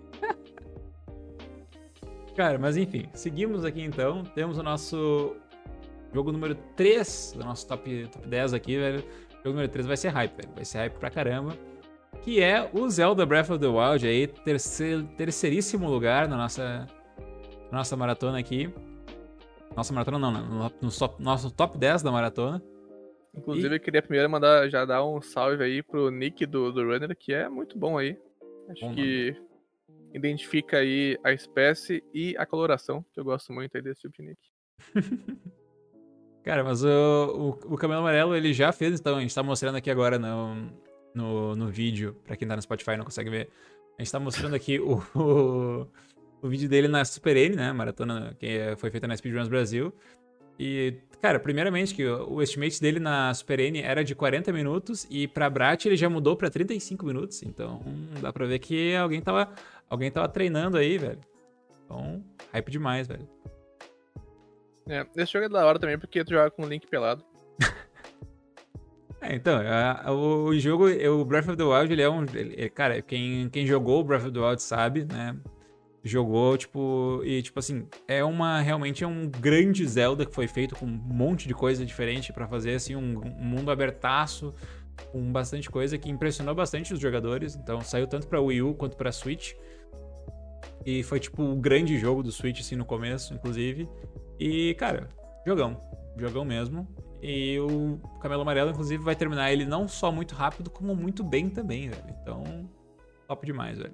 Cara, 2.35 2.57
mas 2.57 2.77
enfim, 2.77 3.07
seguimos 3.13 3.65
aqui 3.65 3.81
então. 3.81 4.23
Temos 4.23 4.57
o 4.57 4.63
nosso 4.63 5.35
jogo 6.13 6.31
número 6.31 6.55
3 6.75 7.33
do 7.37 7.43
nosso 7.43 7.67
top, 7.67 8.07
top 8.11 8.27
10 8.27 8.53
aqui, 8.53 8.77
velho. 8.77 8.99
O 8.99 9.35
jogo 9.37 9.49
número 9.49 9.67
3 9.69 9.85
vai 9.87 9.97
ser 9.97 10.09
hype, 10.09 10.35
velho. 10.35 10.49
Vai 10.55 10.65
ser 10.65 10.77
hype 10.79 10.93
pra 10.93 11.09
caramba. 11.09 11.53
Que 12.21 12.41
é 12.41 12.69
o 12.73 12.89
Zelda 12.89 13.25
Breath 13.25 13.49
of 13.49 13.59
the 13.59 13.67
Wild 13.67 14.05
aí, 14.07 14.27
terceir, 14.27 15.03
terceiríssimo 15.17 15.89
lugar 15.89 16.27
na 16.27 16.37
nossa, 16.37 16.85
na 17.71 17.79
nossa 17.79 17.95
maratona 17.97 18.37
aqui. 18.39 18.71
Nossa 19.75 19.93
maratona 19.93 20.19
não, 20.19 20.31
né? 20.31 20.39
no, 20.49 20.71
no 20.87 20.91
top- 20.97 21.21
nosso 21.23 21.49
top 21.51 21.77
10 21.77 22.03
da 22.03 22.11
maratona. 22.11 22.61
Inclusive, 23.35 23.75
eu 23.75 23.79
queria 23.79 24.01
primeiro 24.01 24.29
mandar 24.29 24.69
já 24.69 24.83
dar 24.83 25.05
um 25.05 25.21
salve 25.21 25.63
aí 25.63 25.81
pro 25.81 26.11
Nick 26.11 26.45
do, 26.45 26.71
do 26.71 26.83
Runner, 26.85 27.15
que 27.17 27.33
é 27.33 27.47
muito 27.47 27.77
bom 27.77 27.97
aí. 27.97 28.17
Acho 28.69 28.85
Bom 28.87 28.93
que 28.93 29.35
identifica 30.13 30.77
aí 30.77 31.17
a 31.23 31.31
espécie 31.31 32.03
e 32.13 32.35
a 32.37 32.45
coloração, 32.45 33.05
que 33.13 33.19
eu 33.19 33.23
gosto 33.23 33.51
muito 33.53 33.75
aí 33.75 33.81
desse 33.81 34.01
tipo 34.01 34.13
de 34.15 34.23
Nick. 34.23 34.41
Cara, 36.43 36.63
mas 36.63 36.83
o, 36.83 36.87
o, 36.89 37.73
o 37.73 37.77
Camelo 37.77 38.01
Amarelo 38.01 38.35
ele 38.35 38.51
já 38.51 38.71
fez, 38.71 38.99
então 38.99 39.17
a 39.17 39.21
gente 39.21 39.33
tá 39.33 39.43
mostrando 39.43 39.75
aqui 39.75 39.91
agora 39.91 40.17
no, 40.17 40.71
no, 41.13 41.55
no 41.55 41.67
vídeo, 41.67 42.15
pra 42.25 42.35
quem 42.35 42.47
tá 42.47 42.55
no 42.55 42.61
Spotify 42.61 42.91
e 42.91 42.97
não 42.97 43.05
consegue 43.05 43.29
ver. 43.29 43.49
A 43.97 44.01
gente 44.01 44.11
tá 44.11 44.19
mostrando 44.19 44.55
aqui 44.55 44.79
o, 44.79 45.03
o, 45.15 45.87
o 46.41 46.49
vídeo 46.49 46.67
dele 46.67 46.87
na 46.87 47.05
Super 47.05 47.37
N, 47.37 47.55
né? 47.55 47.71
Maratona 47.71 48.35
que 48.39 48.75
foi 48.77 48.89
feita 48.89 49.07
na 49.07 49.15
Speedruns 49.15 49.47
Brasil. 49.47 49.93
E, 50.59 50.95
cara, 51.21 51.39
primeiramente 51.39 51.93
que 51.93 52.05
o 52.05 52.33
o 52.33 52.41
estimate 52.41 52.79
dele 52.81 52.99
na 52.99 53.33
Super 53.33 53.59
N 53.59 53.81
era 53.81 54.03
de 54.03 54.13
40 54.13 54.51
minutos 54.51 55.07
e 55.09 55.27
pra 55.27 55.49
Brat 55.49 55.85
ele 55.85 55.95
já 55.95 56.09
mudou 56.09 56.35
pra 56.35 56.49
35 56.49 57.05
minutos. 57.05 57.43
Então 57.43 57.81
dá 58.21 58.31
pra 58.33 58.45
ver 58.45 58.59
que 58.59 58.95
alguém 58.95 59.21
tava, 59.21 59.51
alguém 59.91 60.09
tava 60.09 60.27
treinando 60.27 60.77
aí, 60.77 60.97
velho. 60.97 61.19
Então, 61.85 62.23
hype 62.51 62.71
demais, 62.71 63.07
velho. 63.07 63.27
É, 64.87 65.05
esse 65.15 65.31
jogo 65.31 65.45
é 65.45 65.49
da 65.49 65.65
hora 65.65 65.77
também 65.77 65.99
porque 65.99 66.23
tu 66.23 66.31
joga 66.33 66.49
com 66.49 66.63
o 66.63 66.67
Link 66.67 66.87
pelado. 66.87 67.23
É, 69.23 69.35
então, 69.35 69.55
a- 69.59 70.01
a- 70.07 70.11
o, 70.11 70.51
jogo, 70.57 70.85
o 70.89 71.23
Breath 71.23 71.47
of 71.47 71.55
the 71.55 71.63
Wild, 71.63 71.93
ele 71.93 72.01
é 72.01 72.09
um. 72.09 72.23
ele- 72.23 72.55
ele- 72.57 72.69
cara, 72.71 72.99
quem, 73.03 73.47
quem 73.49 73.67
jogou 73.67 73.99
o 74.01 74.03
Breath 74.03 74.23
of 74.23 74.31
the 74.31 74.39
Wild 74.39 74.59
sabe, 74.63 75.05
né? 75.05 75.37
Jogou, 76.03 76.57
tipo, 76.57 77.21
e 77.23 77.39
tipo 77.43 77.59
assim, 77.59 77.85
é 78.07 78.23
uma. 78.23 78.59
Realmente 78.61 79.03
é 79.03 79.07
um 79.07 79.29
grande 79.29 79.85
Zelda 79.87 80.25
que 80.25 80.33
foi 80.33 80.47
feito 80.47 80.75
com 80.75 80.87
um 80.87 80.89
monte 80.89 81.47
de 81.47 81.53
coisa 81.53 81.85
diferente 81.85 82.33
pra 82.33 82.47
fazer, 82.47 82.73
assim, 82.73 82.95
um, 82.95 83.19
um 83.19 83.43
mundo 83.45 83.69
abertaço, 83.69 84.55
com 85.11 85.31
bastante 85.31 85.69
coisa 85.69 85.99
que 85.99 86.09
impressionou 86.09 86.55
bastante 86.55 86.91
os 86.91 86.99
jogadores. 86.99 87.55
Então, 87.55 87.79
saiu 87.81 88.07
tanto 88.07 88.25
pra 88.27 88.41
Wii 88.41 88.63
U 88.63 88.73
quanto 88.73 88.97
pra 88.97 89.11
Switch. 89.11 89.53
E 90.85 91.03
foi, 91.03 91.19
tipo, 91.19 91.43
o 91.43 91.55
grande 91.55 91.97
jogo 91.97 92.23
do 92.23 92.31
Switch, 92.31 92.59
assim, 92.59 92.75
no 92.75 92.85
começo, 92.85 93.33
inclusive. 93.33 93.87
E, 94.39 94.73
cara, 94.75 95.09
jogão. 95.45 95.79
Jogão 96.17 96.43
mesmo. 96.43 96.87
E 97.21 97.59
o 97.59 97.99
Camelo 98.19 98.41
Amarelo, 98.41 98.71
inclusive, 98.71 99.03
vai 99.03 99.15
terminar 99.15 99.51
ele 99.51 99.65
não 99.65 99.87
só 99.87 100.11
muito 100.11 100.33
rápido, 100.33 100.69
como 100.69 100.95
muito 100.95 101.23
bem 101.23 101.49
também, 101.49 101.89
velho. 101.89 102.03
Então, 102.21 102.69
top 103.27 103.45
demais, 103.45 103.77
velho. 103.77 103.93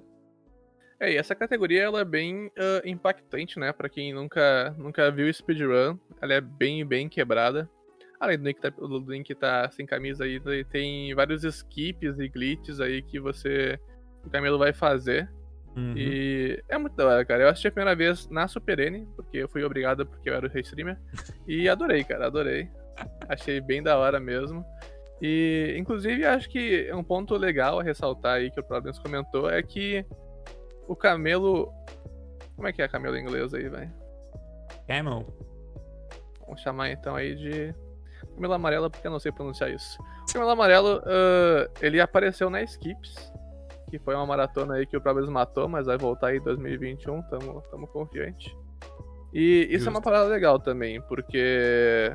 É, 1.00 1.12
e 1.12 1.16
essa 1.16 1.34
categoria 1.34 1.82
ela 1.82 2.00
é 2.00 2.04
bem 2.04 2.50
ah, 2.58 2.82
impactante, 2.84 3.58
né? 3.58 3.72
Pra 3.72 3.88
quem 3.88 4.12
nunca, 4.12 4.74
nunca 4.78 5.10
viu 5.10 5.32
speedrun, 5.32 5.96
ela 6.20 6.34
é 6.34 6.40
bem, 6.40 6.84
bem 6.84 7.08
quebrada. 7.08 7.70
Além 8.18 8.36
do 8.36 8.44
Link 8.44 8.60
tá, 8.60 8.70
do 8.70 8.98
Link 8.98 9.34
tá 9.36 9.70
sem 9.70 9.86
camisa 9.86 10.24
aí, 10.24 10.40
tem 10.64 11.14
vários 11.14 11.44
skips 11.44 12.18
e 12.18 12.28
glitches 12.28 12.80
aí 12.80 13.00
que 13.00 13.20
você. 13.20 13.78
O 14.24 14.30
Camelo 14.30 14.58
vai 14.58 14.72
fazer. 14.72 15.30
Uhum. 15.76 15.94
E 15.96 16.62
é 16.68 16.76
muito 16.76 16.96
da 16.96 17.06
hora, 17.06 17.24
cara. 17.24 17.44
Eu 17.44 17.48
assisti 17.48 17.68
a 17.68 17.72
primeira 17.72 17.96
vez 17.96 18.28
na 18.28 18.48
Super 18.48 18.78
N, 18.80 19.06
porque 19.14 19.38
eu 19.38 19.48
fui 19.48 19.62
obrigado 19.62 20.06
porque 20.06 20.28
eu 20.28 20.34
era 20.34 20.46
o 20.46 20.50
restreamer. 20.50 20.98
E 21.46 21.68
adorei, 21.70 22.04
cara, 22.04 22.26
adorei. 22.26 22.68
Achei 23.28 23.60
bem 23.60 23.82
da 23.82 23.96
hora 23.96 24.18
mesmo. 24.18 24.64
E, 25.20 25.74
inclusive, 25.76 26.24
acho 26.24 26.48
que 26.48 26.92
um 26.92 27.02
ponto 27.02 27.36
legal 27.36 27.80
a 27.80 27.82
ressaltar 27.82 28.36
aí 28.36 28.50
que 28.50 28.60
o 28.60 28.64
Providence 28.64 29.00
comentou 29.00 29.50
é 29.50 29.62
que 29.62 30.04
o 30.86 30.96
camelo. 30.96 31.72
Como 32.56 32.66
é 32.66 32.72
que 32.72 32.82
é 32.82 32.88
camelo 32.88 33.16
em 33.16 33.22
inglês 33.22 33.54
aí, 33.54 33.68
velho? 33.68 33.92
Camel. 34.86 35.26
Vamos 36.40 36.60
chamar 36.60 36.90
então 36.90 37.14
aí 37.14 37.34
de. 37.34 37.74
Camelo 38.34 38.54
amarelo, 38.54 38.90
porque 38.90 39.06
eu 39.06 39.10
não 39.10 39.20
sei 39.20 39.30
pronunciar 39.30 39.70
isso. 39.70 40.00
O 40.28 40.32
camelo 40.32 40.50
amarelo, 40.50 41.02
ah, 41.04 41.70
ele 41.80 42.00
apareceu 42.00 42.48
na 42.48 42.62
Skips, 42.62 43.32
que 43.88 43.98
foi 43.98 44.14
uma 44.14 44.26
maratona 44.26 44.74
aí 44.74 44.86
que 44.86 44.96
o 44.96 45.00
Providence 45.00 45.32
matou, 45.32 45.68
mas 45.68 45.86
vai 45.86 45.96
voltar 45.96 46.28
aí 46.28 46.38
em 46.38 46.42
2021, 46.42 47.22
tamo, 47.22 47.62
tamo 47.70 47.86
confiante. 47.86 48.56
E 49.32 49.68
isso 49.70 49.88
é 49.88 49.90
uma 49.90 49.98
Justo. 49.98 50.02
parada 50.02 50.28
legal 50.28 50.58
também, 50.58 51.00
porque 51.02 52.12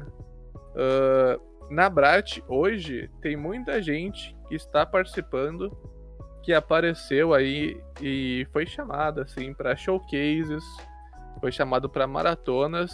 ah, 0.75 1.39
na 1.69 1.89
Brat, 1.89 2.39
hoje, 2.47 3.09
tem 3.21 3.35
muita 3.35 3.81
gente 3.81 4.35
que 4.47 4.55
está 4.55 4.85
participando, 4.85 5.75
que 6.43 6.53
apareceu 6.53 7.33
aí 7.33 7.79
e 8.01 8.45
foi 8.51 8.65
chamado, 8.65 9.21
assim, 9.21 9.53
para 9.53 9.75
showcases, 9.75 10.63
foi 11.39 11.51
chamado 11.51 11.89
para 11.89 12.05
maratonas, 12.07 12.93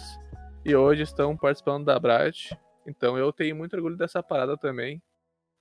e 0.64 0.74
hoje 0.74 1.02
estão 1.02 1.36
participando 1.36 1.84
da 1.84 1.98
Brat. 1.98 2.52
Então 2.86 3.18
eu 3.18 3.32
tenho 3.32 3.56
muito 3.56 3.74
orgulho 3.74 3.96
dessa 3.96 4.22
parada 4.22 4.56
também. 4.56 5.02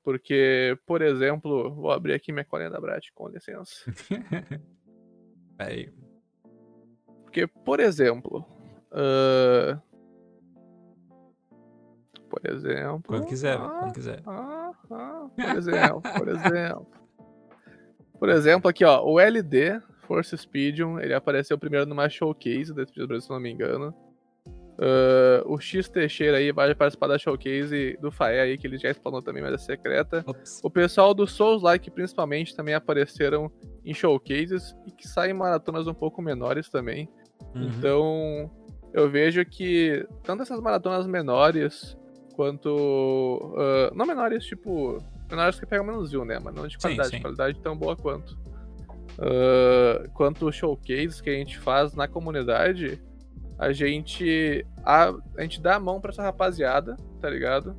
Porque, 0.10 0.76
por 0.88 1.04
exemplo, 1.04 1.72
vou 1.72 1.92
abrir 1.92 2.14
aqui 2.14 2.32
minha 2.32 2.44
colinha 2.44 2.72
da 2.72 2.82
Brat, 2.82 3.10
com 3.14 3.28
licença. 3.28 3.86
Aí. 5.60 5.94
Porque, 7.24 7.46
por 7.46 7.80
exemplo. 7.80 8.44
ah, 8.92 9.80
Por 12.28 12.42
exemplo. 12.50 13.04
Quando 13.06 13.28
quiser, 13.28 13.56
ah, 13.56 13.70
Quando 13.82 13.94
quiser. 13.94 14.24
ah, 14.26 14.72
ah, 14.90 15.30
por 15.36 15.58
exemplo, 15.58 16.02
por 16.02 16.28
exemplo. 16.30 16.88
Por 18.18 18.30
exemplo, 18.30 18.68
aqui, 18.68 18.84
ó, 18.84 19.04
o 19.06 19.20
LD, 19.20 19.80
Force 20.08 20.36
Speedium, 20.36 21.00
ele 21.00 21.14
apareceu 21.14 21.56
primeiro 21.56 21.86
numa 21.86 22.10
showcase 22.10 22.74
da 22.74 22.84
Speed 22.84 23.06
Brasil, 23.08 23.22
se 23.22 23.30
não 23.30 23.40
me 23.40 23.52
engano. 23.52 23.94
Ah, 24.82 25.44
o 25.46 25.60
X 25.60 25.90
Teixeira 25.90 26.38
aí 26.38 26.52
vai 26.52 26.74
participar 26.74 27.08
da 27.08 27.18
showcase 27.18 27.98
do 28.02 28.12
Faé 28.12 28.42
aí, 28.42 28.58
que 28.58 28.66
ele 28.66 28.78
já 28.78 28.90
explanou 28.90 29.22
também, 29.22 29.44
mas 29.44 29.54
é 29.54 29.58
secreta. 29.58 30.24
Ops. 30.26 30.62
O 30.64 30.70
pessoal 30.70 31.14
do 31.14 31.28
Souls 31.28 31.62
Like, 31.62 31.92
principalmente, 31.92 32.56
também 32.56 32.74
apareceram 32.74 33.52
em 33.84 33.94
showcases 33.94 34.74
e 34.88 34.92
que 34.92 35.08
saem 35.08 35.34
maratonas 35.34 35.86
um 35.88 35.94
pouco 35.94 36.22
menores 36.22 36.70
também. 36.70 37.10
Uhum. 37.54 37.64
Então, 37.64 38.52
eu 38.94 39.10
vejo 39.10 39.44
que 39.46 40.08
tanto 40.24 40.44
essas 40.44 40.62
maratonas 40.62 41.06
menores 41.06 41.98
quanto. 42.36 43.54
ah, 43.58 43.92
não 43.94 44.06
menores, 44.06 44.46
tipo. 44.46 44.98
Menores 45.30 45.60
que 45.60 45.66
pegam 45.66 45.86
menos 45.86 46.10
view, 46.10 46.26
né? 46.26 46.40
Mas 46.44 46.56
não 46.56 46.66
de 46.66 46.74
Sim, 46.74 46.80
qualidade, 46.80 47.10
sim. 47.10 47.22
qualidade 47.22 47.62
tão 47.62 47.78
boa 47.78 47.96
quanto. 47.96 48.40
Ah, 49.20 50.08
quanto 50.14 50.52
showcases 50.52 51.20
que 51.20 51.30
a 51.30 51.34
gente 51.34 51.60
faz 51.60 51.94
na 51.94 52.08
comunidade, 52.08 53.00
a 53.60 53.74
gente. 53.74 54.66
A, 54.84 55.14
a 55.38 55.42
gente 55.42 55.62
dá 55.62 55.76
a 55.76 55.80
mão 55.80 56.00
pra 56.00 56.12
essa 56.12 56.24
rapaziada, 56.24 56.96
tá 57.20 57.30
ligado? 57.30 57.76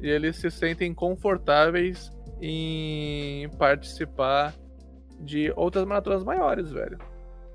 E 0.00 0.08
eles 0.08 0.36
se 0.36 0.50
sentem 0.50 0.94
confortáveis 0.94 2.12
em 2.40 3.48
participar 3.58 4.54
de 5.18 5.52
outras 5.56 5.84
maratonas 5.84 6.22
maiores, 6.22 6.70
velho. 6.70 6.98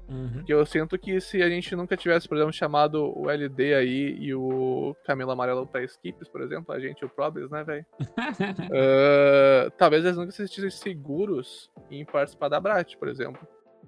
Uhum. 0.09 0.33
Porque 0.33 0.53
eu 0.53 0.65
sinto 0.65 0.97
que 0.99 1.21
se 1.21 1.41
a 1.41 1.49
gente 1.49 1.73
nunca 1.75 1.95
tivesse, 1.95 2.27
por 2.27 2.35
exemplo, 2.35 2.51
chamado 2.51 3.17
o 3.17 3.29
LD 3.29 3.73
aí 3.73 4.17
e 4.19 4.35
o 4.35 4.93
Camilo 5.05 5.31
Amarelo 5.31 5.65
pra 5.65 5.83
skips, 5.83 6.27
por 6.27 6.41
exemplo, 6.41 6.73
a 6.73 6.79
gente 6.79 7.01
e 7.01 7.05
o 7.05 7.09
Probes, 7.09 7.49
né, 7.49 7.63
velho? 7.63 7.85
uh, 8.01 9.71
talvez 9.77 10.03
eles 10.03 10.17
nunca 10.17 10.31
se 10.31 10.45
sentissem 10.45 10.69
seguros 10.69 11.71
em 11.89 12.03
participar 12.03 12.49
da 12.49 12.59
Brat, 12.59 12.97
por 12.97 13.07
exemplo. 13.07 13.47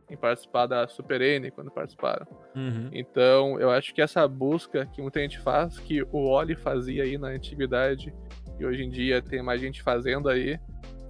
Em 0.10 0.16
participar 0.16 0.68
da 0.68 0.88
Super 0.88 1.20
N 1.22 1.50
quando 1.50 1.72
participaram. 1.72 2.28
Uhum. 2.56 2.90
Então, 2.94 3.60
eu 3.60 3.72
acho 3.72 3.94
que 3.94 4.02
essa 4.02 4.28
busca 4.28 4.86
que 4.86 5.02
muita 5.02 5.20
gente 5.20 5.40
faz, 5.40 5.80
que 5.80 6.04
o 6.12 6.30
Oli 6.30 6.56
fazia 6.56 7.04
aí 7.04 7.18
na 7.18 7.30
antiguidade, 7.30 8.14
e 8.60 8.66
hoje 8.66 8.84
em 8.84 8.90
dia 8.90 9.22
tem 9.22 9.42
mais 9.42 9.60
gente 9.60 9.82
fazendo 9.82 10.30
aí, 10.30 10.60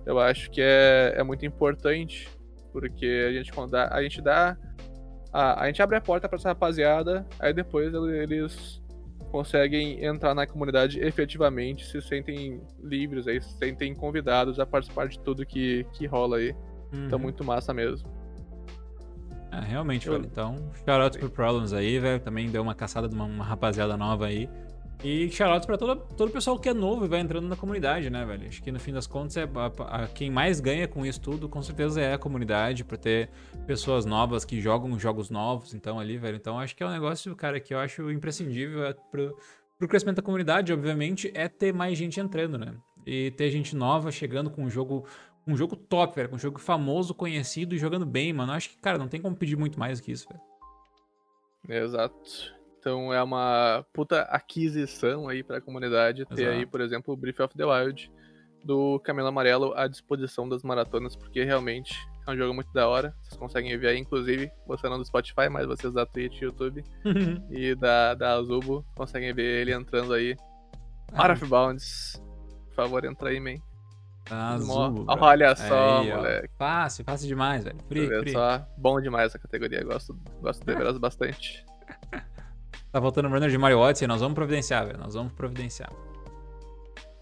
eu 0.06 0.20
acho 0.20 0.50
que 0.52 0.62
é, 0.62 1.14
é 1.18 1.24
muito 1.24 1.46
importante, 1.46 2.30
porque 2.72 3.26
a 3.28 3.34
gente, 3.34 3.52
quando 3.52 3.72
dá, 3.72 3.90
a 3.92 4.02
gente 4.04 4.22
dá. 4.22 4.58
A, 5.34 5.64
a 5.64 5.68
gente 5.68 5.82
abre 5.82 5.98
a 5.98 6.02
porta 6.02 6.30
para 6.30 6.38
essa 6.38 6.50
rapaziada, 6.50 7.26
aí 7.40 7.54
depois 7.54 7.94
eles 7.94 8.82
conseguem 9.32 10.06
entrar 10.06 10.34
na 10.34 10.48
comunidade 10.48 11.00
efetivamente, 11.00 11.86
se 11.86 12.02
sentem 12.02 12.62
livres 12.82 13.28
aí, 13.28 13.42
se 13.42 13.58
sentem 13.58 13.94
convidados 13.94 14.60
a 14.60 14.66
participar 14.66 15.10
de 15.10 15.20
tudo 15.20 15.46
que, 15.46 15.86
que 15.92 16.06
rola 16.06 16.38
aí. 16.38 16.52
Uhum. 16.94 17.08
Então, 17.08 17.20
muito 17.20 17.44
massa 17.44 17.74
mesmo. 17.74 18.10
É, 19.62 19.66
realmente, 19.66 20.08
Eu- 20.08 20.14
velho. 20.14 20.26
Então, 20.26 20.56
shoutouts 20.86 21.18
pro 21.20 21.30
Problems 21.30 21.74
aí, 21.74 22.00
velho. 22.00 22.20
Também 22.20 22.50
deu 22.50 22.62
uma 22.62 22.76
caçada 22.76 23.08
de 23.08 23.16
uma, 23.16 23.26
uma 23.26 23.44
rapaziada 23.44 23.96
nova 23.96 24.26
aí. 24.28 24.50
E 25.04 25.30
shoutouts 25.30 25.66
pra 25.66 25.78
todo, 25.78 25.96
todo 26.16 26.30
o 26.30 26.32
pessoal 26.32 26.58
que 26.58 26.70
é 26.70 26.74
novo 26.74 27.06
e 27.06 27.08
vai 27.08 27.20
entrando 27.20 27.48
na 27.48 27.56
comunidade, 27.56 28.10
né, 28.10 28.26
velho? 28.26 28.48
Acho 28.48 28.64
que 28.64 28.72
no 28.72 28.80
fim 28.80 28.94
das 28.94 29.06
contas, 29.06 29.36
é 29.38 29.44
a- 29.44 30.04
a- 30.04 30.08
quem 30.08 30.32
mais 30.32 30.60
ganha 30.60 30.88
com 30.88 31.06
isso 31.06 31.20
tudo, 31.22 31.48
com 31.50 31.62
certeza 31.62 32.02
é 32.02 32.14
a 32.14 32.18
comunidade, 32.18 32.84
por 32.84 32.98
ter 32.98 33.30
pessoas 33.68 34.06
novas 34.06 34.46
que 34.46 34.60
jogam 34.62 34.98
jogos 34.98 35.30
novos, 35.30 35.74
então, 35.74 36.00
ali, 36.00 36.18
velho. 36.18 36.38
Então, 36.38 36.58
acho 36.58 36.76
que 36.76 36.82
é 36.82 36.88
um 36.88 36.92
negócio, 36.92 37.36
cara, 37.36 37.60
que 37.60 37.74
eu 37.74 37.80
acho 37.80 38.10
imprescindível 38.10 38.86
é 38.86 38.94
pro, 39.12 39.38
pro 39.78 39.88
crescimento 39.88 40.16
da 40.18 40.24
comunidade, 40.24 40.72
obviamente, 40.74 41.30
é 41.36 41.48
ter 41.50 41.74
mais 41.74 41.98
gente 41.98 42.20
entrando, 42.20 42.58
né? 42.58 42.74
E 43.06 43.30
ter 43.32 43.52
gente 43.52 43.76
nova 43.76 44.12
chegando 44.12 44.50
com 44.50 44.64
um 44.64 44.70
jogo 44.70 45.06
um 45.48 45.56
jogo 45.56 45.76
top, 45.76 46.16
velho, 46.16 46.34
um 46.34 46.40
jogo 46.40 46.60
famoso, 46.60 47.14
conhecido 47.14 47.76
e 47.76 47.78
jogando 47.78 48.06
bem, 48.06 48.34
mano. 48.34 48.52
Acho 48.52 48.70
que, 48.70 48.78
cara, 48.78 48.98
não 48.98 49.08
tem 49.08 49.22
como 49.22 49.36
pedir 49.36 49.56
muito 49.56 49.80
mais 49.80 50.00
do 50.00 50.06
que 50.06 50.12
isso, 50.12 50.28
velho. 50.28 51.84
Exato. 51.84 52.56
Então 52.80 53.14
é 53.14 53.22
uma 53.22 53.86
puta 53.94 54.22
aquisição 54.24 55.28
aí 55.28 55.44
pra 55.44 55.60
comunidade 55.60 56.26
ter 56.26 56.44
Exato. 56.44 56.58
aí, 56.58 56.66
por 56.66 56.82
exemplo, 56.82 57.14
o 57.14 57.18
Brief 57.18 57.40
of 57.42 57.56
the 57.56 57.66
Wild 57.66 58.12
do 58.64 59.00
Camelo 59.00 59.28
Amarelo 59.28 59.74
à 59.76 59.88
disposição 59.88 60.50
das 60.50 60.64
maratonas, 60.64 61.16
porque 61.16 61.44
realmente 61.44 61.96
é 62.28 62.32
um 62.32 62.38
jogo 62.38 62.54
muito 62.54 62.72
da 62.74 62.88
hora. 62.88 63.16
Vocês 63.22 63.38
conseguem 63.38 63.78
ver 63.78 63.90
aí, 63.90 64.00
inclusive, 64.00 64.52
você 64.68 64.90
não 64.90 64.98
do 64.98 65.06
Spotify, 65.06 65.48
mas 65.50 65.68
vocês 65.68 65.94
da 65.94 66.06
Twitch, 66.06 66.42
YouTube 66.42 66.84
e 67.52 67.76
da, 67.76 68.16
da 68.16 68.34
Azubo 68.34 68.84
conseguem 68.96 69.34
ver 69.34 69.62
ele 69.62 69.74
entrando 69.74 70.14
aí. 70.14 70.36
Out 71.14 71.32
of 71.32 71.46
Bounds. 71.46 72.22
Por 72.68 72.76
favor, 72.76 73.06
entra 73.06 73.30
aí, 73.30 73.40
man. 73.40 73.58
Azul. 74.30 75.06
Olha 75.08 75.56
só, 75.56 76.00
Aí, 76.02 76.12
ó. 76.12 76.16
moleque. 76.18 76.50
Fácil, 76.58 77.04
fácil 77.06 77.28
demais, 77.28 77.64
velho. 77.64 77.78
Free, 77.88 78.08
Vê 78.08 78.20
free. 78.22 78.32
só, 78.32 78.66
bom 78.78 79.00
demais 79.00 79.28
essa 79.28 79.40
categoria. 79.40 79.84
Gosto, 79.84 80.18
gosto 80.42 80.66
de 80.66 80.74
veras 80.74 80.98
bastante. 80.98 81.64
Tá 82.92 83.02
faltando 83.02 83.28
o 83.28 83.32
runner 83.32 83.50
de 83.50 83.58
Mario 83.58 83.80
Odyssey, 83.80 84.08
nós 84.08 84.22
vamos 84.22 84.36
providenciar, 84.36 84.86
velho. 84.86 84.98
Nós 84.98 85.16
vamos 85.16 85.34
providenciar. 85.34 85.92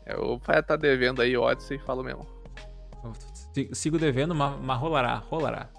Eu 0.06 0.38
vai 0.45 0.60
estar 0.60 0.76
devendo 0.76 1.20
aí 1.20 1.36
Odyssey 1.36 1.78
e 1.78 1.80
falo 1.80 2.04
mesmo. 2.04 2.28
Eu 3.04 3.74
Sigo 3.76 3.97
devendo, 3.97 4.36
mas, 4.36 4.56
mas 4.62 4.80
rolará, 4.80 5.16
rolará. 5.16 5.70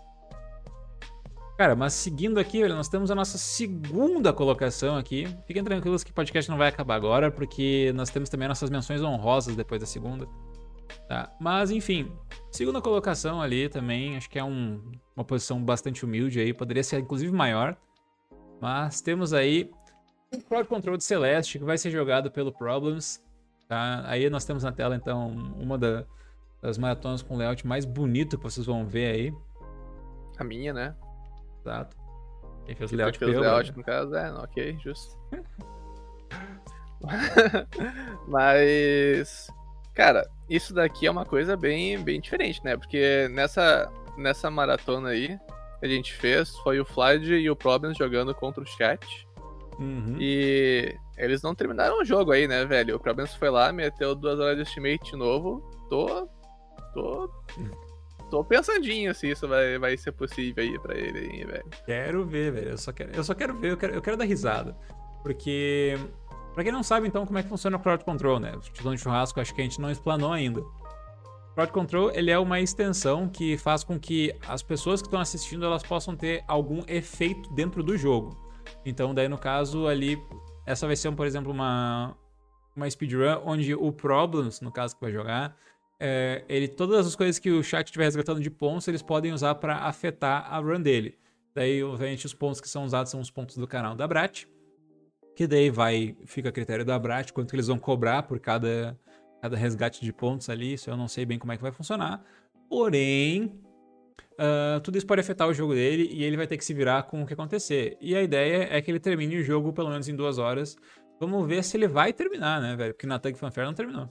Cara, 1.57 1.77
mas 1.77 1.93
seguindo 1.93 2.41
aqui, 2.41 2.61
velho, 2.61 2.75
nós 2.75 2.89
temos 2.89 3.09
a 3.12 3.14
nossa 3.14 3.39
segunda 3.39 4.33
colocação 4.33 4.97
aqui. 4.97 5.29
Fiquem 5.47 5.62
tranquilos 5.62 6.03
que 6.03 6.11
o 6.11 6.14
podcast 6.14 6.51
não 6.51 6.59
vai 6.59 6.68
acabar 6.68 6.97
agora, 6.97 7.31
porque 7.31 7.93
nós 7.95 8.11
temos 8.11 8.29
também 8.29 8.49
nossas 8.49 8.70
menções 8.70 9.01
honrosas 9.01 9.55
depois 9.55 9.81
da 9.81 9.87
segunda. 9.87 10.27
Tá? 11.09 11.30
Mas, 11.41 11.70
enfim, 11.70 12.11
segunda 12.51 12.80
colocação 12.80 13.41
ali 13.41 13.68
também, 13.68 14.16
acho 14.16 14.28
que 14.30 14.39
é 14.39 14.45
um- 14.45 14.93
uma 15.16 15.24
posição 15.24 15.62
bastante 15.62 16.05
humilde 16.05 16.41
aí, 16.41 16.53
poderia 16.53 16.82
ser 16.82 16.99
inclusive 17.01 17.32
maior. 17.32 17.76
Mas 18.61 19.01
temos 19.01 19.32
aí 19.32 19.70
o 20.35 20.41
Crowd 20.43 20.68
Control 20.68 20.97
de 20.97 21.05
Celeste, 21.05 21.59
que 21.59 21.64
vai 21.64 21.76
ser 21.78 21.91
jogado 21.91 22.30
pelo 22.30 22.53
Problems. 22.53 23.22
Tá? 23.68 24.03
Aí 24.07 24.28
nós 24.30 24.45
temos 24.45 24.62
na 24.62 24.72
tela, 24.72 24.95
então, 24.97 25.28
uma 25.59 25.76
da- 25.78 26.05
das 26.62 26.78
maratonas 26.78 27.22
com 27.22 27.37
layout 27.37 27.66
mais 27.66 27.85
bonito 27.85 28.37
que 28.39 28.43
vocês 28.45 28.66
vão 28.66 28.87
ver 28.87 29.14
aí. 29.14 29.35
A 30.39 30.45
minha, 30.45 30.72
né? 30.72 30.95
Exato. 31.61 31.97
Quem 32.64 32.74
fez 32.74 32.93
o 32.93 32.97
layout 32.97 33.18
fez 33.18 33.35
eu, 33.35 33.41
layout, 33.41 33.70
né? 33.70 33.76
no 33.76 33.85
caso, 33.85 34.14
é, 34.14 34.32
ok, 34.32 34.78
justo. 34.82 35.18
Mas, 38.28 39.49
cara, 39.95 40.28
isso 40.49 40.74
daqui 40.74 41.07
é 41.07 41.11
uma 41.11 41.24
coisa 41.24 41.57
bem, 41.57 41.99
bem 41.99 42.20
diferente, 42.20 42.62
né? 42.64 42.76
Porque 42.76 43.28
nessa, 43.30 43.90
nessa 44.16 44.51
maratona 44.51 45.11
aí 45.11 45.38
que 45.80 45.86
a 45.86 45.88
gente 45.88 46.12
fez, 46.14 46.51
foi 46.59 46.80
o 46.80 46.84
Floyd 46.84 47.32
e 47.34 47.51
o 47.51 47.57
Problems 47.57 47.97
jogando 47.97 48.34
contra 48.34 48.62
o 48.62 48.66
chat. 48.66 49.26
Uhum. 49.78 50.16
E 50.18 50.97
eles 51.16 51.42
não 51.42 51.55
terminaram 51.55 52.01
o 52.01 52.05
jogo 52.05 52.32
aí, 52.32 52.47
né, 52.47 52.64
velho? 52.64 52.97
O 52.97 53.01
Problems 53.01 53.34
foi 53.34 53.51
lá, 53.51 53.72
meteu 53.72 54.14
duas 54.14 54.38
horas 54.38 54.57
de 54.57 54.62
estimate 54.62 55.11
de 55.11 55.16
novo. 55.16 55.61
Tô. 55.88 56.28
Tô. 56.92 57.30
Tô 58.30 58.42
pensandinho 58.42 59.14
se 59.14 59.30
isso 59.30 59.47
vai, 59.47 59.78
vai 59.78 59.97
ser 59.97 60.12
possível 60.12 60.64
aí 60.64 60.78
pra 60.78 60.97
ele, 60.97 61.26
hein, 61.26 61.47
velho. 61.47 61.64
Quero 61.84 62.24
ver, 62.24 62.51
velho. 62.53 62.70
Eu 62.70 62.78
só 62.78 62.92
quero, 62.92 63.12
eu 63.14 63.22
só 63.22 63.34
quero 63.34 63.55
ver, 63.55 63.72
eu 63.72 63.76
quero, 63.76 63.95
eu 63.95 64.03
quero 64.03 64.16
dar 64.16 64.24
risada. 64.24 64.76
Porque, 65.22 65.97
pra 66.55 66.62
quem 66.62 66.72
não 66.72 66.82
sabe, 66.82 67.07
então, 67.07 67.26
como 67.26 67.38
é 67.38 67.42
que 67.42 67.48
funciona 67.48 67.76
o 67.76 67.80
Crowd 67.80 68.05
Control, 68.05 68.40
né? 68.40 68.55
O 68.55 68.61
título 68.61 68.94
de 68.94 69.00
churrasco, 69.00 69.40
acho 69.40 69.55
que 69.55 69.61
a 69.61 69.64
gente 69.64 69.80
não 69.80 69.90
explanou 69.90 70.32
ainda. 70.32 70.62
Crowd 71.55 71.72
Control, 71.72 72.11
ele 72.12 72.30
é 72.30 72.38
uma 72.38 72.61
extensão 72.61 73.28
que 73.28 73.57
faz 73.57 73.84
com 73.84 73.98
que 73.98 74.34
as 74.46 74.62
pessoas 74.62 75.00
que 75.00 75.07
estão 75.07 75.20
assistindo, 75.20 75.64
elas 75.64 75.82
possam 75.82 76.16
ter 76.16 76.42
algum 76.48 76.82
efeito 76.88 77.52
dentro 77.52 77.82
do 77.82 77.96
jogo. 77.96 78.36
Então, 78.84 79.14
daí, 79.14 79.28
no 79.28 79.38
caso, 79.38 79.86
ali, 79.86 80.18
essa 80.66 80.86
vai 80.86 80.96
ser, 80.96 81.12
por 81.12 81.26
exemplo, 81.26 81.52
uma, 81.52 82.16
uma 82.74 82.88
speedrun 82.90 83.40
onde 83.44 83.74
o 83.74 83.92
Problems, 83.92 84.61
no 84.61 84.72
caso 84.72 84.94
que 84.96 85.00
vai 85.00 85.12
jogar, 85.12 85.57
é, 86.00 86.44
ele, 86.48 86.68
todas 86.68 87.07
as 87.07 87.14
coisas 87.14 87.38
que 87.38 87.50
o 87.50 87.62
chat 87.62 87.86
estiver 87.86 88.05
resgatando 88.05 88.40
de 88.40 88.50
pontos, 88.50 88.88
eles 88.88 89.02
podem 89.02 89.32
usar 89.32 89.55
para 89.55 89.76
afetar 89.76 90.52
a 90.52 90.59
run 90.59 90.80
dele. 90.80 91.18
Daí, 91.55 91.84
obviamente, 91.84 92.26
os 92.26 92.34
pontos 92.34 92.61
que 92.61 92.68
são 92.68 92.84
usados 92.84 93.11
são 93.11 93.20
os 93.20 93.30
pontos 93.30 93.57
do 93.57 93.66
canal 93.66 93.94
da 93.94 94.09
Brat. 94.09 94.46
Que 95.35 95.47
daí 95.47 95.70
vai, 95.70 96.16
fica 96.26 96.49
a 96.49 96.53
critério 96.53 96.85
da 96.85 96.99
Brat, 96.99 97.32
quanto 97.32 97.51
que 97.51 97.57
eles 97.57 97.66
vão 97.66 97.78
cobrar 97.78 98.22
por 98.22 98.39
cada, 98.39 98.99
cada 99.43 99.57
resgate 99.57 100.05
de 100.05 100.12
pontos 100.12 100.49
ali. 100.49 100.74
Isso 100.74 100.91
eu 100.91 100.97
não 100.97 101.09
sei 101.09 101.24
bem 101.24 101.39
como 101.39 101.53
é 101.53 101.57
que 101.57 101.62
vai 101.62 101.72
funcionar. 101.72 102.24
Porém, 102.68 103.61
ah, 104.39 104.80
tudo 104.82 104.99
isso 104.99 105.07
pode 105.07 105.20
afetar 105.20 105.49
o 105.49 105.55
jogo 105.55 105.74
dele 105.74 106.09
e 106.12 106.24
ele 106.24 106.37
vai 106.37 106.47
ter 106.47 106.57
que 106.57 106.64
se 106.64 106.74
virar 106.74 107.05
com 107.05 107.22
o 107.22 107.26
que 107.26 107.35
acontecer. 107.35 107.97
E 108.01 108.16
a 108.16 108.22
ideia 108.22 108.68
é 108.70 108.80
que 108.80 108.91
ele 108.91 109.01
termine 109.01 109.37
o 109.37 109.45
jogo 109.45 109.72
pelo 109.72 109.91
menos 109.91 110.09
em 110.09 110.16
duas 110.16 110.39
horas. 110.39 110.76
Vamos 111.20 111.47
ver 111.47 111.62
se 111.62 111.76
ele 111.76 111.87
vai 111.87 112.12
terminar, 112.12 112.61
né, 112.61 112.74
velho? 112.74 112.93
Porque 112.93 113.07
na 113.07 113.18
Tag 113.18 113.39
Fanfare 113.39 113.66
não 113.66 113.74
terminou. 113.74 114.09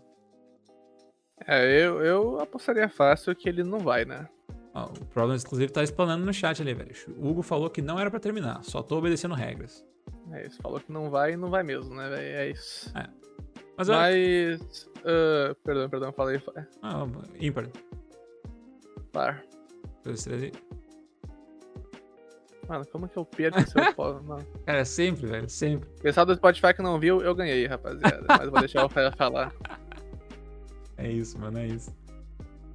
É, 1.46 1.86
eu, 1.86 2.02
eu 2.02 2.40
apostaria 2.40 2.88
fácil 2.88 3.36
que 3.36 3.50
ele 3.50 3.64
não 3.64 3.80
vai, 3.80 4.06
né? 4.06 4.28
Ó, 4.74 4.86
o 4.86 5.06
Problems, 5.08 5.44
inclusive, 5.44 5.72
tá 5.72 5.84
explanando 5.84 6.26
no 6.26 6.34
chat 6.34 6.62
ali, 6.62 6.74
velho. 6.74 6.96
O 7.18 7.30
Hugo 7.30 7.42
falou 7.42 7.70
que 7.70 7.82
não 7.82 8.00
era 8.00 8.10
pra 8.10 8.20
terminar, 8.20 8.64
só 8.64 8.82
tô 8.82 8.98
obedecendo 8.98 9.36
regras. 9.36 9.86
É 10.32 10.48
isso, 10.48 10.62
falou 10.62 10.80
que 10.80 10.92
não 10.92 11.10
vai 11.10 11.34
e 11.34 11.38
não 11.38 11.50
vai 11.50 11.64
mesmo, 11.64 11.94
né, 11.94 12.10
velho? 12.10 12.38
É 12.38 12.50
isso. 12.50 12.92
Mas, 13.78 13.90
eu... 13.90 13.96
Mas. 13.96 14.90
ah, 15.04 15.56
perdão, 15.64 15.90
perdão, 15.90 16.14
falei. 16.14 16.42
Ah, 16.82 17.06
ímpar. 17.40 17.68
Par. 19.12 19.44
Dois, 20.04 20.24
três 20.24 20.44
e- 20.44 20.52
Mano, 22.68 22.86
como 22.88 23.10
que 23.10 23.18
eu 23.18 23.26
perco 23.26 23.60
se 23.70 23.78
eu 23.78 23.94
posso. 23.94 24.24
Mano. 24.26 24.46
Cara, 24.66 24.86
sempre, 24.86 25.28
velho, 25.28 25.50
sempre. 25.50 25.90
Pessoal 26.02 26.26
do 26.26 26.34
Spotify 26.36 26.74
que 26.74 26.82
não 26.82 26.98
viu, 27.00 27.22
eu 27.22 27.36
ganhei, 27.36 27.68
rapaziada. 27.68 28.24
Mas 28.28 28.50
vou 28.50 28.60
deixar 28.60 28.80
o 28.80 28.88
Rafael 28.88 29.12
falar. 29.18 29.54
É 30.98 31.12
isso, 31.12 31.38
mano, 31.40 31.60
é 31.60 31.68
isso. 31.68 31.94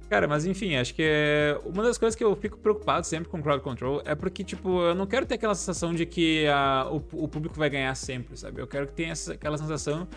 Cara, 0.09 0.27
mas 0.27 0.45
enfim, 0.45 0.75
acho 0.75 0.95
que 0.95 1.03
é... 1.05 1.59
uma 1.63 1.83
das 1.83 1.97
coisas 1.97 2.15
que 2.15 2.23
eu 2.23 2.35
fico 2.35 2.57
preocupado 2.57 3.05
sempre 3.05 3.29
com 3.29 3.41
crowd 3.41 3.63
control 3.63 4.01
é 4.05 4.15
porque, 4.15 4.43
tipo, 4.43 4.81
eu 4.81 4.95
não 4.95 5.05
quero 5.05 5.25
ter 5.25 5.35
aquela 5.35 5.53
sensação 5.53 5.93
de 5.93 6.05
que 6.05 6.47
a, 6.47 6.87
o, 6.91 6.95
o 7.23 7.27
público 7.27 7.55
vai 7.55 7.69
ganhar 7.69 7.93
sempre, 7.95 8.35
sabe? 8.35 8.59
Eu 8.59 8.67
quero 8.67 8.87
que 8.87 8.93
tenha 8.93 9.11
essa, 9.11 9.33
aquela 9.33 9.57
sensação 9.57 10.07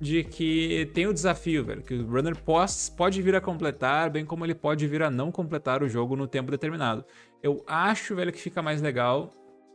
de 0.00 0.24
que 0.24 0.90
tem 0.94 1.06
o 1.06 1.12
desafio, 1.12 1.64
velho. 1.64 1.82
Que 1.82 1.94
o 1.94 2.06
runner 2.10 2.34
posts 2.36 2.88
pode 2.88 3.20
vir 3.20 3.36
a 3.36 3.40
completar, 3.40 4.10
bem 4.10 4.24
como 4.24 4.44
ele 4.44 4.54
pode 4.54 4.86
vir 4.86 5.02
a 5.02 5.10
não 5.10 5.30
completar 5.30 5.82
o 5.82 5.88
jogo 5.88 6.16
no 6.16 6.26
tempo 6.26 6.50
determinado. 6.50 7.04
Eu 7.42 7.62
acho, 7.66 8.16
velho, 8.16 8.32
que 8.32 8.40
fica 8.40 8.62
mais 8.62 8.80
legal 8.80 9.30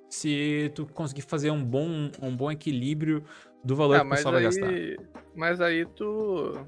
se 0.10 0.72
tu 0.74 0.86
conseguir 0.88 1.22
fazer 1.22 1.52
um 1.52 1.64
bom, 1.64 2.10
um 2.22 2.36
bom 2.36 2.52
equilíbrio 2.52 3.24
do 3.64 3.76
valor 3.76 3.98
Ah, 3.98 4.00
que 4.02 4.08
o 4.08 4.10
pessoal 4.10 4.34
vai 4.34 4.44
gastar. 4.44 4.68
aí. 4.68 4.98
Mas 5.36 5.62
aí 5.62 5.86
tu. 5.86 6.60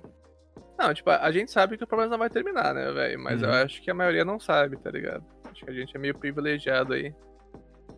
Não, 0.79 0.93
tipo, 0.93 1.09
a 1.09 1.29
gente 1.31 1.51
sabe 1.51 1.77
que 1.77 1.83
o 1.83 1.87
problema 1.87 2.11
não 2.11 2.17
vai 2.17 2.29
terminar, 2.29 2.73
né, 2.73 2.89
velho? 2.91 3.19
Mas 3.19 3.41
eu 3.41 3.49
Uhum. 3.49 3.55
acho 3.55 3.81
que 3.81 3.91
a 3.91 3.93
maioria 3.93 4.23
não 4.23 4.39
sabe, 4.39 4.77
tá 4.77 4.89
ligado? 4.89 5.23
Acho 5.51 5.65
que 5.65 5.69
a 5.69 5.73
gente 5.73 5.93
é 5.95 5.99
meio 5.99 6.17
privilegiado 6.17 6.93
aí. 6.93 7.13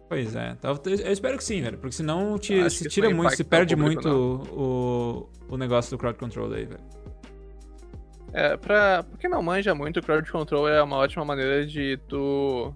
Pois 0.10 0.36
é. 0.36 0.50
Então, 0.58 0.78
eu 0.86 1.12
espero 1.12 1.38
que 1.38 1.44
sim, 1.44 1.62
velho. 1.62 1.78
Porque 1.78 1.96
senão 1.96 2.38
te, 2.40 2.68
se 2.72 2.90
tira 2.90 3.10
muito, 3.12 3.36
se 3.36 3.44
perde 3.44 3.76
público, 3.76 4.02
muito 4.10 4.50
o, 4.52 5.30
o 5.54 5.58
negócio 5.58 5.92
do 5.96 6.00
crowd 6.00 6.18
control 6.18 6.52
aí, 6.54 6.66
velho. 6.66 6.82
É, 8.34 8.58
pra, 8.58 9.04
pra 9.04 9.18
quem 9.20 9.30
não 9.30 9.44
manja 9.44 9.76
muito, 9.76 10.00
o 10.00 10.04
crowd 10.04 10.30
control 10.32 10.68
é 10.68 10.82
uma 10.82 10.98
ótima 10.98 11.24
maneira 11.24 11.66
de 11.66 11.98
tu 12.08 12.74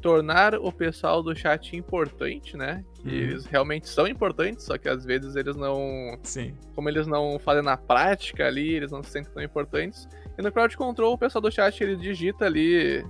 tornar 0.00 0.54
o 0.54 0.70
pessoal 0.70 1.22
do 1.22 1.34
chat 1.34 1.76
importante, 1.76 2.56
né? 2.56 2.84
Que 3.02 3.08
Uhum. 3.08 3.14
eles 3.14 3.46
realmente 3.46 3.88
são 3.88 4.06
importantes, 4.06 4.64
só 4.64 4.76
que 4.78 4.88
às 4.88 5.04
vezes 5.04 5.36
eles 5.36 5.56
não. 5.56 6.18
Sim. 6.22 6.54
Como 6.74 6.88
eles 6.88 7.06
não 7.06 7.38
fazem 7.38 7.62
na 7.62 7.76
prática 7.76 8.46
ali, 8.46 8.74
eles 8.74 8.90
não 8.90 9.02
se 9.02 9.10
sentem 9.10 9.32
tão 9.32 9.42
importantes. 9.42 10.08
E 10.38 10.42
no 10.42 10.52
crowd 10.52 10.76
control, 10.76 11.14
o 11.14 11.18
pessoal 11.18 11.40
do 11.42 11.50
chat 11.50 11.82
ele 11.82 11.96
digita 11.96 12.44
ali 12.44 13.04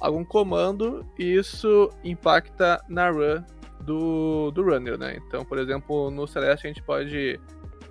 algum 0.00 0.24
comando 0.24 1.04
e 1.18 1.24
isso 1.34 1.88
impacta 2.04 2.82
na 2.88 3.10
run 3.10 3.42
do, 3.80 4.50
do 4.50 4.62
runner, 4.62 4.98
né? 4.98 5.18
Então, 5.26 5.44
por 5.44 5.58
exemplo, 5.58 6.10
no 6.10 6.26
Celeste 6.26 6.66
a 6.66 6.68
gente 6.68 6.82
pode 6.82 7.38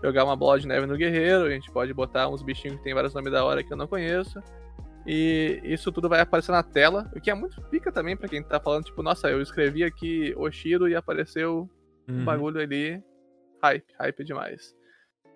jogar 0.03 0.23
uma 0.25 0.35
bola 0.35 0.59
de 0.59 0.67
neve 0.67 0.85
no 0.85 0.95
guerreiro, 0.95 1.45
a 1.45 1.49
gente 1.49 1.71
pode 1.71 1.93
botar 1.93 2.27
uns 2.29 2.43
bichinhos 2.43 2.77
que 2.77 2.83
tem 2.83 2.93
vários 2.93 3.13
nomes 3.13 3.31
da 3.31 3.43
hora 3.43 3.63
que 3.63 3.71
eu 3.73 3.77
não 3.77 3.87
conheço. 3.87 4.39
E 5.07 5.61
isso 5.63 5.89
tudo 5.91 6.09
vai 6.09 6.19
aparecer 6.19 6.51
na 6.51 6.61
tela, 6.61 7.09
o 7.15 7.21
que 7.21 7.31
é 7.31 7.33
muito 7.33 7.61
pica 7.69 7.91
também 7.91 8.17
pra 8.17 8.27
quem 8.27 8.43
tá 8.43 8.59
falando, 8.59 8.83
tipo, 8.85 9.01
nossa, 9.01 9.29
eu 9.29 9.41
escrevi 9.41 9.83
aqui 9.83 10.33
Oshiro 10.37 10.87
e 10.89 10.95
apareceu 10.95 11.69
um 12.09 12.19
Uhum. 12.19 12.25
bagulho 12.25 12.59
ali, 12.59 13.01
hype, 13.63 13.85
hype 13.99 14.23
demais. 14.23 14.75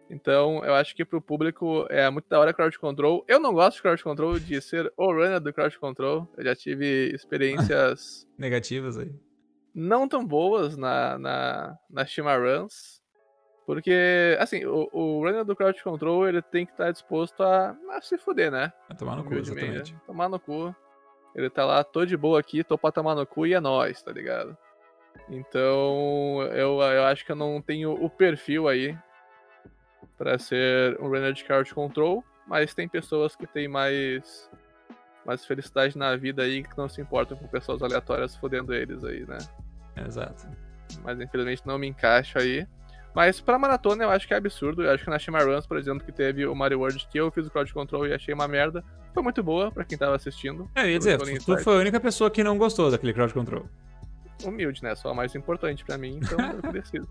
Então, 0.10 0.64
eu 0.66 0.74
acho 0.74 0.94
que 0.94 1.06
pro 1.06 1.22
público 1.22 1.86
é 1.90 2.10
muito 2.10 2.28
da 2.28 2.38
hora 2.38 2.54
crowd 2.54 2.78
control. 2.78 3.24
Eu 3.30 3.40
não 3.40 3.54
gosto 3.54 3.78
de 3.78 3.82
crowd 3.82 4.04
control, 4.04 4.40
de 4.40 4.60
ser 4.62 4.92
o 4.98 5.06
runner 5.14 5.40
do 5.40 5.54
crowd 5.54 5.78
control. 5.80 6.30
Eu 6.38 6.44
já 6.44 6.54
tive 6.56 7.12
experiências 7.16 8.28
Negativas 8.38 8.98
aí. 8.98 9.10
não 9.74 10.08
tão 10.10 10.26
boas 10.26 10.76
na, 10.76 11.18
na, 11.18 11.78
na 11.90 12.06
Shima 12.06 12.36
Runs. 12.36 13.01
Porque, 13.66 14.38
assim, 14.40 14.66
o, 14.66 14.90
o 14.92 15.24
runner 15.24 15.46
do 15.46 15.56
crowd 15.56 15.82
control, 15.84 16.28
ele 16.28 16.42
tem 16.42 16.66
que 16.66 16.72
estar 16.72 16.92
disposto 16.92 17.44
a, 17.44 17.76
a 17.92 18.02
se 18.02 18.18
fuder, 18.18 18.52
né? 18.52 18.74
Vai 18.88 18.98
tomar 18.98 19.16
no 19.16 19.24
cu, 19.24 19.30
Humildemente, 19.30 19.62
exatamente. 19.62 19.94
né? 19.94 20.00
Tomar 20.08 20.30
no 20.30 20.40
cu. 20.40 20.76
Ele 21.36 21.50
tá 21.50 21.66
lá, 21.66 21.84
tô 21.84 22.06
de 22.06 22.18
boa 22.18 22.40
aqui, 22.40 22.64
tô 22.64 22.78
pra 22.78 22.92
tomar 22.92 23.16
no 23.16 23.26
cu 23.26 23.48
e 23.48 23.54
é 23.54 23.60
nóis, 23.60 24.02
tá 24.02 24.12
ligado? 24.12 24.58
Então, 25.30 26.42
eu, 26.52 26.82
eu 26.82 27.06
acho 27.06 27.26
que 27.26 27.32
eu 27.32 27.36
não 27.36 27.62
tenho 27.62 27.94
o 27.94 28.10
perfil 28.10 28.68
aí 28.68 28.98
pra 30.18 30.38
ser 30.38 31.00
um 31.00 31.08
runner 31.08 31.32
de 31.32 31.44
crowd 31.44 31.74
control, 31.74 32.24
mas 32.46 32.74
tem 32.74 32.88
pessoas 32.88 33.36
que 33.36 33.48
têm 33.48 33.68
mais, 33.68 34.50
mais 35.26 35.46
felicidade 35.46 35.98
na 35.98 36.16
vida 36.16 36.44
aí 36.44 36.64
que 36.64 36.78
não 36.78 36.90
se 36.90 37.00
importam 37.00 37.38
com 37.38 37.48
pessoas 37.48 37.82
aleatórias 37.82 38.36
fodendo 38.36 38.74
eles 38.74 39.04
aí, 39.04 39.26
né? 39.26 39.38
Exato. 40.06 40.48
Mas 41.04 41.20
infelizmente 41.20 41.66
não 41.66 41.78
me 41.78 41.88
encaixo 41.88 42.38
aí. 42.38 42.68
Mas 43.14 43.42
pra 43.42 43.60
maratona 43.60 44.04
eu 44.04 44.10
acho 44.10 44.28
que 44.28 44.34
é 44.34 44.38
absurdo. 44.38 44.84
Eu 44.84 44.92
acho 44.92 45.04
que 45.04 45.10
na 45.10 45.20
Shima 45.20 45.40
Runs, 45.40 45.66
por 45.66 45.78
exemplo, 45.78 46.06
que 46.06 46.12
teve 46.12 46.46
o 46.46 46.56
Mario 46.56 46.80
World 46.80 47.08
que 47.12 47.18
eu 47.18 47.30
fiz 47.32 47.46
o 47.46 47.50
crowd 47.50 47.74
control 47.74 48.08
e 48.08 48.14
achei 48.14 48.34
uma 48.34 48.48
merda, 48.48 48.84
foi 49.14 49.22
muito 49.22 49.44
boa 49.44 49.72
pra 49.72 49.84
quem 49.84 49.98
tava 49.98 50.16
assistindo. 50.16 50.70
É, 50.76 50.84
eu 50.84 50.92
ia 50.92 50.98
dizer, 50.98 51.18
tu 51.18 51.58
foi 51.60 51.76
a 51.76 51.80
única 51.80 52.00
pessoa 52.00 52.32
que 52.32 52.44
não 52.44 52.58
gostou 52.58 52.90
daquele 52.90 53.14
crowd 53.14 53.34
control. 53.34 53.66
Humilde, 54.44 54.82
né? 54.82 54.96
Só 54.96 55.10
a 55.10 55.14
mais 55.14 55.36
importante 55.36 55.84
pra 55.86 55.98
mim, 55.98 56.20
então 56.22 56.40
eu 56.64 56.72
decido. 56.72 57.08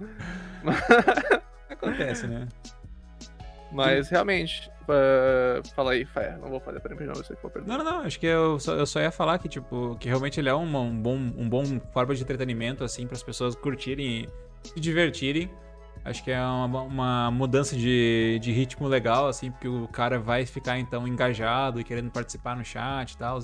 Acontece, 1.68 2.26
né? 2.26 2.48
Mas 3.72 4.08
realmente, 4.08 4.70
uh, 4.82 5.66
fala 5.74 5.92
aí, 5.92 6.04
Fé. 6.04 6.36
Não 6.40 6.48
vou 6.48 6.60
fazer 6.60 6.80
pra 6.80 6.94
mim, 6.94 7.04
não, 7.04 7.14
você 7.14 7.34
que 7.34 7.42
vou 7.42 7.50
perder. 7.50 7.68
Não, 7.68 7.78
não, 7.78 7.84
não. 7.84 7.98
Acho 8.00 8.18
que 8.18 8.26
eu 8.26 8.58
só, 8.58 8.74
eu 8.74 8.86
só 8.86 9.00
ia 9.00 9.10
falar 9.10 9.38
que, 9.38 9.48
tipo, 9.48 9.96
que 9.98 10.08
realmente 10.08 10.40
ele 10.40 10.48
é 10.48 10.54
uma, 10.54 10.80
um, 10.80 10.96
bom, 10.96 11.16
um 11.16 11.48
bom 11.48 11.64
forma 11.92 12.14
de 12.14 12.22
entretenimento, 12.22 12.84
assim, 12.84 13.06
para 13.06 13.16
as 13.16 13.22
pessoas 13.22 13.54
curtirem 13.54 14.28
se 14.68 14.80
divertirem. 14.80 15.50
Acho 16.04 16.22
que 16.22 16.30
é 16.30 16.40
uma, 16.40 16.82
uma 16.82 17.30
mudança 17.32 17.74
de, 17.74 18.38
de 18.40 18.52
ritmo 18.52 18.86
legal, 18.86 19.26
assim, 19.26 19.50
porque 19.50 19.66
o 19.66 19.88
cara 19.88 20.20
vai 20.20 20.46
ficar, 20.46 20.78
então, 20.78 21.06
engajado 21.06 21.80
e 21.80 21.84
querendo 21.84 22.10
participar 22.10 22.56
no 22.56 22.64
chat 22.64 23.12
e 23.12 23.18
tal. 23.18 23.40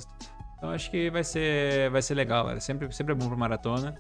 Então 0.57 0.71
acho 0.71 0.89
que 0.91 1.11
vai 1.11 1.25
ser, 1.25 1.91
vai 1.91 2.01
ser 2.01 2.15
legal, 2.15 2.47
velho. 2.47 2.61
Sempre, 2.61 2.93
sempre 2.93 3.15
é 3.15 3.17
bom 3.17 3.27
pra 3.27 3.37
maratona. 3.37 3.97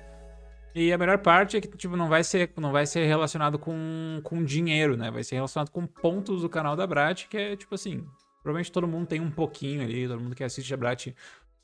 E 0.75 0.93
a 0.93 0.97
melhor 0.97 1.19
parte 1.19 1.57
é 1.57 1.61
que, 1.61 1.69
tipo, 1.77 1.97
não 1.97 2.09
vai 2.09 2.23
ser, 2.23 2.53
não 2.57 2.71
vai 2.71 2.87
ser 2.87 3.05
relacionado 3.07 3.59
com, 3.59 4.21
com 4.23 4.45
dinheiro, 4.45 4.97
né? 4.97 5.11
Vai 5.11 5.25
ser 5.25 5.35
relacionado 5.35 5.71
com 5.71 5.87
pontos 5.87 6.43
do 6.43 6.49
canal 6.49 6.77
da 6.77 6.87
Brat, 6.87 7.27
que 7.29 7.37
é, 7.37 7.57
tipo 7.57 7.75
assim, 7.75 8.07
provavelmente 8.43 8.73
todo 8.73 8.87
mundo 8.87 9.07
tem 9.07 9.21
um 9.21 9.31
pouquinho 9.31 9.83
ali, 9.83 10.09
todo 10.09 10.21
mundo 10.21 10.35
que 10.35 10.45
assiste 10.45 10.73
a 10.73 10.77
Brat 10.77 11.09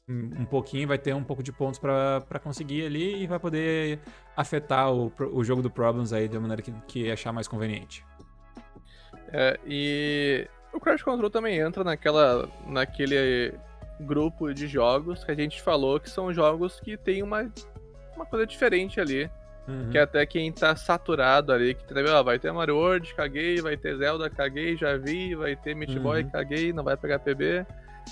um 0.09 0.45
pouquinho 0.45 0.89
vai 0.89 0.97
ter 0.99 1.15
um 1.15 1.23
pouco 1.23 1.43
de 1.43 1.53
pontos 1.53 1.79
pra 1.79 2.41
conseguir 2.43 2.87
ali 2.87 3.23
e 3.23 3.27
vai 3.27 3.39
poder 3.39 3.99
afetar 4.37 4.91
o, 4.93 5.13
o 5.33 5.45
jogo 5.45 5.61
do 5.61 5.71
Problems 5.71 6.13
aí 6.13 6.29
da 6.29 6.41
maneira 6.41 6.63
que, 6.63 6.73
que 6.87 7.11
achar 7.11 7.33
mais 7.33 7.47
conveniente. 7.47 8.05
É, 9.31 9.59
e 9.67 10.49
o 10.73 10.81
Crash 10.81 11.03
Control 11.03 11.29
também 11.29 11.59
entra 11.59 11.85
naquela, 11.85 12.49
naquele 12.67 13.53
grupo 14.01 14.55
de 14.55 14.67
jogos 14.67 15.23
que 15.25 15.31
a 15.31 15.35
gente 15.35 15.61
falou 15.61 16.01
que 16.01 16.09
são 16.09 16.33
jogos 16.33 16.81
que 16.81 16.97
tem 16.97 17.23
uma, 17.23 17.51
uma 18.17 18.25
coisa 18.25 18.47
diferente 18.47 19.01
ali. 19.01 19.31
Uhum. 19.67 19.91
Que 19.91 19.99
até 19.99 20.25
quem 20.25 20.51
tá 20.51 20.75
saturado 20.75 21.53
ali, 21.53 21.75
que 21.75 21.85
entendeu? 21.85 22.17
Ah, 22.17 22.23
vai 22.23 22.39
ter 22.39 22.51
Mario 22.51 22.77
World, 22.77 23.15
caguei, 23.15 23.61
vai 23.61 23.77
ter 23.77 23.99
Zelda, 23.99 24.31
caguei, 24.31 24.75
já 24.79 24.97
vi, 24.97 25.35
vai 25.35 25.55
ter 25.55 25.75
Meat 25.75 25.99
Boy, 25.99 26.23
Uhum. 26.23 26.31
caguei, 26.31 26.73
não 26.73 26.83
vai 26.83 26.97
pegar 26.97 27.19
PB. 27.19 27.67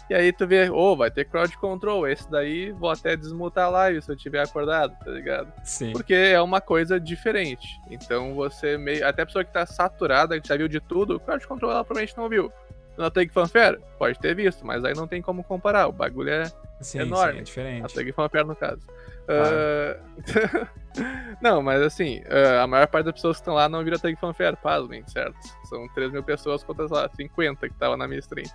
E 0.09 0.15
aí 0.15 0.33
tu 0.33 0.47
vê, 0.47 0.71
ô, 0.71 0.97
vai 0.97 1.11
ter 1.11 1.25
Crowd 1.25 1.57
Control, 1.59 2.07
esse 2.07 2.31
daí 2.31 2.73
vou 2.73 2.91
até 2.91 3.17
desmutar 3.17 3.67
a 3.67 3.71
live 3.71 4.03
se 4.03 4.11
eu 4.11 4.17
tiver 4.17 4.41
acordado, 4.41 4.97
tá 5.05 5.11
ligado? 5.11 5.53
Sim. 5.65 5.93
Porque 5.93 6.15
é 6.15 6.41
uma 6.41 6.61
coisa 6.61 6.99
diferente. 7.01 7.69
Então 7.91 8.35
você 8.35 8.77
meio. 8.77 9.07
Até 9.07 9.23
a 9.23 9.27
pessoa 9.27 9.45
que 9.45 9.53
tá 9.53 9.65
saturada, 9.67 10.41
que 10.41 10.49
já 10.49 10.57
viu 10.57 10.69
de 10.69 10.81
tudo, 10.81 11.21
Crowd 11.21 11.47
Control 11.47 11.71
ela 11.73 11.85
provavelmente 11.85 12.17
não 12.17 12.29
viu. 12.29 12.53
No 12.97 13.11
Take 13.11 13.31
Fanfare? 13.31 13.79
Pode 13.99 14.19
ter 14.19 14.35
visto, 14.35 14.67
mas 14.67 14.83
aí 14.83 14.95
não 14.95 15.07
tem 15.07 15.21
como 15.21 15.45
comparar. 15.45 15.87
O 15.87 15.93
bagulho 15.93 16.31
é 16.31 16.51
Sim, 16.81 17.01
enorme. 17.01 17.33
sim, 17.33 17.39
é 17.39 17.41
a 17.41 17.45
diferente. 17.45 17.95
Take 17.95 18.13
Fanfare 18.13 18.47
no 18.47 18.57
caso. 18.57 18.81
Ah, 19.29 19.97
não, 21.43 21.63
mas 21.63 21.83
assim, 21.83 22.23
ah, 22.29 22.63
a 22.63 22.67
maior 22.67 22.87
parte 22.87 23.07
das 23.07 23.15
pessoas 23.15 23.37
que 23.37 23.43
estão 23.43 23.55
lá 23.55 23.69
não 23.69 23.85
viram 23.85 23.99
Take 23.99 24.17
Fanfare, 24.19 24.57
pasmem, 24.57 25.07
certo? 25.07 25.37
São 25.69 25.87
3 25.89 26.13
mil 26.13 26.23
pessoas 26.23 26.63
contra, 26.65 26.87
sei 26.89 26.97
lá, 26.97 27.09
50 27.15 27.69
que 27.69 27.75
estavam 27.75 27.97
na 27.97 28.07
minha 28.09 28.21
stream. 28.21 28.47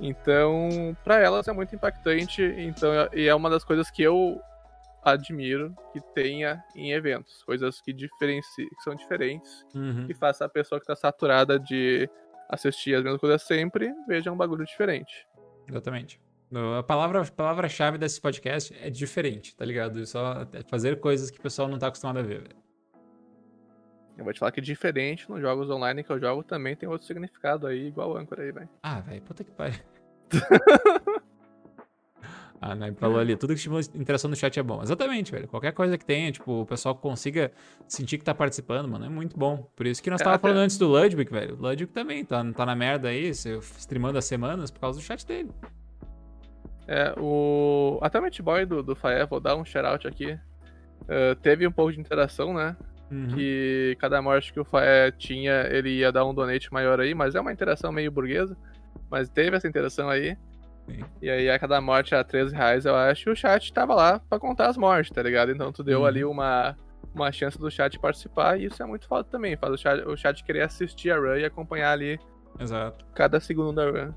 Então, 0.00 0.96
pra 1.04 1.18
elas 1.18 1.46
é 1.48 1.52
muito 1.52 1.74
impactante, 1.74 2.42
então, 2.58 2.90
e 3.12 3.26
é 3.28 3.34
uma 3.34 3.48
das 3.48 3.64
coisas 3.64 3.90
que 3.90 4.02
eu 4.02 4.40
admiro 5.04 5.74
que 5.92 6.00
tenha 6.14 6.62
em 6.76 6.92
eventos. 6.92 7.42
Coisas 7.44 7.80
que, 7.80 7.92
diferenci... 7.92 8.68
que 8.68 8.82
são 8.82 8.94
diferentes, 8.94 9.64
Uhum. 9.74 10.06
que 10.06 10.14
faça 10.14 10.44
a 10.44 10.48
pessoa 10.48 10.80
que 10.80 10.86
tá 10.86 10.94
saturada 10.94 11.58
de 11.58 12.08
assistir 12.48 12.94
as 12.94 13.02
mesmas 13.02 13.20
coisas 13.20 13.42
sempre, 13.42 13.92
veja 14.06 14.30
um 14.30 14.36
bagulho 14.36 14.64
diferente. 14.64 15.26
Exatamente. 15.68 16.20
A 16.78 16.82
palavra- 16.82 17.22
a 17.22 17.24
palavra-chave 17.24 17.96
desse 17.96 18.20
podcast 18.20 18.76
é 18.78 18.90
diferente, 18.90 19.56
tá 19.56 19.64
ligado? 19.64 20.04
Só 20.06 20.46
é 20.52 20.62
fazer 20.68 21.00
coisas 21.00 21.30
que 21.30 21.38
o 21.38 21.42
pessoal 21.42 21.66
não 21.66 21.78
tá 21.78 21.86
acostumado 21.86 22.18
a 22.18 22.22
ver. 22.22 22.44
Eu 24.16 24.24
vou 24.24 24.32
te 24.32 24.38
falar 24.38 24.52
que 24.52 24.60
diferente 24.60 25.28
nos 25.30 25.40
jogos 25.40 25.70
online 25.70 26.04
que 26.04 26.10
eu 26.10 26.20
jogo 26.20 26.42
também 26.42 26.76
tem 26.76 26.88
outro 26.88 27.06
significado 27.06 27.66
aí, 27.66 27.86
igual 27.88 28.10
o 28.12 28.16
Anchor 28.16 28.40
aí, 28.40 28.52
velho. 28.52 28.68
Ah, 28.82 29.00
velho, 29.00 29.22
puta 29.22 29.42
que 29.42 29.50
pariu. 29.50 29.78
ah, 32.60 32.74
né? 32.74 32.92
Falou 32.92 33.18
ali, 33.18 33.36
tudo 33.36 33.50
que 33.50 33.56
estimula 33.56 33.80
interação 33.94 34.28
no 34.30 34.36
chat 34.36 34.58
é 34.58 34.62
bom. 34.62 34.82
Exatamente, 34.82 35.32
velho. 35.32 35.48
Qualquer 35.48 35.72
coisa 35.72 35.96
que 35.98 36.04
tenha, 36.04 36.30
tipo, 36.30 36.60
o 36.60 36.66
pessoal 36.66 36.94
consiga 36.94 37.50
sentir 37.88 38.18
que 38.18 38.24
tá 38.24 38.34
participando, 38.34 38.86
mano, 38.88 39.04
é 39.06 39.08
muito 39.08 39.36
bom. 39.36 39.68
Por 39.74 39.86
isso 39.86 40.02
que 40.02 40.10
nós 40.10 40.20
tava 40.22 40.38
falando 40.38 40.58
antes 40.58 40.78
do 40.78 40.86
Ludwig, 40.86 41.30
velho. 41.30 41.54
O 41.56 41.62
Ludwig 41.62 41.86
também 41.86 42.24
tá, 42.24 42.44
tá 42.52 42.66
na 42.66 42.76
merda 42.76 43.08
aí, 43.08 43.34
se- 43.34 43.58
streamando 43.78 44.18
as 44.18 44.24
semanas 44.26 44.70
por 44.70 44.78
causa 44.80 44.98
do 44.98 45.02
chat 45.02 45.26
dele. 45.26 45.50
É, 46.86 47.14
o. 47.18 47.98
Até 48.02 48.18
o 48.18 48.22
Meat 48.22 48.42
Boy 48.42 48.66
do, 48.66 48.82
do 48.82 48.94
Faé, 48.94 49.24
vou 49.26 49.40
dar 49.40 49.56
um 49.56 49.64
shout 49.64 50.06
aqui. 50.06 50.38
eh, 51.08 51.34
teve 51.36 51.66
um 51.66 51.72
pouco 51.72 51.92
de 51.92 51.98
interação, 52.00 52.52
né? 52.54 52.76
Uhum. 53.12 53.28
Que 53.34 53.94
cada 54.00 54.22
morte 54.22 54.52
que 54.52 54.58
o 54.58 54.64
Faé 54.64 55.10
tinha, 55.10 55.66
ele 55.70 55.90
ia 55.90 56.10
dar 56.10 56.24
um 56.24 56.32
donate 56.32 56.72
maior 56.72 56.98
aí, 56.98 57.14
mas 57.14 57.34
é 57.34 57.40
uma 57.40 57.52
interação 57.52 57.92
meio 57.92 58.10
burguesa. 58.10 58.56
Mas 59.10 59.28
teve 59.28 59.54
essa 59.54 59.68
interação 59.68 60.08
aí. 60.08 60.34
Sim. 60.88 61.04
E 61.20 61.28
aí 61.28 61.50
a 61.50 61.58
cada 61.58 61.78
morte 61.80 62.14
era 62.14 62.24
13 62.24 62.54
reais, 62.56 62.86
eu 62.86 62.96
acho, 62.96 63.28
e 63.28 63.32
o 63.32 63.36
chat 63.36 63.72
tava 63.72 63.94
lá 63.94 64.18
pra 64.18 64.38
contar 64.38 64.68
as 64.68 64.76
mortes, 64.78 65.12
tá 65.12 65.22
ligado? 65.22 65.52
Então 65.52 65.70
tu 65.70 65.84
deu 65.84 66.00
Uhum. 66.00 66.06
ali 66.06 66.24
uma, 66.24 66.74
uma 67.14 67.30
chance 67.30 67.58
do 67.58 67.70
chat 67.70 67.98
participar, 68.00 68.58
e 68.58 68.64
isso 68.64 68.82
é 68.82 68.86
muito 68.86 69.06
foda 69.06 69.24
também. 69.30 69.56
Faz 69.56 69.74
o 69.74 69.76
chat, 69.76 70.02
o 70.08 70.16
chat 70.16 70.42
querer 70.42 70.62
assistir 70.62 71.10
a 71.10 71.18
run 71.18 71.36
e 71.36 71.44
acompanhar 71.44 71.92
ali 71.92 72.18
Exato. 72.58 73.04
cada 73.14 73.38
segundo 73.38 73.74
da 73.74 73.90
run. 73.90 74.12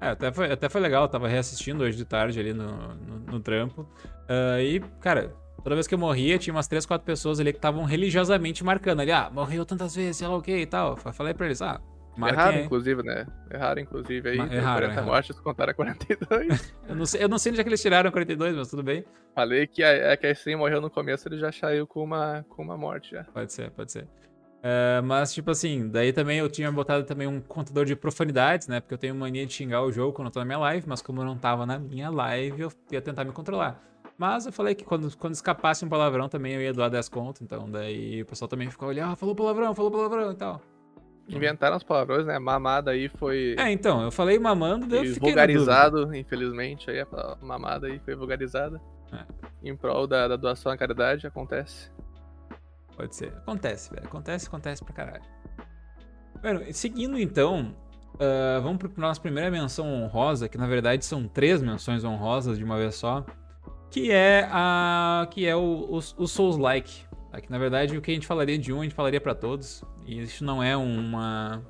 É, 0.00 0.08
até 0.10 0.30
foi, 0.32 0.52
até 0.52 0.68
foi 0.68 0.80
legal, 0.80 1.02
eu 1.04 1.08
tava 1.08 1.26
reassistindo 1.26 1.82
hoje 1.82 1.96
de 1.96 2.04
tarde 2.04 2.38
ali 2.38 2.52
no, 2.52 2.94
no, 2.94 3.18
no 3.18 3.40
trampo. 3.40 3.88
Ah, 4.28 4.60
e, 4.62 4.78
cara, 5.00 5.34
toda 5.66 5.74
vez 5.74 5.88
que 5.88 5.94
eu 5.94 5.98
morria, 5.98 6.38
tinha 6.38 6.54
umas 6.54 6.68
3, 6.68 6.86
4 6.86 7.04
pessoas 7.04 7.40
ali 7.40 7.52
que 7.52 7.58
estavam 7.58 7.82
religiosamente 7.82 8.62
marcando 8.62 9.00
ali, 9.00 9.10
ah, 9.10 9.28
morreu 9.32 9.66
tantas 9.66 9.96
vezes, 9.96 10.18
sei 10.18 10.28
lá 10.28 10.36
o 10.36 10.40
que 10.40 10.56
e 10.56 10.64
tal. 10.64 10.96
Eu 11.04 11.12
Falei 11.12 11.34
pra 11.34 11.46
eles, 11.46 11.60
ah, 11.60 11.80
Marquem 12.16 12.38
Erraram, 12.38 12.58
aí. 12.58 12.64
inclusive, 12.64 13.02
né? 13.02 13.26
Erraram, 13.50 13.82
inclusive, 13.82 14.28
aí. 14.30 14.36
Ma- 14.38 14.44
erraram, 14.46 14.62
40 14.86 14.92
erraram. 14.92 15.06
mortes, 15.08 15.40
contaram 15.40 15.74
42. 15.74 16.74
Eu 16.88 16.94
não, 16.94 17.04
sei, 17.04 17.24
eu 17.24 17.28
não 17.28 17.36
sei 17.36 17.50
onde 17.50 17.60
é 17.60 17.64
que 17.64 17.68
eles 17.68 17.82
tiraram 17.82 18.10
42, 18.12 18.54
mas 18.56 18.68
tudo 18.70 18.82
bem. 18.84 19.04
Falei 19.34 19.66
que 19.66 19.82
a, 19.82 19.88
é 19.88 20.18
a 20.22 20.30
stream 20.30 20.60
morreu 20.60 20.80
no 20.80 20.88
começo, 20.88 21.28
ele 21.28 21.36
já 21.36 21.50
saiu 21.50 21.84
com 21.84 22.02
uma, 22.04 22.46
com 22.48 22.62
uma 22.62 22.76
morte 22.76 23.10
já. 23.10 23.24
Pode 23.24 23.52
ser, 23.52 23.70
pode 23.72 23.90
ser. 23.90 24.06
É, 24.62 25.00
mas, 25.02 25.34
tipo 25.34 25.50
assim, 25.50 25.88
daí 25.88 26.12
também 26.12 26.38
eu 26.38 26.48
tinha 26.48 26.70
botado 26.70 27.04
também 27.04 27.26
um 27.26 27.40
contador 27.40 27.84
de 27.84 27.94
profanidades, 27.96 28.66
né? 28.68 28.80
Porque 28.80 28.94
eu 28.94 28.98
tenho 28.98 29.14
mania 29.14 29.44
de 29.44 29.52
xingar 29.52 29.82
o 29.82 29.90
jogo 29.92 30.12
quando 30.12 30.28
eu 30.28 30.32
tô 30.32 30.38
na 30.38 30.46
minha 30.46 30.58
live, 30.58 30.86
mas 30.88 31.02
como 31.02 31.20
eu 31.20 31.24
não 31.26 31.36
tava 31.36 31.66
na 31.66 31.76
minha 31.78 32.08
live, 32.08 32.62
eu 32.62 32.72
ia 32.92 33.02
tentar 33.02 33.24
me 33.24 33.32
controlar. 33.32 33.82
Mas 34.18 34.46
eu 34.46 34.52
falei 34.52 34.74
que 34.74 34.84
quando, 34.84 35.14
quando 35.16 35.34
escapasse 35.34 35.84
um 35.84 35.88
palavrão 35.88 36.28
também 36.28 36.54
eu 36.54 36.62
ia 36.62 36.72
doar 36.72 36.90
10 36.90 37.08
conto, 37.08 37.44
então 37.44 37.70
daí 37.70 38.22
o 38.22 38.26
pessoal 38.26 38.48
também 38.48 38.70
ficou 38.70 38.88
olhando, 38.88 39.12
ah, 39.12 39.16
falou 39.16 39.34
palavrão, 39.34 39.74
falou 39.74 39.90
palavrão 39.90 40.32
e 40.32 40.34
tal. 40.34 40.60
Inventaram 41.28 41.76
os 41.76 41.82
palavrões, 41.82 42.24
né? 42.24 42.38
Mamada 42.38 42.92
aí 42.92 43.08
foi 43.08 43.56
É, 43.58 43.70
então, 43.70 44.02
eu 44.02 44.12
falei 44.12 44.38
mamando, 44.38 44.86
daí 44.86 45.00
eu 45.00 45.04
e 45.04 45.14
fiquei 45.14 45.30
vulgarizado, 45.30 46.14
infelizmente. 46.14 46.88
Aí 46.88 47.00
a 47.00 47.36
mamada 47.42 47.88
aí 47.88 47.98
foi 47.98 48.14
vulgarizada. 48.14 48.80
É. 49.12 49.24
Em 49.68 49.76
prol 49.76 50.06
da, 50.06 50.28
da 50.28 50.36
doação 50.36 50.70
à 50.70 50.76
caridade, 50.76 51.26
acontece. 51.26 51.90
Pode 52.96 53.16
ser. 53.16 53.32
Acontece, 53.38 53.90
velho. 53.92 54.06
Acontece, 54.06 54.46
acontece 54.46 54.84
pra 54.84 54.94
caralho. 54.94 55.24
Bueno, 56.40 56.62
seguindo 56.72 57.18
então, 57.18 57.74
ah, 58.18 58.60
vamos 58.62 58.78
pra 58.78 58.90
nossa 58.96 59.20
primeira 59.20 59.50
menção 59.50 59.86
honrosa, 59.86 60.48
que 60.48 60.58
na 60.58 60.66
verdade 60.66 61.04
são 61.04 61.28
três 61.28 61.62
menções 61.62 62.04
honrosas 62.04 62.58
de 62.58 62.64
uma 62.64 62.76
vez 62.76 62.94
só, 62.94 63.24
que 63.90 64.10
é 64.10 64.48
a 64.50 65.26
que 65.30 65.46
é 65.46 65.54
o, 65.56 65.60
o, 65.60 65.96
o 65.98 66.26
Souls-like. 66.26 67.04
tá? 67.30 67.40
Que 67.40 67.50
na 67.50 67.58
verdade 67.58 67.96
o 67.96 68.02
que 68.02 68.10
a 68.10 68.14
gente 68.14 68.26
falaria 68.26 68.58
de 68.58 68.72
um, 68.72 68.80
a 68.80 68.84
gente 68.84 68.94
falaria 68.94 69.20
pra 69.20 69.34
todos. 69.34 69.82
E 70.04 70.20
isso 70.20 70.44
não 70.44 70.62
é 70.62 70.76
uma 70.76 71.62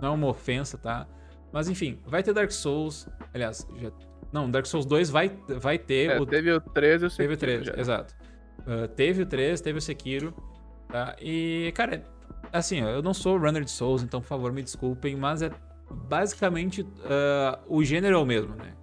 não 0.00 0.08
é 0.08 0.12
uma 0.12 0.26
ofensa, 0.28 0.78
tá? 0.78 1.06
Mas 1.52 1.68
enfim, 1.68 1.98
vai 2.06 2.22
ter 2.22 2.32
Dark 2.32 2.50
Souls, 2.50 3.08
aliás, 3.34 3.66
já 3.76 3.90
não, 4.32 4.50
Dark 4.50 4.66
Souls 4.66 4.84
2 4.84 5.08
vai 5.10 5.30
vai 5.48 5.78
ter 5.78 6.10
É, 6.10 6.20
o 6.20 6.26
teve 6.26 6.52
o 6.52 6.60
13 6.60 7.04
e 7.04 7.06
o 7.06 7.10
Teve 7.16 7.32
o 7.34 7.36
Sekiro 7.36 7.36
3, 7.38 7.64
já. 7.64 7.74
exato. 7.76 8.14
Ah, 8.66 8.86
teve 8.88 9.22
o 9.22 9.26
3, 9.26 9.60
teve 9.60 9.78
o 9.78 9.82
Sekiro, 9.82 10.34
tá? 10.88 11.16
E, 11.20 11.72
cara, 11.74 12.04
assim, 12.52 12.80
eu 12.80 13.02
não 13.02 13.14
sou 13.14 13.38
runner 13.38 13.64
de 13.64 13.70
Souls, 13.70 14.02
então, 14.02 14.20
por 14.20 14.26
favor, 14.26 14.52
me 14.52 14.62
desculpem, 14.62 15.16
mas 15.16 15.40
é 15.40 15.50
basicamente 15.90 16.86
ah, 17.04 17.58
o 17.66 17.82
gênero 17.82 18.16
é 18.16 18.20
o 18.20 18.26
mesmo, 18.26 18.54
né? 18.54 18.74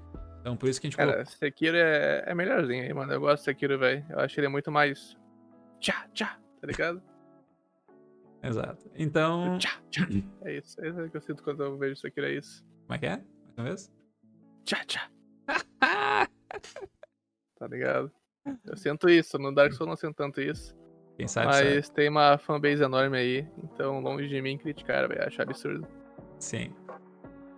Então, 0.46 0.56
por 0.56 0.70
isso 0.70 0.80
que 0.80 0.86
a 0.86 0.90
gente 0.92 0.96
colocou... 0.96 1.16
Cara, 1.16 1.26
Sekiro 1.26 1.76
é, 1.76 2.24
é 2.28 2.36
melhorzinho 2.36 2.84
aí, 2.84 2.94
mano. 2.94 3.12
Eu 3.12 3.20
gosto 3.20 3.42
do 3.42 3.46
Sekiro, 3.46 3.80
velho. 3.80 4.06
Eu 4.08 4.20
acho 4.20 4.40
ele 4.40 4.48
muito 4.48 4.72
mais. 4.72 5.18
Tchá, 5.80 6.08
tchá, 6.14 6.38
tá 6.62 6.68
ligado? 6.68 7.02
Exato. 8.44 8.88
Então, 8.94 9.58
Tchá, 9.58 9.82
tchá. 9.90 10.08
É 10.44 10.58
isso. 10.58 10.80
É 10.80 10.90
isso 10.90 11.10
que 11.10 11.18
eu 11.18 11.22
sinto 11.22 11.42
quando 11.42 11.64
eu 11.64 11.76
vejo 11.80 11.96
Sekiro, 11.96 12.28
é 12.28 12.34
isso. 12.34 12.64
como 12.84 12.94
é 12.94 12.98
que 13.00 13.06
é? 13.08 13.16
Mais 13.18 13.58
uma 13.58 13.64
vez? 13.64 13.92
Tchá, 14.64 14.86
tchá. 14.86 15.10
Tá 17.58 17.68
ligado? 17.68 18.12
Eu 18.66 18.78
sinto 18.78 19.10
isso. 19.10 19.40
No 19.40 19.52
Dark 19.52 19.72
Souls 19.74 19.90
não 19.90 19.96
sinto 19.96 20.14
tanto 20.14 20.42
isso. 20.42 20.76
Quem 21.18 21.28
sabe, 21.28 21.54
sabe. 21.54 21.76
Mas 21.76 21.90
tem 21.90 22.08
uma 22.10 22.38
fanbase 22.38 22.84
enorme 22.84 23.18
aí. 23.18 23.48
Então, 23.64 24.00
longe 24.00 24.28
de 24.28 24.42
mim 24.44 24.60
criticar, 24.60 25.08
velho. 25.08 25.26
Acho 25.26 25.42
absurdo. 25.42 25.88
Sim. 26.38 26.72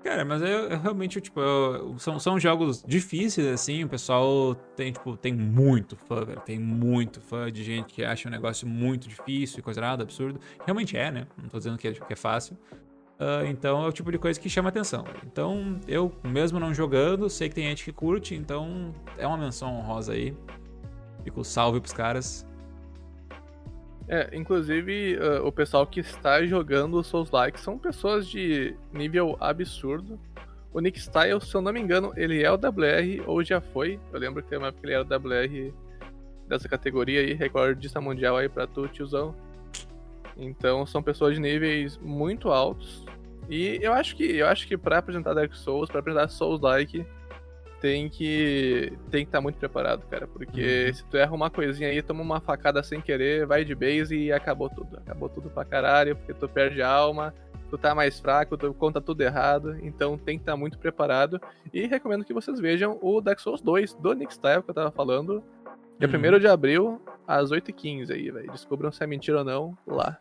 Cara, 0.03 0.23
mas 0.23 0.41
eu, 0.41 0.47
eu 0.69 0.79
realmente, 0.79 1.19
tipo, 1.19 1.39
eu- 1.39 1.97
são, 1.99 2.17
são 2.19 2.39
jogos 2.39 2.81
difíceis, 2.87 3.45
assim, 3.47 3.83
o 3.83 3.89
pessoal 3.89 4.55
tem, 4.75 4.91
tipo, 4.91 5.17
tem 5.17 5.33
muito 5.33 5.97
fã, 5.97 6.23
velho, 6.23 6.39
tem 6.41 6.57
muito 6.57 7.19
fã 7.19 7.51
de 7.51 7.63
gente 7.63 7.93
que 7.93 8.03
acha 8.05 8.27
um 8.29 8.31
negócio 8.31 8.65
muito 8.67 9.09
difícil 9.09 9.59
e 9.59 9.61
coisa 9.61 9.81
nada, 9.81 10.03
absurdo. 10.03 10.39
Realmente 10.65 10.95
é, 10.95 11.11
né? 11.11 11.27
Não 11.41 11.49
tô 11.49 11.57
dizendo 11.57 11.77
que 11.77 11.87
é, 11.89 11.91
que 11.91 12.13
é 12.13 12.15
fácil. 12.15 12.57
Ah, 13.19 13.43
então 13.47 13.83
é 13.83 13.87
o 13.87 13.91
tipo 13.91 14.11
de 14.11 14.17
coisa 14.17 14.39
que 14.39 14.49
chama 14.49 14.69
atenção. 14.69 15.03
Então, 15.25 15.79
eu, 15.87 16.11
mesmo 16.23 16.59
não 16.59 16.73
jogando, 16.73 17.29
sei 17.29 17.49
que 17.49 17.55
tem 17.55 17.65
gente 17.65 17.83
que 17.83 17.91
curte, 17.91 18.33
então 18.35 18.93
é 19.17 19.27
uma 19.27 19.37
menção 19.37 19.75
honrosa 19.75 20.13
aí. 20.13 20.33
Fico 21.23 21.43
salve 21.43 21.81
pros 21.81 21.91
caras. 21.93 22.46
É, 24.07 24.29
inclusive, 24.33 25.17
ah, 25.19 25.43
o 25.43 25.51
pessoal 25.51 25.85
que 25.85 25.99
está 25.99 26.45
jogando 26.45 26.97
os 26.97 27.07
Souls 27.07 27.29
Like 27.29 27.59
são 27.59 27.77
pessoas 27.77 28.27
de 28.27 28.75
nível 28.93 29.35
absurdo. 29.39 30.19
O 30.73 30.79
Nick 30.79 30.99
Style, 30.99 31.41
se 31.41 31.55
eu 31.55 31.61
não 31.61 31.73
me 31.73 31.79
engano, 31.79 32.13
ele 32.15 32.43
é 32.43 32.51
o 32.51 32.55
WR 32.55 33.23
ou 33.25 33.43
já 33.43 33.59
foi. 33.59 33.99
Eu 34.13 34.19
lembro 34.19 34.43
que 34.43 34.49
tem 34.49 34.57
uma 34.57 34.67
época 34.67 34.81
que 34.81 34.87
ele 34.87 34.93
era 34.93 35.03
o 35.03 35.07
WR 35.07 35.73
dessa 36.47 36.69
categoria 36.69 37.19
aí, 37.19 37.33
recordista 37.33 37.99
mundial 37.99 38.37
aí 38.37 38.47
pra 38.47 38.65
tu, 38.65 38.87
tiozão. 38.87 39.35
Então 40.37 40.85
são 40.85 41.01
pessoas 41.01 41.35
de 41.35 41.41
níveis 41.41 41.97
muito 41.97 42.49
altos. 42.49 43.05
E 43.49 43.79
eu 43.81 43.93
acho 43.93 44.15
que 44.15 44.23
eu 44.23 44.47
acho 44.47 44.67
que 44.67 44.77
para 44.77 44.99
apresentar 44.99 45.33
Dark 45.33 45.53
Souls, 45.53 45.89
para 45.89 45.99
apresentar 45.99 46.27
Souls 46.29 46.61
Like, 46.61 47.05
tem 47.81 48.09
que 48.09 48.91
tem 49.11 49.23
que 49.23 49.29
estar 49.29 49.39
muito 49.41 49.57
preparado, 49.57 50.05
cara, 50.09 50.27
porque 50.27 50.85
Uhum. 50.87 50.93
se 50.93 51.05
tu 51.05 51.17
erra 51.17 51.33
uma 51.35 51.49
coisinha 51.49 51.89
aí, 51.89 52.01
toma 52.01 52.21
uma 52.23 52.39
facada 52.41 52.81
sem 52.83 52.99
querer, 53.01 53.45
vai 53.45 53.63
de 53.63 53.75
base 53.75 54.15
e 54.17 54.31
acabou 54.31 54.69
tudo. 54.69 54.97
Acabou 54.97 55.29
tudo 55.29 55.49
pra 55.49 55.63
caralho, 55.63 56.15
porque 56.15 56.33
tu 56.33 56.47
perde 56.49 56.81
a 56.81 56.89
alma, 56.89 57.33
tu 57.69 57.77
tá 57.77 57.93
mais 57.93 58.19
fraco, 58.19 58.57
tu 58.57 58.73
conta 58.73 58.99
tudo 58.99 59.21
errado, 59.21 59.77
então 59.83 60.17
tem 60.17 60.37
que 60.37 60.41
estar 60.43 60.55
muito 60.57 60.79
preparado. 60.79 61.39
E 61.73 61.85
recomendo 61.85 62.25
que 62.25 62.33
vocês 62.33 62.59
vejam 62.59 62.97
o 63.01 63.21
Dark 63.21 63.39
Souls 63.39 63.61
2 63.61 63.93
do 63.95 64.13
Nick 64.13 64.33
Style 64.33 64.63
que 64.63 64.69
eu 64.69 64.75
tava 64.75 64.91
falando. 64.91 65.43
Dia 65.99 66.07
Uhum. 66.07 66.35
1 66.35 66.39
de 66.39 66.47
abril, 66.47 67.01
às 67.27 67.51
8h15 67.51 68.11
aí, 68.11 68.29
velho. 68.31 68.51
Descubram 68.51 68.91
se 68.91 69.03
é 69.03 69.07
mentira 69.07 69.39
ou 69.39 69.43
não 69.43 69.77
lá. 69.85 70.17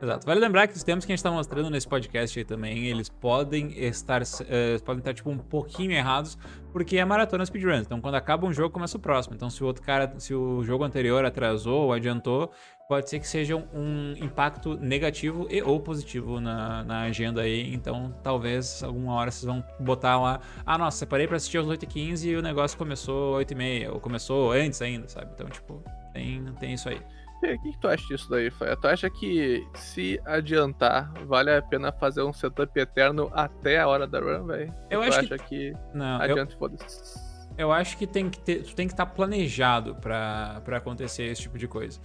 Exato. 0.00 0.26
Vale 0.26 0.40
lembrar 0.40 0.66
que 0.66 0.76
os 0.76 0.82
temas 0.82 1.04
que 1.06 1.12
a 1.12 1.16
gente 1.16 1.22
tá 1.22 1.30
mostrando 1.30 1.70
nesse 1.70 1.88
podcast 1.88 2.38
aí 2.38 2.44
também, 2.44 2.86
eles 2.86 3.08
podem 3.08 3.72
estar, 3.78 4.22
eh, 4.46 4.78
podem 4.84 4.98
estar, 4.98 5.14
tipo, 5.14 5.30
um 5.30 5.38
pouquinho 5.38 5.92
errados, 5.92 6.36
porque 6.70 6.98
é 6.98 7.04
maratona 7.04 7.46
speedrun. 7.46 7.78
Então, 7.78 8.00
quando 8.00 8.14
acaba 8.14 8.46
um 8.46 8.52
jogo, 8.52 8.70
começa 8.70 8.98
o 8.98 9.00
próximo. 9.00 9.34
Então, 9.34 9.48
se 9.48 9.64
o 9.64 9.66
outro 9.66 9.82
cara, 9.82 10.12
se 10.18 10.34
o 10.34 10.62
jogo 10.62 10.84
anterior 10.84 11.24
atrasou 11.24 11.84
ou 11.84 11.92
adiantou, 11.94 12.50
pode 12.86 13.08
ser 13.08 13.18
que 13.20 13.26
seja 13.26 13.56
um 13.56 14.12
impacto 14.20 14.76
negativo 14.76 15.46
e 15.50 15.62
ou 15.62 15.80
positivo 15.80 16.40
na, 16.40 16.84
na 16.84 17.00
agenda 17.02 17.40
aí. 17.40 17.72
Então, 17.74 18.14
talvez, 18.22 18.82
alguma 18.82 19.14
hora 19.14 19.30
vocês 19.30 19.44
vão 19.44 19.64
botar 19.80 20.20
lá, 20.20 20.40
ah, 20.66 20.76
nossa, 20.76 20.98
separei 20.98 21.26
pra 21.26 21.36
assistir 21.36 21.56
às 21.56 21.66
8h15 21.66 22.26
e 22.26 22.36
o 22.36 22.42
negócio 22.42 22.76
começou 22.76 23.38
às 23.38 23.46
8h30, 23.46 23.92
ou 23.92 23.98
começou 23.98 24.52
antes 24.52 24.82
ainda, 24.82 25.08
sabe? 25.08 25.30
Então, 25.34 25.48
tipo, 25.48 25.82
tem, 26.12 26.44
tem 26.60 26.74
isso 26.74 26.88
aí. 26.88 27.00
O 27.36 27.40
que, 27.62 27.72
que 27.72 27.78
tu 27.78 27.86
acha 27.88 28.06
disso 28.08 28.28
daí, 28.30 28.50
Faia? 28.50 28.76
Tu 28.76 28.86
acha 28.88 29.10
que 29.10 29.66
se 29.74 30.20
adiantar, 30.24 31.12
vale 31.26 31.54
a 31.54 31.62
pena 31.62 31.92
fazer 31.92 32.22
um 32.22 32.32
setup 32.32 32.78
eterno 32.78 33.30
até 33.34 33.78
a 33.78 33.86
hora 33.88 34.06
da 34.06 34.18
run, 34.20 34.46
velho? 34.46 34.72
Eu 34.90 35.00
tu 35.02 35.06
acho 35.08 35.20
que- 35.28 35.34
acha 35.34 35.44
que, 35.44 35.72
Não, 35.94 36.16
eu, 36.16 36.22
adianta 36.32 36.54
e 36.54 36.58
foda-se? 36.58 37.26
Eu 37.58 37.72
acho 37.72 37.96
que 37.96 38.06
tem 38.06 38.28
que 38.28 38.38
ter, 38.38 38.62
tu 38.62 38.74
tem 38.74 38.86
que 38.86 38.92
estar 38.92 39.06
planejado 39.06 39.94
pra, 39.96 40.60
pra 40.64 40.78
acontecer 40.78 41.24
esse 41.24 41.42
tipo 41.42 41.56
de 41.58 41.66
coisa. 41.68 42.00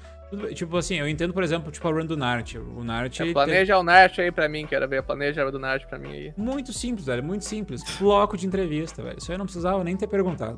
Tipo 0.56 0.78
assim, 0.78 0.96
eu 0.96 1.10
entendo, 1.10 1.34
por 1.34 1.44
exemplo, 1.44 1.70
tipo 1.72 1.86
a 1.88 1.92
run 1.92 2.06
do 2.06 2.16
Naruto. 2.16 2.60
O 2.78 2.84
Naruto 2.86 3.22
É, 3.22 3.34
planeja 3.34 3.78
o 3.78 3.84
Nart 3.84 4.18
aí 4.20 4.32
pra 4.32 4.48
mim, 4.48 4.66
quero 4.66 4.88
ver. 4.88 5.04
Planeja 5.04 5.46
o 5.46 5.52
do 5.52 5.60
Nart 5.60 5.86
pra 5.88 6.00
mim 6.00 6.10
aí. 6.10 6.32
tem- 6.32 6.44
muito 6.46 6.72
simples, 6.72 7.06
velho, 7.06 7.22
muito 7.22 7.44
simples. 7.44 7.82
Bloco 8.00 8.38
de 8.38 8.48
entrevista, 8.48 9.04
velho. 9.04 9.18
Isso 9.18 9.30
aí 9.30 9.36
eu 9.36 9.40
não 9.40 9.46
precisava 9.46 9.84
nem 9.84 9.98
ter 9.98 10.08
perguntado. 10.08 10.58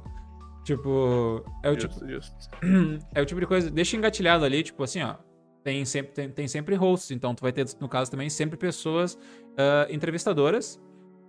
Tipo, 0.63 1.43
é 1.61 1.69
o 1.69 1.75
tipo, 1.75 1.93
Justo, 2.07 2.49
é 3.13 3.21
o 3.21 3.25
tipo 3.25 3.39
de 3.39 3.47
coisa, 3.47 3.69
deixa 3.69 3.97
engatilhado 3.97 4.45
ali, 4.45 4.63
tipo 4.63 4.81
assim, 4.83 5.01
ó. 5.01 5.15
Tem 5.63 5.85
sempre, 5.85 6.13
tem, 6.13 6.29
tem 6.29 6.47
sempre 6.47 6.75
hosts, 6.75 7.11
então 7.11 7.33
tu 7.33 7.41
vai 7.41 7.51
ter, 7.53 7.65
no 7.79 7.87
caso 7.87 8.11
também, 8.11 8.29
sempre 8.29 8.57
pessoas 8.57 9.17
ah, 9.57 9.87
entrevistadoras 9.89 10.81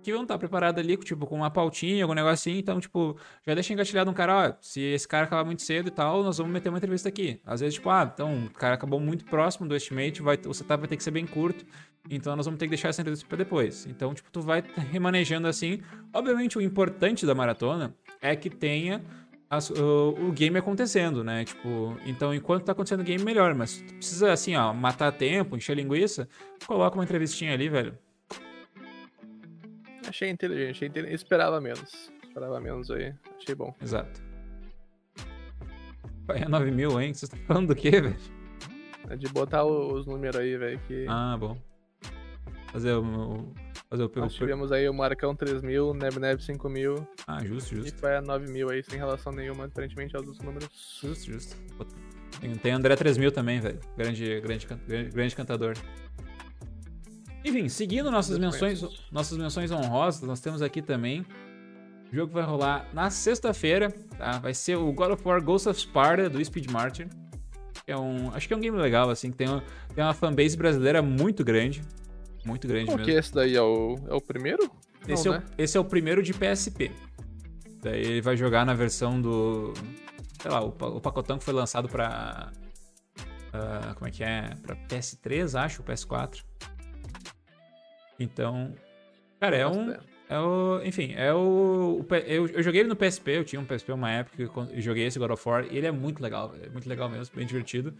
que 0.05 0.13
vão 0.13 0.21
estar 0.21 0.37
preparadas 0.37 0.83
ali, 0.83 0.95
tipo, 0.97 1.25
com 1.25 1.37
uma 1.37 1.49
pautinha, 1.49 2.03
algum 2.03 2.13
negocinho. 2.13 2.59
Então, 2.59 2.79
tipo, 2.79 3.17
já 3.43 3.55
deixa 3.55 3.73
engatilhado 3.73 4.11
um 4.11 4.13
cara, 4.13 4.49
ó, 4.49 4.53
se 4.61 4.79
esse 4.79 5.07
cara 5.07 5.25
acabar 5.25 5.43
muito 5.43 5.63
cedo 5.63 5.87
e 5.87 5.91
tal, 5.91 6.21
nós 6.21 6.37
vamos 6.37 6.53
meter 6.53 6.69
uma 6.69 6.77
entrevista 6.77 7.09
aqui. 7.09 7.41
Às 7.43 7.61
vezes, 7.61 7.73
tipo, 7.73 7.89
ah, 7.89 8.09
então 8.13 8.45
o 8.45 8.51
cara 8.51 8.75
acabou 8.75 8.99
muito 8.99 9.25
próximo 9.25 9.67
do 9.67 9.75
estimate, 9.75 10.21
vai, 10.21 10.39
o 10.45 10.53
setup 10.53 10.81
vai 10.81 10.87
ter 10.87 10.95
que 10.95 11.03
ser 11.03 11.09
bem 11.09 11.25
curto, 11.25 11.65
então 12.07 12.35
nós 12.35 12.45
vamos 12.45 12.59
ter 12.59 12.67
que 12.67 12.69
deixar 12.69 12.89
essa 12.89 13.01
entrevista 13.01 13.27
pra 13.27 13.35
depois. 13.35 13.87
Então, 13.87 14.13
tipo, 14.13 14.29
tu 14.31 14.41
vai 14.41 14.63
remanejando 14.91 15.47
assim. 15.47 15.81
Obviamente, 16.13 16.55
o 16.55 16.61
importante 16.61 17.25
da 17.25 17.33
maratona 17.33 17.95
é 18.21 18.35
que 18.35 18.49
tenha 18.49 19.03
as- 19.49 19.69
o, 19.69 20.09
o 20.19 20.31
game 20.31 20.57
acontecendo, 20.57 21.23
né? 21.23 21.45
Tipo, 21.45 21.97
então 22.05 22.33
enquanto 22.33 22.63
tá 22.65 22.71
acontecendo 22.71 23.01
o 23.01 23.03
game, 23.03 23.23
melhor. 23.23 23.53
Mas 23.55 23.81
precisa, 23.81 24.31
assim, 24.31 24.55
ó, 24.55 24.73
matar 24.73 25.11
tempo, 25.11 25.55
encher 25.55 25.75
linguiça, 25.75 26.27
coloca 26.65 26.97
uma 26.97 27.03
entrevistinha 27.03 27.53
ali, 27.53 27.69
velho. 27.69 27.97
Achei 30.07 30.29
inteligente, 30.29 30.69
achei 30.71 30.87
inteligente. 30.87 31.15
Esperava 31.15 31.59
menos. 31.59 32.11
Esperava 32.23 32.59
menos 32.59 32.89
aí. 32.91 33.13
Achei 33.37 33.55
bom. 33.55 33.73
Exato. 33.81 34.21
É 36.29 36.47
9 36.47 36.71
mil, 36.71 36.99
hein? 36.99 37.13
Vocês 37.13 37.31
estão 37.31 37.39
falando 37.47 37.67
do 37.67 37.75
quê, 37.75 38.01
velho? 38.01 38.15
É 39.09 39.15
de 39.15 39.27
botar 39.29 39.63
os 39.63 40.05
números 40.07 40.35
aí, 40.37 40.57
velho, 40.57 40.79
que... 40.87 41.05
Ah, 41.07 41.37
bom. 41.39 41.57
Fazer 42.71 42.93
o. 42.93 43.03
o- 43.03 43.53
Fazer 43.97 44.03
o. 44.03 44.19
Nós 44.19 44.33
tivemos 44.33 44.71
aí 44.71 44.87
o 44.89 44.93
Marcão 44.93 45.35
3000, 45.35 45.93
Neb 45.93 46.19
Neb 46.19 46.41
5000 46.41 47.07
Ah, 47.27 47.43
justo, 47.43 47.73
e 47.73 47.77
justo. 47.77 47.99
foi 47.99 48.15
a 48.17 48.21
9000 48.21 48.69
aí, 48.69 48.83
sem 48.83 48.97
relação 48.97 49.31
nenhuma, 49.31 49.65
aparentemente, 49.65 50.15
aos 50.15 50.25
outros 50.27 50.43
números. 50.45 50.69
Justo, 51.01 51.31
justo. 51.31 51.55
Tem, 52.39 52.53
tem 52.55 52.71
André 52.73 52.95
3000 52.95 53.31
também, 53.31 53.59
velho. 53.59 53.79
Grande, 53.97 54.41
grande, 54.41 54.67
grande, 54.87 55.09
grande 55.09 55.35
cantador. 55.35 55.75
Enfim, 57.43 57.69
seguindo 57.69 58.09
nossas 58.09 58.37
menções, 58.39 58.83
nossas 59.11 59.37
menções 59.37 59.71
honrosas, 59.71 60.21
nós 60.23 60.39
temos 60.39 60.61
aqui 60.61 60.81
também. 60.81 61.25
O 62.11 62.15
jogo 62.15 62.33
vai 62.33 62.43
rolar 62.43 62.87
na 62.93 63.09
sexta-feira, 63.09 63.91
tá? 64.17 64.39
Vai 64.39 64.53
ser 64.53 64.75
o 64.77 64.91
God 64.91 65.11
of 65.11 65.27
War 65.27 65.41
Ghost 65.43 65.69
of 65.69 65.79
Sparta 65.79 66.29
do 66.29 66.43
Speed 66.43 66.69
Martyr. 66.71 67.07
Que 67.85 67.91
é 67.91 67.97
um, 67.97 68.31
acho 68.33 68.47
que 68.47 68.53
é 68.53 68.57
um 68.57 68.59
game 68.59 68.75
legal, 68.77 69.09
assim, 69.11 69.29
que 69.29 69.37
tem 69.37 69.47
uma, 69.47 69.63
tem 69.93 70.03
uma 70.03 70.13
fanbase 70.13 70.57
brasileira 70.57 71.03
muito 71.03 71.43
grande. 71.43 71.83
Muito 72.45 72.67
grande 72.67 72.85
Qual 72.85 72.97
mesmo. 72.97 73.11
que 73.11 73.15
é 73.15 73.19
esse 73.19 73.33
daí? 73.33 73.55
É 73.55 73.61
o, 73.61 73.97
é 74.07 74.13
o 74.13 74.21
primeiro? 74.21 74.69
Esse, 75.07 75.27
Não, 75.27 75.35
é 75.35 75.37
o, 75.37 75.41
né? 75.41 75.47
esse 75.57 75.77
é 75.77 75.79
o 75.79 75.85
primeiro 75.85 76.21
de 76.21 76.33
PSP. 76.33 76.91
Daí 77.81 78.01
ele 78.01 78.21
vai 78.21 78.37
jogar 78.37 78.65
na 78.65 78.73
versão 78.73 79.19
do. 79.19 79.73
Sei 80.41 80.51
lá, 80.51 80.63
o, 80.63 80.67
o 80.67 81.01
pacotão 81.01 81.37
que 81.37 81.43
foi 81.43 81.53
lançado 81.53 81.89
pra. 81.89 82.51
ah, 83.53 83.93
como 83.95 84.07
é 84.07 84.11
que 84.11 84.23
é? 84.23 84.49
Pra 84.61 84.75
PS3, 84.75 85.59
acho, 85.59 85.83
PS4. 85.83 86.43
Então. 88.19 88.73
Cara, 89.39 89.55
é 89.55 89.67
um. 89.67 89.95
É 90.27 90.39
o, 90.39 90.81
enfim, 90.83 91.13
é 91.15 91.31
o. 91.33 92.03
o 92.09 92.15
eu, 92.15 92.47
eu 92.47 92.63
joguei 92.63 92.81
ele 92.81 92.89
no 92.89 92.95
PSP, 92.95 93.37
eu 93.37 93.43
tinha 93.43 93.59
um 93.59 93.65
PSP 93.65 93.91
uma 93.91 94.11
época 94.11 94.69
e 94.73 94.81
joguei 94.81 95.05
esse 95.05 95.19
God 95.19 95.31
of 95.31 95.47
War. 95.47 95.65
E 95.69 95.77
ele 95.77 95.85
é 95.85 95.91
muito 95.91 96.21
legal, 96.21 96.53
é 96.61 96.69
muito 96.69 96.89
legal 96.89 97.09
mesmo, 97.09 97.35
bem 97.35 97.45
divertido. 97.45 97.93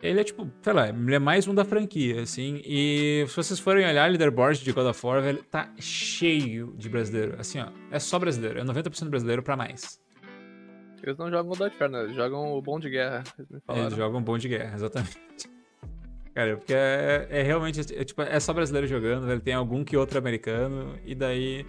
Ele 0.00 0.20
é 0.20 0.24
tipo, 0.24 0.48
sei 0.62 0.72
lá, 0.72 0.88
ele 0.88 1.14
é 1.14 1.18
mais 1.18 1.48
um 1.48 1.54
da 1.54 1.64
franquia, 1.64 2.22
assim. 2.22 2.62
E 2.64 3.24
se 3.26 3.34
vocês 3.34 3.58
forem 3.58 3.84
olhar 3.84 4.08
o 4.08 4.10
leaderboard 4.10 4.62
de 4.62 4.72
God 4.72 4.86
of 4.86 5.04
War, 5.04 5.20
velho, 5.20 5.42
tá 5.42 5.72
cheio 5.78 6.72
de 6.76 6.88
brasileiro. 6.88 7.34
Assim, 7.38 7.58
ó, 7.58 7.68
é 7.90 7.98
só 7.98 8.16
brasileiro, 8.16 8.60
é 8.60 8.64
90% 8.64 9.08
brasileiro 9.08 9.42
pra 9.42 9.56
mais. 9.56 10.00
Eles 11.02 11.18
não 11.18 11.28
jogam 11.30 11.48
God 11.48 11.60
of 11.62 11.76
War, 11.80 11.90
né? 11.90 12.02
Eles 12.04 12.14
jogam 12.14 12.52
o 12.52 12.62
Bom 12.62 12.78
de 12.78 12.90
Guerra. 12.90 13.24
Eles. 13.38 13.62
Eles 13.68 13.94
jogam 13.94 14.22
bom 14.22 14.38
de 14.38 14.48
guerra, 14.48 14.74
exatamente. 14.74 15.18
Cara, 16.34 16.56
porque 16.56 16.74
é, 16.74 17.26
é 17.30 17.42
realmente, 17.42 17.80
é, 17.80 18.04
tipo, 18.04 18.22
é 18.22 18.38
só 18.38 18.52
brasileiro 18.52 18.86
jogando, 18.86 19.26
velho. 19.26 19.40
Tem 19.40 19.54
algum 19.54 19.82
que 19.82 19.96
outro 19.96 20.18
americano, 20.18 20.94
e 21.04 21.12
daí... 21.12 21.66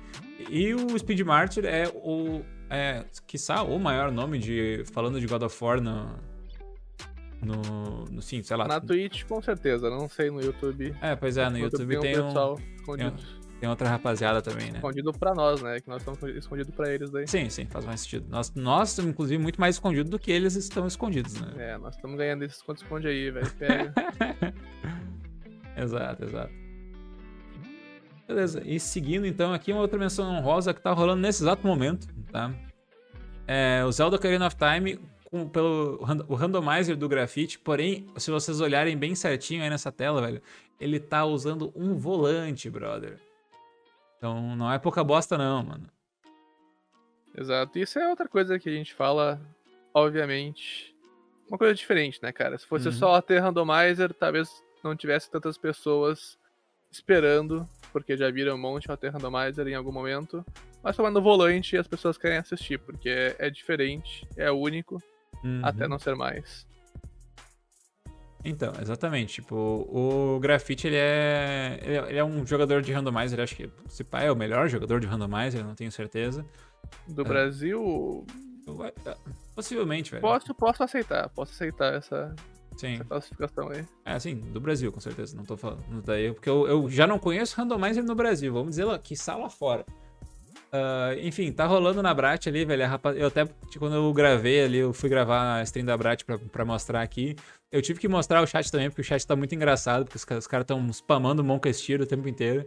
E 0.47 0.75
o 0.75 0.97
Speed 0.99 1.21
Martyr 1.21 1.65
é 1.65 1.87
o... 1.95 2.43
É, 2.69 3.03
quiçá, 3.25 3.63
o 3.63 3.79
maior 3.79 4.11
nome 4.11 4.37
de... 4.37 4.83
Falando 4.93 5.19
de 5.19 5.25
God 5.25 5.41
of 5.41 5.63
War 5.63 5.81
no... 5.81 6.28
No... 7.41 8.05
no 8.11 8.21
sim, 8.21 8.43
sei 8.43 8.57
lá. 8.57 8.67
Na 8.67 8.81
Twitch, 8.81 9.23
com 9.23 9.41
certeza. 9.41 9.89
Não 9.89 10.09
sei 10.09 10.29
no 10.29 10.41
YouTube. 10.41 10.95
É, 11.01 11.15
pois 11.15 11.37
é, 11.37 11.49
no 11.49 11.57
YouTube 11.57 11.99
tem, 11.99 12.19
um, 12.19 12.25
pessoal 12.25 12.59
escondido. 12.75 13.15
tem 13.59 13.69
outra 13.69 13.89
rapaziada 13.89 14.41
também, 14.41 14.71
né? 14.71 14.77
Escondido 14.77 15.13
pra 15.13 15.33
nós, 15.33 15.61
né? 15.61 15.79
Que 15.79 15.87
nós 15.87 16.01
estamos 16.01 16.21
escondidos 16.35 16.73
pra 16.75 16.93
eles 16.93 17.09
daí. 17.09 17.27
Sim, 17.27 17.49
sim, 17.49 17.65
faz 17.65 17.85
mais 17.85 18.01
sentido. 18.01 18.25
Nós, 18.29 18.53
nós 18.55 18.89
estamos, 18.89 19.11
inclusive, 19.11 19.41
muito 19.41 19.59
mais 19.59 19.75
escondidos 19.75 20.09
do 20.09 20.19
que 20.19 20.31
eles 20.31 20.55
estão 20.55 20.85
escondidos, 20.85 21.39
né? 21.39 21.53
É, 21.57 21.77
nós 21.77 21.95
estamos 21.95 22.17
ganhando 22.17 22.43
esse 22.43 22.55
esconde-esconde 22.55 23.07
aí, 23.07 23.31
velho. 23.31 23.51
Pega. 23.51 23.93
exato, 25.77 26.25
exato. 26.25 26.69
Beleza, 28.27 28.61
e 28.63 28.79
seguindo 28.79 29.25
então 29.25 29.53
aqui 29.53 29.71
uma 29.71 29.81
outra 29.81 29.97
menção 29.97 30.29
honrosa 30.29 30.71
que 30.71 30.79
tá 30.79 30.91
rolando 30.91 31.21
nesse 31.21 31.41
exato 31.41 31.65
momento, 31.65 32.07
tá? 32.31 32.53
É 33.47 33.83
o 33.83 33.91
Zelda 33.91 34.17
Ocarina 34.17 34.45
of 34.45 34.55
Time 34.55 34.99
com, 35.29 35.47
pelo 35.47 35.99
o 36.27 36.35
randomizer 36.35 36.95
do 36.97 37.07
grafite, 37.07 37.59
porém, 37.59 38.07
se 38.17 38.31
vocês 38.31 38.59
olharem 38.61 38.97
bem 38.97 39.15
certinho 39.15 39.63
aí 39.63 39.69
nessa 39.69 39.91
tela, 39.91 40.21
velho, 40.21 40.41
ele 40.79 40.99
tá 40.99 41.25
usando 41.25 41.71
um 41.75 41.95
volante, 41.97 42.69
brother. 42.69 43.19
Então 44.17 44.55
não 44.55 44.71
é 44.71 44.77
pouca 44.79 45.03
bosta 45.03 45.37
não, 45.37 45.63
mano. 45.63 45.87
Exato. 47.37 47.77
Isso 47.79 47.99
é 47.99 48.09
outra 48.09 48.27
coisa 48.27 48.59
que 48.59 48.69
a 48.69 48.73
gente 48.73 48.93
fala, 48.93 49.39
obviamente. 49.93 50.95
Uma 51.47 51.57
coisa 51.57 51.73
diferente, 51.73 52.19
né, 52.21 52.31
cara? 52.31 52.57
Se 52.57 52.65
fosse 52.65 52.87
Uhum. 52.87 52.93
só 52.93 53.21
ter 53.21 53.39
randomizer, 53.39 54.13
talvez 54.13 54.49
não 54.83 54.95
tivesse 54.95 55.29
tantas 55.31 55.57
pessoas 55.57 56.37
esperando, 56.91 57.67
porque 57.91 58.17
já 58.17 58.29
viram 58.31 58.55
um 58.55 58.59
monte 58.59 58.87
de 58.87 58.97
ter 58.97 59.09
randomizer 59.09 59.67
em 59.67 59.75
algum 59.75 59.91
momento. 59.91 60.45
Mas 60.83 60.97
no 60.97 61.21
volante 61.21 61.77
as 61.77 61.87
pessoas 61.87 62.17
querem 62.17 62.37
assistir, 62.37 62.79
porque 62.79 63.09
é, 63.09 63.35
é 63.39 63.49
diferente, 63.49 64.27
é 64.37 64.51
único, 64.51 65.01
Uhum. 65.43 65.61
até 65.63 65.87
não 65.87 65.97
ser 65.99 66.15
mais. 66.15 66.67
Então, 68.43 68.71
exatamente. 68.81 69.35
Tipo, 69.35 69.55
o 69.55 70.39
Grafite, 70.39 70.87
ele 70.87 70.95
é, 70.97 71.79
ele 71.81 71.95
é. 71.97 72.09
ele 72.09 72.17
é 72.19 72.23
um 72.23 72.45
jogador 72.45 72.81
de 72.81 72.91
randomizer, 72.93 73.39
acho 73.39 73.55
que 73.55 73.69
se 73.89 74.03
pá 74.03 74.21
é 74.21 74.31
o 74.31 74.35
melhor 74.35 74.67
jogador 74.69 74.99
de 74.99 75.07
randomizer, 75.07 75.63
não 75.63 75.75
tenho 75.75 75.91
certeza. 75.91 76.45
Do 77.07 77.21
É. 77.21 77.25
Brasil, 77.25 78.25
Vai- 78.65 78.93
Possivelmente, 79.55 80.11
velho. 80.11 80.21
posso, 80.21 80.53
posso 80.53 80.83
aceitar, 80.83 81.27
posso 81.29 81.51
aceitar 81.53 81.93
essa, 81.95 82.35
Sim. 82.77 82.93
essa 82.93 83.03
classificação 83.03 83.69
aí. 83.69 83.83
É, 84.05 84.13
assim, 84.13 84.35
do 84.35 84.61
Brasil, 84.61 84.91
com 84.91 84.99
certeza. 84.99 85.35
Não 85.35 85.43
tô 85.43 85.57
falando 85.57 86.01
daí, 86.05 86.31
porque 86.31 86.47
eu, 86.49 86.67
eu 86.67 86.89
já 86.89 87.07
não 87.07 87.17
conheço 87.19 87.57
randomizer 87.57 88.03
no 88.03 88.13
Brasil. 88.15 88.53
Vamos 88.53 88.69
dizer 88.71 88.85
lá, 88.85 88.97
que 88.99 89.15
lá 89.35 89.49
fora. 89.49 89.83
Ah, 90.71 91.15
enfim, 91.21 91.51
tá 91.51 91.65
rolando 91.65 92.01
na 92.03 92.13
Brat 92.13 92.45
ali, 92.47 92.63
velho. 92.63 92.83
a 92.83 92.87
rapa- 92.87 93.13
Eu 93.13 93.27
até, 93.27 93.45
tipo, 93.45 93.79
quando 93.79 93.95
eu 93.95 94.13
gravei 94.13 94.63
ali, 94.63 94.77
eu 94.77 94.93
fui 94.93 95.09
gravar 95.09 95.55
a 95.59 95.63
stream 95.63 95.85
da 95.85 95.97
Brat 95.97 96.23
pra, 96.23 96.37
pra 96.37 96.63
mostrar 96.65 97.01
aqui. 97.01 97.35
Eu 97.71 97.81
tive 97.81 97.99
que 97.99 98.07
mostrar 98.07 98.41
o 98.43 98.47
chat 98.47 98.71
também, 98.71 98.89
porque 98.89 99.01
o 99.01 99.05
chat 99.05 99.25
tá 99.25 99.35
muito 99.35 99.53
engraçado, 99.55 100.05
porque 100.05 100.17
os, 100.17 100.37
os 100.37 100.47
caras 100.47 100.65
tão 100.67 100.87
spamando 100.89 101.43
Monka 101.43 101.71
Steel 101.73 102.01
o 102.01 102.05
tempo 102.05 102.27
inteiro. 102.27 102.65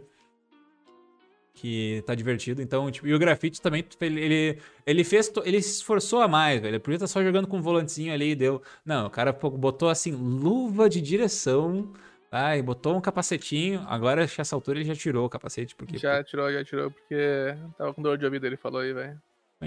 Que 1.55 2.03
tá 2.05 2.15
divertido. 2.15 2.61
Então, 2.61 2.89
tipo, 2.91 3.07
e 3.07 3.13
o 3.13 3.19
grafite 3.19 3.61
também, 3.61 3.85
ele, 4.01 4.57
ele, 4.85 5.03
fez. 5.03 5.31
Ele 5.45 5.61
se 5.61 5.75
esforçou 5.77 6.19
a 6.21 6.27
mais, 6.27 6.59
velho. 6.59 6.71
Ele 6.71 6.79
podia 6.79 6.95
estar 6.95 7.07
só 7.07 7.23
jogando 7.23 7.47
com 7.47 7.57
um 7.57 7.61
volantezinho 7.61 8.11
ali 8.11 8.31
e 8.31 8.35
deu. 8.35 8.61
Não, 8.83 9.05
o 9.05 9.09
cara 9.09 9.31
botou 9.31 9.87
assim, 9.87 10.11
luva 10.11 10.89
de 10.89 10.99
direção. 10.99 11.93
E 12.33 12.61
botou 12.63 12.97
um 12.97 13.01
capacetinho. 13.01 13.85
Agora, 13.87 14.23
essa 14.23 14.55
altura, 14.55 14.79
ele 14.79 14.87
já 14.87 14.95
tirou 14.95 15.25
o 15.25 15.29
capacete, 15.29 15.75
porque. 15.75 15.97
Já 15.99 16.23
tirou, 16.23 16.51
já 16.51 16.63
tirou, 16.63 16.89
porque 16.89 17.55
tava 17.77 17.93
com 17.93 18.01
dor 18.01 18.17
de 18.17 18.25
ouvido, 18.25 18.47
ele 18.47 18.57
falou 18.57 18.81
aí, 18.81 18.91
velho. 18.91 19.21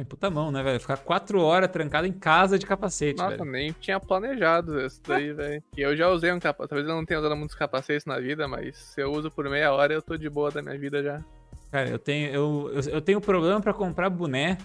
Puta 0.05 0.29
mão, 0.29 0.51
né, 0.51 0.63
velho? 0.63 0.79
Ficar 0.79 0.99
quatro 0.99 1.41
horas 1.41 1.71
trancado 1.71 2.07
em 2.07 2.13
casa 2.13 2.59
de 2.59 2.67
capacete, 2.67 3.19
Nossa, 3.19 3.39
velho. 3.39 3.51
nem 3.51 3.73
tinha 3.73 3.99
planejado 3.99 4.79
isso 4.81 5.01
daí, 5.07 5.33
velho. 5.33 5.63
E 5.77 5.81
eu 5.81 5.97
já 5.97 6.11
usei 6.11 6.33
um 6.33 6.39
capacete. 6.39 6.69
Talvez 6.69 6.89
eu 6.89 6.95
não 6.95 7.05
tenha 7.05 7.21
usado 7.21 7.37
muitos 7.37 7.57
capacetes 7.57 8.05
na 8.05 8.19
vida, 8.19 8.47
mas 8.47 8.77
se 8.77 9.01
eu 9.01 9.11
uso 9.13 9.31
por 9.31 9.49
meia 9.49 9.73
hora, 9.73 9.95
eu 9.95 10.03
tô 10.03 10.17
de 10.17 10.29
boa 10.29 10.51
da 10.51 10.61
minha 10.61 10.79
vida 10.79 11.03
já. 11.03 11.25
Cara, 11.71 11.89
eu 11.89 11.99
tenho, 11.99 12.29
eu, 12.29 12.71
eu, 12.75 12.93
eu 12.93 13.01
tenho 13.01 13.21
problema 13.21 13.61
pra 13.61 13.73
comprar 13.73 14.11
boné. 14.11 14.59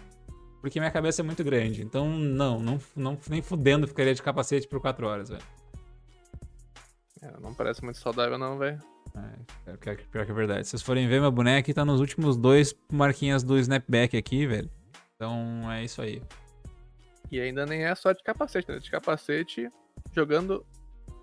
Porque 0.60 0.80
minha 0.80 0.92
cabeça 0.92 1.22
é 1.22 1.24
muito 1.24 1.44
grande. 1.44 1.82
Então, 1.82 2.08
não, 2.08 2.60
não, 2.60 2.80
não 2.96 3.18
nem 3.30 3.42
fudendo 3.42 3.88
ficaria 3.88 4.14
de 4.14 4.22
capacete 4.22 4.68
por 4.68 4.80
quatro 4.80 5.08
horas, 5.08 5.30
velho. 5.30 5.42
É, 7.22 7.40
não 7.40 7.54
parece 7.54 7.84
muito 7.84 8.00
saudável, 8.00 8.38
não, 8.38 8.58
velho. 8.58 8.80
É, 9.68 9.78
pior, 9.78 9.96
que- 9.96 10.06
pior 10.06 10.26
que 10.26 10.32
é 10.32 10.36
verdade. 10.36 10.64
Se 10.66 10.72
vocês 10.72 10.82
forem 10.82 11.08
ver, 11.08 11.20
meu 11.22 11.34
aqui 11.58 11.74
tá 11.74 11.84
nos 11.86 12.00
últimos 12.00 12.36
dois 12.38 12.74
marquinhas 12.92 13.44
do 13.44 13.58
snapback 13.60 14.18
aqui, 14.18 14.48
velho. 14.48 14.70
Então, 15.16 15.72
é 15.72 15.84
isso 15.84 16.02
aí. 16.02 16.22
E 17.32 17.40
ainda 17.40 17.66
nem 17.66 17.86
é 17.86 17.94
só 17.96 18.12
de 18.12 18.24
capacete, 18.24 18.70
né? 18.70 18.80
De 18.80 18.90
capacete 18.90 19.70
jogando 20.14 20.66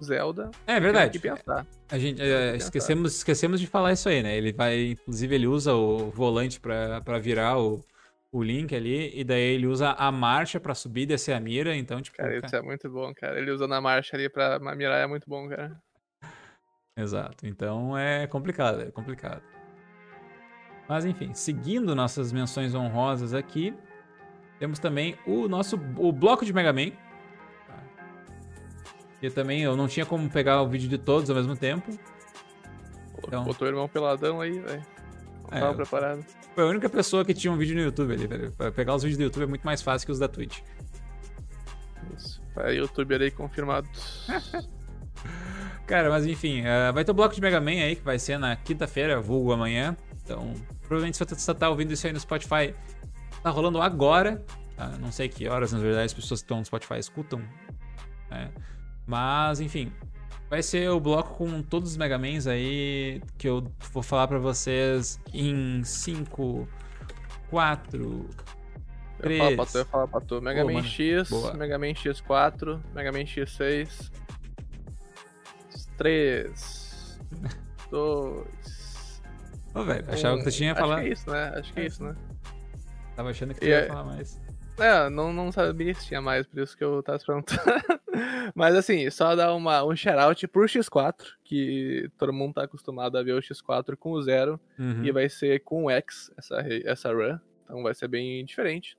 Zelda. 0.03 0.51
É 0.67 0.79
verdade. 0.79 1.19
Que 1.19 1.29
pensar. 1.29 1.67
A 1.91 1.99
gente 1.99 2.23
é, 2.23 2.55
esquecemos, 2.57 3.17
esquecemos 3.17 3.61
de 3.61 3.67
falar 3.67 3.93
isso 3.93 4.09
aí, 4.09 4.23
né? 4.23 4.37
Ele 4.37 4.53
vai, 4.53 4.91
inclusive, 4.93 5.35
ele 5.35 5.47
usa 5.47 5.75
o 5.75 6.11
volante 6.11 6.61
pra, 6.61 7.01
pra 7.01 7.19
virar 7.19 7.59
o, 7.59 7.85
o 8.31 8.43
link 8.43 8.75
ali, 8.75 9.11
e 9.19 9.25
daí 9.25 9.55
ele 9.55 9.67
usa 9.67 9.91
a 9.93 10.13
marcha 10.13 10.61
pra 10.61 10.75
subir 10.75 11.03
e 11.03 11.07
descer 11.07 11.33
a 11.33 11.41
mira, 11.41 11.75
então, 11.75 12.01
tipo. 12.01 12.17
Cara, 12.17 12.29
cara- 12.35 12.47
isso 12.47 12.57
é 12.57 12.63
muito 12.63 12.89
bom, 12.89 13.13
cara. 13.15 13.39
Ele 13.39 13.51
usando 13.51 13.75
a 13.75 13.81
marcha 13.81 14.17
ali 14.17 14.29
pra 14.29 14.59
mirar 14.77 15.03
é 15.03 15.07
muito 15.07 15.29
bom, 15.29 15.49
cara. 15.49 15.77
Exato. 16.99 17.47
Então 17.47 17.97
é 17.97 18.27
complicado, 18.27 18.83
é 18.83 18.91
complicado. 18.91 19.41
Mas 20.89 21.05
enfim, 21.05 21.33
seguindo 21.33 21.95
nossas 21.95 22.33
menções 22.33 22.75
honrosas 22.75 23.33
aqui, 23.33 23.73
temos 24.59 24.79
também 24.79 25.17
o 25.27 25.47
nosso 25.49 25.77
o 25.97 26.11
bloco 26.13 26.45
de 26.45 26.53
Mega 26.53 26.73
Man. 26.73 26.91
tá? 27.67 27.77
E 29.23 29.31
também 29.31 29.63
eu 29.63 29.77
não 29.77 29.87
tinha 29.87 30.05
como 30.05 30.29
pegar 30.29 30.61
o 30.63 30.69
vídeo 30.69 30.89
de 30.89 30.99
todos 30.99 31.31
ao 31.31 31.37
mesmo 31.37 31.57
tempo. 31.57 31.97
Então- 33.27 33.45
Botou 33.45 33.67
o 33.67 33.71
irmão 33.71 33.87
peladão 33.89 34.41
aí, 34.41 34.59
velho. 34.59 34.85
É, 35.51 35.61
tava 35.61 35.75
preparado. 35.75 36.25
Foi 36.55 36.65
a 36.65 36.67
única 36.67 36.89
pessoa 36.91 37.25
que 37.25 37.33
tinha 37.33 37.53
um 37.53 37.57
vídeo 37.57 37.75
no 37.77 37.81
YouTube 37.83 38.13
ali, 38.13 38.27
velho. 38.27 38.53
Pegar 38.75 38.95
os 38.95 39.03
vídeos 39.03 39.19
do 39.19 39.23
YouTube 39.25 39.45
é 39.45 39.47
muito 39.47 39.63
mais 39.65 39.81
fácil 39.81 40.07
que 40.07 40.13
os 40.13 40.19
da 40.19 40.29
Twitch. 40.29 40.61
Isso. 42.17 42.43
É 42.57 42.75
youtuber 42.75 43.21
aí 43.23 43.31
confirmado. 43.31 43.89
Cara, 45.89 46.11
mas 46.11 46.27
enfim, 46.27 46.61
eh, 46.67 46.93
vai 46.93 47.03
ter 47.03 47.11
o 47.11 47.15
bloco 47.15 47.35
de 47.35 47.41
Mega 47.41 47.61
Man 47.61 47.71
aí 47.83 47.97
que 47.97 48.03
vai 48.03 48.19
ser 48.19 48.39
na 48.39 48.55
quinta-feira, 48.55 49.21
vulgo 49.23 49.53
amanhã. 49.53 49.97
Então, 50.23 50.53
provavelmente 50.83 51.17
se 51.17 51.25
você 51.25 51.55
tá 51.55 51.71
ouvindo 51.71 51.93
isso 51.93 52.07
aí 52.07 52.13
no 52.13 52.21
Spotify, 52.21 52.75
tá 53.43 53.49
rolando 53.49 53.81
agora. 53.81 54.45
tá? 54.77 54.89
Não 55.01 55.11
sei 55.11 55.31
que 55.31 55.49
horas, 55.49 55.73
na 55.73 55.79
verdade, 55.79 56.05
as 56.05 56.13
pessoas 56.13 56.41
que 56.41 56.45
estão 56.45 56.59
no 56.59 56.65
Spotify 56.67 56.99
escutam. 56.99 57.41
né? 58.31 58.51
Mas, 59.07 59.61
enfim, 59.61 59.91
vai 60.51 60.63
ser 60.63 60.91
o 60.91 61.01
bloco 61.01 61.35
com 61.37 61.63
todos 61.63 61.93
os 61.93 61.97
Mega 61.97 62.19
Mans 62.19 62.47
aí 62.47 63.23
que 63.39 63.49
eu 63.49 63.67
vou 63.91 64.03
falar 64.03 64.29
pra 64.29 64.39
vocês 64.39 65.19
em 65.33 65.83
5, 65.83 66.69
4, 67.49 68.29
Eu 69.21 69.31
ia 69.31 69.39
falar 69.39 69.57
pra 69.57 69.67
tu, 69.67 69.77
eu 69.77 69.81
ia 69.81 69.87
falar 69.87 70.09
pra 70.09 70.21
tu. 70.21 70.43
Mega 70.43 70.61
Pô, 70.61 70.67
Man 70.67 70.73
mano. 70.75 70.87
X, 70.87 71.31
Boa. 71.31 71.55
Mega 71.55 71.79
Man 71.79 71.87
X4, 71.95 72.79
Mega 72.95 73.11
Man 73.11 73.21
X6. 73.25 74.11
3. 75.99 77.21
dois. 77.91 79.23
Ô, 79.75 79.83
velho, 79.85 80.05
achava 80.11 80.39
que 80.39 80.45
você 80.45 80.51
tinha 80.51 80.73
Acho 80.73 80.81
falado. 80.81 81.01
que 81.03 81.09
é 81.09 81.13
isso, 81.13 81.31
né? 81.31 81.53
Acho 81.57 81.73
que 81.73 81.81
é 81.81 81.87
isso, 81.87 82.03
né? 82.03 82.17
Tava 83.15 83.31
achando 83.31 83.55
que 83.55 83.65
E 83.65 83.69
você 83.69 83.71
ia 83.71 83.77
é- 83.81 83.87
falar 83.87 84.05
mais. 84.05 84.41
É, 84.81 85.11
não, 85.11 85.33
não 85.33 85.51
sabia 85.51 85.93
se 85.93 86.07
tinha 86.07 86.21
mais, 86.23 86.47
por 86.47 86.61
isso 86.61 86.77
que 86.77 86.85
eu 86.85 87.03
tava 87.03 87.19
se 87.19 87.27
perguntando. 87.27 87.61
Mas 88.55 88.77
assim, 88.77 89.11
só 89.11 89.35
dar 89.35 89.53
uma, 89.55 89.83
um 89.85 89.95
shout-out 89.97 90.47
pro 90.49 90.63
X4, 90.67 91.15
que 91.45 92.09
todo 92.17 92.33
mundo 92.33 92.55
tá 92.55 92.63
acostumado 92.63 93.19
a 93.19 93.23
ver 93.25 93.33
o 93.33 93.41
X4 93.43 93.97
com 93.97 94.13
o 94.13 94.23
zero, 94.23 94.59
Uhum. 94.79 95.05
e 95.05 95.11
vai 95.11 95.29
ser 95.29 95.65
com 95.65 95.85
o 95.87 95.91
X, 95.91 96.31
essa, 96.39 96.65
essa 96.85 97.13
run. 97.13 97.39
Então 97.65 97.83
vai 97.83 97.93
ser 97.93 98.07
bem 98.07 98.45
diferente. 98.45 98.97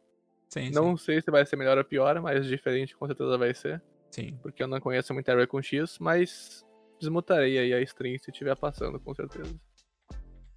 Sim, 0.50 0.70
Não 0.72 0.98
sei 0.98 1.22
se 1.22 1.32
vai 1.32 1.46
ser 1.46 1.56
melhor 1.56 1.78
ou 1.78 1.84
pior, 1.86 2.20
mas 2.22 2.46
diferente 2.46 2.94
com 2.96 3.08
certeza 3.08 3.38
vai 3.38 3.54
ser. 3.54 3.82
sim. 4.12 4.30
sim. 4.32 4.40
Porque 4.42 4.62
eu 4.62 4.68
não 4.68 4.82
conheço 4.82 5.14
muita 5.14 5.34
run 5.34 5.48
com 5.48 5.62
X, 5.62 5.98
mas 5.98 6.66
desmutarei 7.00 7.58
aí 7.58 7.74
a 7.74 7.82
stream 7.82 8.18
se 8.18 8.32
estiver 8.32 8.56
passando, 8.56 9.00
com 9.00 9.14
certeza. 9.14 9.54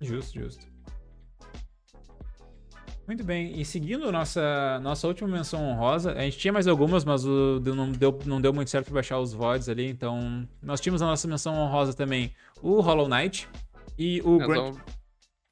Justo, 0.00 0.40
justo. 0.40 0.72
Muito 3.06 3.24
bem, 3.24 3.60
e 3.60 3.64
seguindo 3.64 4.10
nossa, 4.12 4.78
nossa 4.80 5.08
última 5.08 5.28
menção 5.28 5.62
honrosa, 5.64 6.12
a 6.12 6.20
gente 6.22 6.38
tinha 6.38 6.52
mais 6.52 6.68
algumas, 6.68 7.04
mas 7.04 7.24
o, 7.24 7.60
não, 7.60 7.90
deu, 7.90 8.16
não 8.24 8.40
deu 8.40 8.52
muito 8.52 8.70
certo 8.70 8.86
pra 8.86 8.94
baixar 8.94 9.18
os 9.18 9.32
VODs 9.32 9.68
ali, 9.68 9.88
então 9.88 10.48
nós 10.62 10.80
tínhamos 10.80 11.02
a 11.02 11.06
nossa 11.06 11.26
menção 11.26 11.54
honrosa 11.54 11.92
também 11.94 12.32
o 12.62 12.80
Hollow 12.80 13.08
Knight 13.08 13.48
e 13.98 14.22
o 14.24 14.38
Grand 14.38 14.54
vamos, 14.54 14.80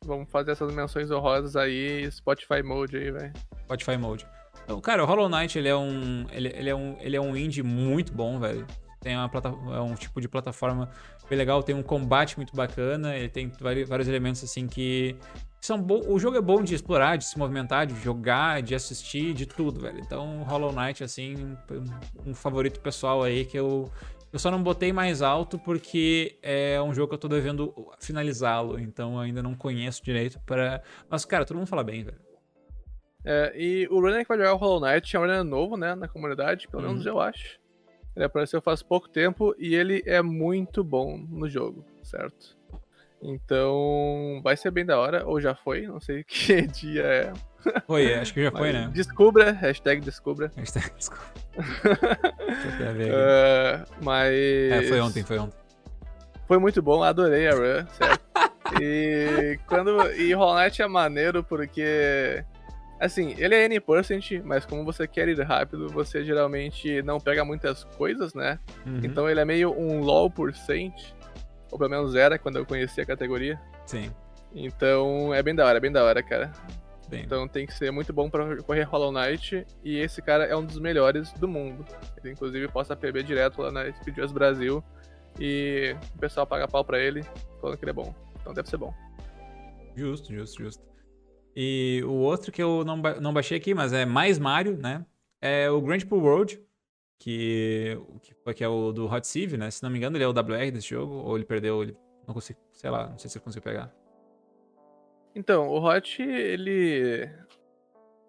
vamos 0.04 0.30
fazer 0.30 0.52
essas 0.52 0.72
menções 0.72 1.10
honrosas 1.10 1.56
aí, 1.56 2.10
Spotify 2.12 2.62
Mode 2.62 2.96
aí, 2.96 3.10
velho. 3.10 3.32
Spotify 3.64 3.96
Mode. 3.96 4.26
Então, 4.64 4.80
cara, 4.80 5.02
o 5.02 5.06
Hollow 5.06 5.28
Knight, 5.28 5.58
ele 5.58 5.68
é 5.68 5.76
um, 5.76 6.26
ele, 6.30 6.52
ele 6.54 6.70
é 6.70 6.74
um, 6.74 6.96
ele 7.00 7.16
é 7.16 7.20
um 7.20 7.36
indie 7.36 7.62
muito 7.62 8.12
bom, 8.12 8.38
velho. 8.38 8.64
Tem 9.00 9.16
uma 9.16 9.28
plata, 9.28 9.48
é 9.48 9.80
um 9.80 9.94
tipo 9.94 10.20
de 10.20 10.28
plataforma 10.28 10.90
bem 11.28 11.38
legal, 11.38 11.62
tem 11.62 11.74
um 11.74 11.82
combate 11.82 12.36
muito 12.36 12.54
bacana, 12.54 13.16
ele 13.16 13.28
tem 13.30 13.50
vários 13.88 14.08
elementos 14.08 14.44
assim 14.44 14.66
que 14.66 15.16
são 15.60 15.80
bons. 15.80 16.06
O 16.06 16.18
jogo 16.18 16.36
é 16.36 16.40
bom 16.40 16.62
de 16.62 16.74
explorar, 16.74 17.16
de 17.16 17.24
se 17.24 17.38
movimentar, 17.38 17.86
de 17.86 17.94
jogar, 18.00 18.62
de 18.62 18.74
assistir, 18.74 19.34
de 19.34 19.46
tudo, 19.46 19.80
velho. 19.80 20.00
Então, 20.00 20.42
Hollow 20.42 20.72
Knight, 20.72 21.04
assim, 21.04 21.56
um, 22.26 22.34
favorito 22.34 22.80
pessoal 22.80 23.22
aí 23.22 23.44
que 23.44 23.58
eu. 23.58 23.90
Eu 24.32 24.38
só 24.38 24.48
não 24.48 24.62
botei 24.62 24.92
mais 24.92 25.22
alto 25.22 25.58
porque 25.58 26.38
é 26.40 26.80
um 26.80 26.94
jogo 26.94 27.08
que 27.08 27.14
eu 27.14 27.18
tô 27.18 27.26
devendo 27.26 27.74
finalizá-lo, 27.98 28.78
então 28.78 29.18
ainda 29.18 29.42
não 29.42 29.54
conheço 29.54 30.04
direito 30.04 30.38
para. 30.46 30.82
Mas, 31.08 31.24
cara, 31.24 31.44
todo 31.44 31.56
mundo 31.56 31.66
fala 31.66 31.82
bem, 31.82 32.04
velho. 32.04 32.20
É, 33.24 33.52
e 33.54 33.88
o 33.90 34.00
runner 34.00 34.22
que 34.22 34.28
vai 34.28 34.38
jogar 34.38 34.54
o 34.54 34.56
Hollow 34.56 34.80
Knight 34.80 35.14
é 35.14 35.18
um 35.18 35.22
runner 35.22 35.44
novo, 35.44 35.76
né, 35.76 35.94
na 35.94 36.08
comunidade, 36.08 36.68
pelo 36.68 36.84
menos 36.84 37.04
Uhum. 37.04 37.12
eu 37.12 37.20
acho. 37.20 37.59
Ele 38.14 38.24
apareceu 38.24 38.60
faz 38.60 38.82
pouco 38.82 39.08
tempo 39.08 39.54
e 39.58 39.74
ele 39.74 40.02
é 40.06 40.20
muito 40.20 40.82
bom 40.82 41.16
no 41.28 41.48
jogo, 41.48 41.84
certo? 42.02 42.58
Então, 43.22 44.40
vai 44.42 44.56
ser 44.56 44.70
bem 44.70 44.84
da 44.84 44.98
hora, 44.98 45.26
ou 45.26 45.40
já 45.40 45.54
foi, 45.54 45.86
não 45.86 46.00
sei 46.00 46.24
que 46.28 46.62
dia 46.62 47.02
é. 47.02 47.32
Foi, 47.86 48.14
acho 48.14 48.32
que 48.32 48.42
já 48.42 48.50
foi, 48.50 48.72
né? 48.72 48.90
Descubra, 48.92 49.52
hashtag 49.52 50.00
descubra. 50.00 50.50
Hashtag, 50.56 50.86
aqui. 50.90 53.10
É, 53.12 53.84
mas. 54.00 54.32
É, 54.32 54.82
foi 54.88 55.00
ontem, 55.00 55.22
foi 55.22 55.38
ontem. 55.38 55.58
Foi 56.48 56.58
muito 56.58 56.82
bom, 56.82 57.02
adorei 57.02 57.46
a 57.46 57.52
run, 57.52 57.86
certo? 57.92 58.30
e 58.80 59.58
quando 59.66 60.10
e 60.12 60.32
Hollow 60.32 60.56
Knight 60.56 60.80
é 60.80 60.86
maneiro 60.86 61.44
porque 61.44 62.44
assim, 63.00 63.34
ele 63.38 63.54
é 63.54 63.64
N%, 63.68 64.42
mas 64.44 64.64
como 64.66 64.84
você 64.84 65.08
quer 65.08 65.28
ir 65.28 65.40
rápido, 65.40 65.88
você 65.88 66.24
geralmente 66.24 67.02
não 67.02 67.18
pega 67.18 67.44
muitas 67.44 67.82
coisas, 67.84 68.34
né? 68.34 68.58
Uhum, 68.86 69.00
Então 69.02 69.28
ele 69.28 69.40
é 69.40 69.44
meio 69.44 69.72
um 69.76 70.00
LoL 70.00 70.30
por 70.30 70.54
cent, 70.54 70.94
ou 71.70 71.78
pelo 71.78 71.90
menos 71.90 72.14
era 72.14 72.38
quando 72.38 72.56
eu 72.56 72.66
conheci 72.66 73.00
a 73.00 73.06
categoria. 73.06 73.60
Sim, 73.86 74.10
Então 74.54 75.32
é 75.34 75.42
bem 75.42 75.54
da 75.54 75.64
hora, 75.66 75.78
é 75.78 75.80
bem 75.80 75.90
da 75.92 76.04
hora, 76.04 76.22
cara. 76.22 76.52
bem. 77.08 77.22
Então 77.24 77.48
tem 77.48 77.66
que 77.66 77.72
ser 77.74 77.90
muito 77.90 78.12
bom 78.12 78.28
pra 78.30 78.56
correr 78.62 78.82
Hollow 78.82 79.10
Knight 79.12 79.66
e 79.82 79.98
esse 79.98 80.22
cara 80.22 80.44
é 80.44 80.54
um 80.54 80.64
dos 80.64 80.78
melhores 80.78 81.32
do 81.32 81.48
mundo. 81.48 81.84
Ele 82.22 82.32
inclusive 82.32 82.68
posta 82.68 82.94
PB 82.94 83.22
direto 83.24 83.60
lá 83.62 83.72
na 83.72 83.90
Speedruns 83.92 84.30
Brasil 84.32 84.82
e 85.38 85.96
o 86.14 86.18
pessoal 86.18 86.46
paga 86.46 86.68
pau 86.68 86.84
pra 86.84 86.98
ele 87.00 87.24
falando 87.60 87.76
que 87.78 87.84
ele 87.84 87.90
é 87.90 87.94
bom. 87.94 88.14
Então 88.40 88.52
deve 88.54 88.68
ser 88.68 88.76
bom. 88.76 88.92
Justo, 89.96 90.32
justo, 90.32 90.62
justo. 90.62 90.84
E 91.54 92.02
o 92.06 92.12
outro 92.12 92.52
que 92.52 92.62
eu 92.62 92.84
não, 92.84 93.00
ba- 93.00 93.20
não 93.20 93.32
baixei 93.32 93.56
aqui, 93.56 93.74
mas 93.74 93.92
é 93.92 94.04
mais 94.04 94.38
Mario, 94.38 94.76
né? 94.76 95.04
É 95.40 95.70
o 95.70 95.80
Grand 95.80 96.00
Pool 96.00 96.22
World, 96.22 96.60
que, 97.18 97.98
que, 98.22 98.54
que 98.54 98.64
é 98.64 98.68
o 98.68 98.92
do 98.92 99.06
Hot 99.06 99.26
Sieve, 99.26 99.56
né? 99.56 99.70
Se 99.70 99.82
não 99.82 99.90
me 99.90 99.98
engano, 99.98 100.16
ele 100.16 100.24
é 100.24 100.28
o 100.28 100.32
WR 100.32 100.70
desse 100.72 100.88
jogo, 100.88 101.14
ou 101.14 101.36
ele 101.36 101.44
perdeu, 101.44 101.82
ele 101.82 101.96
não 102.26 102.34
consigo, 102.34 102.58
sei 102.72 102.90
lá, 102.90 103.08
não 103.08 103.18
sei 103.18 103.28
se 103.30 103.38
eu 103.38 103.42
consigo 103.42 103.64
pegar. 103.64 103.92
Então, 105.34 105.68
o 105.68 105.84
Hot, 105.84 106.22
ele. 106.22 107.30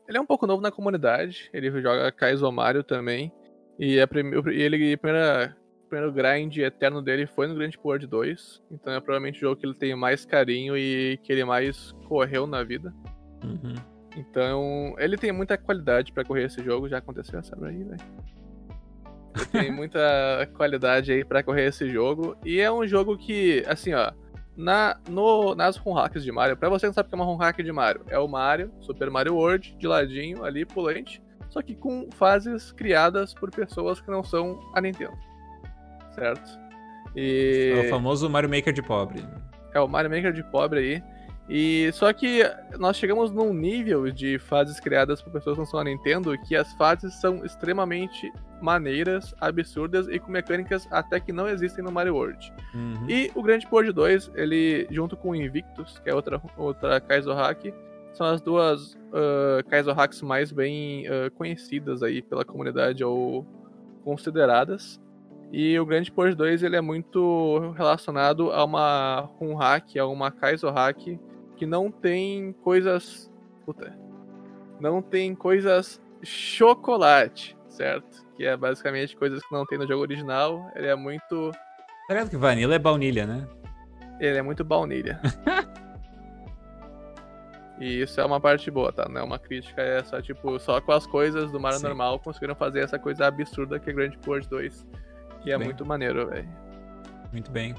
Ele 0.07 0.18
é 0.18 0.22
um 0.22 0.26
pouco 0.26 0.45
novo 0.45 0.61
na 0.61 0.72
comunidade. 0.72 1.49
Ele 1.53 1.72
joga 1.81 2.11
Kaizo 2.11 2.52
Mario 2.52 2.84
também. 2.84 3.31
E 3.80 3.99
a 3.99 4.07
prime... 4.07 4.35
e 4.53 4.61
ele, 4.61 4.93
a 4.93 4.98
primeira... 4.98 5.57
o 5.92 6.12
primeiro 6.12 6.14
grind 6.14 6.58
eterno 6.58 7.02
dele 7.02 7.28
foi 7.28 7.48
no 7.48 7.56
Grand 7.56 7.72
World 7.84 8.08
2. 8.08 8.64
Então 8.72 8.94
é 8.94 9.00
provavelmente 9.02 9.38
o 9.38 9.42
jogo 9.42 9.60
que 9.60 9.66
ele 9.66 9.76
tem 9.76 9.94
mais 9.94 10.24
carinho 10.24 10.78
e 10.78 11.20
que 11.22 11.34
ele 11.34 11.44
mais 11.44 11.92
correu 12.08 12.48
na 12.48 12.64
vida. 12.64 12.94
Uhum. 13.44 13.76
Então, 14.16 14.96
ele 14.98 15.18
tem 15.18 15.32
muita 15.32 15.58
qualidade 15.58 16.14
pra 16.14 16.24
correr 16.24 16.46
esse 16.46 16.64
jogo. 16.64 16.88
Já 16.88 17.00
aconteceu 17.00 17.40
essa 17.40 17.56
aí, 17.66 17.84
velho. 17.84 18.02
Ele 19.36 19.46
tem 19.48 19.72
muita 19.76 20.50
qualidade 20.56 21.12
aí 21.12 21.26
pra 21.26 21.44
correr 21.44 21.68
esse 21.68 21.90
jogo. 21.90 22.38
E 22.46 22.60
é 22.60 22.72
um 22.72 22.88
jogo 22.88 23.18
que, 23.18 23.64
assim, 23.68 23.94
ó. 23.94 24.12
Na, 24.56 24.98
no, 25.10 25.56
nas 25.56 25.78
run 25.78 25.94
hacks 25.94 26.24
de 26.24 26.32
Mario, 26.32 26.58
pra 26.58 26.68
você 26.68 26.82
que 26.82 26.88
não 26.88 26.94
sabe 26.94 27.08
o 27.08 27.10
que 27.10 27.16
é 27.16 27.18
uma 27.18 27.26
run 27.26 27.38
hack 27.38 27.64
de 27.64 27.72
Mario, 27.72 28.04
é 28.10 28.20
o 28.20 28.28
Mario, 28.28 28.70
Super 28.82 29.10
Mario 29.10 29.36
World, 29.36 29.76
de 29.78 29.88
ladinho, 29.88 30.44
ali, 30.44 30.66
pulante, 30.66 31.24
só 31.50 31.62
que 31.62 31.74
com 31.74 32.10
fases 32.12 32.72
criadas 32.74 33.34
por 33.34 33.50
pessoas 33.50 34.02
que 34.02 34.12
não 34.12 34.22
são 34.22 34.60
a 34.76 34.82
Nintendo. 34.82 35.18
Certo? 36.14 36.60
E... 37.16 37.74
É 37.76 37.88
o 37.88 37.90
famoso 37.90 38.30
Mario 38.30 38.50
Maker 38.50 38.74
de 38.74 38.82
pobre. 38.82 39.24
É 39.74 39.80
o 39.80 39.88
Mario 39.88 40.10
Maker 40.10 40.34
de 40.34 40.44
pobre 40.44 40.80
aí. 40.80 41.04
E 41.50 41.92
só 41.92 42.14
que 42.14 42.44
nós 42.80 42.96
chegamos 42.96 43.32
num 43.32 43.54
nível 43.54 44.10
de 44.10 44.40
fases 44.40 44.80
criadas 44.80 45.22
por 45.22 45.34
pessoas 45.34 45.56
que 45.56 45.60
não 45.60 45.66
são 45.66 45.80
a 45.82 45.84
Nintendo 45.84 46.38
que 46.48 46.56
as 46.56 46.72
fases 46.74 47.14
são 47.20 47.44
extremamente 47.44 48.32
maneiras, 48.62 49.36
absurdas 49.42 50.08
e 50.08 50.18
com 50.18 50.32
mecânicas 50.32 50.88
até 50.92 51.20
que 51.20 51.34
não 51.34 51.50
existem 51.50 51.84
no 51.84 51.92
Mario 51.92 52.16
World. 52.16 52.54
Uhum. 52.74 53.10
E 53.10 53.32
o 53.36 53.42
Grande 53.42 53.68
World 53.70 53.92
2, 53.92 54.32
ele 54.36 54.88
junto 54.92 55.18
com 55.18 55.32
o 55.32 55.36
Invictus, 55.36 56.00
que 56.00 56.10
é 56.10 56.16
outra 56.16 56.42
outra 56.56 57.02
Kaizo 57.02 57.34
Hack, 57.34 57.74
são 58.14 58.28
as 58.28 58.40
duas 58.40 58.94
uh, 58.94 59.68
Kaizo 59.70 59.92
Hacks 59.92 60.22
mais 60.22 60.52
bem 60.52 61.06
uh, 61.08 61.32
conhecidas 61.32 62.04
aí 62.04 62.22
pela 62.22 62.46
comunidade 62.46 63.04
ou 63.04 63.46
consideradas. 64.04 65.02
E 65.52 65.78
o 65.78 65.86
Grande 65.86 66.11
World 66.15 66.36
2 66.36 66.64
ele 66.64 66.78
é 66.78 66.82
muito 66.82 67.73
relacionado 67.76 68.52
a 68.52 68.64
uma 68.64 69.30
Run 69.38 69.56
Hack, 69.56 69.98
a 69.98 70.07
uma 70.07 70.32
Kaizo 70.32 70.69
Hack 70.69 71.19
que 71.57 71.65
não 71.65 71.91
tem 71.91 72.53
coisas. 72.64 73.30
Puta. 73.65 73.94
Não 74.80 75.02
tem 75.02 75.36
coisas 75.36 76.02
chocolate, 76.23 77.57
certo? 77.68 78.26
Que 78.36 78.45
é 78.45 78.56
basicamente 78.56 79.15
coisas 79.15 79.45
que 79.45 79.53
não 79.53 79.65
tem 79.65 79.78
no 79.78 79.86
jogo 79.86 80.02
original. 80.02 80.72
Ele 80.76 80.88
é 80.88 80.95
muito. 80.95 81.52
Ligado 82.10 82.30
que 82.30 82.38
vanilla 82.38 82.73
é 82.73 82.80
baunilha, 82.80 83.28
né? 83.28 83.48
Ele 84.19 84.38
é 84.38 84.41
muito 84.41 84.64
baunilha. 84.64 85.19
e 87.80 88.02
isso 88.02 88.22
é 88.22 88.26
uma 88.26 88.40
parte 88.40 88.72
boa, 88.72 88.91
tá? 88.91 89.07
Não 89.10 89.22
é 89.22 89.23
uma 89.23 89.38
crítica, 89.38 89.82
é 89.82 90.03
só 90.03 90.22
tipo, 90.22 90.57
só 90.60 90.80
com 90.80 90.94
as 90.94 91.06
coisas 91.06 91.52
do 91.52 91.60
Mario 91.60 91.80
Sim. 91.80 91.88
normal 91.88 92.19
conseguiram 92.19 92.56
fazer 92.56 92.80
essa 92.80 92.98
coisa 92.98 93.28
absurda 93.28 93.80
que 93.80 93.90
é 93.90 93.94
Grand 93.94 94.14
Port 94.23 94.48
2. 94.48 94.86
Que 95.44 95.52
é 95.52 95.58
Bem. 95.58 95.66
muito 95.68 95.86
maneiro, 95.86 96.28
velho. 96.28 96.48
Muito 97.32 97.50
bem. 97.52 97.74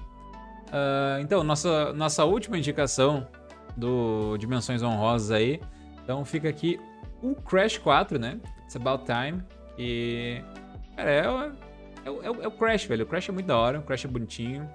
Ah, 0.72 1.18
então, 1.20 1.44
nossa, 1.44 1.92
nossa 1.92 2.24
última 2.24 2.58
indicação 2.58 3.26
do 3.76 4.36
Dimensões 4.38 4.82
Honrosas 4.82 5.30
aí. 5.30 5.60
Então 6.02 6.24
fica 6.24 6.48
aqui 6.48 6.80
o 7.22 7.34
Crash 7.34 7.78
4, 7.78 8.18
né? 8.18 8.40
It's 8.62 8.74
About 8.76 9.04
Time. 9.04 9.42
E. 9.78 10.42
Cara, 10.96 11.10
é, 11.10 11.28
o- 11.28 11.42
é, 11.44 12.08
é 12.08 12.44
é 12.44 12.48
o 12.48 12.50
Crash, 12.50 12.84
velho. 12.84 13.04
O 13.04 13.06
Crash 13.06 13.28
é 13.28 13.32
muito 13.32 13.46
da 13.46 13.56
hora, 13.56 13.78
o 13.78 13.82
Crash 13.82 14.04
é 14.04 14.08
bonitinho. 14.08 14.68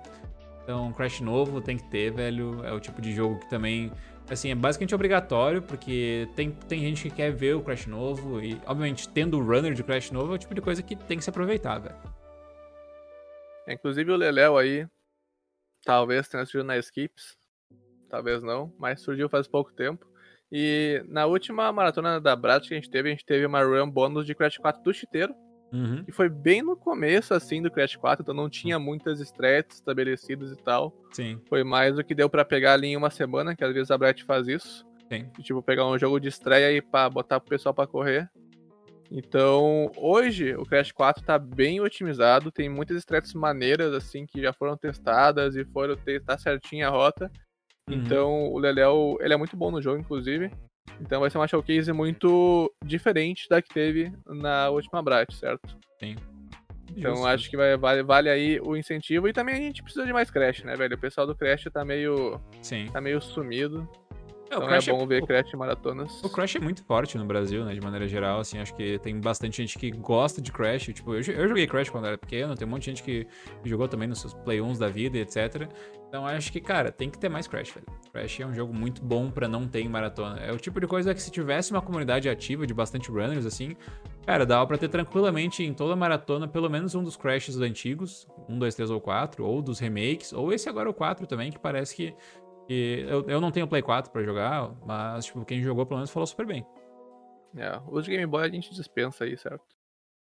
Então, 0.63 0.91
Crash 0.93 1.21
novo 1.21 1.61
tem 1.61 1.77
que 1.77 1.83
ter, 1.89 2.11
velho. 2.11 2.63
É 2.65 2.71
o 2.73 2.79
tipo 2.79 3.01
de 3.01 3.13
jogo 3.13 3.39
que 3.39 3.49
também. 3.49 3.91
Assim, 4.29 4.51
é 4.51 4.55
basicamente 4.55 4.93
obrigatório, 4.93 5.61
porque 5.61 6.27
tem, 6.35 6.51
tem 6.51 6.81
gente 6.81 7.03
que 7.03 7.09
quer 7.09 7.31
ver 7.31 7.55
o 7.55 7.61
Crash 7.61 7.87
novo. 7.87 8.41
E, 8.41 8.59
obviamente, 8.65 9.07
tendo 9.07 9.37
o 9.39 9.41
runner 9.43 9.73
de 9.73 9.83
Crash 9.83 10.11
novo 10.11 10.33
é 10.33 10.35
o 10.35 10.37
tipo 10.37 10.53
de 10.53 10.59
coisa 10.61 10.81
que 10.83 10.95
tem 10.95 11.17
que 11.17 11.23
se 11.23 11.29
aproveitar, 11.29 11.79
velho. 11.79 11.95
Inclusive 13.67 14.11
o 14.11 14.15
Leléo 14.15 14.57
aí, 14.57 14.87
talvez 15.83 16.27
tenha 16.27 16.45
surgido 16.45 16.63
na 16.63 16.77
Skips, 16.77 17.37
talvez 18.09 18.41
não, 18.41 18.73
mas 18.77 19.01
surgiu 19.01 19.29
faz 19.29 19.47
pouco 19.47 19.73
tempo. 19.73 20.07
E 20.51 21.03
na 21.07 21.25
última 21.25 21.71
maratona 21.71 22.21
da 22.21 22.35
Brat 22.35 22.67
que 22.67 22.73
a 22.73 22.77
gente 22.77 22.89
teve, 22.89 23.09
a 23.09 23.11
gente 23.11 23.25
teve 23.25 23.45
uma 23.45 23.63
run 23.63 23.89
bônus 23.89 24.25
de 24.25 24.33
Crash 24.33 24.57
4 24.57 24.81
do 24.81 24.93
Chiteiro, 24.93 25.35
Uhum. 25.71 26.03
E 26.07 26.11
foi 26.11 26.29
bem 26.29 26.61
no 26.61 26.75
começo, 26.75 27.33
assim, 27.33 27.61
do 27.61 27.69
Crash 27.69 27.95
4, 27.95 28.23
então 28.23 28.33
não 28.33 28.49
tinha 28.49 28.79
muitas 28.79 29.19
estrelas 29.19 29.65
estabelecidas 29.71 30.51
e 30.51 30.55
tal. 30.55 30.93
Sim, 31.11 31.41
Foi 31.47 31.63
mais 31.63 31.97
o 31.97 32.03
que 32.03 32.15
deu 32.15 32.29
pra 32.29 32.45
pegar 32.45 32.73
ali 32.73 32.87
em 32.87 32.97
uma 32.97 33.09
semana, 33.09 33.55
que 33.55 33.63
às 33.63 33.73
vezes 33.73 33.91
a 33.91 33.97
Brett 33.97 34.23
faz 34.23 34.47
isso. 34.47 34.85
sim. 35.11 35.29
De, 35.37 35.43
tipo, 35.43 35.61
pegar 35.61 35.85
um 35.87 35.97
jogo 35.97 36.19
de 36.19 36.27
estreia 36.29 36.71
e 36.71 36.81
pá, 36.81 37.09
botar 37.09 37.39
pro 37.39 37.49
pessoal 37.49 37.73
pra 37.73 37.87
correr. 37.87 38.29
Então, 39.11 39.91
hoje 39.95 40.55
o 40.55 40.65
Crash 40.65 40.91
4 40.91 41.23
tá 41.23 41.39
bem 41.39 41.79
otimizado, 41.79 42.51
tem 42.51 42.67
muitas 42.67 42.97
estrelas 42.97 43.33
maneiras, 43.33 43.93
assim, 43.93 44.25
que 44.25 44.41
já 44.41 44.51
foram 44.51 44.75
testadas 44.75 45.55
e 45.55 45.63
foram 45.65 45.95
testar 45.95 46.37
certinho 46.37 46.87
a 46.87 46.89
rota. 46.89 47.31
Uhum. 47.89 47.95
Então, 47.95 48.51
o 48.51 48.57
Leléo, 48.57 49.17
ele 49.21 49.33
é 49.33 49.37
muito 49.37 49.55
bom 49.55 49.71
no 49.71 49.81
jogo, 49.81 49.99
inclusive. 49.99 50.51
Então 50.99 51.19
vai 51.19 51.29
ser 51.29 51.37
uma 51.37 51.47
showcase 51.47 51.91
muito 51.91 52.71
diferente 52.83 53.47
da 53.49 53.61
que 53.61 53.73
teve 53.73 54.11
na 54.25 54.69
última 54.69 55.01
Brat, 55.01 55.31
certo? 55.33 55.77
Então 56.95 57.15
Justo. 57.15 57.27
acho 57.27 57.49
que 57.49 57.57
vai, 57.57 57.77
vale, 57.77 58.03
vale 58.03 58.29
aí 58.29 58.59
o 58.59 58.75
incentivo. 58.75 59.27
E 59.27 59.33
também 59.33 59.55
a 59.55 59.59
gente 59.59 59.83
precisa 59.83 60.05
de 60.05 60.13
mais 60.13 60.31
Crash, 60.31 60.63
né, 60.63 60.75
velho? 60.75 60.95
O 60.95 60.99
pessoal 60.99 61.27
do 61.27 61.35
Crash 61.35 61.65
tá 61.71 61.85
meio, 61.85 62.41
Sim. 62.61 62.89
tá 62.91 62.99
meio 62.99 63.21
sumido. 63.21 63.87
É, 64.49 64.55
o 64.55 64.57
Então 64.57 64.67
Crash 64.67 64.87
é 64.87 64.91
bom 64.91 65.05
ver 65.05 65.23
o- 65.23 65.27
Crash 65.27 65.53
maratonas. 65.53 66.23
O 66.23 66.29
Crash 66.29 66.55
é 66.55 66.59
muito 66.59 66.83
forte 66.83 67.17
no 67.17 67.25
Brasil, 67.25 67.65
né? 67.65 67.73
De 67.73 67.81
maneira 67.81 68.07
geral, 68.07 68.39
assim, 68.39 68.59
acho 68.59 68.73
que 68.75 68.97
tem 68.99 69.19
bastante 69.19 69.57
gente 69.57 69.77
que 69.77 69.91
gosta 69.91 70.41
de 70.41 70.51
Crash. 70.51 70.85
Tipo, 70.93 71.13
eu, 71.15 71.21
eu 71.33 71.47
joguei 71.47 71.67
Crash 71.67 71.89
quando 71.89 72.07
era 72.07 72.17
pequeno, 72.17 72.55
tem 72.55 72.67
um 72.67 72.71
monte 72.71 72.83
de 72.83 72.85
gente 72.91 73.03
que 73.03 73.27
jogou 73.65 73.87
também 73.87 74.07
nos 74.07 74.21
seus 74.21 74.33
Play 74.33 74.59
1s 74.59 74.77
da 74.79 74.87
vida, 74.87 75.17
etc. 75.17 75.69
Então 76.07 76.25
acho 76.25 76.51
que, 76.53 76.61
cara, 76.61 76.89
tem 76.91 77.09
que 77.09 77.17
ter 77.19 77.27
mais 77.27 77.47
Crash, 77.47 77.71
velho. 77.71 77.85
Crash 78.13 78.39
é 78.39 78.45
um 78.45 78.53
jogo 78.53 78.73
muito 78.73 79.03
bom 79.03 79.29
pra 79.29 79.47
não 79.47 79.67
ter 79.67 79.81
em 79.81 79.89
maratona. 79.89 80.39
É 80.39 80.51
o 80.53 80.57
tipo 80.57 80.79
de 80.79 80.87
coisa 80.87 81.13
que 81.13 81.21
se 81.21 81.29
tivesse 81.29 81.71
uma 81.71 81.81
comunidade 81.81 82.29
ativa 82.29 82.65
de 82.65 82.73
bastante 82.73 83.11
runners, 83.11 83.45
assim, 83.45 83.75
cara, 84.25 84.45
dava 84.45 84.65
pra 84.65 84.77
ter 84.77 84.87
tranquilamente 84.87 85.61
em 85.63 85.73
toda 85.73 85.93
maratona 85.97 86.47
pelo 86.47 86.69
menos 86.69 86.95
um 86.95 87.03
dos 87.03 87.17
Crashes 87.17 87.57
antigos, 87.59 88.25
um, 88.47 88.57
dois, 88.57 88.73
três 88.75 88.89
ou 88.89 89.01
quatro, 89.01 89.43
ou 89.45 89.61
dos 89.61 89.79
remakes, 89.79 90.31
ou 90.31 90.53
esse 90.53 90.69
agora 90.69 90.89
o 90.89 90.93
4 90.93 91.27
também, 91.27 91.51
que 91.51 91.59
parece 91.59 91.93
que. 91.93 92.15
Que 92.67 93.05
eu, 93.07 93.23
eu 93.27 93.41
não 93.41 93.51
tenho 93.51 93.67
Play 93.67 93.81
4 93.81 94.11
pra 94.11 94.23
jogar, 94.23 94.71
mas, 94.85 95.25
tipo, 95.25 95.45
quem 95.45 95.61
jogou 95.61 95.85
pelo 95.85 95.99
menos 95.99 96.11
falou 96.11 96.27
super 96.27 96.45
bem. 96.45 96.65
É, 97.55 97.79
os 97.87 98.05
de 98.05 98.11
Game 98.11 98.25
Boy 98.25 98.43
a 98.43 98.49
gente 98.49 98.73
dispensa 98.73 99.23
aí, 99.23 99.37
certo? 99.37 99.63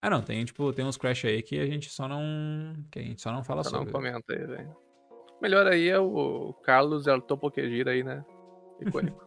Ah, 0.01 0.09
não, 0.09 0.21
tem, 0.21 0.43
tipo, 0.43 0.71
tem 0.73 0.83
uns 0.85 0.97
Crash 0.97 1.23
aí 1.25 1.41
que 1.41 1.57
a 1.57 1.65
gente 1.65 1.89
só 1.89 2.07
não. 2.09 2.75
que 2.91 2.99
a 2.99 3.01
gente 3.01 3.21
só 3.21 3.31
não 3.31 3.41
fala 3.43 3.63
Só 3.63 3.71
não 3.71 3.79
sobre. 3.79 3.93
comenta 3.93 4.33
aí, 4.33 4.45
velho. 4.45 4.75
Melhor 5.41 5.65
aí 5.65 5.87
é 5.87 5.97
o 5.97 6.53
Carlos 6.61 7.07
Alto 7.07 7.37
Pokegira 7.37 7.91
aí, 7.91 8.03
né? 8.03 8.23
Icônico. 8.81 9.25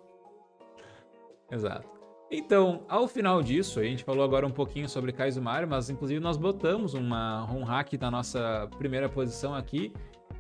Exato. 1.51 1.89
Então, 2.31 2.85
ao 2.89 3.07
final 3.07 3.43
disso, 3.43 3.81
a 3.81 3.85
gente 3.85 4.05
falou 4.05 4.25
agora 4.25 4.47
um 4.47 4.51
pouquinho 4.51 4.89
sobre 4.89 5.13
Kaizumari, 5.13 5.65
mas 5.65 5.89
inclusive 5.89 6.21
nós 6.21 6.37
botamos 6.37 6.93
uma 6.93 7.45
home 7.51 7.65
hack 7.65 7.93
na 7.95 8.11
nossa 8.11 8.69
primeira 8.79 9.09
posição 9.09 9.55
aqui, 9.55 9.93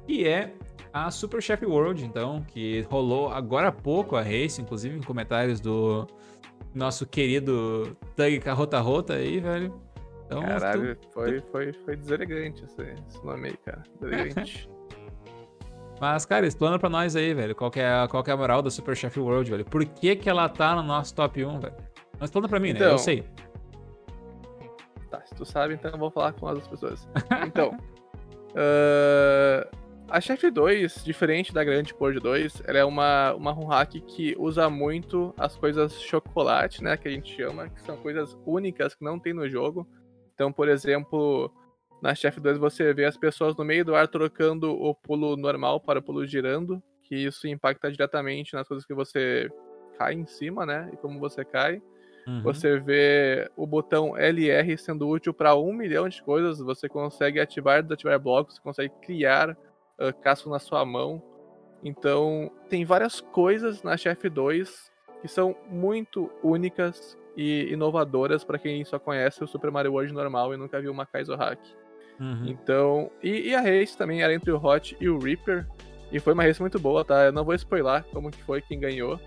que 0.06 0.26
é 0.26 0.54
a 0.92 1.10
Super 1.10 1.42
Chef 1.42 1.64
World, 1.64 2.04
então, 2.04 2.42
que 2.48 2.80
rolou 2.90 3.28
agora 3.28 3.68
há 3.68 3.72
pouco 3.72 4.16
a 4.16 4.22
race, 4.22 4.60
inclusive 4.60 4.96
em 4.96 5.02
comentários 5.02 5.60
do 5.60 6.06
nosso 6.74 7.06
querido 7.06 7.96
Tug 8.14 8.38
Carrota 8.40 8.80
Rota 8.80 9.14
aí, 9.14 9.40
velho. 9.40 9.74
Então, 10.26 10.40
tu- 10.42 10.46
Caralho, 10.46 10.98
foi, 11.12 11.40
foi, 11.40 11.72
foi 11.72 11.96
deselegante 11.96 12.64
esse, 12.64 12.82
esse 13.08 13.24
nome 13.24 13.48
aí, 13.48 13.56
cara. 13.58 13.82
Deselegante. 14.00 14.68
Mas, 16.00 16.26
cara, 16.26 16.46
explana 16.46 16.78
pra 16.78 16.88
nós 16.90 17.16
aí, 17.16 17.32
velho. 17.32 17.54
Qual 17.54 17.70
é, 17.76 17.86
a- 17.86 18.06
qual 18.08 18.22
é 18.26 18.30
a 18.30 18.36
moral 18.36 18.60
da 18.62 18.70
Super 18.70 18.94
Chef 18.96 19.18
World, 19.18 19.50
velho? 19.50 19.64
Por 19.64 19.84
que 19.84 20.14
que 20.16 20.28
ela 20.28 20.48
tá 20.48 20.74
no 20.74 20.82
nosso 20.82 21.14
top 21.14 21.42
1, 21.44 21.60
velho? 21.60 21.74
Mas 22.18 22.28
explana 22.28 22.48
pra 22.48 22.58
mim, 22.60 22.72
né? 22.72 22.80
Eu 22.80 22.84
Então, 22.86 22.98
sei. 22.98 23.24
Tá, 25.10 25.22
se 25.24 25.34
tu 25.34 25.44
sabe, 25.44 25.74
então 25.74 25.90
eu 25.90 25.98
vou 25.98 26.10
falar 26.10 26.32
com 26.32 26.46
as 26.48 26.54
outras 26.54 26.68
pessoas. 26.68 27.08
Então, 27.46 27.76
ah, 28.56 29.68
a 30.08 30.20
Chef 30.20 30.50
2, 30.50 31.04
diferente 31.04 31.52
da 31.52 31.64
Grande 31.64 31.92
Pord 31.92 32.20
2, 32.20 32.62
ela 32.64 32.78
é 32.78 32.84
uma, 32.84 33.34
uma 33.34 33.50
run 33.50 33.66
hack 33.66 34.00
que 34.00 34.36
usa 34.38 34.70
muito 34.70 35.34
as 35.36 35.56
coisas 35.56 36.00
chocolate, 36.00 36.82
né, 36.82 36.96
que 36.96 37.08
a 37.08 37.10
gente 37.10 37.34
chama, 37.36 37.68
que 37.68 37.80
são 37.82 37.96
coisas 37.96 38.38
únicas 38.46 38.94
que 38.94 39.04
não 39.04 39.18
tem 39.18 39.34
no 39.34 39.48
jogo. 39.48 39.86
Então, 40.32 40.52
por 40.52 40.68
exemplo, 40.68 41.52
na 42.00 42.14
Chef 42.14 42.38
2 42.38 42.56
você 42.56 42.94
vê 42.94 43.04
as 43.04 43.16
pessoas 43.16 43.56
no 43.56 43.64
meio 43.64 43.84
do 43.84 43.96
ar 43.96 44.06
trocando 44.06 44.70
o 44.70 44.94
pulo 44.94 45.36
normal 45.36 45.80
para 45.80 45.98
o 45.98 46.02
pulo 46.02 46.24
girando, 46.24 46.80
que 47.02 47.16
isso 47.16 47.48
impacta 47.48 47.90
diretamente 47.90 48.54
nas 48.54 48.68
coisas 48.68 48.86
que 48.86 48.94
você 48.94 49.50
cai 49.98 50.14
em 50.14 50.26
cima, 50.26 50.64
né, 50.64 50.88
e 50.92 50.96
como 50.96 51.18
você 51.18 51.44
cai. 51.44 51.82
Uhum. 52.26 52.42
Você 52.42 52.78
vê 52.80 53.50
o 53.56 53.66
botão 53.66 54.16
LR 54.16 54.76
sendo 54.76 55.08
útil 55.08 55.32
para 55.32 55.54
um 55.54 55.72
milhão 55.72 56.08
de 56.08 56.22
coisas. 56.22 56.58
Você 56.58 56.88
consegue 56.88 57.38
ativar 57.38 57.78
e 57.78 57.82
desativar 57.82 58.18
blocos, 58.18 58.56
você 58.56 58.62
consegue 58.62 58.94
criar 59.00 59.50
uh, 59.50 60.12
casco 60.22 60.50
na 60.50 60.58
sua 60.58 60.84
mão. 60.84 61.22
Então, 61.84 62.50
tem 62.68 62.84
várias 62.84 63.20
coisas 63.20 63.82
na 63.82 63.96
Chef 63.96 64.28
2 64.28 64.90
que 65.22 65.28
são 65.28 65.56
muito 65.70 66.30
únicas 66.42 67.16
e 67.36 67.72
inovadoras 67.72 68.44
para 68.44 68.58
quem 68.58 68.84
só 68.84 68.98
conhece 68.98 69.42
o 69.42 69.46
Super 69.46 69.70
Mario 69.70 69.92
World 69.92 70.12
normal 70.12 70.52
e 70.52 70.56
nunca 70.56 70.80
viu 70.80 70.90
uma 70.90 71.06
Kaizo 71.06 71.34
Hack. 71.34 71.58
Uhum. 72.18 72.46
Então, 72.46 73.10
e, 73.22 73.48
e 73.48 73.54
a 73.54 73.60
race 73.60 73.96
também 73.96 74.22
era 74.22 74.34
entre 74.34 74.50
o 74.50 74.56
Hot 74.56 74.96
e 75.00 75.08
o 75.08 75.18
Reaper. 75.18 75.66
E 76.10 76.18
foi 76.18 76.32
uma 76.32 76.44
race 76.44 76.60
muito 76.60 76.78
boa, 76.78 77.04
tá? 77.04 77.24
Eu 77.24 77.32
não 77.32 77.44
vou 77.44 77.54
spoiler 77.54 78.04
como 78.12 78.30
que 78.30 78.42
foi 78.42 78.62
quem 78.62 78.80
ganhou. 78.80 79.20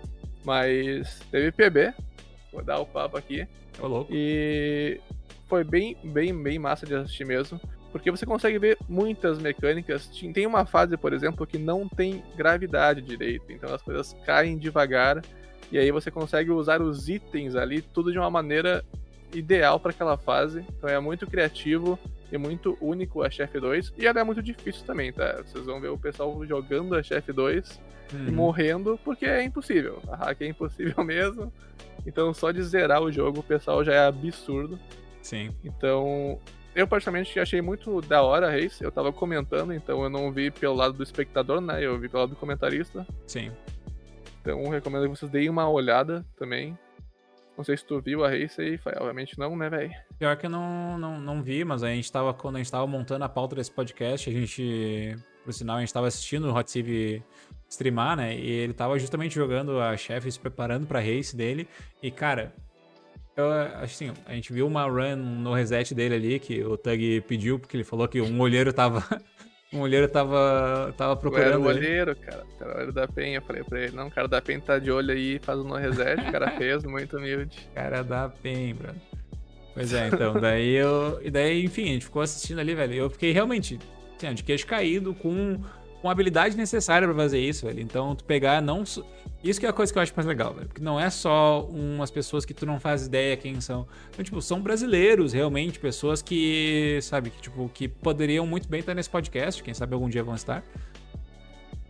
Mas 0.44 1.20
teve 1.30 1.52
PB. 1.52 1.94
Vou 2.52 2.62
dar 2.62 2.78
o 2.78 2.86
papo 2.86 3.16
aqui. 3.16 3.46
Ô, 3.78 3.86
louco. 3.86 4.10
E 4.14 5.00
foi 5.48 5.64
bem, 5.64 5.96
bem, 6.02 6.34
bem 6.42 6.58
massa 6.58 6.86
de 6.86 6.94
assistir 6.94 7.24
mesmo. 7.26 7.60
Porque 7.92 8.10
você 8.10 8.24
consegue 8.24 8.58
ver 8.58 8.78
muitas 8.88 9.38
mecânicas. 9.40 10.06
Tem 10.06 10.32
tem 10.32 10.46
uma 10.46 10.64
fase, 10.64 10.96
por 10.96 11.12
exemplo, 11.12 11.46
que 11.46 11.58
não 11.58 11.88
tem 11.88 12.22
gravidade 12.36 13.02
direito. 13.02 13.50
Então 13.50 13.74
as 13.74 13.82
coisas 13.82 14.14
caem 14.24 14.56
devagar. 14.56 15.22
E 15.72 15.78
aí 15.78 15.90
você 15.90 16.10
consegue 16.10 16.50
usar 16.50 16.80
os 16.80 17.08
itens 17.08 17.54
ali, 17.56 17.80
tudo 17.82 18.12
de 18.12 18.18
uma 18.18 18.30
maneira 18.30 18.84
ideal 19.34 19.78
para 19.80 19.90
aquela 19.90 20.16
fase. 20.16 20.64
Então 20.76 20.88
é 20.88 20.98
muito 21.00 21.26
criativo 21.26 21.98
e 22.30 22.38
muito 22.38 22.78
único 22.80 23.22
a 23.22 23.30
Chef 23.30 23.58
2. 23.58 23.92
E 23.98 24.06
ela 24.06 24.20
é 24.20 24.24
muito 24.24 24.42
difícil 24.42 24.84
também, 24.86 25.12
tá? 25.12 25.42
Vocês 25.44 25.64
vão 25.66 25.80
ver 25.80 25.88
o 25.88 25.98
pessoal 25.98 26.44
jogando 26.46 26.94
a 26.94 27.02
Chef 27.02 27.32
2 27.32 27.80
e 28.12 28.16
Uhum. 28.16 28.32
morrendo 28.32 28.98
porque 29.04 29.24
é 29.24 29.42
impossível. 29.44 30.00
A 30.08 30.16
hack 30.16 30.40
é 30.42 30.46
impossível 30.46 31.02
mesmo. 31.04 31.52
Então 32.06 32.32
só 32.32 32.50
de 32.50 32.62
zerar 32.62 33.02
o 33.02 33.12
jogo 33.12 33.40
o 33.40 33.42
pessoal 33.42 33.84
já 33.84 33.94
é 33.94 34.06
absurdo. 34.06 34.78
Sim. 35.22 35.50
Então 35.64 36.38
eu 36.74 36.86
particularmente 36.86 37.38
achei 37.38 37.60
muito 37.60 38.00
da 38.00 38.22
hora 38.22 38.48
a 38.48 38.50
race. 38.50 38.82
Eu 38.82 38.92
tava 38.92 39.12
comentando, 39.12 39.72
então 39.72 40.02
eu 40.02 40.10
não 40.10 40.32
vi 40.32 40.50
pelo 40.50 40.74
lado 40.74 40.94
do 40.94 41.02
espectador, 41.02 41.60
né? 41.60 41.84
Eu 41.84 41.98
vi 41.98 42.08
pelo 42.08 42.22
lado 42.22 42.30
do 42.30 42.36
comentarista. 42.36 43.06
Sim. 43.26 43.50
Então 44.40 44.68
recomendo 44.68 45.02
que 45.02 45.08
vocês 45.08 45.30
deem 45.30 45.48
uma 45.48 45.68
olhada 45.68 46.24
também. 46.36 46.78
Não 47.56 47.64
sei 47.64 47.76
se 47.76 47.84
tu 47.84 48.00
viu 48.00 48.24
a 48.24 48.30
race 48.30 48.58
aí, 48.58 48.80
obviamente 48.96 49.38
não, 49.38 49.54
né, 49.54 49.68
velho? 49.68 49.92
Pior 50.18 50.34
que 50.36 50.46
eu 50.46 50.50
não, 50.50 50.96
não, 50.96 51.20
não 51.20 51.42
vi, 51.42 51.62
mas 51.62 51.82
a 51.82 51.88
gente 51.88 52.10
tava, 52.10 52.32
quando 52.32 52.56
a 52.56 52.58
gente 52.58 52.70
tava 52.70 52.86
montando 52.86 53.22
a 53.22 53.28
pauta 53.28 53.54
desse 53.54 53.70
podcast, 53.70 54.30
a 54.30 54.32
gente, 54.32 55.14
por 55.44 55.52
sinal, 55.52 55.76
a 55.76 55.80
gente 55.80 55.92
tava 55.92 56.06
assistindo 56.06 56.48
o 56.48 56.56
Hot 56.56 56.70
Civ 56.70 57.22
streamar, 57.70 58.16
né? 58.16 58.36
E 58.36 58.50
ele 58.50 58.72
tava 58.72 58.98
justamente 58.98 59.34
jogando 59.34 59.80
a 59.80 59.96
chefe, 59.96 60.30
se 60.30 60.38
preparando 60.38 60.86
pra 60.86 61.00
race 61.00 61.34
dele. 61.36 61.68
E, 62.02 62.10
cara, 62.10 62.52
eu, 63.36 63.50
assim, 63.80 64.12
a 64.26 64.34
gente 64.34 64.52
viu 64.52 64.66
uma 64.66 64.84
run 64.84 65.16
no 65.16 65.54
reset 65.54 65.94
dele 65.94 66.14
ali, 66.16 66.38
que 66.38 66.62
o 66.64 66.76
Tug 66.76 67.20
pediu, 67.22 67.58
porque 67.58 67.76
ele 67.76 67.84
falou 67.84 68.08
que 68.08 68.20
um 68.20 68.40
olheiro 68.40 68.72
tava. 68.72 69.04
um 69.72 69.80
olheiro 69.80 70.08
tava, 70.08 70.92
tava 70.96 71.12
Eu 71.12 71.14
era 71.14 71.16
procurando. 71.20 71.64
o 71.64 71.70
ele. 71.70 71.78
olheiro, 71.78 72.16
cara. 72.16 72.44
Eu 72.60 72.66
era 72.66 72.70
o 72.70 72.74
olheiro 72.74 72.92
da 72.92 73.06
Penha. 73.08 73.38
Eu 73.38 73.42
falei 73.42 73.62
pra 73.62 73.80
ele, 73.80 73.96
não, 73.96 74.08
o 74.08 74.10
cara 74.10 74.26
da 74.26 74.42
Penha 74.42 74.60
tá 74.60 74.78
de 74.78 74.90
olho 74.90 75.12
aí, 75.12 75.38
faz 75.38 75.58
um 75.60 75.70
reset. 75.70 76.20
O 76.20 76.32
cara 76.32 76.50
fez, 76.58 76.82
muito 76.84 77.16
humilde. 77.16 77.56
Cara 77.74 78.02
da 78.02 78.28
PEN, 78.28 78.74
brother. 78.74 79.00
Pois 79.72 79.92
é, 79.94 80.08
então, 80.08 80.34
daí 80.34 80.74
eu. 80.74 81.20
E 81.22 81.30
daí, 81.30 81.64
enfim, 81.64 81.84
a 81.84 81.92
gente 81.92 82.04
ficou 82.04 82.20
assistindo 82.20 82.58
ali, 82.58 82.74
velho. 82.74 82.92
e 82.92 82.98
Eu 82.98 83.08
fiquei 83.08 83.30
realmente, 83.30 83.78
assim, 84.16 84.34
de 84.34 84.42
queixo 84.42 84.66
caído, 84.66 85.14
com, 85.14 85.62
com 86.00 86.08
a 86.08 86.12
habilidade 86.12 86.56
necessária 86.56 87.06
pra 87.06 87.16
fazer 87.16 87.38
isso, 87.38 87.66
velho. 87.66 87.80
Então, 87.80 88.14
tu 88.14 88.24
pegar 88.24 88.60
não. 88.62 88.82
Isso 89.42 89.58
que 89.60 89.66
é 89.66 89.68
a 89.68 89.72
coisa 89.72 89.92
que 89.92 89.98
eu 89.98 90.02
acho 90.02 90.12
mais 90.14 90.26
legal, 90.26 90.52
velho. 90.54 90.68
Porque 90.68 90.82
não 90.82 90.98
é 90.98 91.08
só 91.10 91.64
umas 91.70 92.10
pessoas 92.10 92.44
que 92.44 92.52
tu 92.54 92.66
não 92.66 92.78
faz 92.80 93.06
ideia 93.06 93.36
quem 93.36 93.60
são. 93.60 93.86
Então, 94.10 94.24
tipo, 94.24 94.40
são 94.42 94.60
brasileiros, 94.60 95.32
realmente, 95.32 95.78
pessoas 95.78 96.20
que, 96.22 96.98
sabe, 97.02 97.30
que, 97.30 97.40
tipo, 97.42 97.68
que 97.72 97.88
poderiam 97.88 98.46
muito 98.46 98.68
bem 98.68 98.80
estar 98.80 98.94
nesse 98.94 99.10
podcast, 99.10 99.62
quem 99.62 99.74
sabe 99.74 99.94
algum 99.94 100.08
dia 100.08 100.22
vão 100.22 100.34
estar. 100.34 100.62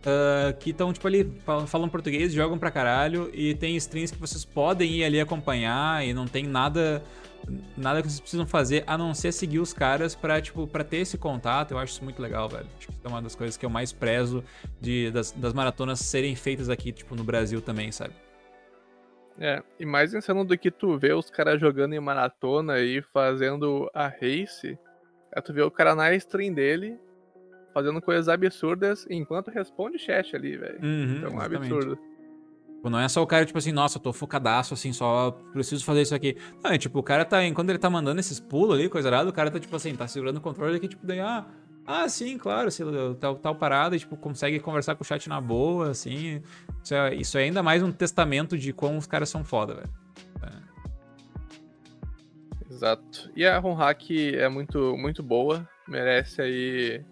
Ah, 0.05 0.53
que 0.59 0.71
estão, 0.71 0.91
tipo, 0.91 1.05
ali, 1.07 1.31
fal- 1.45 1.67
falam 1.67 1.87
português, 1.87 2.33
jogam 2.33 2.57
pra 2.57 2.71
caralho, 2.71 3.29
e 3.33 3.53
tem 3.53 3.75
streams 3.75 4.11
que 4.13 4.19
vocês 4.19 4.43
podem 4.43 4.91
ir 4.91 5.03
ali 5.03 5.19
acompanhar, 5.19 6.05
e 6.05 6.13
não 6.13 6.25
tem 6.25 6.43
nada 6.45 7.03
nada 7.77 8.01
que 8.01 8.07
vocês 8.07 8.19
precisam 8.19 8.45
fazer 8.45 8.83
a 8.87 8.97
não 8.97 9.13
ser 9.13 9.31
seguir 9.31 9.59
os 9.59 9.73
caras 9.73 10.15
pra, 10.15 10.41
tipo, 10.41 10.67
pra 10.67 10.83
ter 10.83 10.97
esse 10.97 11.17
contato. 11.17 11.71
Eu 11.71 11.77
acho 11.77 11.93
isso 11.93 12.03
muito 12.03 12.21
legal, 12.21 12.47
velho. 12.47 12.67
Acho 12.77 12.87
que 12.87 12.93
isso 12.93 13.01
é 13.03 13.07
uma 13.07 13.21
das 13.21 13.35
coisas 13.35 13.57
que 13.57 13.65
eu 13.65 13.69
mais 13.69 13.91
prezo 13.91 14.43
de, 14.79 15.11
das, 15.11 15.31
das 15.31 15.53
maratonas 15.53 15.99
serem 15.99 16.35
feitas 16.35 16.69
aqui, 16.69 16.91
tipo, 16.91 17.15
no 17.15 17.23
Brasil 17.23 17.61
também, 17.61 17.91
sabe? 17.91 18.13
É, 19.39 19.63
e 19.79 19.85
mais 19.85 20.13
insano 20.13 20.43
do 20.45 20.57
que 20.57 20.69
tu 20.69 20.97
vê 20.97 21.13
os 21.13 21.29
caras 21.29 21.59
jogando 21.59 21.93
em 21.93 21.99
maratona 21.99 22.79
e 22.79 23.01
fazendo 23.01 23.89
a 23.93 24.07
race, 24.07 24.77
é 25.31 25.41
tu 25.41 25.53
ver 25.53 25.63
o 25.63 25.71
cara 25.71 25.95
na 25.95 26.13
stream 26.13 26.53
dele 26.53 26.99
fazendo 27.73 28.01
coisas 28.01 28.27
absurdas 28.27 29.07
enquanto 29.09 29.49
responde 29.49 29.97
chat 29.97 30.35
ali, 30.35 30.57
velho. 30.57 30.79
Uhum, 30.83 31.15
então 31.17 31.29
é 31.29 31.33
um 31.33 31.41
absurdo. 31.41 31.97
Tipo, 32.81 32.89
Não 32.89 32.99
é 32.99 33.07
só 33.07 33.21
o 33.21 33.27
cara, 33.27 33.45
tipo 33.45 33.59
assim, 33.59 33.71
nossa, 33.71 33.99
eu 33.99 34.01
tô 34.01 34.11
focadaço, 34.11 34.73
assim, 34.73 34.91
só 34.91 35.29
preciso 35.53 35.85
fazer 35.85 36.01
isso 36.01 36.15
aqui. 36.15 36.35
Não, 36.63 36.71
é 36.71 36.79
tipo, 36.79 36.97
o 36.97 37.03
cara 37.03 37.23
tá, 37.23 37.45
enquanto 37.45 37.69
ele 37.69 37.77
tá 37.77 37.91
mandando 37.91 38.19
esses 38.19 38.39
pulos 38.39 38.73
ali, 38.73 38.89
coisa 38.89 39.07
errada, 39.07 39.29
o 39.29 39.33
cara 39.33 39.51
tá, 39.51 39.59
tipo 39.59 39.75
assim, 39.75 39.95
tá 39.95 40.07
segurando 40.07 40.37
o 40.37 40.41
controle 40.41 40.77
aqui, 40.77 40.87
tipo, 40.87 41.05
daí, 41.05 41.19
ah, 41.19 41.45
ah, 41.85 42.09
sim, 42.09 42.39
claro, 42.39 42.71
se 42.71 42.83
tal, 43.19 43.35
tal 43.35 43.53
parada, 43.53 43.95
e, 43.95 43.99
tipo, 43.99 44.17
consegue 44.17 44.59
conversar 44.59 44.95
com 44.95 45.03
o 45.03 45.05
chat 45.05 45.29
na 45.29 45.39
boa, 45.39 45.91
assim. 45.91 46.41
Isso 46.83 46.95
é, 46.95 47.13
isso 47.13 47.37
é 47.37 47.43
ainda 47.43 47.61
mais 47.61 47.83
um 47.83 47.91
testamento 47.91 48.57
de 48.57 48.73
como 48.73 48.97
os 48.97 49.05
caras 49.05 49.29
são 49.29 49.43
foda, 49.45 49.75
velho. 49.75 49.89
Exato. 52.67 53.29
E 53.35 53.45
a 53.45 53.59
ROM 53.59 53.77
é 53.79 54.49
muito, 54.49 54.97
muito 54.97 55.21
boa, 55.21 55.69
merece 55.87 56.41
aí 56.41 57.05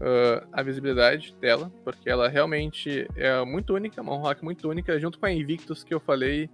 ah, 0.00 0.46
a 0.52 0.62
visibilidade 0.62 1.34
dela, 1.40 1.72
porque 1.84 2.08
ela 2.08 2.28
realmente 2.28 3.08
é 3.16 3.44
muito 3.44 3.74
única, 3.74 4.00
uma 4.00 4.16
ROM 4.16 4.22
hack 4.22 4.42
muito 4.42 4.68
única, 4.68 4.98
junto 4.98 5.18
com 5.18 5.26
a 5.26 5.32
Invictus 5.32 5.82
que 5.84 5.94
eu 5.94 6.00
falei, 6.00 6.48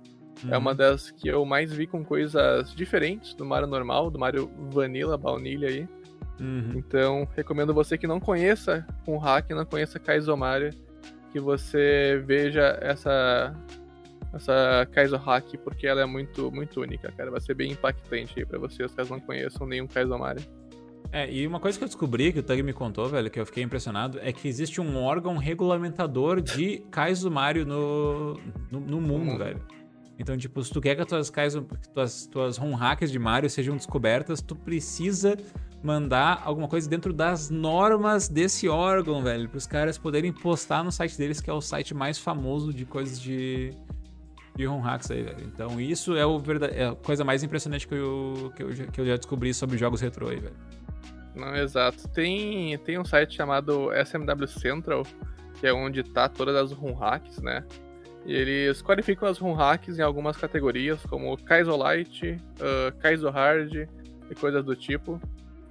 é 0.51 0.59
uma 0.59 0.75
das 0.75 1.11
que 1.11 1.29
eu 1.29 1.45
mais 1.45 1.73
vi 1.73 1.87
com 1.87 2.05
coisas 2.05 2.75
diferentes 2.75 3.35
do 3.35 3.45
Mario 3.45 3.69
normal, 3.69 4.11
do 4.11 4.19
Mario 4.19 4.51
Vanilla, 4.71 5.17
baunilha 5.17 5.69
aí. 5.69 5.89
Uhum. 6.41 6.73
Então, 6.75 7.29
recomendo 7.37 7.73
você 7.73 7.97
que 7.97 8.07
não 8.07 8.19
conheça 8.19 8.85
um 9.07 9.17
hack, 9.17 9.51
não 9.51 9.65
conheça 9.65 9.99
Kaizo 9.99 10.37
Mario, 10.37 10.71
que 11.31 11.39
você 11.39 12.23
veja 12.27 12.79
essa 12.81 13.55
essa 14.33 14.87
Kaizo 14.91 15.17
hack, 15.17 15.57
porque 15.63 15.87
ela 15.87 16.01
é 16.01 16.07
muito 16.07 16.51
muito 16.51 16.81
única, 16.81 17.13
cara. 17.13 17.31
Vai 17.31 17.41
ser 17.41 17.55
bem 17.55 17.71
impactante 17.71 18.35
aí 18.37 18.45
pra 18.45 18.59
vocês, 18.59 18.93
caso 18.93 19.11
não 19.11 19.21
conheçam 19.21 19.67
nenhum 19.67 19.87
Kaizo 19.87 20.19
Mario. 20.19 20.43
É, 21.13 21.33
e 21.33 21.47
uma 21.47 21.61
coisa 21.61 21.79
que 21.79 21.85
eu 21.85 21.89
descobri, 21.89 22.33
que 22.33 22.41
o 22.41 22.43
Tug 22.43 22.63
me 22.63 22.73
contou, 22.73 23.09
velho, 23.09 23.31
que 23.31 23.39
eu 23.39 23.47
fiquei 23.47 23.63
impressionado, 23.63 24.19
é 24.21 24.33
que 24.33 24.49
existe 24.49 24.81
um 24.81 24.97
órgão 24.97 25.37
regulamentador 25.37 26.41
de 26.41 26.79
Kaizo 26.91 27.31
Mario 27.31 27.65
no, 27.65 28.35
no, 28.71 28.81
no 28.81 29.01
mundo, 29.01 29.25
mundo. 29.27 29.39
velho. 29.39 29.61
Então, 30.19 30.37
tipo, 30.37 30.63
se 30.63 30.73
tu 30.73 30.81
quer 30.81 30.95
que 30.95 31.03
as 31.03 31.07
tuas, 31.09 31.31
Kaizo, 31.31 31.67
tuas, 31.93 32.27
tuas 32.27 32.57
ROM 32.57 32.75
hacks 32.75 33.11
de 33.13 33.19
Mario 33.19 33.49
sejam 33.51 33.77
descobertas, 33.77 34.41
tu 34.41 34.55
precisa 34.57 35.37
mandar 35.83 36.41
alguma 36.45 36.67
coisa 36.67 36.89
dentro 36.89 37.13
das 37.13 37.51
normas 37.51 38.29
desse 38.29 38.69
órgão, 38.69 39.23
velho, 39.23 39.49
para 39.49 39.59
os 39.59 39.67
caras 39.67 39.99
poderem 39.99 40.33
postar 40.33 40.83
no 40.83 40.91
site 40.91 41.17
deles, 41.19 41.41
que 41.41 41.51
é 41.51 41.53
o 41.53 41.61
site 41.61 41.95
mais 41.95 42.19
famoso 42.19 42.73
de 42.73 42.85
coisas 42.87 43.21
de, 43.21 43.71
de 44.57 44.65
ROM 44.65 44.81
hacks 44.81 45.11
aí, 45.11 45.23
velho. 45.23 45.45
Então, 45.53 45.81
isso 45.81 46.17
é, 46.17 46.25
o 46.25 46.39
verda- 46.39 46.67
é 46.69 46.89
a 46.89 46.95
coisa 46.95 47.23
mais 47.25 47.43
impressionante 47.43 47.87
que 47.87 47.95
eu, 47.95 48.53
que, 48.57 48.63
eu, 48.63 48.73
já- 48.73 48.87
que 48.87 49.01
eu 49.01 49.07
já 49.07 49.17
descobri 49.17 49.53
sobre 49.53 49.77
jogos 49.77 50.01
retrô 50.01 50.29
aí, 50.29 50.41
velho. 50.41 50.57
Não, 51.35 51.55
exato. 51.57 52.09
Tem, 52.09 52.79
tem 52.79 52.99
um 52.99 53.05
site 53.05 53.35
chamado 53.35 53.91
SMW 53.93 54.47
Central, 54.47 55.05
que 55.59 55.67
é 55.67 55.73
onde 55.73 56.03
tá 56.03 56.29
todas 56.29 56.55
as 56.55 56.73
ROM 56.73 56.95
hacks, 56.95 57.41
né? 57.43 57.65
E 58.25 58.35
eles 58.35 58.81
qualificam 58.81 59.29
as 59.29 59.39
ROM 59.39 59.55
hacks 59.55 59.99
em 59.99 60.03
algumas 60.03 60.37
categorias, 60.37 61.05
como 61.07 61.37
Kaizo 61.37 61.77
Light, 61.77 62.39
ah, 62.61 62.93
Kaizo 63.01 63.29
Hard 63.29 63.75
e 64.31 64.35
coisas 64.35 64.65
do 64.65 64.75
tipo. 64.75 65.21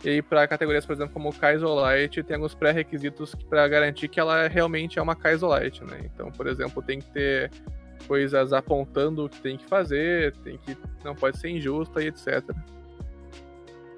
E 0.03 0.22
para 0.22 0.45
categorias, 0.48 0.85
por 0.85 0.94
exemplo, 0.94 1.14
como 1.14 1.34
Kaizo 1.34 1.73
Light, 1.73 2.22
tem 2.23 2.35
alguns 2.35 2.53
pré-requisitos 2.53 3.34
para 3.49 3.65
garantir 3.69 4.10
que 4.10 4.19
ela 4.19 4.48
realmente 4.48 4.99
é 4.99 5.02
uma 5.02 5.15
Kaizo 5.15 5.48
Light, 5.48 5.81
né? 5.84 6.02
Então, 6.03 6.30
por 6.30 6.45
exemplo, 6.45 6.84
tem 6.84 6.99
que 6.99 7.10
ter 7.10 7.49
coisas 8.06 8.52
apontando 8.52 9.26
o 9.26 9.30
que 9.30 9.40
tem 9.40 9.57
que 9.57 9.65
fazer, 9.65 10.35
tem 10.44 10.57
que 10.57 10.77
não 11.06 11.15
pode 11.15 11.40
ser 11.40 11.49
injusta 11.49 12.03
e 12.03 12.07
etc. 12.07 12.44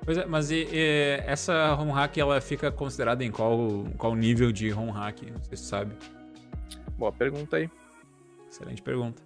Pois 0.05 0.17
é, 0.19 0.25
mas 0.25 0.51
e- 0.51 0.67
e 0.71 1.19
essa 1.25 1.73
ROM 1.73 1.91
hack, 1.91 2.17
ela 2.17 2.39
fica 2.39 2.71
considerada 2.71 3.23
em 3.23 3.31
qual, 3.31 3.57
qual 3.97 4.15
nível 4.15 4.51
de 4.51 4.69
ROM 4.69 4.91
hack? 4.91 5.23
Não 5.23 5.43
sei 5.43 5.57
se 5.57 5.63
tu 5.63 5.67
sabe. 5.67 5.95
Boa 6.97 7.11
pergunta 7.11 7.57
aí. 7.57 7.69
Excelente 8.49 8.81
pergunta. 8.83 9.21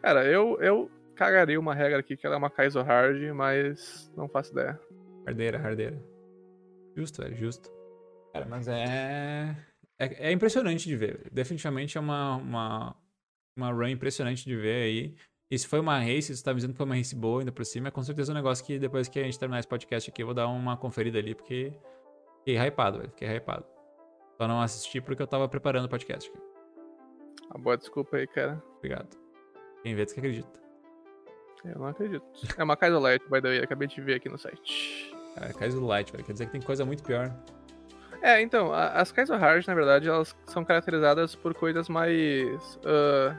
Cara, 0.00 0.24
eu, 0.24 0.56
eu 0.60 0.88
cagaria 1.16 1.58
uma 1.58 1.74
regra 1.74 1.98
aqui 1.98 2.16
que 2.16 2.24
ela 2.24 2.36
é 2.36 2.38
uma 2.38 2.48
Kaizo 2.48 2.80
Hard, 2.80 3.20
mas 3.34 4.10
não 4.16 4.28
faço 4.28 4.52
ideia. 4.52 4.78
Hardeira, 5.26 5.58
hardeira. 5.58 6.00
Justo, 6.96 7.20
velho, 7.22 7.36
justo. 7.36 7.68
Cara, 8.32 8.46
mas 8.48 8.68
é... 8.68 9.56
é. 9.98 10.28
É 10.28 10.32
impressionante 10.32 10.86
de 10.86 10.94
ver. 10.96 11.28
Definitivamente 11.32 11.98
é 11.98 12.00
uma, 12.00 12.36
uma, 12.36 12.96
uma 13.56 13.72
run 13.72 13.88
impressionante 13.88 14.44
de 14.44 14.54
ver 14.54 14.82
aí. 14.84 15.14
E 15.50 15.56
se 15.58 15.66
foi 15.66 15.78
uma 15.78 15.98
race, 15.98 16.22
se 16.22 16.36
você 16.36 16.44
tá 16.44 16.50
me 16.50 16.56
dizendo 16.56 16.72
que 16.72 16.76
foi 16.76 16.86
uma 16.86 16.96
race 16.96 17.14
boa 17.14 17.40
ainda 17.40 17.52
por 17.52 17.64
cima, 17.64 17.88
é 17.88 17.90
com 17.90 18.02
certeza 18.02 18.32
um 18.32 18.34
negócio 18.34 18.64
que 18.64 18.78
depois 18.78 19.08
que 19.08 19.20
a 19.20 19.22
gente 19.22 19.38
terminar 19.38 19.60
esse 19.60 19.68
podcast 19.68 20.10
aqui, 20.10 20.22
eu 20.22 20.26
vou 20.26 20.34
dar 20.34 20.48
uma 20.48 20.76
conferida 20.76 21.18
ali, 21.18 21.34
porque 21.34 21.72
fiquei 22.38 22.56
hypado, 22.56 22.98
velho. 22.98 23.10
Fiquei 23.10 23.28
hypado. 23.28 23.64
Só 24.36 24.48
não 24.48 24.60
assisti 24.60 25.00
porque 25.00 25.22
eu 25.22 25.26
tava 25.26 25.48
preparando 25.48 25.84
o 25.84 25.88
podcast 25.88 26.28
aqui. 26.28 26.38
Uma 27.50 27.60
boa 27.60 27.76
desculpa 27.76 28.16
aí, 28.16 28.26
cara. 28.26 28.60
Obrigado. 28.78 29.16
Quem 29.82 29.94
vê, 29.94 30.04
diz 30.04 30.12
que 30.12 30.20
acredita. 30.20 30.60
Eu 31.64 31.78
não 31.78 31.86
acredito. 31.86 32.24
É 32.58 32.64
uma 32.64 32.76
Kaizo 32.76 32.98
Light, 32.98 33.22
by 33.30 33.40
the 33.40 33.48
way, 33.48 33.58
acabei 33.60 33.86
de 33.86 34.00
ver 34.00 34.14
aqui 34.14 34.28
no 34.28 34.38
site. 34.38 35.14
Cara, 35.36 35.52
Kaizo 35.52 35.84
Light, 35.84 36.10
velho. 36.10 36.24
Quer 36.24 36.32
dizer 36.32 36.46
que 36.46 36.52
tem 36.52 36.60
coisa 36.60 36.84
muito 36.84 37.04
pior. 37.04 37.32
É, 38.20 38.40
então, 38.40 38.72
as 38.72 39.12
Kaizo 39.12 39.34
Hard, 39.34 39.64
na 39.66 39.74
verdade, 39.74 40.08
elas 40.08 40.34
são 40.46 40.64
caracterizadas 40.64 41.36
por 41.36 41.54
coisas 41.54 41.88
mais. 41.88 42.80
ah, 42.84 43.38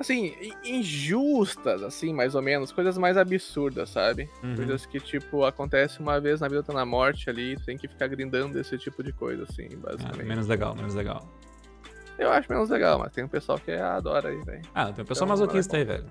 assim, 0.00 0.34
in- 0.64 0.78
injustas, 0.80 1.82
assim, 1.82 2.12
mais 2.12 2.34
ou 2.34 2.42
menos. 2.42 2.72
Coisas 2.72 2.96
mais 2.98 3.16
absurdas, 3.16 3.90
sabe? 3.90 4.28
Uhum. 4.42 4.56
Coisas 4.56 4.86
que, 4.86 4.98
tipo, 5.00 5.44
acontece 5.44 6.00
uma 6.00 6.20
vez 6.20 6.40
na 6.40 6.48
vida, 6.48 6.62
tá 6.62 6.72
na 6.72 6.84
morte 6.84 7.28
ali, 7.30 7.56
tu 7.56 7.64
tem 7.64 7.76
que 7.78 7.86
ficar 7.88 8.06
grindando 8.08 8.58
esse 8.58 8.76
tipo 8.78 9.02
de 9.02 9.12
coisa, 9.12 9.44
assim, 9.44 9.68
Ah, 9.72 9.76
basicamente. 9.90 10.26
menos 10.26 10.46
legal, 10.46 10.74
menos 10.74 10.94
legal. 10.94 11.26
Eu 12.18 12.30
acho 12.30 12.50
menos 12.50 12.70
legal, 12.70 12.98
mas 12.98 13.12
tem 13.12 13.24
um 13.24 13.28
pessoal 13.28 13.58
que 13.58 13.72
adora 13.72 14.28
aí, 14.28 14.40
velho. 14.42 14.62
Ah, 14.74 14.92
tem 14.92 15.02
um 15.02 15.06
pessoal 15.06 15.26
Então, 15.26 15.38
masoquista 15.38 15.76
é 15.76 15.80
aí, 15.80 15.84
velho. 15.84 16.06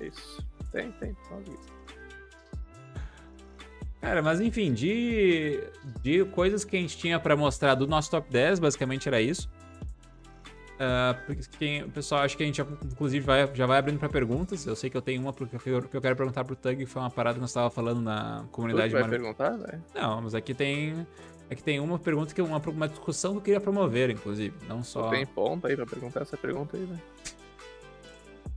Isso. 0.00 0.46
Tem, 0.70 0.90
tem, 0.92 1.14
pessoal 1.14 1.40
disso. 1.42 1.72
Cara, 4.00 4.20
mas 4.20 4.40
enfim, 4.40 4.72
de, 4.72 5.62
de 6.02 6.24
coisas 6.26 6.64
que 6.64 6.76
a 6.76 6.80
gente 6.80 6.98
tinha 6.98 7.20
pra 7.20 7.36
mostrar 7.36 7.74
do 7.76 7.86
nosso 7.86 8.10
top 8.10 8.28
10, 8.30 8.58
basicamente 8.58 9.06
era 9.08 9.20
isso. 9.20 9.48
Porque 11.26 11.42
quem- 11.58 11.82
o 11.84 11.90
pessoal 11.90 12.22
acha 12.22 12.36
que 12.36 12.42
a 12.42 12.46
gente 12.46 12.56
já, 12.56 12.66
inclusive 12.84 13.24
vai, 13.24 13.48
já 13.54 13.66
vai 13.66 13.78
abrindo 13.78 13.98
pra 13.98 14.08
perguntas. 14.08 14.66
Eu 14.66 14.74
sei 14.76 14.88
que 14.90 14.96
eu 14.96 15.02
tenho 15.02 15.20
uma 15.22 15.32
porque 15.32 15.56
eu, 15.70 15.82
que 15.82 15.96
eu 15.96 16.00
quero 16.00 16.16
perguntar 16.16 16.44
pro 16.44 16.56
Tug, 16.56 16.84
foi 16.86 17.02
uma 17.02 17.10
parada 17.10 17.34
que 17.34 17.40
nós 17.40 17.50
estava 17.50 17.70
falando 17.70 18.00
na 18.00 18.40
Tu 18.42 18.48
comunidade 18.48 18.88
que 18.94 19.00
vai 19.00 19.08
perguntar, 19.08 19.50
velho? 19.56 19.82
Não, 19.94 20.22
mas 20.22 20.34
aqui 20.34 20.54
tem. 20.54 21.06
Aqui 21.50 21.62
tem 21.62 21.78
uma 21.80 21.98
pergunta 21.98 22.34
que 22.34 22.40
é 22.40 22.44
uma, 22.44 22.58
uma 22.58 22.88
discussão 22.88 23.32
que 23.32 23.38
eu 23.38 23.42
queria 23.42 23.60
promover, 23.60 24.08
inclusive. 24.10 24.54
Não 24.66 24.82
só. 24.82 25.10
Tem 25.10 25.26
ponto 25.26 25.66
aí 25.66 25.76
pra 25.76 25.84
perguntar 25.84 26.22
essa 26.22 26.36
pergunta 26.36 26.76
aí, 26.76 26.84
velho? 26.84 27.00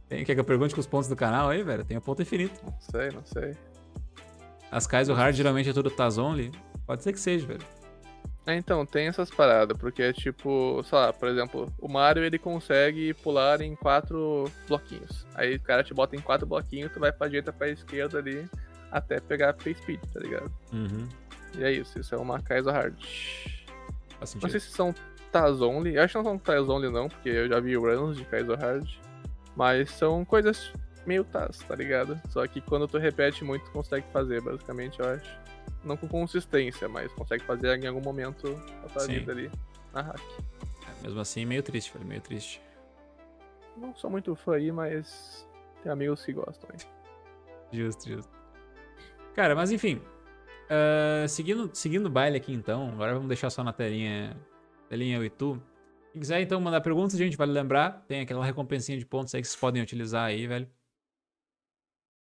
Tem- 0.08 0.24
quer 0.24 0.34
que 0.36 0.40
eu 0.40 0.46
pergunte 0.46 0.74
com 0.74 0.80
os 0.80 0.88
pontos 0.88 1.10
do 1.10 1.16
canal 1.16 1.50
aí, 1.50 1.62
velho? 1.64 1.84
Tem 1.84 1.98
o 1.98 2.02
ponto 2.02 2.22
infinito. 2.22 2.54
Não 2.64 2.74
sei, 2.80 3.10
não 3.12 3.26
sei. 3.26 3.56
As 4.72 4.88
Kaizo 4.88 5.14
Hard 5.14 5.36
geralmente 5.36 5.70
é 5.70 5.74
tudo 5.74 5.90
Taz 5.90 6.18
only. 6.18 6.52
Pode 6.86 7.04
ser 7.04 7.12
que 7.12 7.20
seja, 7.20 7.46
velho. 7.46 7.62
É, 8.48 8.56
então, 8.56 8.86
tem 8.86 9.08
essas 9.08 9.32
paradas, 9.32 9.76
porque 9.76 10.04
é 10.04 10.14
tipo, 10.14 10.84
sei 10.88 10.98
lá, 10.98 11.12
por 11.12 11.28
exemplo, 11.28 11.74
o 11.80 11.88
Mario 11.88 12.24
ele 12.24 12.38
consegue 12.38 13.14
pular 13.16 13.60
em 13.62 13.76
quatro 13.76 14.50
bloquinhos. 14.68 15.26
Aí 15.34 15.56
o 15.56 15.60
cara 15.60 15.84
te 15.84 15.94
bota 15.94 16.16
em 16.16 16.22
quatro 16.22 16.46
bloquinhos, 16.46 16.92
tu 16.92 17.00
vai 17.00 17.12
pra 17.12 17.28
direita 17.28 17.52
pra 17.52 17.70
esquerda 17.70 18.20
ali 18.20 18.48
até 18.92 19.20
pegar 19.20 19.54
Face 19.54 19.82
Speed, 19.82 20.00
tá 20.14 20.20
ligado? 20.20 20.52
Uhum. 20.72 21.08
E 21.58 21.64
é 21.64 21.72
isso, 21.72 22.00
isso 22.00 22.14
é 22.14 22.18
uma 22.18 22.40
Kaizo 22.40 22.70
Hard. 22.70 22.96
Faz 24.20 24.36
Não 24.36 24.50
sei 24.50 24.60
se 24.60 24.70
são 24.70 24.94
Taz 25.32 25.60
Only, 25.60 25.96
eu 25.96 26.04
acho 26.04 26.14
que 26.14 26.18
não 26.18 26.26
são 26.26 26.38
Taz 26.38 26.70
Only 26.70 26.90
não, 26.90 27.10
porque 27.10 27.30
eu 27.30 27.48
já 27.48 27.60
vi 27.60 27.76
runs 27.76 28.16
de 28.16 28.26
Kaizo 28.26 28.54
Hard. 28.54 28.88
Mas 29.56 29.90
são 29.90 30.24
coisas 30.24 30.72
meio 31.06 31.24
Taz, 31.24 31.60
tá 31.60 31.76
ligado? 31.76 32.20
Só 32.30 32.46
que 32.46 32.62
quando 32.62 32.88
tu 32.88 32.98
repete 32.98 33.44
muito, 33.44 33.66
tu 33.66 33.72
consegue 33.72 34.06
fazer, 34.14 34.42
basicamente, 34.42 35.00
eu 35.00 35.10
acho. 35.10 35.46
Não 35.84 35.96
com 35.96 36.08
consistência, 36.08 36.88
mas 36.90 37.12
consegue 37.14 37.44
fazer 37.44 37.84
em 37.84 37.88
algum 37.88 38.02
momento 38.02 38.54
da 38.82 38.90
tua 38.90 39.02
Sim. 39.02 39.14
vida 39.20 39.32
ali 39.32 39.52
na 39.94 40.02
hack. 40.02 40.20
É, 40.20 41.04
Mesmo 41.04 41.20
assim, 41.20 41.46
meio 41.46 41.62
triste, 41.62 41.94
velho. 41.94 42.06
Meio 42.06 42.22
triste. 42.22 42.62
Não 43.78 43.94
sou 43.96 44.10
muito 44.10 44.36
fã 44.36 44.56
aí, 44.56 44.72
mas 44.72 45.48
tem 45.84 45.92
amigos 45.92 46.24
que 46.26 46.34
gostam. 46.34 46.70
Hein? 46.74 46.80
Justo, 47.72 48.08
justo. 48.10 48.32
Cara, 49.36 49.54
mas 49.56 49.72
enfim. 49.72 50.02
ah, 50.70 51.28
seguindo, 51.28 51.70
seguindo 51.74 52.06
o 52.08 52.10
baile 52.10 52.38
aqui 52.38 52.54
então, 52.54 52.90
agora 52.90 53.14
vamos 53.14 53.28
deixar 53.28 53.50
só 53.50 53.64
na 53.64 53.74
telinha, 53.74 54.36
telinha 54.90 55.18
eu 55.18 55.26
e 55.26 55.30
tu. 55.30 55.62
Quem 56.14 56.22
quiser 56.22 56.40
então 56.42 56.60
mandar 56.62 56.80
perguntas, 56.82 57.18
gente, 57.18 57.36
vale 57.36 57.52
lembrar, 57.52 58.06
tem 58.08 58.22
aquela 58.22 58.46
recompensinha 58.46 58.98
de 58.98 59.06
pontos 59.06 59.36
aí 59.36 59.42
que 59.42 59.48
vocês 59.48 59.60
podem 59.60 59.82
utilizar 59.84 60.24
aí, 60.26 60.48
velho. 60.48 60.70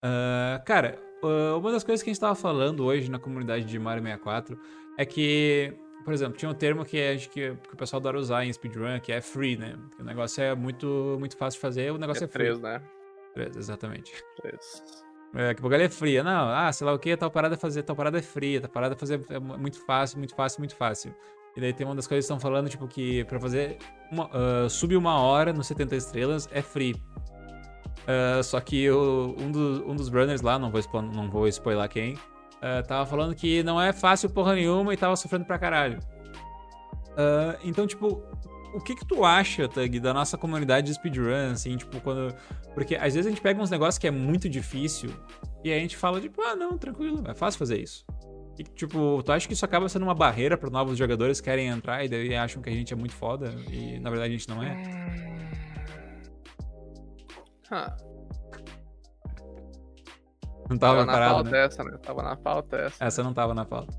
Ah, 0.03 0.61
cara, 0.65 0.99
ah, 1.24 1.58
uma 1.58 1.72
das 1.72 1.84
coisas 1.84 2.04
que 2.04 2.10
a 2.10 2.14
gente 2.14 2.20
tava 2.20 2.36
falando 2.36 2.86
hoje 2.86 3.10
na 3.10 3.20
comunidade 3.20 3.66
de 3.66 3.80
Mario 3.80 4.04
64 4.04 4.60
é 4.98 5.06
que 5.06 5.74
por 6.04 6.14
exemplo, 6.14 6.38
tinha 6.38 6.52
um 6.52 6.54
termo 6.54 6.84
que, 6.84 6.98
é, 6.98 7.16
que, 7.16 7.28
que 7.28 7.74
o 7.74 7.78
pessoal 7.78 8.02
adora 8.02 8.20
usar 8.20 8.45
em 8.45 8.52
speedrun, 8.52 9.00
que 9.00 9.12
é 9.12 9.22
free, 9.22 9.56
né? 9.56 9.78
O 9.98 10.04
negócio 10.04 10.44
é 10.44 10.54
muito, 10.54 11.16
muito 11.18 11.38
fácil 11.38 11.58
de 11.58 11.62
fazer, 11.62 11.94
o 11.94 11.98
negócio 11.98 12.24
é, 12.24 12.26
é 12.26 12.28
free. 12.28 12.44
Três, 12.44 12.60
né? 12.60 12.82
Três, 13.34 13.56
exatamente. 13.56 14.12
Três. 14.41 14.84
É, 15.36 15.54
que 15.54 15.66
o 15.66 15.74
é 15.74 15.90
fria. 15.90 16.24
Não, 16.24 16.50
ah, 16.50 16.72
sei 16.72 16.86
lá 16.86 16.94
o 16.94 17.00
que, 17.00 17.16
tal 17.18 17.32
parada 17.32 17.56
é 17.56 17.58
fazer, 17.58 17.84
tal 17.84 17.95
parada 17.95 18.20
é 18.20 18.22
fria, 18.22 18.62
tal 18.62 18.70
parada 18.70 18.94
é 18.94 18.98
fazer 18.98 19.20
é 19.30 19.40
muito 19.40 19.84
fácil, 19.86 20.20
muito 20.20 20.36
fácil, 20.36 20.60
muito 20.60 20.76
fácil. 20.76 21.16
E 21.56 21.62
daí 21.62 21.74
tem 21.74 21.86
uma 21.86 21.95
das 21.95 22.08
coisas 22.08 22.26
que 22.26 22.34
estão 22.34 22.40
falando, 22.40 22.70
tipo, 22.70 22.88
que 22.88 23.24
pra 23.26 23.40
fazer 23.40 23.78
uma, 24.12 24.28
uh, 24.28 24.70
subir 24.70 24.95
uma 24.95 25.20
hora 25.20 25.54
no 25.54 25.64
70 25.64 25.95
estrelas 25.95 26.50
é 26.52 26.62
free. 26.62 26.95
Uh, 28.04 28.44
só 28.44 28.60
que 28.60 28.90
o, 28.90 29.36
um, 29.40 29.52
do, 29.52 29.86
um 29.90 29.96
dos 29.96 30.10
runners 30.10 30.42
lá, 30.42 30.60
não 30.60 30.70
vou, 30.70 31.02
não 31.02 31.30
vou 31.30 31.48
spoiler 31.48 31.88
quem, 31.88 32.14
uh, 32.14 32.86
tava 32.86 33.06
falando 33.06 33.34
que 33.34 33.64
não 33.64 33.82
é 33.82 33.94
fácil 33.94 34.30
porra 34.30 34.56
nenhuma 34.56 34.94
e 34.94 34.98
tava 34.98 35.16
sofrendo 35.16 35.46
pra 35.46 35.58
caralho. 35.58 36.00
então, 37.64 37.88
tipo, 37.88 38.22
o 38.74 38.82
que 38.82 38.96
que 38.96 39.06
tu 39.06 39.24
acha, 39.24 39.70
Tug, 39.70 40.00
da 40.00 40.14
nossa 40.14 40.38
comunidade 40.38 40.88
de 40.88 40.94
speedrun, 40.96 41.52
assim, 41.52 41.78
tipo, 41.78 42.02
quando... 42.02 42.36
Porque 42.74 42.96
às 42.96 43.14
vezes 43.14 43.28
a 43.28 43.30
gente 43.30 43.42
pega 43.42 43.62
uns 43.62 43.70
negócios 43.70 44.00
que 44.00 44.08
é 44.08 44.12
muito 44.12 44.50
difícil 44.50 45.12
e 45.64 45.72
a 45.72 45.80
gente 45.80 45.96
fala, 45.96 46.20
tipo, 46.20 46.42
ah, 46.42 46.56
não, 46.56 46.78
tranquilo, 46.78 47.24
é 47.28 47.34
fácil 47.34 47.60
fazer 47.60 47.80
isso. 47.80 48.04
E, 48.58 48.64
tipo, 48.64 49.22
tu 49.24 49.32
acha 49.32 49.48
que 49.48 49.54
isso 49.54 49.66
acaba 49.66 49.88
sendo 49.90 50.04
uma 50.04 50.14
barreira 50.14 50.58
para 50.58 50.70
novos 50.70 50.98
jogadores 50.98 51.40
que 51.40 51.46
querem 51.46 51.68
entrar 51.68 52.04
e 52.04 52.10
daí 52.10 52.36
acham 52.36 52.62
que 52.62 52.70
a 52.70 52.74
gente 52.74 52.94
é 52.94 52.96
muito 52.96 53.14
foda 53.14 53.54
e 53.72 54.00
na 54.00 54.10
verdade 54.10 54.34
a 54.34 54.38
gente 54.38 54.50
não 54.50 54.62
é? 54.62 55.53
Não 60.70 60.78
tava, 60.78 61.00
tava 61.00 61.06
na 61.06 61.14
parado, 61.14 61.34
pauta 61.36 61.52
né? 61.52 61.66
essa, 61.66 61.84
né? 61.84 61.98
Tava 62.02 62.24
na 62.24 62.36
pauta 62.36 62.78
essa. 62.78 63.04
Essa 63.04 63.24
não 63.24 63.34
tava 63.34 63.54
na 63.54 63.66
pauta. 63.66 63.94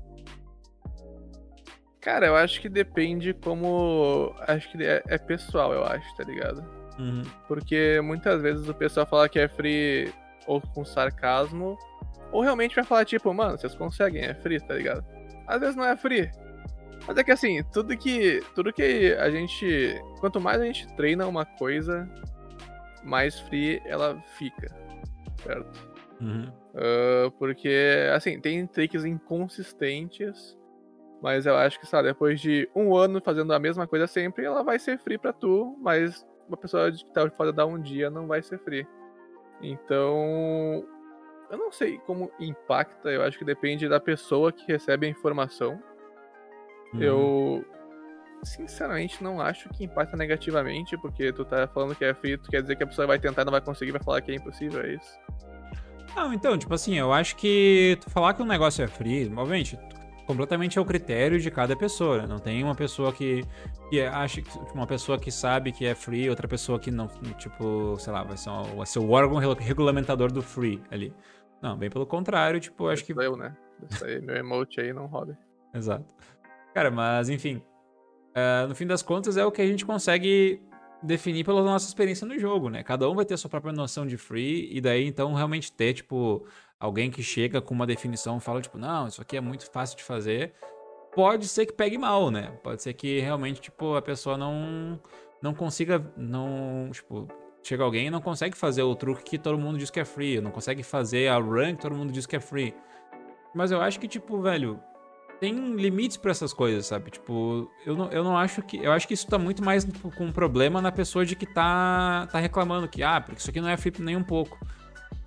Cara, 2.01 2.27
eu 2.27 2.35
acho 2.35 2.61
que 2.61 2.69
depende 2.69 3.33
como. 3.33 4.35
Acho 4.41 4.71
que 4.71 4.83
é, 4.83 5.01
é 5.07 5.17
pessoal, 5.17 5.73
eu 5.73 5.83
acho, 5.83 6.15
tá 6.15 6.23
ligado? 6.23 6.63
Uhum. 6.99 7.23
Porque 7.47 7.99
muitas 8.03 8.41
vezes 8.41 8.67
o 8.69 8.73
pessoal 8.73 9.05
fala 9.05 9.27
que 9.27 9.39
é 9.39 9.47
free 9.47 10.13
ou 10.47 10.61
com 10.61 10.85
sarcasmo, 10.85 11.77
ou 12.31 12.41
realmente 12.41 12.75
vai 12.75 12.83
falar 12.83 13.05
tipo, 13.05 13.33
mano, 13.33 13.57
vocês 13.57 13.73
conseguem, 13.73 14.23
é 14.23 14.33
free, 14.35 14.59
tá 14.59 14.75
ligado? 14.75 15.03
Às 15.47 15.59
vezes 15.59 15.75
não 15.75 15.85
é 15.85 15.97
free. 15.97 16.29
Mas 17.07 17.17
é 17.17 17.23
que 17.23 17.31
assim, 17.31 17.63
tudo 17.71 17.95
que. 17.97 18.43
Tudo 18.53 18.73
que 18.73 19.13
a 19.13 19.29
gente. 19.29 20.01
Quanto 20.19 20.39
mais 20.39 20.61
a 20.61 20.65
gente 20.65 20.87
treina 20.95 21.27
uma 21.27 21.45
coisa, 21.45 22.09
mais 23.05 23.39
free 23.39 23.81
ela 23.85 24.21
fica. 24.37 24.67
Certo? 25.43 25.95
Uhum. 26.19 26.51
Uh, 26.73 27.31
porque, 27.37 28.09
assim, 28.13 28.39
tem 28.39 28.65
tricks 28.65 29.05
inconsistentes 29.05 30.57
mas 31.25 31.47
eu 31.47 31.55
acho 31.55 31.79
que, 31.79 31.87
sabe, 31.87 32.09
depois 32.09 32.39
de 32.39 32.69
um 32.75 32.95
ano 32.95 33.19
fazendo 33.19 33.51
a 33.51 33.57
mesma 33.57 33.87
coisa 33.87 34.05
sempre, 34.05 34.45
ela 34.45 34.63
vai 34.63 34.77
ser 34.77 34.99
free 34.99 35.17
pra 35.17 35.33
tu, 35.33 35.75
mas 35.81 36.23
uma 36.47 36.55
pessoa 36.55 36.91
que 36.91 37.11
tá 37.11 37.27
fora 37.31 37.51
dar 37.51 37.65
um 37.65 37.81
dia 37.81 38.11
não 38.11 38.27
vai 38.27 38.43
ser 38.43 38.59
free. 38.59 38.87
Então, 39.59 40.85
eu 41.49 41.57
não 41.57 41.71
sei 41.71 41.97
como 41.99 42.31
impacta, 42.39 43.09
eu 43.09 43.23
acho 43.23 43.39
que 43.39 43.43
depende 43.43 43.89
da 43.89 43.99
pessoa 43.99 44.51
que 44.51 44.71
recebe 44.71 45.07
a 45.07 45.09
informação. 45.09 45.81
Uhum. 46.93 47.01
Eu, 47.01 47.65
sinceramente, 48.45 49.23
não 49.23 49.41
acho 49.41 49.69
que 49.69 49.83
impacta 49.83 50.15
negativamente, 50.15 50.97
porque 50.97 51.33
tu 51.33 51.43
tá 51.43 51.67
falando 51.67 51.95
que 51.95 52.05
é 52.05 52.13
free, 52.13 52.37
tu 52.37 52.49
quer 52.49 52.61
dizer 52.61 52.75
que 52.75 52.83
a 52.83 52.87
pessoa 52.87 53.07
vai 53.07 53.19
tentar 53.19 53.43
não 53.43 53.51
vai 53.51 53.61
conseguir, 53.61 53.91
vai 53.91 54.01
falar 54.01 54.21
que 54.21 54.31
é 54.31 54.35
impossível, 54.35 54.81
é 54.81 54.93
isso? 54.93 55.19
Não, 56.15 56.31
então, 56.31 56.57
tipo 56.57 56.73
assim, 56.73 56.97
eu 56.97 57.11
acho 57.11 57.35
que 57.35 57.97
tu 58.01 58.09
falar 58.09 58.33
que 58.33 58.41
um 58.41 58.45
negócio 58.45 58.83
é 58.83 58.87
free, 58.87 59.25
obviamente, 59.35 59.77
completamente 60.25 60.79
ao 60.79 60.85
critério 60.85 61.39
de 61.39 61.51
cada 61.51 61.75
pessoa. 61.75 62.19
Né? 62.19 62.27
Não 62.27 62.39
tem 62.39 62.63
uma 62.63 62.75
pessoa 62.75 63.11
que, 63.11 63.43
que 63.89 64.01
acha 64.01 64.41
que 64.41 64.49
uma 64.73 64.87
pessoa 64.87 65.19
que 65.19 65.31
sabe 65.31 65.71
que 65.71 65.85
é 65.85 65.93
free, 65.93 66.29
outra 66.29 66.47
pessoa 66.47 66.79
que 66.79 66.91
não, 66.91 67.07
tipo, 67.37 67.97
sei 67.99 68.13
lá, 68.13 68.23
vai 68.23 68.37
ser, 68.37 68.49
um, 68.49 68.77
vai 68.77 68.85
ser 68.85 68.99
o 68.99 69.09
órgão 69.11 69.37
regulamentador 69.37 70.31
do 70.31 70.41
free 70.41 70.81
ali. 70.91 71.13
Não, 71.61 71.77
bem 71.77 71.89
pelo 71.89 72.05
contrário, 72.05 72.59
tipo, 72.59 72.87
acho 72.87 73.03
que. 73.03 73.13
Eu, 73.13 73.35
né? 73.35 73.55
Aí, 74.03 74.21
meu 74.21 74.35
emote 74.35 74.79
aí 74.79 74.93
não 74.93 75.05
roda. 75.05 75.37
Exato. 75.73 76.05
Cara, 76.73 76.91
mas 76.91 77.29
enfim. 77.29 77.61
Uh, 78.35 78.67
no 78.67 78.75
fim 78.75 78.85
das 78.85 79.01
contas, 79.01 79.37
é 79.37 79.45
o 79.45 79.51
que 79.51 79.61
a 79.61 79.67
gente 79.67 79.85
consegue 79.85 80.61
definir 81.01 81.45
pela 81.45 81.63
nossa 81.63 81.87
experiência 81.87 82.27
no 82.27 82.37
jogo, 82.37 82.69
né? 82.69 82.83
Cada 82.83 83.09
um 83.09 83.15
vai 83.15 83.23
ter 83.23 83.35
a 83.35 83.37
sua 83.37 83.49
própria 83.49 83.71
noção 83.71 84.05
de 84.05 84.17
free, 84.17 84.69
e 84.75 84.81
daí 84.81 85.05
então 85.05 85.33
realmente 85.33 85.71
ter, 85.71 85.93
tipo, 85.93 86.45
alguém 86.79 87.09
que 87.09 87.23
chega 87.23 87.61
com 87.61 87.73
uma 87.73 87.87
definição 87.87 88.39
fala, 88.39 88.61
tipo, 88.61 88.77
não, 88.77 89.07
isso 89.07 89.21
aqui 89.21 89.37
é 89.37 89.41
muito 89.41 89.69
fácil 89.71 89.95
de 89.97 90.03
fazer, 90.03 90.53
pode 91.13 91.47
ser 91.47 91.65
que 91.65 91.73
pegue 91.73 91.97
mal, 91.97 92.29
né? 92.29 92.51
Pode 92.61 92.83
ser 92.83 92.93
que 92.93 93.19
realmente, 93.19 93.61
tipo, 93.61 93.95
a 93.95 94.01
pessoa 94.01 94.37
não, 94.37 94.99
não 95.41 95.53
consiga, 95.53 96.05
não, 96.17 96.89
tipo, 96.91 97.27
chega 97.63 97.83
alguém 97.83 98.07
e 98.07 98.09
não 98.09 98.21
consegue 98.21 98.57
fazer 98.57 98.83
o 98.83 98.95
truque 98.95 99.23
que 99.23 99.37
todo 99.37 99.57
mundo 99.57 99.77
diz 99.77 99.89
que 99.89 99.99
é 99.99 100.05
free, 100.05 100.41
não 100.41 100.51
consegue 100.51 100.83
fazer 100.83 101.29
a 101.29 101.37
run 101.37 101.75
que 101.75 101.81
todo 101.81 101.95
mundo 101.95 102.11
diz 102.11 102.25
que 102.25 102.35
é 102.35 102.39
free. 102.39 102.73
Mas 103.53 103.71
eu 103.71 103.81
acho 103.81 103.99
que, 103.99 104.07
tipo, 104.07 104.41
velho, 104.41 104.79
tem 105.39 105.75
limites 105.75 106.17
para 106.17 106.31
essas 106.31 106.53
coisas, 106.53 106.85
sabe? 106.85 107.11
Tipo, 107.11 107.71
eu 107.85 107.95
não, 107.95 108.11
eu 108.11 108.23
não 108.23 108.37
acho 108.37 108.61
que. 108.61 108.77
Eu 108.77 108.91
acho 108.91 109.07
que 109.07 109.13
isso 109.13 109.27
tá 109.27 109.37
muito 109.37 109.63
mais 109.63 109.85
com 110.15 110.25
um 110.25 110.31
problema 110.31 110.81
na 110.81 110.91
pessoa 110.91 111.25
de 111.25 111.35
que 111.35 111.45
tá, 111.45 112.27
tá 112.31 112.39
reclamando 112.39 112.87
que, 112.87 113.03
ah, 113.03 113.21
porque 113.21 113.39
isso 113.39 113.49
aqui 113.49 113.61
não 113.61 113.69
é 113.69 113.77
free 113.77 113.93
nem 113.99 114.15
um 114.15 114.23
pouco. 114.23 114.57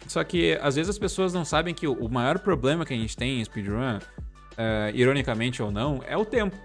Só 0.06 0.22
que 0.24 0.58
às 0.62 0.76
vezes 0.76 0.90
as 0.90 0.98
pessoas 0.98 1.34
não 1.34 1.44
sabem 1.44 1.74
que 1.74 1.86
o 1.86 2.08
maior 2.08 2.38
problema 2.38 2.84
que 2.84 2.94
a 2.94 2.96
gente 2.96 3.16
tem 3.16 3.40
em 3.40 3.44
speedrun, 3.44 3.98
uh, 3.98 4.94
ironicamente 4.94 5.62
ou 5.62 5.70
não, 5.70 6.02
é 6.06 6.16
o 6.16 6.24
tempo. 6.24 6.56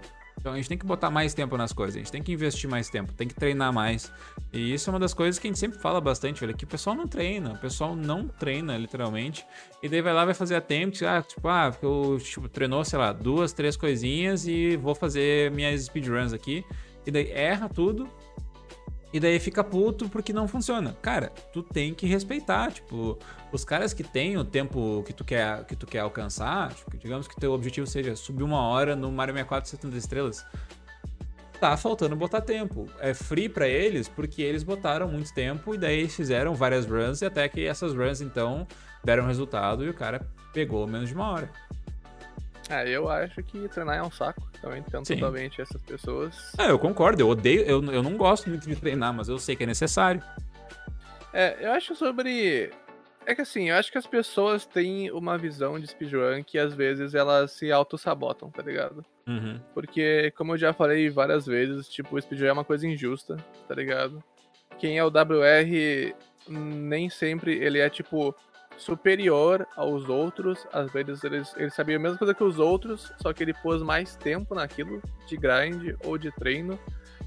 Então 0.44 0.52
a 0.52 0.56
gente 0.56 0.68
tem 0.68 0.76
que 0.76 0.84
botar 0.84 1.08
mais 1.08 1.32
tempo 1.32 1.56
nas 1.56 1.72
coisas, 1.72 1.96
a 1.96 1.98
gente 2.00 2.12
tem 2.12 2.22
que 2.22 2.30
investir 2.30 2.68
mais 2.68 2.90
tempo, 2.90 3.14
tem 3.14 3.26
que 3.26 3.34
treinar 3.34 3.72
mais. 3.72 4.12
E 4.52 4.74
isso 4.74 4.90
é 4.90 4.92
uma 4.92 4.98
das 5.00 5.14
coisas 5.14 5.38
que 5.38 5.46
a 5.46 5.48
gente 5.48 5.58
sempre 5.58 5.78
fala 5.78 6.02
bastante, 6.02 6.38
velho, 6.38 6.54
que 6.54 6.64
o 6.64 6.66
pessoal 6.66 6.94
não 6.94 7.08
treina, 7.08 7.54
o 7.54 7.58
pessoal 7.58 7.96
não 7.96 8.28
treina, 8.28 8.76
literalmente. 8.76 9.46
E 9.82 9.88
daí 9.88 10.02
vai 10.02 10.12
lá, 10.12 10.22
vai 10.22 10.34
fazer 10.34 10.54
attempts, 10.54 11.02
ah, 11.02 11.22
tipo, 11.22 11.48
ah, 11.48 11.74
eu 11.80 12.18
tipo, 12.22 12.46
treinou, 12.46 12.84
sei 12.84 12.98
lá, 12.98 13.10
duas, 13.10 13.54
três 13.54 13.74
coisinhas 13.74 14.46
e 14.46 14.76
vou 14.76 14.94
fazer 14.94 15.50
minhas 15.50 15.82
speedruns 15.84 16.34
aqui. 16.34 16.62
E 17.06 17.10
daí 17.10 17.30
erra 17.30 17.66
tudo, 17.66 18.06
e 19.14 19.20
daí 19.20 19.38
fica 19.38 19.64
puto 19.64 20.10
porque 20.10 20.30
não 20.30 20.46
funciona. 20.46 20.94
Cara, 21.00 21.32
tu 21.54 21.62
tem 21.62 21.94
que 21.94 22.04
respeitar, 22.04 22.70
tipo, 22.70 23.18
os 23.54 23.64
caras 23.64 23.94
que 23.94 24.02
têm 24.02 24.36
o 24.36 24.44
tempo 24.44 25.02
que 25.06 25.12
tu 25.12 25.24
quer, 25.24 25.64
que 25.64 25.76
tu 25.76 25.86
quer 25.86 26.00
alcançar, 26.00 26.74
tipo, 26.74 26.96
digamos 26.96 27.28
que 27.28 27.36
teu 27.36 27.52
objetivo 27.52 27.86
seja 27.86 28.16
subir 28.16 28.42
uma 28.42 28.60
hora 28.60 28.96
no 28.96 29.12
Mario 29.12 29.34
64 29.34 29.70
70 29.70 29.96
estrelas, 29.96 30.46
tá 31.60 31.76
faltando 31.76 32.16
botar 32.16 32.40
tempo. 32.40 32.88
É 32.98 33.14
free 33.14 33.48
para 33.48 33.68
eles 33.68 34.08
porque 34.08 34.42
eles 34.42 34.62
botaram 34.62 35.08
muito 35.08 35.32
tempo 35.32 35.74
e 35.74 35.78
daí 35.78 36.08
fizeram 36.08 36.54
várias 36.54 36.84
runs 36.84 37.22
e 37.22 37.26
até 37.26 37.48
que 37.48 37.64
essas 37.64 37.94
runs 37.94 38.20
então 38.20 38.66
deram 39.04 39.26
resultado 39.26 39.84
e 39.84 39.88
o 39.88 39.94
cara 39.94 40.26
pegou 40.52 40.86
menos 40.86 41.08
de 41.08 41.14
uma 41.14 41.30
hora. 41.30 41.50
É, 42.68 42.88
eu 42.88 43.10
acho 43.10 43.42
que 43.42 43.68
treinar 43.68 43.96
é 43.96 44.02
um 44.02 44.10
saco. 44.10 44.42
Também 44.60 44.80
entendo 44.80 45.06
Sim. 45.06 45.16
totalmente 45.16 45.60
essas 45.60 45.80
pessoas. 45.82 46.52
É, 46.58 46.70
eu 46.70 46.78
concordo. 46.78 47.22
Eu 47.22 47.28
odeio. 47.28 47.60
Eu, 47.60 47.84
eu 47.92 48.02
não 48.02 48.16
gosto 48.16 48.48
muito 48.48 48.66
de 48.66 48.74
treinar, 48.74 49.12
mas 49.12 49.28
eu 49.28 49.38
sei 49.38 49.54
que 49.54 49.64
é 49.64 49.66
necessário. 49.66 50.22
É, 51.32 51.66
eu 51.66 51.72
acho 51.72 51.94
sobre. 51.94 52.70
É 53.26 53.34
que 53.34 53.40
assim, 53.40 53.70
eu 53.70 53.76
acho 53.76 53.90
que 53.90 53.98
as 53.98 54.06
pessoas 54.06 54.66
têm 54.66 55.10
uma 55.10 55.38
visão 55.38 55.78
de 55.80 55.86
speedrun 55.86 56.42
que 56.44 56.58
às 56.58 56.74
vezes 56.74 57.14
elas 57.14 57.52
se 57.52 57.72
auto-sabotam, 57.72 58.50
tá 58.50 58.62
ligado? 58.62 59.04
Uhum. 59.26 59.58
Porque, 59.72 60.30
como 60.36 60.52
eu 60.52 60.58
já 60.58 60.72
falei 60.72 61.08
várias 61.08 61.46
vezes, 61.46 61.88
tipo, 61.88 62.16
o 62.16 62.20
speedrun 62.20 62.48
é 62.48 62.52
uma 62.52 62.64
coisa 62.64 62.86
injusta, 62.86 63.36
tá 63.66 63.74
ligado? 63.74 64.22
Quem 64.78 64.98
é 64.98 65.04
o 65.04 65.08
WR, 65.08 66.14
nem 66.48 67.08
sempre 67.08 67.54
ele 67.54 67.78
é, 67.78 67.88
tipo, 67.88 68.34
superior 68.76 69.66
aos 69.76 70.08
outros. 70.08 70.66
Às 70.72 70.92
vezes 70.92 71.22
ele, 71.24 71.42
ele 71.56 71.70
sabia 71.70 71.96
a 71.96 72.00
mesma 72.00 72.18
coisa 72.18 72.34
que 72.34 72.44
os 72.44 72.58
outros, 72.58 73.12
só 73.20 73.32
que 73.32 73.42
ele 73.42 73.54
pôs 73.54 73.82
mais 73.82 74.16
tempo 74.16 74.54
naquilo 74.54 75.00
de 75.26 75.36
grind 75.36 75.96
ou 76.04 76.18
de 76.18 76.30
treino. 76.32 76.78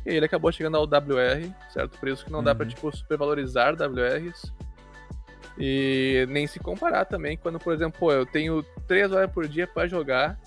E 0.05 0.11
ele 0.11 0.25
acabou 0.25 0.51
chegando 0.51 0.77
ao 0.77 0.83
WR, 0.83 1.51
certo? 1.71 1.97
Por 1.97 2.07
isso 2.07 2.23
que 2.23 2.31
não 2.31 2.39
uhum. 2.39 2.45
dá 2.45 2.53
pra, 2.53 2.65
uhum. 2.65 2.69
tipo, 2.69 2.95
supervalorizar 2.95 3.73
WRs. 3.73 4.53
E 5.59 6.25
nem 6.29 6.45
se 6.45 6.59
comparar 6.59 7.05
também 7.05 7.35
quando, 7.35 7.59
por 7.59 7.73
exemplo, 7.73 7.99
pô, 7.99 8.11
eu 8.11 8.25
tenho 8.25 8.63
3 8.87 9.11
horas 9.11 9.31
por 9.31 9.47
dia 9.47 9.65
para 9.65 9.87
jogar, 9.87 10.37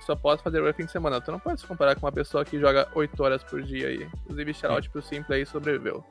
só 0.00 0.14
posso 0.14 0.42
fazer 0.42 0.60
o 0.60 0.74
fim 0.74 0.84
de 0.84 0.92
semana. 0.92 1.20
Tu 1.20 1.32
não 1.32 1.38
pode 1.38 1.60
se 1.60 1.66
comparar 1.66 1.94
com 1.94 2.04
uma 2.04 2.12
pessoa 2.12 2.44
que 2.44 2.58
joga 2.58 2.88
8 2.94 3.22
horas 3.22 3.42
por 3.42 3.62
dia 3.62 3.88
aí. 3.88 4.08
Inclusive, 4.24 4.54
shout 4.54 4.90
pro 4.90 5.02
Simple 5.02 5.34
aí 5.34 5.46
sobreviveu. 5.46 6.04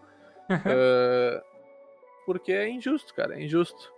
uh, 0.50 1.42
porque 2.26 2.52
é 2.52 2.70
injusto, 2.70 3.14
cara, 3.14 3.36
é 3.36 3.44
injusto. 3.44 3.92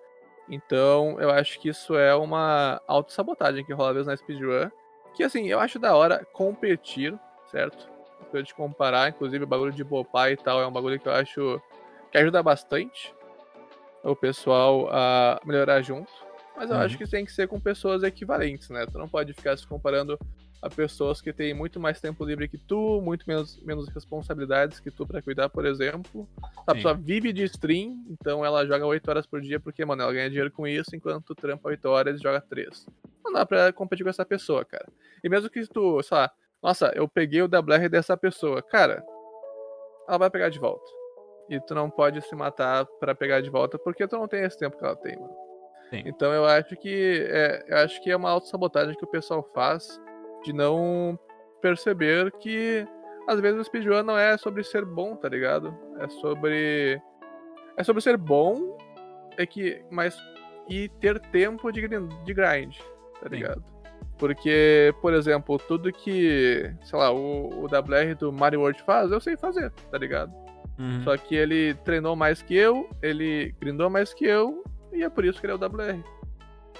Então, 0.50 1.18
eu 1.20 1.30
acho 1.30 1.60
que 1.60 1.70
isso 1.70 1.96
é 1.96 2.14
uma 2.14 2.82
autossabotagem 2.88 3.64
que 3.64 3.74
rola 3.74 3.90
às 3.90 3.96
vezes 3.96 4.08
na 4.08 4.18
speedrun. 4.18 4.70
Que, 5.14 5.24
assim, 5.24 5.48
eu 5.48 5.60
acho 5.60 5.80
da 5.80 5.96
hora 5.96 6.26
competir, 6.34 7.18
certo? 7.50 7.90
Coisa 8.30 8.46
de 8.46 8.54
comparar, 8.54 9.10
inclusive 9.10 9.44
o 9.44 9.48
bagulho 9.48 9.72
de 9.72 9.84
bopar 9.84 10.32
e 10.32 10.38
tal, 10.38 10.62
é 10.62 10.68
um 10.68 10.72
bagulho 10.72 11.00
que 11.00 11.08
eu 11.08 11.14
acho 11.14 11.62
que 12.12 12.18
ajuda 12.18 12.44
bastante 12.44 13.14
o 14.04 14.16
pessoal 14.16 14.90
a 14.92 15.40
melhorar 15.46 15.82
junto. 15.82 16.12
Mas 16.56 16.70
eu 16.70 16.76
uhum. 16.76 16.82
acho 16.84 16.98
que 16.98 17.10
tem 17.10 17.26
que 17.26 17.32
ser 17.32 17.48
com 17.48 17.60
pessoas 17.60 18.04
equivalentes, 18.04 18.70
né? 18.70 18.86
Tu 18.86 18.98
não 18.98 19.08
pode 19.08 19.34
ficar 19.34 19.58
se 19.58 19.66
comparando 19.66 20.18
a 20.62 20.70
pessoas 20.70 21.20
que 21.20 21.34
têm 21.34 21.56
muito 21.56 21.80
mais 21.80 22.00
tempo 22.00 22.24
livre 22.24 22.48
que 22.48 22.58
tu, 22.58 23.02
muito 23.02 23.26
menos, 23.28 23.60
menos 23.64 23.90
responsabilidades 23.90 24.80
que 24.80 24.92
tu 24.92 25.08
para 25.08 25.22
cuidar, 25.22 25.50
por 25.50 25.66
exemplo. 25.66 26.30
A 26.68 26.76
pessoa 26.76 26.94
vive 26.94 27.34
de 27.34 27.44
stream, 27.46 28.06
então 28.08 28.46
ela 28.46 28.66
joga 28.66 28.86
8 28.86 29.10
horas 29.10 29.26
por 29.26 29.42
dia, 29.42 29.60
porque, 29.60 29.84
mano, 29.84 30.04
ela 30.04 30.14
ganha 30.14 30.30
dinheiro 30.30 30.52
com 30.52 30.68
isso, 30.68 30.96
enquanto 30.96 31.26
tu 31.26 31.36
trampa 31.36 31.70
8 31.70 31.86
horas 31.90 32.20
e 32.20 32.24
joga 32.24 32.40
3. 32.42 32.86
Não 33.26 33.34
dá 33.34 33.46
pra 33.46 33.74
competir 33.74 34.04
com 34.04 34.10
essa 34.10 34.26
pessoa, 34.26 34.64
cara. 34.64 34.88
E 35.24 35.30
mesmo 35.30 35.50
que 35.50 35.66
tu, 35.66 36.02
sei 36.04 36.18
lá, 36.18 36.32
nossa, 36.62 36.92
eu 36.96 37.08
peguei 37.08 37.42
o 37.42 37.46
WR 37.46 37.90
dessa 37.90 38.16
pessoa, 38.16 38.62
cara, 38.62 39.04
ela 40.08 40.20
vai 40.20 40.30
pegar 40.30 40.50
de 40.50 40.60
volta. 40.60 41.01
E 41.52 41.60
tu 41.60 41.76
não 41.76 41.90
pode 41.90 42.22
se 42.22 42.34
matar 42.34 42.86
para 42.98 43.14
pegar 43.14 43.42
de 43.42 43.50
volta, 43.50 43.78
porque 43.78 44.08
tu 44.08 44.18
não 44.18 44.26
tem 44.26 44.44
esse 44.46 44.58
tempo 44.58 44.78
que 44.78 44.86
ela 44.86 44.96
tem, 44.96 45.20
mano. 45.20 45.36
Sim. 45.90 46.02
Então 46.06 46.32
eu 46.32 46.46
acho 46.46 46.78
que 46.78 47.28
é, 47.30 47.66
eu 47.68 47.78
acho 47.80 48.02
que 48.02 48.10
é 48.10 48.16
uma 48.16 48.30
autossabotagem 48.32 48.96
que 48.96 49.04
o 49.04 49.12
pessoal 49.12 49.44
faz 49.54 50.00
de 50.46 50.54
não 50.54 51.20
perceber 51.62 52.32
que 52.40 52.88
às 53.28 53.42
vezes 53.42 53.60
o 53.60 53.64
speedrun 53.66 54.02
não 54.02 54.18
é 54.18 54.38
sobre 54.38 54.64
ser 54.64 54.86
bom, 54.86 55.14
tá 55.18 55.28
ligado? 55.28 55.78
É 56.00 56.08
sobre 56.08 57.02
é 57.76 57.84
sobre 57.84 58.02
ser 58.02 58.16
bom 58.16 58.78
é 59.38 59.46
que 59.46 59.84
mas 59.92 60.18
e 60.70 60.88
ter 60.88 61.20
tempo 61.20 61.70
de 61.70 61.82
grind, 61.82 62.10
de 62.24 62.34
grind 62.34 62.78
tá 63.22 63.28
ligado? 63.28 63.62
Sim. 63.62 63.82
Porque, 64.18 64.94
por 65.02 65.14
exemplo, 65.14 65.58
tudo 65.58 65.92
que, 65.92 66.72
sei 66.84 67.00
lá, 67.00 67.12
o, 67.12 67.50
o 67.50 67.66
WR 67.66 68.16
do 68.18 68.32
Mario 68.32 68.60
World 68.62 68.82
faz, 68.84 69.12
eu 69.12 69.20
sei 69.20 69.36
fazer, 69.36 69.72
tá 69.90 69.98
ligado? 69.98 70.32
Uhum. 70.78 71.04
Só 71.04 71.16
que 71.18 71.36
ele 71.36 71.74
treinou 71.86 72.16
mais 72.16 72.42
que 72.42 72.56
eu, 72.56 72.90
ele 73.02 73.54
grindou 73.60 73.90
mais 73.90 74.14
que 74.14 74.26
eu, 74.26 74.64
e 74.92 75.04
é 75.04 75.10
por 75.10 75.26
isso 75.26 75.40
que 75.40 75.46
ele 75.46 75.54
é 75.54 75.56
o 75.56 75.60
WR. 75.60 76.04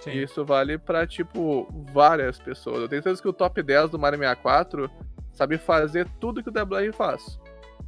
Sim. 0.02 0.12
E 0.12 0.24
isso 0.24 0.44
vale 0.44 0.78
pra, 0.78 1.06
tipo, 1.06 1.68
várias 1.94 2.40
pessoas. 2.40 2.82
Eu 2.82 2.90
tenho 2.90 3.04
certeza 3.04 3.22
que 3.22 3.28
o 3.28 3.34
top 3.34 3.62
10 3.62 3.92
do 3.92 4.00
Mario 4.00 4.20
64 4.20 4.90
sabe 5.32 5.58
fazer 5.58 6.08
tudo 6.20 6.44
que 6.44 6.50
o 6.50 6.54
WR 6.54 6.92
faz. 6.92 7.40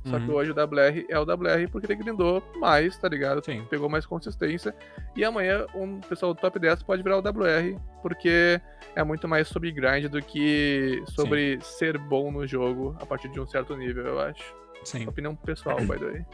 Só 0.06 0.18
uhum. 0.18 0.26
que 0.26 0.32
hoje 0.32 0.52
o 0.52 0.54
WR 0.54 1.06
é 1.08 1.18
o 1.18 1.24
WR 1.24 1.70
porque 1.72 1.88
ele 1.88 1.96
grindou 1.96 2.44
mais, 2.58 2.98
tá 2.98 3.08
ligado? 3.08 3.44
Sim. 3.44 3.66
Pegou 3.70 3.90
mais 3.90 4.06
consistência. 4.06 4.76
E 5.16 5.24
amanhã 5.24 5.66
um 5.74 6.02
pessoal 6.02 6.34
do 6.34 6.42
top 6.42 6.60
10 6.60 6.84
pode 6.84 7.02
virar 7.02 7.18
o 7.18 7.22
WR, 7.22 7.80
porque 8.02 8.60
é 8.96 9.04
muito 9.04 9.28
mais 9.28 9.48
sobre 9.48 9.72
grind 9.72 10.06
do 10.08 10.22
que 10.22 11.02
sobre 11.16 11.58
Sim. 11.62 11.78
ser 11.78 11.98
bom 11.98 12.32
no 12.32 12.46
jogo 12.46 12.96
a 13.00 13.06
partir 13.06 13.30
de 13.30 13.40
um 13.40 13.48
certo 13.48 13.76
nível, 13.78 14.06
eu 14.06 14.20
acho. 14.20 14.63
Sim. 14.84 15.08
Opinião 15.08 15.36
pessoal, 15.36 15.78
by 15.80 16.00
the 16.00 16.06
way. 16.06 16.26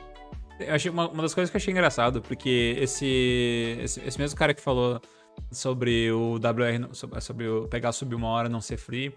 Eu 0.60 0.76
achei 0.76 0.92
uma, 0.92 1.10
uma 1.10 1.22
das 1.22 1.34
coisas 1.34 1.50
que 1.50 1.56
eu 1.56 1.60
achei 1.60 1.72
engraçado, 1.72 2.22
porque 2.22 2.76
esse, 2.80 3.78
esse, 3.82 4.02
esse 4.02 4.20
mesmo 4.20 4.38
cara 4.38 4.54
que 4.54 4.62
falou 4.62 5.00
sobre 5.52 6.12
o 6.12 6.34
WR, 6.34 6.94
sobre, 6.94 7.22
sobre 7.22 7.48
o 7.48 7.68
pegar 7.68 7.92
subir 7.92 8.16
uma 8.16 8.28
hora 8.28 8.50
não 8.50 8.60
ser 8.60 8.78
free. 8.78 9.14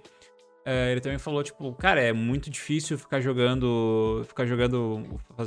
É, 0.65 0.93
ele 0.93 1.01
também 1.01 1.19
falou, 1.19 1.43
tipo, 1.43 1.73
cara, 1.73 2.01
é 2.01 2.13
muito 2.13 2.49
difícil 2.49 2.97
ficar 2.97 3.21
jogando. 3.21 4.25
Ficar 4.29 4.47
jogando. 4.47 5.03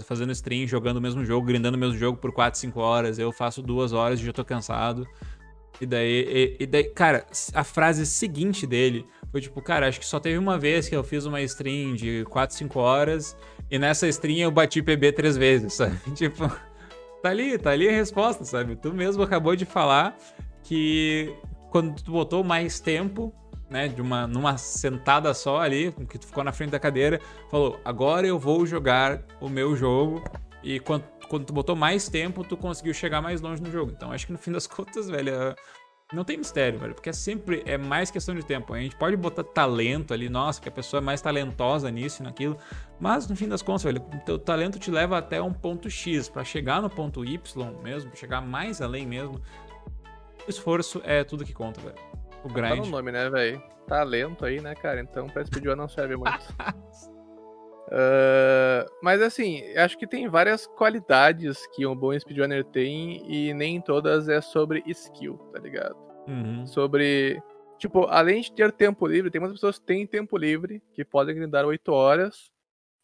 fazendo 0.06 0.32
stream, 0.34 0.68
jogando 0.68 0.98
o 0.98 1.02
mesmo 1.02 1.24
jogo, 1.24 1.48
grindando 1.48 1.78
o 1.78 1.80
mesmo 1.80 1.98
jogo 1.98 2.18
por 2.18 2.34
4, 2.34 2.60
5 2.60 2.80
horas. 2.80 3.18
Eu 3.18 3.32
faço 3.32 3.62
duas 3.62 3.94
horas 3.94 4.20
e 4.20 4.26
já 4.26 4.34
tô 4.34 4.44
cansado. 4.44 5.08
E 5.80 5.86
daí, 5.86 6.56
e, 6.60 6.64
e 6.64 6.66
daí, 6.66 6.86
cara, 6.86 7.26
a 7.54 7.64
frase 7.64 8.06
seguinte 8.06 8.66
dele 8.66 9.06
foi 9.32 9.42
tipo, 9.42 9.62
cara, 9.62 9.88
acho 9.88 10.00
que 10.00 10.06
só 10.06 10.20
teve 10.20 10.38
uma 10.38 10.58
vez 10.58 10.88
que 10.88 10.96
eu 10.96 11.04
fiz 11.04 11.26
uma 11.26 11.42
stream 11.42 11.94
de 11.94 12.26
4, 12.26 12.56
5 12.56 12.80
horas. 12.80 13.38
E 13.70 13.80
nessa 13.80 14.08
stream 14.08 14.40
eu 14.40 14.52
bati 14.52 14.82
PB 14.82 15.12
três 15.14 15.38
vezes, 15.38 15.74
sabe? 15.76 15.98
Tipo, 16.14 16.48
tá 17.22 17.30
ali, 17.30 17.58
tá 17.58 17.72
ali 17.72 17.90
a 17.90 17.92
resposta, 17.92 18.44
sabe? 18.46 18.76
Tu 18.76 18.94
mesmo 18.94 19.24
acabou 19.24 19.56
de 19.56 19.66
falar 19.66 20.16
que 20.64 21.34
quando 21.72 22.02
tu 22.02 22.12
botou 22.12 22.44
mais 22.44 22.80
tempo, 22.80 23.34
né, 23.70 23.88
de 23.88 24.02
uma 24.02 24.28
numa 24.28 24.58
sentada 24.58 25.34
só 25.34 25.60
ali, 25.60 25.92
que 26.10 26.18
tu 26.18 26.28
ficou 26.28 26.44
na 26.44 26.52
frente 26.52 26.72
da 26.72 26.80
cadeira, 26.80 27.20
falou: 27.50 27.80
"Agora 27.84 28.28
eu 28.28 28.38
vou 28.38 28.66
jogar 28.66 29.22
o 29.42 29.50
meu 29.50 29.76
jogo". 29.76 30.24
E 30.64 30.80
quando, 30.80 31.04
quando 31.30 31.46
tu 31.46 31.54
botou 31.54 31.76
mais 31.76 32.08
tempo, 32.08 32.44
tu 32.44 32.58
conseguiu 32.58 32.94
chegar 32.94 33.22
mais 33.22 33.42
longe 33.42 33.62
no 33.62 33.72
jogo. 33.72 33.92
Então, 33.96 34.12
acho 34.12 34.26
que 34.26 34.32
no 34.32 34.38
fim 34.38 34.52
das 34.52 34.66
contas, 34.68 35.10
velho, 35.10 35.30
é, 35.30 35.56
não 36.14 36.24
tem 36.24 36.38
mistério, 36.38 36.78
velho, 36.80 36.94
porque 36.94 37.10
é 37.10 37.14
sempre 37.14 37.64
é 37.66 37.78
mais 37.78 38.12
questão 38.12 38.36
de 38.36 38.44
tempo. 38.44 38.74
A 38.74 38.80
gente 38.80 38.96
pode 38.96 39.16
botar 39.18 39.44
talento 39.44 40.14
ali, 40.14 40.30
nossa, 40.30 40.62
que 40.62 40.70
a 40.70 40.72
pessoa 40.72 41.02
é 41.02 41.04
mais 41.04 41.22
talentosa 41.22 41.90
nisso 41.90 42.22
e 42.22 42.26
naquilo, 42.26 42.58
mas 43.00 43.28
no 43.28 43.36
fim 43.36 43.48
das 43.48 43.62
contas, 43.62 43.84
velho, 43.84 44.02
o 44.02 44.20
teu 44.20 44.38
talento 44.38 44.78
te 44.78 44.92
leva 44.92 45.18
até 45.18 45.42
um 45.42 45.52
ponto 45.52 45.90
X 45.90 46.30
para 46.30 46.44
chegar 46.44 46.82
no 46.82 46.90
ponto 46.90 47.26
Y 47.26 47.72
mesmo, 47.82 48.16
chegar 48.16 48.42
mais 48.42 48.82
além 48.82 49.06
mesmo 49.06 49.42
esforço 50.48 51.02
é 51.04 51.24
tudo 51.24 51.46
que 51.46 51.54
conta, 51.54 51.82
velho. 51.82 51.96
O 52.44 52.50
grind. 52.50 52.70
Tá 52.70 52.76
no 52.76 52.86
nome, 52.88 53.12
né, 53.12 53.30
velho? 53.30 53.62
Talento 53.88 54.46
aí, 54.46 54.62
né, 54.62 54.76
cara? 54.76 55.02
Então 55.02 55.28
pra 55.28 55.46
speedrun 55.46 55.76
não 55.76 55.88
serve 55.88 56.16
muito. 56.16 56.46
uh, 57.88 58.90
mas 59.02 59.22
assim, 59.22 59.62
acho 59.76 59.98
que 59.98 60.08
tem 60.08 60.28
várias 60.28 60.68
qualidades 60.68 61.66
que 61.76 61.86
um 61.86 61.96
bom 61.96 62.18
speedrunner 62.18 62.64
tem 62.64 63.24
e 63.32 63.54
nem 63.54 63.82
todas 63.82 64.28
é 64.30 64.42
sobre 64.42 64.84
skill, 64.88 65.38
tá 65.54 65.60
ligado? 65.60 65.96
Uhum. 66.28 66.66
Sobre. 66.66 67.42
Tipo, 67.78 68.06
além 68.06 68.42
de 68.42 68.54
ter 68.54 68.72
tempo 68.72 69.06
livre, 69.06 69.30
tem 69.30 69.40
muitas 69.40 69.58
pessoas 69.58 69.78
que 69.78 69.86
têm 69.86 70.08
tempo 70.08 70.38
livre, 70.38 70.82
que 70.94 71.04
podem 71.04 71.36
grindar 71.36 71.66
8 71.66 71.92
horas, 71.92 72.50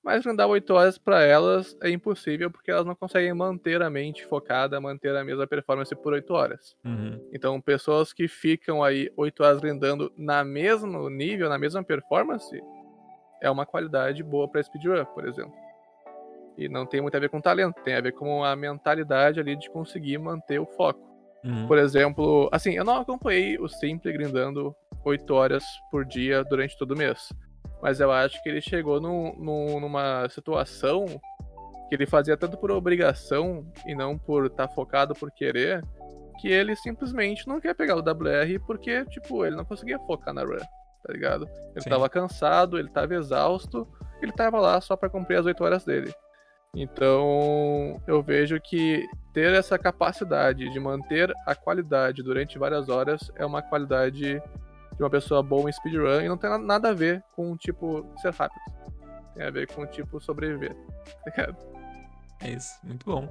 mas 0.04 0.26
andar 0.26 0.48
8 0.48 0.74
horas 0.74 0.98
para 0.98 1.22
elas 1.22 1.78
é 1.82 1.90
impossível 1.90 2.50
porque 2.50 2.72
elas 2.72 2.86
não 2.86 2.96
conseguem 2.96 3.34
manter 3.34 3.82
a 3.82 3.90
mente 3.90 4.26
focada, 4.26 4.82
manter 4.82 5.16
a 5.16 5.24
mesma 5.24 5.46
performance 5.46 5.96
por 5.96 6.14
8 6.14 6.34
horas. 6.34 6.76
Uhum. 6.84 7.30
Então, 7.34 7.62
pessoas 7.62 8.12
que 8.12 8.28
ficam 8.28 8.84
aí 8.84 9.12
8 9.16 9.44
horas 9.44 9.60
grindando 9.60 10.12
na 10.18 10.44
mesmo 10.44 11.10
nível, 11.10 11.50
na 11.50 11.60
mesma 11.60 11.84
performance, 11.84 12.60
é 13.42 13.50
uma 13.50 13.66
qualidade 13.66 14.24
boa 14.24 14.48
para 14.48 14.64
speedrun, 14.64 15.04
por 15.06 15.28
exemplo. 15.28 15.54
E 16.58 16.70
não 16.70 16.86
tem 16.86 17.02
muito 17.02 17.16
a 17.16 17.20
ver 17.20 17.30
com 17.30 17.42
talento, 17.42 17.82
tem 17.84 17.96
a 17.96 18.02
ver 18.02 18.12
com 18.12 18.44
a 18.44 18.56
mentalidade 18.56 19.40
ali 19.40 19.56
de 19.56 19.70
conseguir 19.70 20.18
manter 20.18 20.60
o 20.60 20.66
foco. 20.66 21.10
Uhum. 21.44 21.66
Por 21.66 21.78
exemplo, 21.78 22.50
assim, 22.52 22.74
eu 22.74 22.84
não 22.84 22.98
acompanhei 22.98 23.58
o 23.58 23.68
Simple 23.68 24.14
grindando 24.14 24.76
8 25.04 25.34
horas 25.34 25.64
por 25.90 26.06
dia 26.06 26.44
durante 26.44 26.78
todo 26.78 26.92
o 26.92 26.98
mês 26.98 27.30
mas 27.82 28.00
eu 28.00 28.12
acho 28.12 28.42
que 28.44 28.50
ele 28.50 28.62
chegou 28.62 29.02
num, 29.02 29.34
num, 29.38 29.80
numa 29.80 30.30
situação 30.30 31.06
que 31.90 31.96
ele 31.96 32.06
fazia 32.06 32.38
tanto 32.38 32.58
por 32.58 32.72
obrigação 32.72 33.66
e 33.86 33.96
não 33.96 34.18
por 34.18 34.46
estar 34.46 34.68
tá 34.68 34.74
focado 34.74 35.14
por 35.16 35.32
querer, 35.32 35.84
que 36.40 36.48
ele 36.48 36.76
simplesmente 36.76 37.48
não 37.48 37.60
quer 37.60 37.74
pegar 37.74 37.96
o 37.96 38.00
WR 38.00 38.60
porque, 38.66 39.04
tipo, 39.06 39.44
ele 39.46 39.56
não 39.56 39.66
conseguia 39.66 40.00
focar 40.00 40.34
na 40.34 40.44
run, 40.44 40.60
tá 41.04 41.14
ligado? 41.14 41.48
Ele 41.72 41.82
Sim. 41.82 41.90
tava 41.90 42.10
cansado, 42.10 42.78
ele 42.78 42.90
tava 42.90 43.16
exausto, 43.16 43.88
ele 44.22 44.32
tava 44.32 44.60
lá 44.60 44.80
só 44.80 44.96
para 44.96 45.10
cumprir 45.10 45.38
as 45.38 45.46
8 45.46 45.64
horas 45.64 45.84
dele. 45.86 46.14
Então, 46.76 48.02
eu 48.08 48.22
vejo 48.24 48.60
que 48.62 49.06
ter 49.34 49.54
essa 49.54 49.78
capacidade 49.78 50.70
de 50.70 50.80
manter 50.80 51.34
a 51.46 51.54
qualidade 51.54 52.24
durante 52.24 52.58
várias 52.58 52.88
horas 52.88 53.30
é 53.36 53.46
uma 53.46 53.62
qualidade 53.62 54.42
de 54.42 55.04
uma 55.04 55.10
pessoa 55.10 55.44
boa 55.44 55.70
em 55.70 55.74
speedrun 55.74 56.22
e 56.22 56.30
não 56.30 56.38
tem 56.38 56.50
nada 56.60 56.90
a 56.90 56.94
ver 56.94 57.24
com, 57.36 57.58
tipo, 57.58 58.06
ser 58.22 58.34
rápido. 58.34 58.62
Tem 59.34 59.46
a 59.46 59.52
ver 59.52 59.68
com, 59.68 59.86
tipo, 59.86 60.20
sobreviver. 60.22 60.76
Tá 61.36 61.54
é 62.42 62.50
isso, 62.52 62.80
muito 62.84 63.06
bom. 63.06 63.28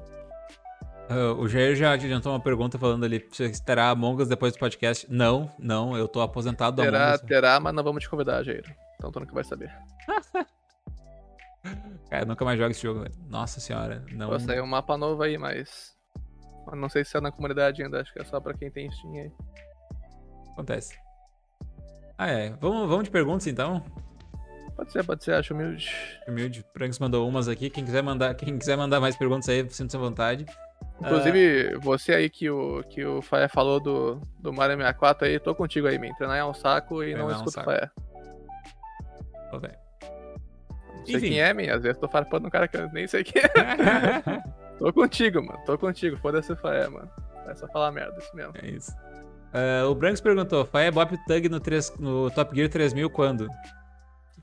Uh, 1.11 1.35
o 1.41 1.49
Jair 1.49 1.75
já 1.75 1.91
adiantou 1.91 2.31
uma 2.31 2.39
pergunta 2.39 2.79
falando 2.79 3.05
ali 3.05 3.27
se 3.33 3.65
terá 3.65 3.91
Among 3.91 4.23
Us 4.23 4.29
depois 4.29 4.53
do 4.53 4.61
podcast. 4.61 5.05
Não, 5.11 5.51
não, 5.59 5.97
eu 5.97 6.07
tô 6.07 6.21
aposentado 6.21 6.77
do 6.77 6.83
terá, 6.83 7.07
Among 7.07 7.15
Us. 7.17 7.21
Terá, 7.23 7.59
mas 7.59 7.75
não 7.75 7.83
vamos 7.83 8.05
te 8.05 8.09
convidar, 8.09 8.45
Jair. 8.45 8.65
Então 8.95 9.11
tu 9.11 9.19
nunca 9.19 9.35
vai 9.35 9.43
saber. 9.43 9.73
Cara, 12.09 12.25
nunca 12.25 12.45
mais 12.45 12.59
jogo 12.59 12.71
esse 12.71 12.83
jogo, 12.83 13.01
velho. 13.01 13.15
Nossa 13.29 13.59
senhora. 13.59 14.05
Não... 14.13 14.31
Vai 14.31 14.39
sair 14.39 14.61
um 14.61 14.67
mapa 14.67 14.97
novo 14.97 15.21
aí, 15.23 15.37
mas. 15.37 15.97
Não 16.73 16.89
sei 16.89 17.05
se 17.05 17.17
é 17.17 17.21
na 17.21 17.33
comunidade 17.33 17.83
ainda, 17.83 18.01
acho 18.01 18.13
que 18.13 18.21
é 18.21 18.25
só 18.25 18.39
pra 18.41 18.55
quem 18.55 18.71
tem 18.71 18.89
Steam 18.93 19.15
aí. 19.15 19.33
Acontece. 20.53 20.97
Ah, 22.17 22.29
é. 22.29 22.51
Vamos, 22.61 22.89
vamos 22.89 23.05
de 23.05 23.11
perguntas 23.11 23.49
então? 23.49 23.83
Pode 24.77 24.93
ser, 24.93 25.05
pode 25.05 25.25
ser, 25.25 25.35
acho 25.35 25.55
humilde. 25.55 25.91
Humilde. 26.29 26.61
O 26.61 26.65
Pranks 26.73 27.01
mandou 27.01 27.29
umas 27.29 27.49
aqui. 27.49 27.69
Quem 27.69 27.85
quiser 27.85 28.03
mandar, 28.03 28.35
quem 28.35 28.57
quiser 28.57 28.77
mandar 28.77 29.01
mais 29.01 29.17
perguntas 29.17 29.49
aí, 29.49 29.69
sinta-se 29.71 29.97
à 29.97 30.01
vontade. 30.01 30.47
Inclusive, 31.01 31.77
uh... 31.77 31.81
você 31.81 32.13
aí 32.13 32.29
que 32.29 32.51
o, 32.51 32.83
que 32.85 33.05
o 33.05 33.23
Faia 33.23 33.49
falou 33.49 33.81
do, 33.81 34.21
do 34.39 34.53
Mario 34.53 34.77
64 34.77 35.27
aí, 35.27 35.39
tô 35.39 35.55
contigo 35.55 35.87
aí, 35.87 35.99
man. 35.99 36.13
Treinar 36.15 36.39
é 36.39 36.45
um 36.45 36.55
saco 36.55 37.03
e 37.03 37.13
Treinar 37.13 37.27
não 37.27 37.37
escuta 37.37 37.61
um 37.61 37.63
o 37.63 37.65
Faia. 37.65 37.93
Ô, 39.53 39.59
velho. 39.59 39.79
Não 40.99 41.07
sei 41.07 41.17
Enfim. 41.17 41.29
quem 41.29 41.41
é, 41.41 41.55
man. 41.55 41.75
Às 41.75 41.83
vezes 41.83 41.99
tô 41.99 42.09
farpando 42.09 42.47
um 42.47 42.51
cara 42.51 42.69
que 42.69 42.77
eu 42.77 42.91
nem 42.93 43.07
sei 43.07 43.25
quem 43.25 43.41
é. 43.43 43.49
tô 44.79 44.93
contigo, 44.93 45.43
mano. 45.43 45.59
Tô 45.65 45.79
contigo. 45.79 46.17
Foda-se 46.19 46.53
o 46.53 46.57
Faia, 46.57 46.91
mano. 46.91 47.11
É 47.47 47.55
só 47.55 47.67
falar 47.69 47.91
merda, 47.91 48.17
isso 48.19 48.37
mesmo. 48.37 48.53
É 48.63 48.67
isso. 48.69 48.93
Uh, 49.53 49.91
o 49.91 49.95
Branks 49.95 50.21
perguntou: 50.21 50.65
Firebob 50.67 51.19
Tug 51.27 51.49
no, 51.49 51.59
3, 51.59 51.99
no 51.99 52.31
Top 52.31 52.55
Gear 52.55 52.69
3000 52.69 53.11
quando? 53.11 53.49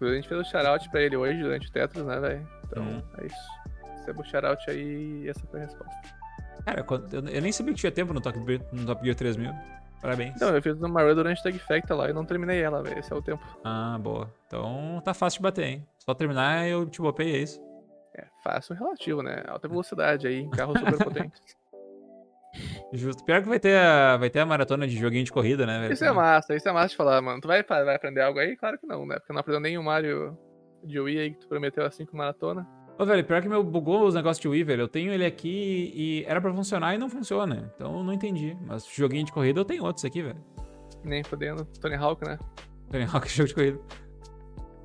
A 0.02 0.14
gente 0.14 0.28
fez 0.28 0.40
o 0.40 0.42
um 0.42 0.46
shoutout 0.46 0.90
pra 0.90 1.02
ele 1.02 1.18
hoje 1.18 1.42
durante 1.42 1.68
o 1.68 1.72
Tetris, 1.72 2.06
né, 2.06 2.20
velho? 2.20 2.48
Então, 2.66 2.84
hum. 2.84 3.02
é 3.20 3.26
isso. 3.26 3.36
Receba 3.98 4.22
o 4.22 4.26
shoutout 4.26 4.70
aí 4.70 5.24
e 5.24 5.30
essa 5.30 5.48
foi 5.48 5.62
a 5.62 5.64
resposta. 5.64 6.17
Cara, 6.68 6.86
eu, 7.14 7.42
nem 7.42 7.52
sabia 7.52 7.74
que 7.74 7.80
tinha 7.80 7.92
tempo 7.92 8.14
no 8.14 8.20
Top, 8.20 8.38
no 8.74 8.86
Top 8.86 9.02
Gear 9.02 9.16
3000. 9.16 9.52
Parabéns. 10.02 10.40
Não, 10.40 10.50
eu 10.50 10.62
fiz 10.62 10.76
uma 10.82 11.02
run 11.02 11.16
durante 11.16 11.42
Tag 11.42 11.58
Facta 11.60 11.96
lá 11.96 12.10
e 12.10 12.14
não 12.14 12.26
terminei 12.26 12.62
ela, 12.62 12.84
velho. 12.84 13.00
Esse 13.00 13.12
é 13.12 13.16
o 13.16 13.22
tempo. 13.22 13.42
Ah, 13.64 13.98
boa. 13.98 14.30
Então 14.46 15.02
tá 15.04 15.14
fácil 15.14 15.40
de 15.40 15.44
bater, 15.44 15.66
hein? 15.66 15.88
Só 15.98 16.14
terminar 16.14 16.68
eu 16.68 16.86
te 16.86 17.02
bopei, 17.02 17.34
é 17.34 17.38
isso. 17.38 17.62
É 18.14 18.26
fácil 18.44 18.76
relativo, 18.76 19.24
né? 19.24 19.44
Alta 19.48 19.68
velocidade 19.68 20.28
aí, 20.28 20.42
em 20.42 20.50
carros 20.50 20.78
super 20.78 20.98
potentes. 20.98 21.42
Justo. 22.94 23.24
Pior 23.24 23.42
que 23.42 23.48
vai 23.48 23.60
ter 23.60 23.78
a, 23.78 24.18
vai 24.18 24.30
ter 24.30 24.40
a 24.40 24.46
maratona 24.46 24.88
de 24.88 24.98
joguinho 24.98 25.24
de 25.24 25.32
corrida, 25.32 25.66
né, 25.66 25.80
velho? 25.80 25.94
Isso 25.94 26.04
é 26.04 26.12
massa, 26.12 26.56
isso 26.56 26.68
é 26.68 26.72
massa 26.72 26.90
de 26.90 26.96
falar, 26.96 27.22
mano. 27.22 27.40
Tu 27.40 27.48
vai, 27.48 27.64
vai 27.64 27.96
aprender 27.96 28.22
algo 28.22 28.40
aí? 28.40 28.56
Claro 28.56 28.78
que 28.78 28.86
não, 28.86 29.06
né? 29.06 29.16
Porque 29.20 29.34
não 29.34 29.40
aprendeu 29.40 29.62
nem 29.62 29.78
o 29.78 29.84
Mario 29.84 30.38
de 30.84 31.00
Wii 31.00 31.20
aí 31.20 31.32
que 31.32 31.40
tu 31.40 31.48
prometeu 31.48 31.86
assim 31.86 32.06
com 32.06 32.18
maratona. 32.18 32.68
Ô, 33.00 33.06
velho, 33.06 33.24
pior 33.24 33.42
que 33.42 33.48
meu 33.48 33.64
bugou 33.64 34.08
os 34.08 34.16
negócios 34.16 34.42
de 34.42 34.48
Wii, 34.48 34.64
velho. 34.64 34.82
Eu 34.84 34.88
tenho 34.88 35.12
ele 35.14 35.26
aqui 35.26 35.92
e 35.96 36.26
era 36.28 36.42
pra 36.42 36.52
funcionar 36.54 36.96
e 36.96 36.98
não 36.98 37.10
funciona. 37.10 37.72
Então 37.76 37.98
eu 37.98 38.04
não 38.04 38.12
entendi. 38.14 38.58
Mas 38.66 38.88
joguinho 38.92 39.24
de 39.26 39.32
corrida 39.32 39.60
eu 39.60 39.66
tenho 39.66 39.84
outros 39.84 40.04
aqui, 40.04 40.22
velho. 40.24 40.38
Nem 41.04 41.24
fodendo. 41.24 41.64
Tony 41.80 41.96
Hawk, 41.96 42.26
né? 42.26 42.40
Tony 42.92 43.04
Hawk 43.04 43.30
jogo 43.30 43.48
de 43.50 43.54
corrida. 43.54 43.80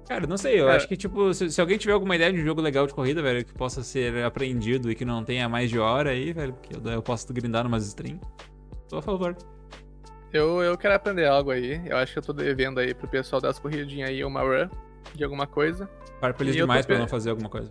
Cara, 0.06 0.26
não 0.26 0.36
sei, 0.36 0.60
eu 0.60 0.66
Cara- 0.66 0.76
acho 0.76 0.88
que, 0.88 0.96
tipo, 0.96 1.32
se, 1.32 1.50
se 1.50 1.60
alguém 1.60 1.78
tiver 1.78 1.92
alguma 1.94 2.14
ideia 2.14 2.30
de 2.32 2.40
um 2.40 2.44
jogo 2.44 2.60
legal 2.60 2.86
de 2.86 2.92
corrida, 2.92 3.22
velho, 3.22 3.44
que 3.44 3.54
possa 3.54 3.82
ser 3.82 4.22
apreendido 4.24 4.90
e 4.90 4.94
que 4.94 5.04
não 5.06 5.24
tenha 5.24 5.48
mais 5.48 5.70
de 5.70 5.78
hora 5.78 6.10
aí, 6.10 6.32
velho, 6.34 6.52
porque 6.52 6.76
eu, 6.76 6.92
eu 6.92 7.02
posso 7.02 7.32
grindar 7.32 7.64
numas 7.64 7.86
stream, 7.86 8.20
tô 8.88 8.98
a 8.98 9.02
favor. 9.02 9.34
Eu, 10.32 10.60
eu 10.62 10.76
quero 10.76 10.94
aprender 10.94 11.26
algo 11.26 11.50
aí. 11.50 11.80
Eu 11.86 11.96
acho 11.96 12.12
que 12.12 12.18
eu 12.18 12.22
tô 12.22 12.32
devendo 12.32 12.78
aí 12.80 12.92
pro 12.92 13.06
pessoal 13.08 13.40
das 13.40 13.58
corridinhas 13.58 14.10
aí 14.10 14.24
uma 14.24 14.40
run 14.42 14.68
de 15.14 15.24
alguma 15.24 15.46
coisa. 15.46 15.88
Para 16.20 16.34
pra 16.34 16.44
eles 16.44 16.56
eu 16.56 16.62
tô 16.62 16.66
demais 16.66 16.84
pra 16.84 16.98
não 16.98 17.08
fazer 17.08 17.30
alguma 17.30 17.48
coisa. 17.48 17.70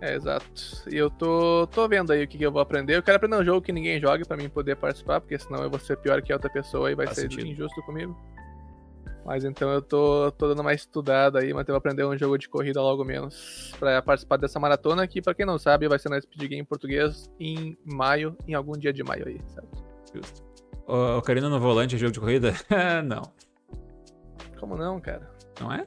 É, 0.00 0.14
exato. 0.14 0.46
E 0.90 0.96
eu 0.96 1.08
tô, 1.08 1.66
tô 1.68 1.88
vendo 1.88 2.12
aí 2.12 2.22
o 2.22 2.28
que, 2.28 2.36
que 2.36 2.44
eu 2.44 2.52
vou 2.52 2.60
aprender. 2.60 2.96
Eu 2.96 3.02
quero 3.02 3.16
aprender 3.16 3.36
um 3.36 3.44
jogo 3.44 3.62
que 3.62 3.72
ninguém 3.72 4.00
jogue 4.00 4.24
pra 4.24 4.36
mim 4.36 4.48
poder 4.48 4.76
participar, 4.76 5.20
porque 5.20 5.38
senão 5.38 5.62
eu 5.62 5.70
vou 5.70 5.78
ser 5.78 5.96
pior 5.96 6.20
que 6.20 6.32
a 6.32 6.36
outra 6.36 6.50
pessoa 6.50 6.90
e 6.90 6.94
vai 6.94 7.06
Faz 7.06 7.16
ser 7.16 7.22
sentido. 7.22 7.46
injusto 7.46 7.82
comigo. 7.82 8.16
Mas 9.24 9.44
então 9.44 9.68
eu 9.72 9.82
tô, 9.82 10.30
tô 10.32 10.48
dando 10.48 10.60
uma 10.60 10.72
estudada 10.72 11.40
aí, 11.40 11.52
mas 11.52 11.66
eu 11.66 11.72
vou 11.72 11.78
aprender 11.78 12.04
um 12.04 12.16
jogo 12.16 12.38
de 12.38 12.48
corrida 12.48 12.80
logo 12.80 13.04
menos 13.04 13.74
pra 13.78 14.00
participar 14.00 14.36
dessa 14.36 14.60
maratona 14.60 15.04
que, 15.08 15.20
pra 15.20 15.34
quem 15.34 15.44
não 15.44 15.58
sabe, 15.58 15.88
vai 15.88 15.98
ser 15.98 16.10
na 16.10 16.20
Speed 16.20 16.42
Game 16.42 16.62
em 16.62 16.64
português 16.64 17.28
em 17.40 17.76
maio, 17.84 18.36
em 18.46 18.54
algum 18.54 18.74
dia 18.74 18.92
de 18.92 19.02
maio 19.02 19.26
aí, 19.26 19.40
certo? 19.48 19.84
Justo. 20.14 20.44
O 20.86 21.18
Ocarina 21.18 21.48
no 21.48 21.58
Volante 21.58 21.96
é 21.96 21.98
jogo 21.98 22.12
de 22.12 22.20
corrida? 22.20 22.52
não. 23.04 23.22
Como 24.60 24.76
não, 24.76 25.00
cara? 25.00 25.28
Não 25.60 25.72
é? 25.72 25.78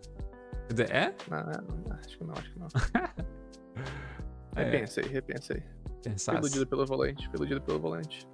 Quer 0.68 0.74
dizer, 0.74 0.92
é? 0.92 1.16
Não, 1.30 1.38
não, 1.46 1.96
acho 1.96 2.18
que 2.18 2.24
não, 2.26 2.34
acho 2.34 2.52
que 2.52 2.60
não. 2.60 2.68
É, 4.56 4.64
Repensei, 4.64 5.04
repensei. 5.06 5.64
Pensasse. 6.04 6.38
iludido 6.38 6.66
pelo 6.68 6.86
volante, 6.86 7.30
iludido 7.34 7.62
pelo 7.62 7.80
volante. 7.80 8.28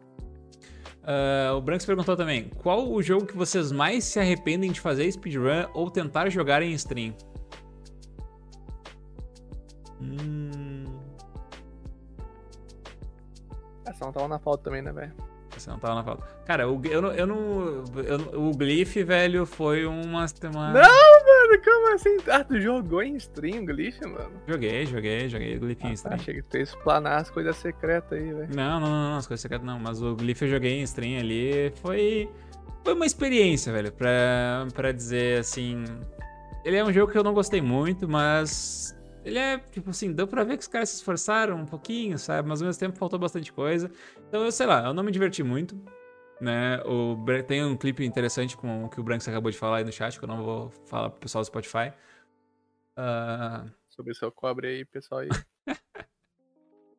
Ah, 1.04 1.54
o 1.56 1.62
Branks 1.62 1.86
perguntou 1.86 2.16
também: 2.18 2.50
qual 2.62 2.92
o 2.92 3.02
jogo 3.02 3.26
que 3.26 3.38
vocês 3.38 3.72
mais 3.72 4.04
se 4.04 4.20
arrependem 4.20 4.72
de 4.72 4.82
fazer 4.82 5.10
speedrun 5.12 5.68
ou 5.74 5.90
tentar 5.92 6.30
jogar 6.30 6.62
em 6.64 6.72
stream? 6.74 7.14
Hum. 10.02 10.84
Essa 13.86 14.06
não 14.06 14.12
tava 14.12 14.28
na 14.28 14.40
pauta 14.40 14.64
também, 14.64 14.82
né, 14.82 14.92
velho? 14.92 15.14
Você 15.52 15.70
não 15.70 15.80
tava 15.80 15.96
na 15.96 16.04
pauta. 16.04 16.24
Cara, 16.46 16.64
eu 16.64 17.02
não. 17.02 17.12
Eu 17.14 17.28
não 17.28 17.38
eu- 18.04 18.48
o 18.48 18.52
Glyph, 18.52 18.96
velho, 19.06 19.46
foi 19.46 19.86
uma. 19.86 20.26
uma... 20.52 20.74
Não, 20.74 21.26
mano, 21.58 21.64
como 21.64 21.94
assim? 21.96 22.18
Ah, 22.30 22.44
tu 22.44 22.60
jogou 22.60 23.02
em 23.04 23.16
stream, 23.18 23.66
Glyph, 23.66 24.00
mano? 24.02 24.32
Joguei, 24.48 24.86
joguei, 24.86 25.30
joguei 25.30 25.58
o 25.58 25.60
Glyph 25.60 25.84
em 25.84 25.88
Ah, 25.88 25.90
tá, 25.90 25.94
stream. 25.94 26.14
achei 26.16 26.34
que 26.36 26.42
tu 26.44 26.58
ia 26.58 26.64
explanar 26.64 27.22
as 27.22 27.30
coisas 27.30 27.56
secretas 27.58 28.12
aí, 28.18 28.34
velho. 28.34 28.56
Não, 28.56 28.80
não, 28.80 28.88
não, 28.90 29.10
não, 29.12 29.18
as 29.18 29.28
coisas 29.28 29.42
secretas 29.42 29.66
não. 29.66 29.80
Mas 29.80 30.02
o 30.02 30.16
Glyph 30.16 30.42
eu 30.44 30.48
joguei 30.50 30.80
em 30.80 30.84
stream 30.84 31.20
ali. 31.20 31.72
Foi. 31.82 32.30
Foi 32.84 32.94
uma 32.94 33.06
experiência, 33.06 33.72
velho. 33.74 33.92
Pra, 33.92 34.68
pra 34.74 34.92
dizer 34.92 35.40
assim. 35.40 35.84
Ele 36.64 36.78
é 36.78 36.84
um 36.84 36.92
jogo 36.92 37.12
que 37.12 37.18
eu 37.18 37.24
não 37.24 37.34
gostei 37.34 37.62
muito, 37.62 38.08
mas. 38.08 38.96
Ele 39.24 39.40
é, 39.40 39.58
tipo 39.58 39.90
assim, 39.90 40.12
deu 40.14 40.28
pra 40.28 40.44
ver 40.44 40.56
que 40.56 40.62
os 40.62 40.68
caras 40.68 40.90
se 40.90 40.98
esforçaram 40.98 41.58
um 41.58 41.66
pouquinho, 41.66 42.16
sabe? 42.20 42.48
Mas 42.48 42.62
ao 42.62 42.68
mesmo 42.68 42.80
tempo 42.80 42.96
faltou 42.96 43.18
bastante 43.18 43.52
coisa. 43.52 43.90
Então, 44.30 44.44
eu 44.46 44.52
sei 44.52 44.68
lá, 44.68 44.86
eu 44.86 44.94
não 44.94 45.02
me 45.04 45.12
diverti 45.12 45.42
muito. 45.42 45.76
Né? 46.40 46.82
O, 46.84 47.18
tem 47.48 47.64
um 47.64 47.78
clipe 47.78 48.06
interessante 48.06 48.58
com 48.58 48.86
o 48.86 48.90
que 48.90 49.00
o 49.00 49.04
Branks 49.04 49.28
acabou 49.28 49.50
de 49.50 49.58
falar 49.58 49.78
aí 49.78 49.84
no 49.84 49.92
chat, 49.92 50.18
que 50.18 50.24
eu 50.26 50.28
não 50.28 50.44
vou 50.44 50.70
falar 50.86 51.10
pro 51.10 51.22
pessoal 51.22 51.42
do 51.44 51.48
Spotify. 51.48 51.94
Ah, 52.96 53.66
Sobre 53.90 54.12
o 54.12 54.16
seu 54.16 54.32
cobre 54.32 54.68
aí, 54.68 54.86
pessoal 54.86 55.22
aí. 55.22 55.30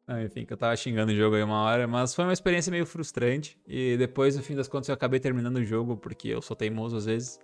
Ah, 0.08 0.22
enfim, 0.22 0.46
que 0.46 0.52
eu 0.52 0.56
tava 0.56 0.76
xingando 0.76 1.10
o 1.10 1.16
jogo 1.16 1.34
aí 1.34 1.42
uma 1.42 1.62
hora, 1.62 1.84
mas 1.88 2.14
foi 2.14 2.24
uma 2.24 2.32
experiência 2.32 2.70
meio 2.70 2.86
frustrante. 2.86 3.60
E 3.66 3.96
depois, 3.96 4.36
no 4.36 4.42
fim 4.42 4.54
das 4.54 4.68
contas, 4.68 4.88
eu 4.88 4.94
acabei 4.94 5.18
terminando 5.18 5.56
o 5.56 5.64
jogo, 5.64 5.96
porque 5.96 6.28
eu 6.28 6.40
sou 6.40 6.54
teimoso 6.54 6.96
às 6.96 7.06
vezes. 7.06 7.40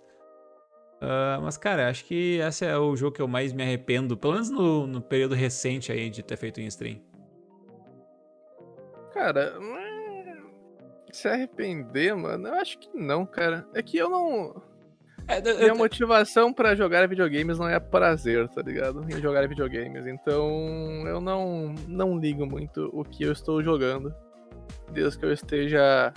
Ah, 1.01 1.41
mas, 1.41 1.57
cara, 1.57 1.89
acho 1.89 2.05
que 2.05 2.37
esse 2.37 2.65
é 2.65 2.77
o 2.77 2.95
jogo 2.95 3.13
que 3.13 3.21
eu 3.21 3.27
mais 3.27 3.51
me 3.51 3.61
arrependo, 3.61 4.15
pelo 4.15 4.33
menos 4.33 4.49
no, 4.49 4.87
no 4.87 5.01
período 5.01 5.35
recente 5.35 5.91
aí 5.91 6.09
de 6.09 6.23
ter 6.23 6.37
feito 6.37 6.61
em 6.61 6.65
stream. 6.67 7.01
Cara, 9.11 9.59
hum, 9.59 9.82
se 11.17 11.27
arrepender, 11.27 12.15
mano, 12.15 12.47
eu 12.47 12.53
acho 12.55 12.77
que 12.79 12.89
não, 12.93 13.25
cara. 13.25 13.65
É 13.73 13.81
que 13.81 13.97
eu 13.97 14.09
não. 14.09 14.61
É, 15.27 15.39
eu- 15.39 15.55
Minha 15.57 15.67
eu- 15.69 15.75
motivação 15.77 16.51
pra 16.51 16.75
jogar 16.75 17.07
videogames 17.07 17.57
não 17.57 17.67
é 17.69 17.79
prazer, 17.79 18.47
tá 18.49 18.61
ligado? 18.61 19.05
Em 19.09 19.21
jogar 19.21 19.47
videogames. 19.47 20.05
Então, 20.05 20.49
eu 21.07 21.21
não, 21.21 21.73
não 21.87 22.17
ligo 22.19 22.45
muito 22.45 22.89
o 22.91 23.03
que 23.05 23.23
eu 23.23 23.31
estou 23.31 23.63
jogando. 23.63 24.13
Desde 24.91 25.17
que 25.17 25.25
eu 25.25 25.31
esteja 25.31 26.13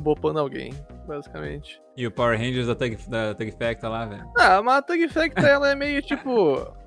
bopando 0.00 0.38
alguém, 0.38 0.72
basicamente. 1.06 1.80
E 1.96 2.06
o 2.06 2.10
Power 2.10 2.38
Rangers 2.38 2.66
da 2.66 2.74
Tag, 2.74 2.96
da 3.08 3.34
Tag 3.34 3.50
Facta 3.52 3.88
lá, 3.88 4.06
velho. 4.06 4.24
Ah, 4.38 4.62
mas 4.62 4.76
a 4.78 4.82
Tag 4.82 5.08
Facta, 5.08 5.46
ela 5.46 5.70
é 5.70 5.74
meio 5.74 6.00
tipo. 6.02 6.56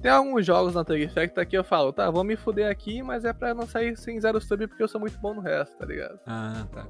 Tem 0.00 0.10
alguns 0.10 0.46
jogos 0.46 0.74
na 0.74 0.84
Tag 0.84 1.08
Facta 1.08 1.44
que 1.44 1.56
eu 1.56 1.64
falo, 1.64 1.92
tá, 1.92 2.10
vou 2.10 2.22
me 2.22 2.36
fuder 2.36 2.70
aqui, 2.70 3.02
mas 3.02 3.24
é 3.24 3.32
pra 3.32 3.52
não 3.52 3.66
sair 3.66 3.96
sem 3.96 4.20
zero 4.20 4.40
sub 4.40 4.66
porque 4.68 4.82
eu 4.82 4.88
sou 4.88 5.00
muito 5.00 5.18
bom 5.18 5.34
no 5.34 5.40
resto, 5.40 5.76
tá 5.76 5.86
ligado? 5.86 6.20
Ah, 6.26 6.66
tá. 6.72 6.86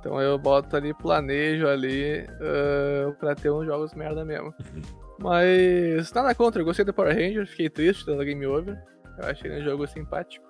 Então 0.00 0.20
eu 0.20 0.36
boto 0.36 0.76
ali, 0.76 0.92
planejo 0.92 1.68
ali 1.68 2.26
ah, 2.40 3.12
pra 3.20 3.34
ter 3.36 3.50
uns 3.50 3.66
jogos 3.66 3.94
merda 3.94 4.24
mesmo. 4.24 4.52
Mas 5.20 6.12
nada 6.12 6.34
contra, 6.34 6.60
eu 6.60 6.66
gostei 6.66 6.84
do 6.84 6.92
Power 6.92 7.14
Rangers, 7.14 7.50
fiquei 7.50 7.70
triste 7.70 8.04
da 8.04 8.24
Game 8.24 8.44
Over. 8.44 8.76
Eu 9.18 9.28
achei 9.28 9.60
um 9.60 9.62
jogo 9.62 9.86
simpático. 9.86 10.44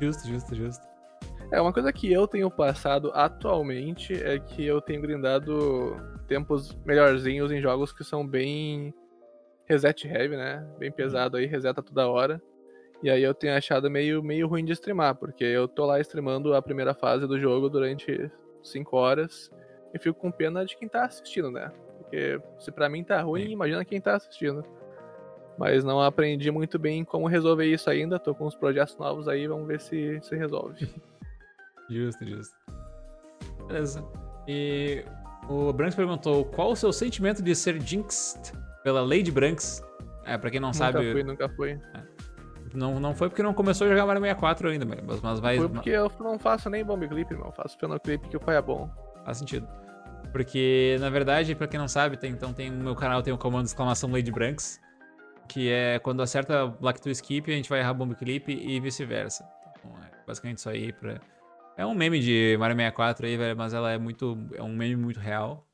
Justo, 0.00 0.26
justo, 0.26 0.54
justo. 0.56 0.84
É, 1.52 1.60
uma 1.60 1.72
coisa 1.72 1.92
que 1.92 2.12
eu 2.12 2.26
tenho 2.26 2.50
passado 2.50 3.12
atualmente 3.14 4.14
é 4.14 4.38
que 4.40 4.64
eu 4.64 4.80
tenho 4.80 5.00
grindado 5.00 5.96
tempos 6.26 6.76
melhorzinhos 6.84 7.52
em 7.52 7.60
jogos 7.60 7.92
que 7.92 8.02
são 8.02 8.26
bem 8.26 8.92
reset 9.66 10.06
heavy, 10.06 10.36
né? 10.36 10.66
Bem 10.78 10.90
pesado 10.90 11.36
aí, 11.36 11.46
reseta 11.46 11.82
toda 11.82 12.08
hora. 12.08 12.42
E 13.02 13.10
aí 13.10 13.22
eu 13.22 13.34
tenho 13.34 13.56
achado 13.56 13.90
meio, 13.90 14.22
meio 14.22 14.46
ruim 14.46 14.64
de 14.64 14.72
streamar, 14.72 15.16
porque 15.16 15.44
eu 15.44 15.66
tô 15.66 15.84
lá 15.84 16.00
streamando 16.00 16.54
a 16.54 16.62
primeira 16.62 16.94
fase 16.94 17.26
do 17.26 17.38
jogo 17.38 17.68
durante 17.68 18.30
5 18.62 18.96
horas 18.96 19.50
e 19.92 19.98
fico 19.98 20.18
com 20.18 20.30
pena 20.30 20.64
de 20.64 20.76
quem 20.76 20.88
tá 20.88 21.04
assistindo, 21.04 21.50
né? 21.50 21.72
Porque 21.98 22.40
se 22.58 22.70
pra 22.70 22.88
mim 22.88 23.02
tá 23.02 23.20
ruim, 23.20 23.46
Sim. 23.46 23.52
imagina 23.52 23.84
quem 23.84 24.00
tá 24.00 24.14
assistindo. 24.14 24.64
Mas 25.58 25.84
não 25.84 26.00
aprendi 26.00 26.50
muito 26.50 26.78
bem 26.78 27.04
como 27.04 27.26
resolver 27.26 27.66
isso 27.66 27.90
ainda, 27.90 28.18
tô 28.18 28.34
com 28.34 28.46
uns 28.46 28.56
projetos 28.56 28.96
novos 28.96 29.26
aí, 29.26 29.46
vamos 29.46 29.66
ver 29.66 29.80
se 29.80 30.20
se 30.22 30.36
resolve. 30.36 30.88
Justo, 31.90 32.24
justo. 32.24 32.56
Beleza. 33.66 34.02
E 34.48 35.04
o 35.48 35.72
Branks 35.72 35.94
perguntou: 35.94 36.44
qual 36.46 36.70
o 36.70 36.76
seu 36.76 36.90
sentimento 36.90 37.42
de 37.42 37.54
ser 37.54 37.78
jinxed 37.80 38.52
pela 38.82 39.00
Lady 39.02 39.30
Branks? 39.30 39.82
É, 40.24 40.38
pra 40.38 40.50
quem 40.50 40.60
não 40.60 40.68
nunca 40.68 40.78
sabe, 40.78 41.12
fui, 41.12 41.22
nunca 41.22 41.48
fui. 41.48 41.80
não, 42.74 43.00
não 43.00 43.14
foi 43.14 43.28
porque 43.28 43.42
não 43.42 43.52
começou 43.52 43.86
a 43.86 43.90
jogar 43.90 44.06
Mario 44.06 44.22
64 44.22 44.68
ainda, 44.68 44.84
mas, 44.84 45.20
mas 45.20 45.40
vai, 45.40 45.58
Foi 45.58 45.68
porque 45.68 45.90
eu 45.90 46.10
não 46.20 46.38
faço 46.38 46.70
nem 46.70 46.84
bomb 46.84 47.06
clip. 47.08 47.32
Eu 47.32 47.52
faço 47.52 47.76
clip 48.02 48.28
que 48.28 48.36
o 48.36 48.40
pai 48.40 48.56
é 48.56 48.62
bom. 48.62 48.90
faz 49.24 49.38
sentido. 49.38 49.66
Porque, 50.32 50.96
na 50.98 51.10
verdade, 51.10 51.54
pra 51.54 51.66
quem 51.66 51.78
não 51.78 51.88
sabe, 51.88 52.16
tem, 52.16 52.32
então 52.32 52.52
tem 52.54 52.70
no 52.70 52.82
meu 52.82 52.94
canal 52.94 53.22
tem 53.22 53.32
o 53.32 53.38
comando 53.38 53.64
de 53.64 53.68
exclamação 53.68 54.10
Lady 54.10 54.30
Branks, 54.30 54.80
que 55.46 55.70
é 55.70 55.98
quando 55.98 56.22
acerta 56.22 56.66
Black 56.66 57.00
to 57.00 57.10
Skip, 57.10 57.52
a 57.52 57.54
gente 57.54 57.68
vai 57.68 57.80
errar 57.80 57.92
Bomb 57.92 58.14
Clip 58.14 58.50
e 58.50 58.80
vice-versa. 58.80 59.46
Então, 59.78 59.90
é 59.98 60.26
basicamente 60.26 60.58
isso 60.58 60.70
aí 60.70 60.92
pra... 60.92 61.20
É 61.76 61.84
um 61.84 61.94
meme 61.94 62.20
de 62.20 62.56
Mario 62.58 62.76
64 62.76 63.26
aí, 63.26 63.36
velho, 63.36 63.56
mas 63.56 63.74
ela 63.74 63.90
é 63.90 63.98
muito... 63.98 64.38
É 64.54 64.62
um 64.62 64.74
meme 64.74 64.96
muito 64.96 65.20
real. 65.20 65.66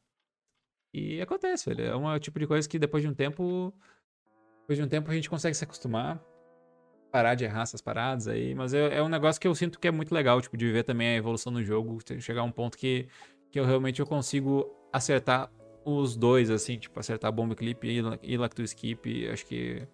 E 0.92 1.20
acontece, 1.20 1.72
velho. 1.72 1.90
É 1.90 1.96
um 1.96 2.18
tipo 2.18 2.38
de 2.38 2.46
coisa 2.46 2.68
que 2.68 2.78
depois 2.78 3.02
de 3.02 3.08
um 3.08 3.14
tempo... 3.14 3.72
Depois 4.60 4.78
de 4.78 4.84
um 4.84 4.88
tempo 4.88 5.10
a 5.10 5.14
gente 5.14 5.30
consegue 5.30 5.54
se 5.54 5.64
acostumar. 5.64 6.22
Parar 7.10 7.34
de 7.34 7.44
errar 7.44 7.62
essas 7.62 7.80
paradas 7.80 8.28
aí. 8.28 8.54
Mas 8.54 8.74
é, 8.74 8.98
é 8.98 9.02
um 9.02 9.08
negócio 9.08 9.40
que 9.40 9.48
eu 9.48 9.54
sinto 9.54 9.78
que 9.78 9.88
é 9.88 9.90
muito 9.90 10.14
legal, 10.14 10.40
tipo, 10.40 10.56
de 10.56 10.70
ver 10.70 10.84
também 10.84 11.08
a 11.08 11.16
evolução 11.16 11.52
do 11.52 11.62
jogo. 11.62 11.98
Chegar 12.20 12.42
a 12.42 12.44
um 12.44 12.52
ponto 12.52 12.76
que, 12.76 13.08
que 13.50 13.58
eu 13.58 13.64
realmente 13.64 14.00
eu 14.00 14.06
consigo 14.06 14.70
acertar 14.92 15.50
os 15.84 16.16
dois, 16.16 16.50
assim, 16.50 16.78
tipo, 16.78 17.00
acertar 17.00 17.32
Bomb 17.32 17.54
Clip 17.54 17.86
e, 17.86 18.02
e 18.22 18.36
Lacto 18.36 18.62
Skip. 18.62 19.28
Acho 19.28 19.46
que 19.46 19.86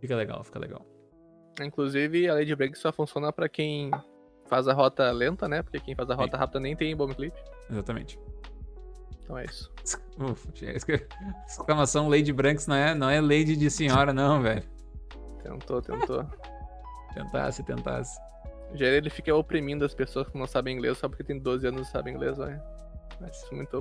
fica 0.00 0.14
legal, 0.14 0.44
fica 0.44 0.58
legal. 0.58 0.86
Inclusive, 1.62 2.28
a 2.28 2.34
Lady 2.34 2.54
Break 2.54 2.76
só 2.76 2.92
funciona 2.92 3.32
pra 3.32 3.48
quem 3.48 3.90
faz 4.46 4.68
a 4.68 4.72
rota 4.72 5.10
lenta, 5.10 5.48
né? 5.48 5.62
Porque 5.62 5.80
quem 5.80 5.94
faz 5.94 6.10
a 6.10 6.14
rota 6.14 6.36
rápida 6.36 6.60
nem 6.60 6.76
tem 6.76 6.94
bomb 6.94 7.14
clip. 7.14 7.34
Exatamente. 7.70 8.18
Então 9.30 9.38
é 9.38 9.44
isso. 9.44 9.70
Uf, 10.18 10.48
exclamação 11.46 12.08
Lady 12.08 12.32
Branks 12.32 12.66
não 12.66 12.74
é, 12.74 12.94
não 12.96 13.08
é 13.08 13.20
Lady 13.20 13.56
de 13.56 13.70
senhora, 13.70 14.12
não, 14.12 14.42
velho. 14.42 14.64
Tentou, 15.40 15.80
tentou. 15.80 16.26
tentasse, 17.14 17.62
tentasse. 17.62 18.20
Já 18.74 18.86
ele 18.86 19.08
fica 19.08 19.32
oprimindo 19.32 19.84
as 19.84 19.94
pessoas 19.94 20.28
que 20.28 20.36
não 20.36 20.48
sabem 20.48 20.76
inglês 20.76 20.98
só 20.98 21.08
porque 21.08 21.22
tem 21.22 21.38
12 21.38 21.64
anos 21.64 21.86
e 21.86 21.90
sabem 21.92 22.14
inglês, 22.14 22.38
velho. 22.38 22.60
Isso 23.30 23.46
é 23.52 23.54
muito 23.54 23.76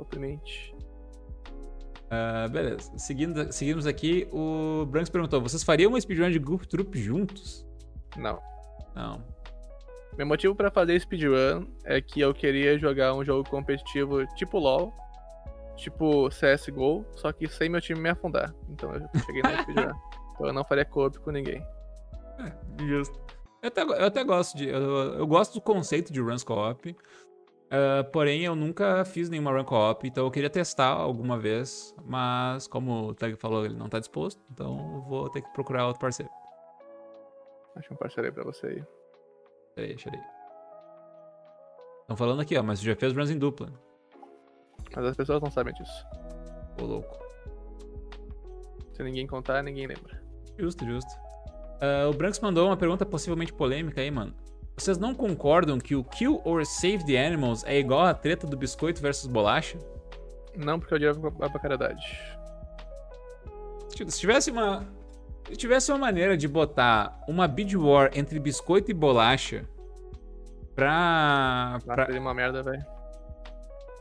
oprimente. 0.00 0.74
Uh, 2.06 2.50
beleza. 2.50 2.90
Seguindo, 2.98 3.52
seguimos 3.52 3.86
aqui, 3.86 4.26
o 4.32 4.84
Branks 4.86 5.10
perguntou: 5.10 5.40
vocês 5.40 5.62
fariam 5.62 5.90
uma 5.90 6.00
speedrun 6.00 6.30
de 6.30 6.40
Goof 6.40 6.66
Troop 6.66 6.98
juntos? 7.00 7.64
Não. 8.16 8.40
Não. 8.96 9.22
Meu 10.18 10.26
motivo 10.26 10.52
para 10.52 10.68
fazer 10.68 10.98
speedrun 10.98 11.64
é 11.84 12.00
que 12.00 12.20
eu 12.20 12.34
queria 12.34 12.76
jogar 12.76 13.14
um 13.14 13.24
jogo 13.24 13.48
competitivo 13.48 14.26
tipo 14.34 14.58
LoL, 14.58 14.92
tipo 15.76 16.28
CSGO, 16.28 17.06
só 17.14 17.30
que 17.30 17.46
sem 17.46 17.68
meu 17.68 17.80
time 17.80 18.00
me 18.00 18.08
afundar. 18.08 18.52
Então 18.68 18.92
eu 18.92 19.08
cheguei 19.24 19.42
na 19.42 19.62
speedrun. 19.62 19.92
então 20.34 20.46
eu 20.48 20.52
não 20.52 20.64
faria 20.64 20.84
coop 20.84 21.20
com 21.20 21.30
ninguém. 21.30 21.64
É, 22.40 22.84
justo. 22.84 23.16
Eu 23.62 23.68
até, 23.68 23.82
eu 23.82 24.06
até 24.06 24.24
gosto 24.24 24.56
de. 24.56 24.68
Eu, 24.68 24.80
eu, 25.14 25.26
gosto 25.26 25.54
do 25.54 25.60
conceito 25.60 26.12
de 26.12 26.20
runs 26.20 26.42
co-op. 26.42 26.90
Uh, 26.90 28.02
porém, 28.10 28.42
eu 28.42 28.56
nunca 28.56 29.04
fiz 29.04 29.30
nenhuma 29.30 29.52
run 29.52 29.64
co-op, 29.64 30.04
então 30.04 30.24
eu 30.24 30.30
queria 30.32 30.50
testar 30.50 30.88
alguma 30.88 31.38
vez. 31.38 31.94
Mas, 32.04 32.66
como 32.66 33.10
o 33.10 33.14
Tag 33.14 33.36
falou, 33.36 33.64
ele 33.64 33.74
não 33.74 33.88
tá 33.88 34.00
disposto, 34.00 34.42
então 34.50 34.94
eu 34.96 35.02
vou 35.02 35.30
ter 35.30 35.42
que 35.42 35.52
procurar 35.52 35.86
outro 35.86 36.00
parceiro. 36.00 36.32
Acho 37.76 37.94
um 37.94 37.96
parceiro 37.96 38.28
aí 38.28 38.34
pra 38.34 38.42
você 38.42 38.66
aí. 38.66 38.97
Peraí, 39.78 39.90
deixa 39.90 40.10
aí. 40.12 40.20
Estão 42.00 42.16
falando 42.16 42.40
aqui, 42.40 42.58
ó, 42.58 42.62
mas 42.64 42.80
já 42.80 42.96
fez 42.96 43.12
runs 43.12 43.30
em 43.30 43.38
dupla. 43.38 43.72
Mas 44.96 45.04
as 45.04 45.16
pessoas 45.16 45.40
não 45.40 45.52
sabem 45.52 45.72
disso. 45.72 46.04
Ô, 46.82 46.84
louco. 46.84 47.16
Se 48.92 49.04
ninguém 49.04 49.24
contar, 49.24 49.62
ninguém 49.62 49.86
lembra. 49.86 50.20
Justo, 50.58 50.84
justo. 50.84 51.08
Uh, 51.80 52.10
o 52.10 52.12
Branks 52.12 52.40
mandou 52.40 52.66
uma 52.66 52.76
pergunta 52.76 53.06
possivelmente 53.06 53.52
polêmica 53.52 54.00
aí, 54.00 54.10
mano. 54.10 54.34
Vocês 54.76 54.98
não 54.98 55.14
concordam 55.14 55.78
que 55.78 55.94
o 55.94 56.02
Kill 56.02 56.42
or 56.44 56.66
Save 56.66 57.06
the 57.06 57.24
Animals 57.24 57.62
é 57.62 57.78
igual 57.78 58.04
a 58.04 58.14
treta 58.14 58.48
do 58.48 58.56
biscoito 58.56 59.00
versus 59.00 59.28
bolacha? 59.28 59.78
Não, 60.56 60.80
porque 60.80 60.92
eu 60.92 60.98
diria 60.98 61.14
vai 61.14 61.48
pra 61.48 61.60
caridade. 61.60 62.04
Se 63.90 64.18
tivesse 64.18 64.50
uma. 64.50 64.84
Se 65.48 65.56
tivesse 65.56 65.90
uma 65.90 65.98
maneira 65.98 66.36
de 66.36 66.46
botar 66.46 67.18
uma 67.26 67.48
bid 67.48 67.76
war 67.76 68.10
entre 68.14 68.38
biscoito 68.38 68.90
e 68.90 68.94
bolacha 68.94 69.64
pra. 70.74 71.78
pra... 71.86 72.04
Seria 72.06 72.20
uma 72.20 72.34
merda, 72.34 72.62
velho. 72.62 72.84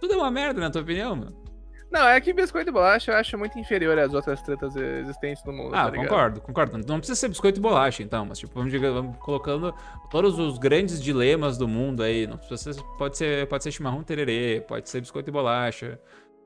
Tudo 0.01 0.13
é 0.13 0.17
uma 0.17 0.29
merda, 0.29 0.59
na 0.59 0.69
tua 0.69 0.81
opinião, 0.81 1.15
mano? 1.15 1.47
Não, 1.89 2.05
é 2.05 2.19
que 2.19 2.33
biscoito 2.33 2.69
e 2.69 2.73
bolacha 2.73 3.11
eu 3.11 3.15
acho 3.15 3.37
muito 3.37 3.57
inferior 3.57 3.97
às 3.97 4.13
outras 4.13 4.41
tretas 4.41 4.75
existentes 4.75 5.41
no 5.45 5.53
mundo. 5.53 5.73
Ah, 5.73 5.89
tá 5.89 5.95
concordo, 5.95 6.41
concordo. 6.41 6.77
Não 6.85 6.97
precisa 6.97 7.17
ser 7.17 7.29
biscoito 7.29 7.59
e 7.59 7.61
bolacha, 7.61 8.03
então, 8.03 8.25
mas 8.25 8.39
tipo, 8.39 8.53
vamos, 8.53 8.73
vamos 8.73 9.17
colocando 9.17 9.73
todos 10.11 10.37
os 10.37 10.57
grandes 10.57 11.01
dilemas 11.01 11.57
do 11.57 11.65
mundo 11.65 12.03
aí. 12.03 12.27
Não 12.27 12.37
precisa 12.37 12.73
ser, 12.73 12.83
pode 12.97 13.17
ser, 13.17 13.47
pode 13.47 13.63
ser 13.63 13.71
chimarrão 13.71 14.03
tererê, 14.03 14.61
pode 14.67 14.89
ser 14.89 14.99
biscoito 14.99 15.29
e 15.29 15.31
bolacha. 15.31 15.97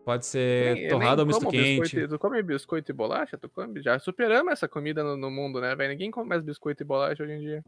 Pode 0.03 0.26
ser 0.26 0.73
nem, 0.73 0.88
torrada 0.88 1.22
ou 1.22 1.28
misto 1.28 1.48
quente. 1.48 1.82
Biscoito, 1.82 2.07
tu 2.10 2.19
come 2.19 2.41
biscoito 2.41 2.91
e 2.91 2.94
bolacha? 2.94 3.38
Tu 3.38 3.48
come? 3.49 3.82
Já 3.82 3.99
superamos 3.99 4.52
essa 4.52 4.68
comida 4.68 5.03
no, 5.03 5.15
no 5.15 5.30
mundo, 5.30 5.61
né, 5.61 5.76
velho? 5.76 5.91
Ninguém 5.91 6.10
come 6.10 6.30
mais 6.30 6.41
biscoito 6.41 6.82
e 6.82 6.86
bolacha 6.86 7.23
hoje 7.23 7.34
em 7.34 7.40
dia. 7.40 7.64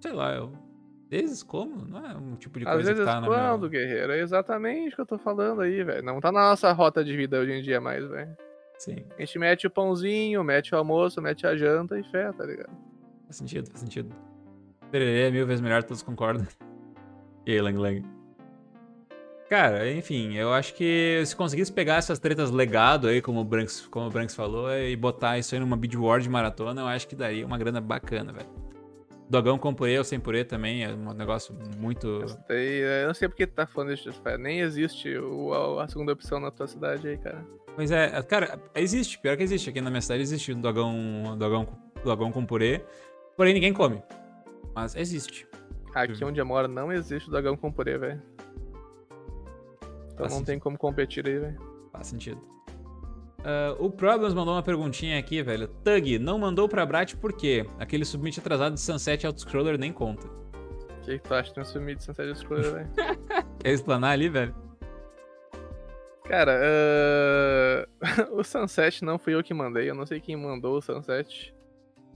Sei 0.00 0.12
lá, 0.12 0.34
eu 0.34 0.52
vezes 1.08 1.42
como? 1.42 1.84
Não 1.86 2.04
é 2.04 2.16
um 2.16 2.34
tipo 2.36 2.58
de 2.58 2.66
Às 2.66 2.74
coisa 2.74 2.90
vezes 2.90 3.04
que 3.04 3.10
tá 3.10 3.20
na 3.20 3.26
quando, 3.26 3.68
minha... 3.68 3.70
guerreiro? 3.70 4.12
É 4.12 4.20
exatamente 4.20 4.92
o 4.92 4.96
que 4.96 5.02
eu 5.02 5.06
tô 5.06 5.18
falando 5.18 5.60
aí, 5.60 5.82
velho. 5.82 6.02
Não 6.02 6.20
tá 6.20 6.32
na 6.32 6.50
nossa 6.50 6.72
rota 6.72 7.04
de 7.04 7.16
vida 7.16 7.38
hoje 7.38 7.52
em 7.52 7.62
dia 7.62 7.80
mais, 7.80 8.06
velho. 8.08 8.36
Sim. 8.78 9.04
A 9.16 9.20
gente 9.20 9.38
mete 9.38 9.66
o 9.66 9.70
pãozinho, 9.70 10.44
mete 10.44 10.74
o 10.74 10.78
almoço, 10.78 11.22
mete 11.22 11.46
a 11.46 11.56
janta 11.56 11.98
e 11.98 12.04
fé, 12.04 12.30
tá 12.32 12.44
ligado? 12.44 12.76
Faz 13.24 13.36
sentido, 13.36 13.68
faz 13.68 13.80
sentido. 13.80 14.14
Tererê 14.90 15.28
é 15.28 15.30
mil 15.30 15.46
vezes 15.46 15.60
melhor, 15.60 15.82
todos 15.82 16.02
concordam. 16.02 16.46
E 17.46 17.52
aí, 17.52 17.60
Lang 17.60 17.78
Lang? 17.78 18.15
Cara, 19.48 19.88
enfim, 19.92 20.34
eu 20.34 20.52
acho 20.52 20.74
que 20.74 21.22
se 21.24 21.36
conseguisse 21.36 21.72
pegar 21.72 21.96
essas 21.96 22.18
tretas 22.18 22.50
legado 22.50 23.06
aí, 23.06 23.22
como 23.22 23.40
o 23.40 23.44
Branks, 23.44 23.86
como 23.86 24.06
o 24.06 24.10
Branks 24.10 24.34
falou, 24.34 24.72
e 24.72 24.96
botar 24.96 25.38
isso 25.38 25.54
aí 25.54 25.60
numa 25.60 25.78
war 25.98 26.20
de 26.20 26.28
maratona, 26.28 26.80
eu 26.80 26.86
acho 26.86 27.06
que 27.06 27.14
daria 27.14 27.46
uma 27.46 27.56
grana 27.56 27.80
bacana, 27.80 28.32
velho. 28.32 28.48
Dogão 29.28 29.58
com 29.58 29.74
purê 29.74 29.98
ou 29.98 30.04
sem 30.04 30.20
purê 30.20 30.44
também 30.44 30.84
é 30.84 30.92
um 30.92 31.12
negócio 31.12 31.56
muito. 31.78 32.24
Eu 32.48 33.06
não 33.08 33.14
sei 33.14 33.28
porque 33.28 33.46
tu 33.46 33.54
tá 33.54 33.66
falando 33.66 33.94
disso, 33.94 34.20
Nem 34.38 34.60
existe 34.60 35.16
o, 35.18 35.80
a 35.80 35.88
segunda 35.88 36.12
opção 36.12 36.38
na 36.38 36.50
tua 36.50 36.66
cidade 36.66 37.08
aí, 37.08 37.16
cara. 37.16 37.44
Pois 37.74 37.90
é, 37.90 38.22
cara, 38.22 38.58
existe, 38.74 39.18
pior 39.18 39.36
que 39.36 39.42
existe. 39.42 39.68
Aqui 39.70 39.80
na 39.80 39.90
minha 39.90 40.00
cidade 40.00 40.22
existe 40.22 40.52
o 40.52 40.56
dogão, 40.56 41.36
dogão, 41.36 41.68
dogão 42.04 42.32
com 42.32 42.46
purê. 42.46 42.84
Porém, 43.36 43.52
ninguém 43.52 43.72
come. 43.72 44.02
Mas 44.74 44.94
existe. 44.94 45.46
Aqui 45.92 46.24
onde 46.24 46.40
eu 46.40 46.46
moro 46.46 46.68
não 46.68 46.92
existe 46.92 47.28
dogão 47.28 47.56
com 47.56 47.72
purê, 47.72 47.98
velho. 47.98 48.22
Então 50.16 50.24
Faz 50.24 50.32
não 50.32 50.38
sentido. 50.38 50.46
tem 50.46 50.58
como 50.58 50.78
competir 50.78 51.26
aí, 51.26 51.38
velho. 51.38 51.58
Faz 51.92 52.06
sentido. 52.06 52.40
Uh, 53.40 53.84
o 53.84 53.90
Problems 53.90 54.32
mandou 54.32 54.54
uma 54.54 54.62
perguntinha 54.62 55.18
aqui, 55.18 55.42
velho. 55.42 55.68
Tug, 55.68 56.18
não 56.18 56.38
mandou 56.38 56.66
pra 56.66 56.86
Brat 56.86 57.14
por 57.16 57.34
quê? 57.34 57.66
Aquele 57.78 58.04
submit 58.04 58.40
atrasado 58.40 58.72
de 58.72 58.80
Sunset 58.80 59.26
Autoscroller 59.26 59.78
nem 59.78 59.92
conta. 59.92 60.26
O 60.26 61.00
que, 61.02 61.18
que 61.18 61.28
tu 61.28 61.34
acha 61.34 61.52
de 61.52 61.60
um 61.60 61.64
submit 61.64 61.98
de 61.98 62.04
Sunset 62.04 62.28
Autoscroller, 62.30 62.72
velho? 62.72 62.88
Quer 63.60 63.70
explanar 63.70 64.12
ali, 64.12 64.30
velho? 64.30 64.54
Cara, 66.24 66.58
uh... 68.32 68.32
o 68.40 68.42
Sunset 68.42 69.04
não 69.04 69.18
fui 69.18 69.34
eu 69.34 69.44
que 69.44 69.52
mandei, 69.52 69.90
eu 69.90 69.94
não 69.94 70.06
sei 70.06 70.18
quem 70.18 70.34
mandou 70.34 70.78
o 70.78 70.82
Sunset. 70.82 71.54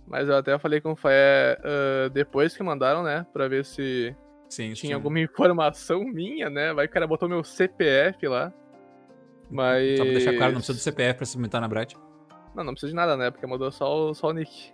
Mas 0.06 0.26
eu 0.26 0.36
até 0.36 0.58
falei 0.58 0.80
com 0.80 0.92
o 0.92 0.96
Faé 0.96 1.58
uh, 1.60 2.10
depois 2.10 2.56
que 2.56 2.62
mandaram, 2.62 3.02
né? 3.02 3.26
Pra 3.30 3.46
ver 3.46 3.64
se 3.66 4.16
sim, 4.50 4.72
tinha 4.72 4.90
sim. 4.90 4.92
alguma 4.92 5.20
informação 5.20 6.04
minha, 6.04 6.50
né? 6.50 6.72
Vai 6.72 6.86
que 6.86 6.90
o 6.90 6.94
cara 6.94 7.06
botou 7.06 7.28
meu 7.28 7.42
CPF 7.42 8.26
lá. 8.28 8.52
Mas. 9.50 9.98
Só 9.98 10.04
pra 10.04 10.12
deixar 10.12 10.32
claro, 10.34 10.52
não 10.52 10.60
precisa 10.60 10.78
do 10.78 10.82
CPF 10.82 11.16
pra 11.16 11.26
se 11.26 11.32
submeter 11.32 11.60
na 11.60 11.68
Brat. 11.68 11.94
Não, 12.54 12.64
não 12.64 12.72
precisa 12.72 12.90
de 12.90 12.96
nada, 12.96 13.16
né? 13.16 13.30
Porque 13.30 13.46
mudou 13.46 13.70
só 13.70 14.10
o, 14.10 14.14
só 14.14 14.28
o 14.28 14.32
nick. 14.32 14.72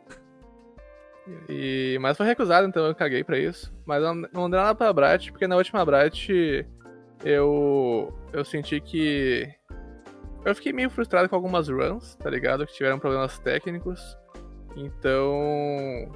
E... 1.49 1.99
Mas 2.01 2.17
foi 2.17 2.27
recusado, 2.27 2.67
então 2.67 2.87
eu 2.87 2.95
caguei 2.95 3.25
pra 3.25 3.39
isso. 3.39 3.75
Mas 3.85 4.03
não, 4.03 4.15
não 4.15 4.51
deu 4.51 4.61
nada 4.61 4.75
pra 4.75 4.93
Brat, 4.93 5.31
porque 5.31 5.47
na 5.47 5.57
última 5.57 5.85
Brat 5.85 6.29
eu. 7.25 8.13
Eu 8.33 8.45
senti 8.45 8.81
que. 8.81 9.49
Eu 10.45 10.55
fiquei 10.55 10.73
meio 10.73 10.89
frustrado 10.89 11.29
com 11.29 11.35
algumas 11.35 11.69
runs, 11.69 12.15
tá 12.17 12.31
ligado? 12.31 12.67
Que 12.67 12.75
tiveram 12.75 12.99
problemas 12.99 13.39
técnicos. 13.39 14.01
Então. 14.77 16.13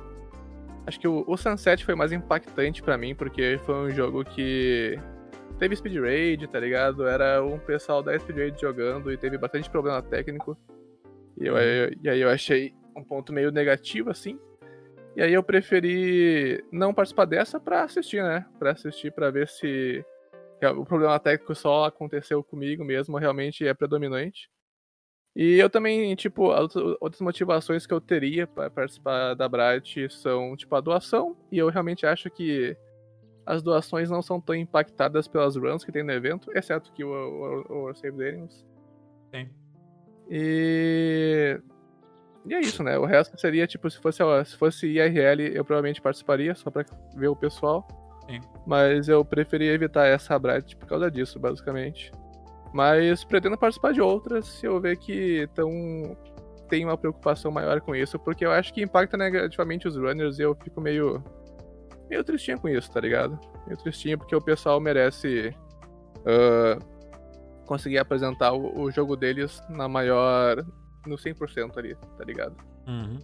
Acho 0.91 0.99
que 0.99 1.07
o, 1.07 1.25
o 1.25 1.37
Sunset 1.37 1.85
foi 1.85 1.95
mais 1.95 2.11
impactante 2.11 2.83
para 2.83 2.99
mim, 2.99 3.15
porque 3.15 3.61
foi 3.65 3.77
um 3.77 3.91
jogo 3.91 4.25
que 4.25 4.99
teve 5.57 5.77
Speed 5.77 6.01
Raid, 6.01 6.49
tá 6.49 6.59
ligado? 6.59 7.07
Era 7.07 7.45
um 7.45 7.61
pessoal 7.61 8.03
da 8.03 8.19
Speed 8.19 8.37
Raid 8.37 8.61
jogando 8.61 9.13
e 9.13 9.17
teve 9.17 9.39
bastante 9.39 9.71
problema 9.71 10.03
técnico. 10.03 10.59
E, 11.39 11.47
eu, 11.47 11.57
eu, 11.57 11.93
e 12.03 12.09
aí 12.09 12.21
eu 12.21 12.29
achei 12.29 12.75
um 12.97 13.05
ponto 13.05 13.33
meio 13.33 13.53
negativo, 13.53 14.11
assim. 14.11 14.37
E 15.15 15.23
aí 15.23 15.33
eu 15.33 15.45
preferi 15.45 16.61
não 16.73 16.93
participar 16.93 17.27
dessa 17.27 17.61
pra 17.61 17.85
assistir, 17.85 18.21
né? 18.21 18.45
Pra 18.59 18.73
assistir, 18.73 19.13
pra 19.13 19.31
ver 19.31 19.47
se 19.47 20.05
o 20.77 20.85
problema 20.85 21.21
técnico 21.21 21.55
só 21.55 21.85
aconteceu 21.85 22.43
comigo 22.43 22.85
mesmo, 22.85 23.17
realmente 23.17 23.65
é 23.65 23.73
predominante. 23.73 24.51
E 25.35 25.59
eu 25.59 25.71
também, 25.71 26.15
tipo, 26.17 26.45
outras 27.01 27.21
motivações 27.21 27.87
que 27.87 27.95
eu 27.95 28.01
teria 28.01 28.47
para 28.47 28.69
participar 28.69 29.35
da 29.35 29.49
Bright 29.49 30.11
são, 30.11 30.57
tipo, 30.57 30.75
a 30.75 30.81
doação. 30.81 31.37
E 31.53 31.59
eu 31.59 31.69
realmente 31.69 32.05
acho 32.05 32.29
que 32.31 32.77
as 33.47 33.63
doações 33.63 34.11
não 34.11 34.23
são 34.23 34.41
tão 34.41 34.55
impactadas 34.55 35.29
pelas 35.29 35.57
runs 35.57 35.85
que 35.85 35.93
tem 35.93 36.03
no 36.03 36.13
evento, 36.13 36.51
exceto 36.55 36.93
que 36.93 37.05
o, 37.05 37.11
o, 37.11 37.91
o 37.91 37.95
Save 37.95 38.17
the 38.17 38.29
Animals. 38.29 38.67
Sim. 39.35 39.49
E... 40.29 41.61
E 42.47 42.55
é 42.55 42.61
isso, 42.61 42.83
né? 42.83 42.99
O 42.99 43.05
resto 43.05 43.39
seria, 43.39 43.67
tipo, 43.67 43.91
se 43.91 43.99
fosse, 43.99 44.23
se 44.47 44.57
fosse 44.57 44.87
IRL, 44.87 45.43
eu 45.55 45.65
provavelmente 45.65 46.01
participaria, 46.01 46.55
só 46.55 46.71
pra 46.71 46.85
ver 47.15 47.29
o 47.29 47.37
pessoal. 47.37 47.87
Sim. 48.29 48.41
Mas 48.67 49.09
eu 49.09 49.25
preferi 49.25 49.69
evitar 49.69 50.07
essa 50.07 50.39
Bright 50.39 50.75
por 50.77 50.89
causa 50.89 51.11
disso, 51.11 51.39
basicamente. 51.39 52.11
Mas 52.73 53.25
pretendo 53.25 53.59
participar 53.59 53.93
de 53.93 54.01
outras 54.01 54.47
se 54.47 54.67
eu 54.67 54.81
ver 54.81 54.97
que 54.97 55.49
tão, 55.55 56.17
tem 56.69 56.85
uma 56.85 56.97
preocupação 56.97 57.51
maior 57.51 57.81
com 57.81 57.95
isso, 57.95 58.19
porque 58.19 58.45
eu 58.45 58.53
acho 58.53 58.73
que 58.73 58.83
impacta 58.83 59.17
negativamente 59.17 59.89
os 59.89 59.97
runners 59.97 60.39
e 60.39 60.43
eu 60.43 60.55
fico 60.55 60.81
meio 60.81 61.23
meio 62.09 62.25
tristinho 62.25 62.61
com 62.61 62.69
isso, 62.69 62.91
tá 62.91 63.01
ligado? 63.01 63.39
Meio 63.67 63.79
tristinho 63.79 64.19
porque 64.19 64.35
o 64.35 64.41
pessoal 64.41 64.81
merece 64.81 65.55
uh, 66.19 67.65
conseguir 67.67 67.99
apresentar 67.99 68.53
o, 68.53 68.81
o, 68.81 68.91
jogo 68.91 69.17
deles 69.17 69.63
na 69.69 69.89
maior. 69.89 70.65
no 71.07 71.17
100% 71.17 71.79
ali, 71.79 71.95
tá 71.95 72.25
ligado? 72.25 72.57
Uhum. 72.87 73.19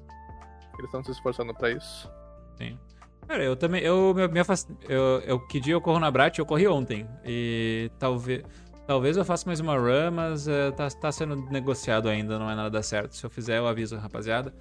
Eles 0.79 0.85
estão 0.85 1.03
se 1.03 1.11
esforçando 1.11 1.53
para 1.53 1.71
isso. 1.71 2.11
Sim. 2.57 2.79
Cara, 3.27 3.43
eu 3.43 3.57
também. 3.57 3.83
Eu 3.83 4.15
me, 4.15 4.39
afast... 4.39 4.71
eu, 4.89 5.21
eu, 5.21 5.41
que 5.41 5.59
dia 5.59 5.75
eu 5.75 5.81
corro 5.81 5.99
na 5.99 6.11
Brat? 6.11 6.39
Eu 6.39 6.47
corri 6.47 6.69
ontem. 6.69 7.09
E 7.25 7.91
talvez. 7.99 8.45
Talvez 8.87 9.17
eu 9.17 9.25
faça 9.25 9.45
mais 9.47 9.59
uma 9.59 9.77
run, 9.77 10.13
mas 10.13 10.47
uh, 10.47 10.71
tá, 10.77 10.89
tá 10.89 11.11
sendo 11.11 11.35
negociado 11.51 12.09
ainda, 12.09 12.39
não 12.39 12.49
é 12.49 12.55
nada 12.55 12.81
certo. 12.83 13.17
Se 13.17 13.27
eu 13.27 13.31
fizer, 13.31 13.59
eu 13.59 13.67
aviso, 13.67 13.97
rapaziada. 13.97 14.55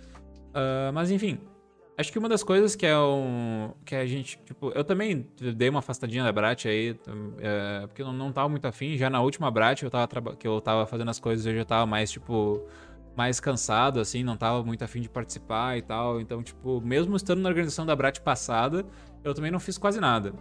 Uh, 0.50 0.92
mas 0.94 1.12
enfim, 1.12 1.38
acho 1.96 2.12
que 2.12 2.18
uma 2.18 2.28
das 2.28 2.44
coisas 2.44 2.76
que 2.76 2.88
é 2.88 2.98
um. 2.98 3.72
que 3.86 3.96
a 3.96 4.04
gente. 4.06 4.40
Tipo, 4.44 4.72
eu 4.72 4.84
também 4.84 5.28
dei 5.56 5.70
uma 5.70 5.78
afastadinha 5.78 6.24
da 6.24 6.32
Brat 6.32 6.66
aí, 6.66 6.92
uh, 6.92 7.88
porque 7.88 8.02
eu 8.02 8.08
não, 8.08 8.14
não 8.14 8.32
tava 8.32 8.50
muito 8.50 8.66
afim. 8.66 8.98
Já 8.98 9.12
na 9.12 9.22
última 9.22 9.52
Brat 9.52 9.84
eu 9.84 9.92
tava, 9.92 10.08
que 10.36 10.48
eu 10.48 10.60
tava 10.60 10.88
fazendo 10.88 11.10
as 11.12 11.20
coisas, 11.20 11.46
eu 11.46 11.56
já 11.56 11.66
tava 11.66 11.86
mais, 11.86 12.12
tipo 12.12 12.66
mais 13.16 13.40
cansado, 13.40 14.00
assim, 14.00 14.24
não 14.24 14.36
tava 14.36 14.62
muito 14.64 14.84
afim 14.84 15.00
de 15.02 15.10
participar 15.10 15.78
e 15.78 15.82
tal. 15.82 16.20
Então, 16.20 16.44
tipo, 16.44 16.82
mesmo 16.82 17.16
estando 17.16 17.42
na 17.42 17.50
organização 17.50 17.86
da 17.86 17.96
Brat 17.96 18.20
passada, 18.20 18.86
eu 19.24 19.34
também 19.34 19.52
não 19.52 19.60
fiz 19.60 19.78
quase 19.78 20.02
nada. 20.02 20.34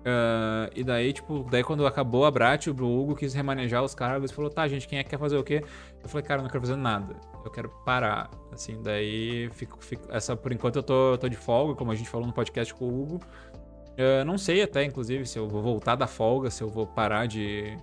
Uh, 0.00 0.72
e 0.74 0.82
daí, 0.82 1.12
tipo, 1.12 1.46
daí 1.50 1.62
quando 1.62 1.86
acabou 1.86 2.24
a 2.24 2.30
Brat, 2.30 2.68
o 2.68 2.70
Hugo 2.70 3.14
quis 3.14 3.34
remanejar 3.34 3.84
os 3.84 3.94
cargos 3.94 4.30
e 4.30 4.34
falou, 4.34 4.50
tá, 4.50 4.66
gente, 4.66 4.88
quem 4.88 4.98
é 4.98 5.04
que 5.04 5.10
quer 5.10 5.18
fazer 5.18 5.36
o 5.36 5.44
quê? 5.44 5.62
Eu 6.02 6.08
falei, 6.08 6.26
cara, 6.26 6.40
eu 6.40 6.44
não 6.44 6.50
quero 6.50 6.62
fazer 6.62 6.76
nada. 6.76 7.14
Eu 7.44 7.50
quero 7.50 7.68
parar. 7.84 8.30
Assim, 8.52 8.80
daí, 8.82 9.50
fico, 9.52 9.82
fico, 9.82 10.10
essa, 10.10 10.34
por 10.34 10.52
enquanto 10.52 10.76
eu 10.76 10.82
tô, 10.82 11.18
tô 11.18 11.28
de 11.28 11.36
folga, 11.36 11.74
como 11.74 11.92
a 11.92 11.94
gente 11.94 12.08
falou 12.08 12.26
no 12.26 12.32
podcast 12.32 12.74
com 12.74 12.86
o 12.86 13.02
Hugo. 13.02 13.20
Eu 13.96 14.24
não 14.24 14.38
sei 14.38 14.62
até, 14.62 14.84
inclusive, 14.84 15.26
se 15.26 15.38
eu 15.38 15.46
vou 15.46 15.60
voltar 15.60 15.94
da 15.94 16.06
folga, 16.06 16.50
se 16.50 16.62
eu 16.62 16.68
vou 16.68 16.86
parar 16.86 17.26
de, 17.26 17.76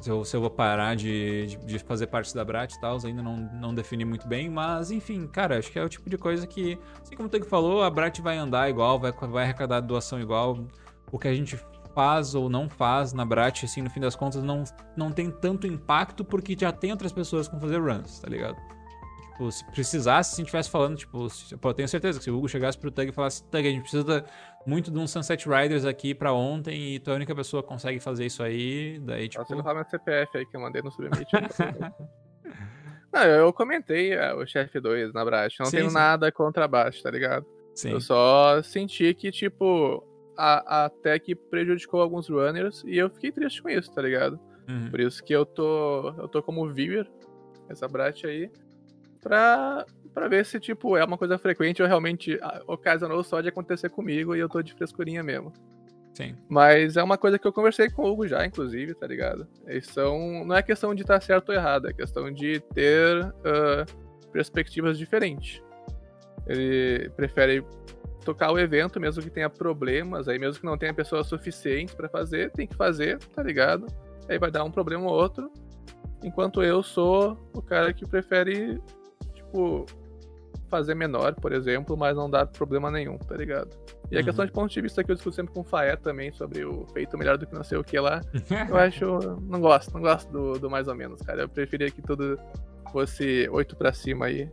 se 0.00 0.10
eu, 0.10 0.24
se 0.24 0.36
eu 0.36 0.40
vou 0.40 0.50
parar 0.50 0.96
de, 0.96 1.58
de, 1.64 1.78
fazer 1.78 2.06
parte 2.06 2.34
da 2.34 2.44
Brat 2.44 2.72
e 2.72 2.80
tal, 2.80 2.98
ainda 3.04 3.22
não, 3.22 3.36
não 3.36 3.74
defini 3.74 4.04
muito 4.04 4.26
bem, 4.26 4.48
mas 4.48 4.90
enfim, 4.90 5.26
cara, 5.26 5.58
acho 5.58 5.70
que 5.70 5.78
é 5.78 5.84
o 5.84 5.88
tipo 5.88 6.08
de 6.08 6.16
coisa 6.16 6.46
que, 6.46 6.78
assim 7.02 7.16
como 7.16 7.28
o 7.28 7.30
Tug 7.30 7.44
falou, 7.46 7.82
a 7.82 7.90
Brat 7.90 8.18
vai 8.20 8.38
andar 8.38 8.70
igual, 8.70 8.98
vai, 8.98 9.12
vai 9.12 9.44
arrecadar 9.44 9.80
doação 9.80 10.20
igual. 10.20 10.58
O 11.12 11.18
que 11.18 11.28
a 11.28 11.34
gente 11.34 11.58
faz 11.94 12.34
ou 12.34 12.48
não 12.48 12.68
faz 12.68 13.12
na 13.12 13.24
Brat, 13.24 13.64
assim, 13.64 13.82
no 13.82 13.90
fim 13.90 14.00
das 14.00 14.16
contas, 14.16 14.42
não, 14.42 14.64
não 14.96 15.10
tem 15.10 15.30
tanto 15.30 15.66
impacto 15.66 16.24
porque 16.24 16.56
já 16.58 16.72
tem 16.72 16.92
outras 16.92 17.12
pessoas 17.12 17.48
com 17.48 17.60
fazer 17.60 17.78
runs, 17.78 18.20
tá 18.20 18.28
ligado? 18.28 18.56
Tipo, 19.40 19.50
se 19.50 19.64
precisasse, 19.64 20.30
se 20.30 20.34
a 20.34 20.38
gente 20.38 20.46
estivesse 20.48 20.70
falando, 20.70 20.96
tipo, 20.98 21.30
se, 21.30 21.56
pô, 21.56 21.70
eu 21.70 21.74
tenho 21.74 21.88
certeza 21.88 22.18
que 22.18 22.24
se 22.24 22.30
o 22.30 22.36
Hugo 22.36 22.46
chegasse 22.46 22.76
pro 22.76 22.90
Tug 22.90 23.08
e 23.08 23.12
falasse, 23.12 23.42
Tug, 23.44 23.66
a 23.66 23.70
gente 23.70 23.80
precisa 23.80 24.24
muito 24.66 24.90
de 24.90 24.98
um 24.98 25.06
Sunset 25.06 25.48
Riders 25.48 25.84
aqui 25.84 26.14
pra 26.14 26.32
ontem 26.32 26.94
e 26.94 26.98
tu 26.98 27.10
é 27.10 27.12
a 27.14 27.16
única 27.16 27.34
pessoa 27.34 27.62
que 27.62 27.68
consegue 27.68 27.98
fazer 28.00 28.26
isso 28.26 28.42
aí, 28.42 28.98
daí 29.00 29.28
tipo... 29.28 29.42
Posso 29.42 29.56
levar 29.56 29.74
meu 29.74 29.84
CPF 29.84 30.38
aí 30.38 30.46
que 30.46 30.56
eu 30.56 30.60
mandei 30.60 30.82
no 30.82 30.90
Submit. 30.90 31.26
Não, 33.12 33.22
eu 33.22 33.52
comentei 33.52 34.12
é, 34.12 34.32
o 34.32 34.46
chefe 34.46 34.78
2 34.78 35.12
na 35.12 35.24
Brat, 35.24 35.58
não 35.58 35.66
sim, 35.66 35.78
tenho 35.78 35.88
sim. 35.88 35.94
nada 35.94 36.30
contra 36.30 36.64
a 36.64 36.68
Brat, 36.68 37.02
tá 37.02 37.10
ligado? 37.10 37.44
Sim. 37.74 37.90
Eu 37.90 38.00
só 38.00 38.62
senti 38.62 39.12
que, 39.14 39.32
tipo, 39.32 40.04
a, 40.36 40.84
a 40.84 40.88
tech 40.88 41.34
prejudicou 41.34 42.00
alguns 42.00 42.28
runners 42.28 42.84
e 42.84 42.96
eu 42.96 43.10
fiquei 43.10 43.32
triste 43.32 43.62
com 43.62 43.68
isso, 43.68 43.92
tá 43.92 44.00
ligado? 44.00 44.38
Uhum. 44.68 44.90
Por 44.90 45.00
isso 45.00 45.24
que 45.24 45.32
eu 45.32 45.44
tô, 45.44 46.14
eu 46.18 46.28
tô 46.28 46.40
como 46.40 46.72
viewer, 46.72 47.10
essa 47.68 47.88
Brat 47.88 48.24
aí, 48.24 48.48
pra, 49.20 49.84
pra 50.12 50.28
ver 50.28 50.44
se, 50.44 50.58
tipo, 50.58 50.96
é 50.96 51.04
uma 51.04 51.18
coisa 51.18 51.38
frequente 51.38 51.82
ou 51.82 51.88
realmente 51.88 52.38
ocasionou 52.66 53.22
só 53.22 53.40
de 53.40 53.48
acontecer 53.48 53.88
comigo 53.88 54.34
e 54.34 54.40
eu 54.40 54.48
tô 54.48 54.62
de 54.62 54.74
frescurinha 54.74 55.22
mesmo. 55.22 55.52
Sim. 56.14 56.36
Mas 56.48 56.96
é 56.96 57.02
uma 57.02 57.16
coisa 57.16 57.38
que 57.38 57.46
eu 57.46 57.52
conversei 57.52 57.88
com 57.88 58.02
o 58.02 58.12
Hugo 58.12 58.26
já, 58.26 58.44
inclusive, 58.44 58.94
tá 58.94 59.06
ligado? 59.06 59.46
Eles 59.66 59.86
são. 59.86 60.44
Não 60.44 60.56
é 60.56 60.62
questão 60.62 60.94
de 60.94 61.02
estar 61.02 61.14
tá 61.14 61.20
certo 61.20 61.50
ou 61.50 61.54
errado, 61.54 61.88
é 61.88 61.92
questão 61.92 62.30
de 62.30 62.60
ter 62.74 63.24
uh, 63.24 64.30
perspectivas 64.32 64.98
diferentes. 64.98 65.62
Ele 66.46 67.08
prefere 67.10 67.64
tocar 68.24 68.52
o 68.52 68.58
evento, 68.58 69.00
mesmo 69.00 69.22
que 69.22 69.30
tenha 69.30 69.48
problemas, 69.48 70.28
aí 70.28 70.38
mesmo 70.38 70.60
que 70.60 70.66
não 70.66 70.76
tenha 70.76 70.92
pessoas 70.92 71.26
suficientes 71.26 71.94
para 71.94 72.08
fazer, 72.08 72.50
tem 72.50 72.66
que 72.66 72.76
fazer, 72.76 73.18
tá 73.18 73.42
ligado? 73.42 73.86
Aí 74.28 74.38
vai 74.38 74.50
dar 74.50 74.64
um 74.64 74.70
problema 74.70 75.04
ou 75.04 75.12
outro. 75.12 75.50
Enquanto 76.22 76.62
eu 76.62 76.82
sou 76.82 77.38
o 77.54 77.62
cara 77.62 77.94
que 77.94 78.06
prefere 78.06 78.78
tipo, 79.34 79.86
fazer 80.70 80.94
menor, 80.94 81.34
por 81.34 81.52
exemplo, 81.52 81.96
mas 81.96 82.16
não 82.16 82.30
dá 82.30 82.46
problema 82.46 82.90
nenhum, 82.90 83.18
tá 83.18 83.36
ligado? 83.36 83.76
E 84.10 84.16
a 84.16 84.20
uhum. 84.20 84.24
questão 84.24 84.46
de 84.46 84.52
ponto 84.52 84.72
de 84.72 84.80
vista 84.80 85.04
que 85.04 85.10
eu 85.10 85.14
discuto 85.14 85.36
sempre 85.36 85.52
com 85.52 85.60
o 85.60 85.64
Faé 85.64 85.96
também, 85.96 86.32
sobre 86.32 86.64
o 86.64 86.86
feito 86.92 87.18
melhor 87.18 87.36
do 87.36 87.46
que 87.46 87.54
não 87.54 87.64
sei 87.64 87.76
o 87.76 87.84
que 87.84 87.98
lá, 87.98 88.20
eu 88.68 88.76
acho. 88.76 89.04
Não 89.42 89.60
gosto, 89.60 89.92
não 89.92 90.00
gosto 90.00 90.30
do, 90.30 90.58
do 90.58 90.70
mais 90.70 90.88
ou 90.88 90.94
menos, 90.94 91.20
cara. 91.20 91.42
Eu 91.42 91.48
preferia 91.48 91.90
que 91.90 92.00
tudo 92.00 92.38
fosse 92.90 93.48
8 93.50 93.76
para 93.76 93.92
cima 93.92 94.26
aí. 94.26 94.48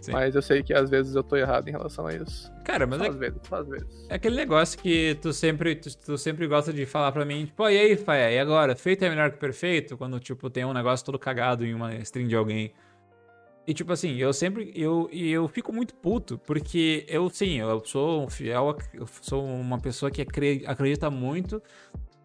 Sim. 0.00 0.12
Mas 0.12 0.34
eu 0.34 0.40
sei 0.40 0.62
que 0.62 0.72
às 0.72 0.88
vezes 0.88 1.14
eu 1.14 1.22
tô 1.22 1.36
errado 1.36 1.68
em 1.68 1.72
relação 1.72 2.06
a 2.06 2.14
isso. 2.14 2.50
Cara, 2.64 2.86
mas 2.86 3.00
é... 3.02 3.08
às 3.08 3.16
vezes, 3.16 3.38
só 3.46 3.56
às 3.56 3.68
vezes. 3.68 4.06
É 4.08 4.14
aquele 4.14 4.36
negócio 4.36 4.78
que 4.78 5.18
tu 5.20 5.32
sempre, 5.32 5.76
tu, 5.76 5.90
tu 5.98 6.16
sempre 6.16 6.46
gosta 6.46 6.72
de 6.72 6.86
falar 6.86 7.12
pra 7.12 7.24
mim, 7.24 7.44
tipo, 7.44 7.68
e 7.68 7.78
aí, 7.78 7.96
Faé, 7.96 8.34
e 8.34 8.38
agora? 8.38 8.74
Feito 8.74 9.04
é 9.04 9.10
melhor 9.10 9.30
que 9.30 9.36
perfeito? 9.36 9.98
Quando, 9.98 10.18
tipo, 10.18 10.48
tem 10.48 10.64
um 10.64 10.72
negócio 10.72 11.04
todo 11.04 11.18
cagado 11.18 11.66
em 11.66 11.74
uma 11.74 11.94
string 11.96 12.28
de 12.28 12.36
alguém. 12.36 12.72
E 13.70 13.72
tipo 13.72 13.92
assim, 13.92 14.16
eu 14.16 14.32
sempre. 14.32 14.72
Eu, 14.74 15.08
eu 15.12 15.46
fico 15.46 15.72
muito 15.72 15.94
puto, 15.94 16.36
porque 16.38 17.06
eu, 17.06 17.30
sim, 17.30 17.60
eu 17.60 17.80
sou 17.84 18.24
um 18.24 18.28
fiel. 18.28 18.76
Eu 18.92 19.06
sou 19.22 19.44
uma 19.44 19.78
pessoa 19.78 20.10
que 20.10 20.20
acredita 20.66 21.08
muito 21.08 21.62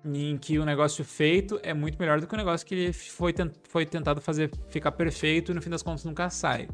em 0.04 0.40
que 0.40 0.58
o 0.58 0.66
negócio 0.66 1.06
feito 1.06 1.60
é 1.62 1.72
muito 1.72 2.00
melhor 2.00 2.20
do 2.20 2.26
que 2.26 2.34
o 2.34 2.38
negócio 2.38 2.66
que 2.66 2.92
foi, 2.92 3.32
foi 3.70 3.86
tentado 3.86 4.20
fazer 4.22 4.50
ficar 4.70 4.92
perfeito 4.94 5.52
e 5.52 5.54
no 5.54 5.62
fim 5.62 5.70
das 5.70 5.84
contas 5.84 6.04
nunca 6.04 6.32
sai. 6.32 6.68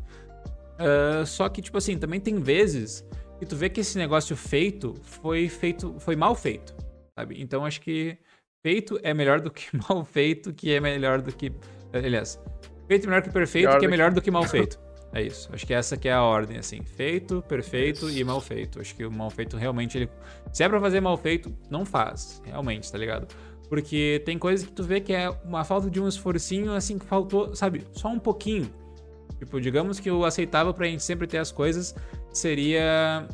Uh, 0.80 1.26
só 1.26 1.50
que, 1.50 1.62
tipo 1.62 1.78
assim, 1.78 1.98
também 1.98 2.22
tem 2.22 2.40
vezes 2.40 3.06
que 3.40 3.46
tu 3.46 3.58
vê 3.58 3.70
que 3.70 3.82
esse 3.82 3.98
negócio 3.98 4.38
feito 4.38 4.96
foi 5.04 5.50
feito. 5.50 6.00
foi 6.00 6.16
mal 6.16 6.34
feito. 6.34 6.74
Sabe? 7.20 7.42
Então 7.42 7.66
acho 7.66 7.82
que 7.82 8.18
feito 8.66 8.98
é 9.04 9.14
melhor 9.14 9.42
do 9.42 9.52
que 9.52 9.68
mal 9.90 10.06
feito, 10.06 10.54
que 10.54 10.72
é 10.72 10.80
melhor 10.80 11.22
do 11.22 11.36
que. 11.36 11.52
Aliás, 11.92 12.40
Feito 12.88 13.08
melhor 13.08 13.22
que 13.22 13.30
perfeito, 13.30 13.78
que 13.80 13.86
é 13.86 13.90
melhor 13.90 14.12
do 14.12 14.22
que 14.22 14.32
mal 14.32 14.44
feito. 14.48 14.80
É 15.14 15.22
isso. 15.22 15.50
Acho 15.52 15.68
que 15.68 15.74
essa 15.74 15.98
que 15.98 16.08
é 16.08 16.14
a 16.14 16.24
ordem, 16.24 16.58
assim. 16.58 16.84
Feito, 16.84 17.42
perfeito 17.48 18.08
isso. 18.08 18.18
e 18.18 18.24
mal 18.24 18.40
feito. 18.40 18.80
Acho 18.80 18.96
que 18.96 19.06
o 19.06 19.12
mal 19.12 19.30
feito 19.30 19.58
realmente 19.58 19.98
ele. 19.98 20.10
Se 20.54 20.64
é 20.64 20.70
pra 20.70 20.80
fazer 20.80 21.02
mal 21.02 21.18
feito, 21.18 21.54
não 21.70 21.86
faz. 21.86 22.42
Realmente, 22.46 22.90
tá 22.90 22.98
ligado? 22.98 23.28
Porque 23.68 24.22
tem 24.26 24.38
coisas 24.38 24.66
que 24.66 24.72
tu 24.72 24.84
vê 24.84 25.00
que 25.00 25.14
é 25.14 25.30
uma 25.46 25.64
falta 25.64 25.90
de 25.90 26.00
um 26.00 26.08
esforcinho, 26.08 26.74
assim, 26.74 26.98
que 26.98 27.06
faltou, 27.06 27.56
sabe, 27.56 27.86
só 27.92 28.10
um 28.10 28.20
pouquinho. 28.20 28.70
Tipo, 29.40 29.60
digamos 29.60 30.00
que 30.00 30.12
o 30.12 30.24
aceitável 30.24 30.74
pra 30.74 30.86
gente 30.86 31.04
sempre 31.04 31.26
ter 31.26 31.38
as 31.38 31.52
coisas 31.52 31.96
seria 32.32 33.28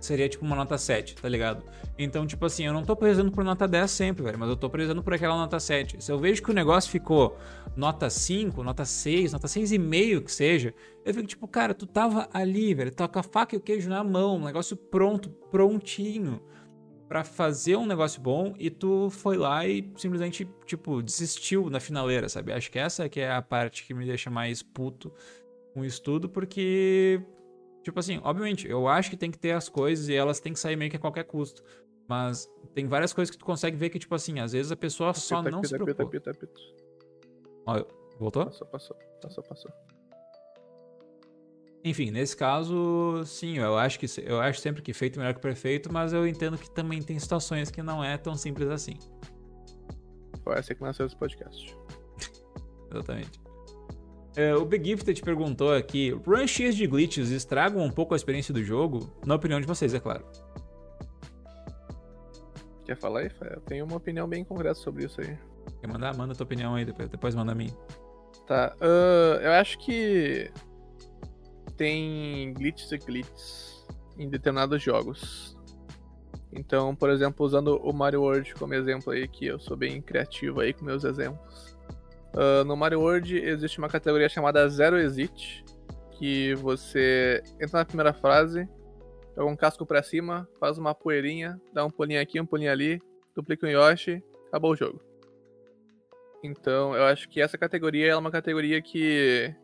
seria 0.00 0.28
tipo 0.28 0.44
uma 0.44 0.56
nota 0.56 0.78
7, 0.78 1.16
tá 1.16 1.28
ligado? 1.28 1.62
Então, 1.98 2.26
tipo 2.26 2.44
assim, 2.46 2.64
eu 2.64 2.72
não 2.72 2.84
tô 2.84 2.94
prezando 2.94 3.30
por 3.30 3.44
nota 3.44 3.66
10 3.66 3.90
sempre, 3.90 4.22
velho, 4.22 4.38
mas 4.38 4.48
eu 4.48 4.56
tô 4.56 4.70
prezando 4.70 5.02
por 5.02 5.12
aquela 5.12 5.36
nota 5.36 5.58
7. 5.58 6.02
Se 6.02 6.12
eu 6.12 6.18
vejo 6.18 6.42
que 6.42 6.50
o 6.50 6.54
negócio 6.54 6.90
ficou 6.90 7.36
nota 7.76 8.08
5, 8.08 8.62
nota 8.62 8.84
6, 8.84 9.32
nota 9.32 9.46
6,5 9.46 10.24
que 10.24 10.32
seja, 10.32 10.74
eu 11.04 11.14
fico 11.14 11.26
tipo, 11.26 11.48
cara, 11.48 11.74
tu 11.74 11.86
tava 11.86 12.28
ali, 12.32 12.74
velho, 12.74 12.94
tá 12.94 13.08
com 13.08 13.18
a 13.18 13.22
faca 13.22 13.54
e 13.54 13.58
o 13.58 13.60
queijo 13.60 13.88
na 13.88 14.04
mão, 14.04 14.36
um 14.36 14.44
negócio 14.44 14.76
pronto, 14.76 15.28
prontinho 15.50 16.40
para 17.08 17.24
fazer 17.24 17.76
um 17.76 17.86
negócio 17.86 18.20
bom 18.20 18.54
e 18.58 18.68
tu 18.68 19.08
foi 19.08 19.38
lá 19.38 19.66
e 19.66 19.90
simplesmente, 19.96 20.46
tipo, 20.66 21.02
desistiu 21.02 21.70
na 21.70 21.80
finaleira, 21.80 22.28
sabe? 22.28 22.52
Acho 22.52 22.70
que 22.70 22.78
essa 22.78 23.08
que 23.08 23.18
é 23.18 23.32
a 23.32 23.40
parte 23.40 23.86
que 23.86 23.94
me 23.94 24.04
deixa 24.04 24.28
mais 24.28 24.62
puto 24.62 25.10
com 25.72 25.80
o 25.80 25.84
estudo, 25.86 26.28
porque 26.28 27.22
Tipo 27.88 28.00
assim, 28.00 28.20
obviamente, 28.22 28.68
eu 28.68 28.86
acho 28.86 29.08
que 29.08 29.16
tem 29.16 29.30
que 29.30 29.38
ter 29.38 29.52
as 29.52 29.66
coisas 29.66 30.10
e 30.10 30.14
elas 30.14 30.38
têm 30.40 30.52
que 30.52 30.60
sair 30.60 30.76
meio 30.76 30.90
que 30.90 30.98
a 30.98 31.00
qualquer 31.00 31.24
custo. 31.24 31.64
Mas 32.06 32.46
tem 32.74 32.86
várias 32.86 33.14
coisas 33.14 33.30
que 33.30 33.38
tu 33.38 33.46
consegue 33.46 33.78
ver 33.78 33.88
que, 33.88 33.98
tipo 33.98 34.14
assim, 34.14 34.40
às 34.40 34.52
vezes 34.52 34.70
a 34.70 34.76
pessoa 34.76 35.14
só 35.14 35.40
não 35.42 35.64
se 35.64 35.74
preocupa. 35.74 36.06
Pita, 36.06 36.34
pita. 36.34 36.52
Ó, 37.66 37.82
voltou? 38.18 38.44
Passou, 38.44 38.66
passou. 38.66 38.96
Passou, 39.22 39.42
passou. 39.42 39.70
Enfim, 41.82 42.10
nesse 42.10 42.36
caso, 42.36 43.22
sim, 43.24 43.56
eu 43.56 43.78
acho 43.78 43.98
que 43.98 44.06
eu 44.22 44.38
acho 44.38 44.60
sempre 44.60 44.82
que 44.82 44.92
feito 44.92 45.18
melhor 45.18 45.32
que 45.32 45.40
perfeito, 45.40 45.90
mas 45.90 46.12
eu 46.12 46.28
entendo 46.28 46.58
que 46.58 46.70
também 46.70 47.00
tem 47.00 47.18
situações 47.18 47.70
que 47.70 47.82
não 47.82 48.04
é 48.04 48.18
tão 48.18 48.36
simples 48.36 48.68
assim. 48.68 48.98
Foi 50.44 50.58
assim 50.58 50.74
que 50.74 50.82
nasceu 50.82 51.06
esse 51.06 51.16
podcast. 51.16 51.74
Exatamente. 52.92 53.40
É, 54.38 54.54
o 54.54 54.64
Big 54.64 54.88
Gifted 54.88 55.20
perguntou 55.20 55.74
aqui: 55.74 56.10
Run 56.24 56.46
cheios 56.46 56.76
de 56.76 56.86
glitches 56.86 57.30
estragam 57.30 57.82
um 57.82 57.90
pouco 57.90 58.14
a 58.14 58.16
experiência 58.16 58.54
do 58.54 58.62
jogo? 58.62 59.12
Na 59.26 59.34
opinião 59.34 59.60
de 59.60 59.66
vocês, 59.66 59.92
é 59.92 59.98
claro. 59.98 60.24
Quer 62.84 62.96
falar 62.96 63.22
aí, 63.22 63.30
Eu 63.50 63.60
tenho 63.62 63.84
uma 63.84 63.96
opinião 63.96 64.28
bem 64.28 64.44
concreta 64.44 64.76
sobre 64.76 65.06
isso 65.06 65.20
aí. 65.20 65.36
Quer 65.80 65.88
mandar? 65.88 66.16
Manda 66.16 66.34
a 66.34 66.36
tua 66.36 66.44
opinião 66.44 66.76
aí, 66.76 66.84
depois, 66.84 67.08
depois 67.08 67.34
manda 67.34 67.50
a 67.50 67.54
mim. 67.56 67.68
Tá, 68.46 68.76
uh, 68.80 69.40
eu 69.42 69.50
acho 69.54 69.76
que 69.80 70.52
tem 71.76 72.54
glitches 72.54 72.92
e 72.92 72.98
glitches 72.98 73.84
em 74.16 74.28
determinados 74.28 74.80
jogos. 74.80 75.58
Então, 76.52 76.94
por 76.94 77.10
exemplo, 77.10 77.44
usando 77.44 77.76
o 77.78 77.92
Mario 77.92 78.22
World 78.22 78.54
como 78.54 78.72
exemplo 78.72 79.12
aí, 79.12 79.26
que 79.26 79.46
eu 79.46 79.58
sou 79.58 79.76
bem 79.76 80.00
criativo 80.00 80.60
aí 80.60 80.72
com 80.72 80.84
meus 80.84 81.02
exemplos. 81.02 81.67
Uh, 82.34 82.64
no 82.64 82.76
Mario 82.76 83.00
World 83.00 83.36
existe 83.36 83.78
uma 83.78 83.88
categoria 83.88 84.28
chamada 84.28 84.68
Zero 84.68 84.98
Exit, 84.98 85.64
que 86.12 86.54
você 86.56 87.42
entra 87.60 87.78
na 87.78 87.84
primeira 87.84 88.12
fase, 88.12 88.68
joga 89.36 89.50
um 89.50 89.56
casco 89.56 89.86
pra 89.86 90.02
cima, 90.02 90.48
faz 90.58 90.78
uma 90.78 90.94
poeirinha, 90.94 91.60
dá 91.72 91.84
um 91.84 91.90
pulinho 91.90 92.20
aqui, 92.20 92.40
um 92.40 92.46
pulinho 92.46 92.70
ali, 92.70 93.00
duplica 93.34 93.66
o 93.66 93.70
Yoshi, 93.70 94.22
acabou 94.48 94.72
o 94.72 94.76
jogo. 94.76 95.00
Então, 96.42 96.94
eu 96.94 97.04
acho 97.04 97.28
que 97.28 97.40
essa 97.40 97.58
categoria 97.58 98.12
é 98.12 98.16
uma 98.16 98.30
categoria 98.30 98.80
que 98.80 99.54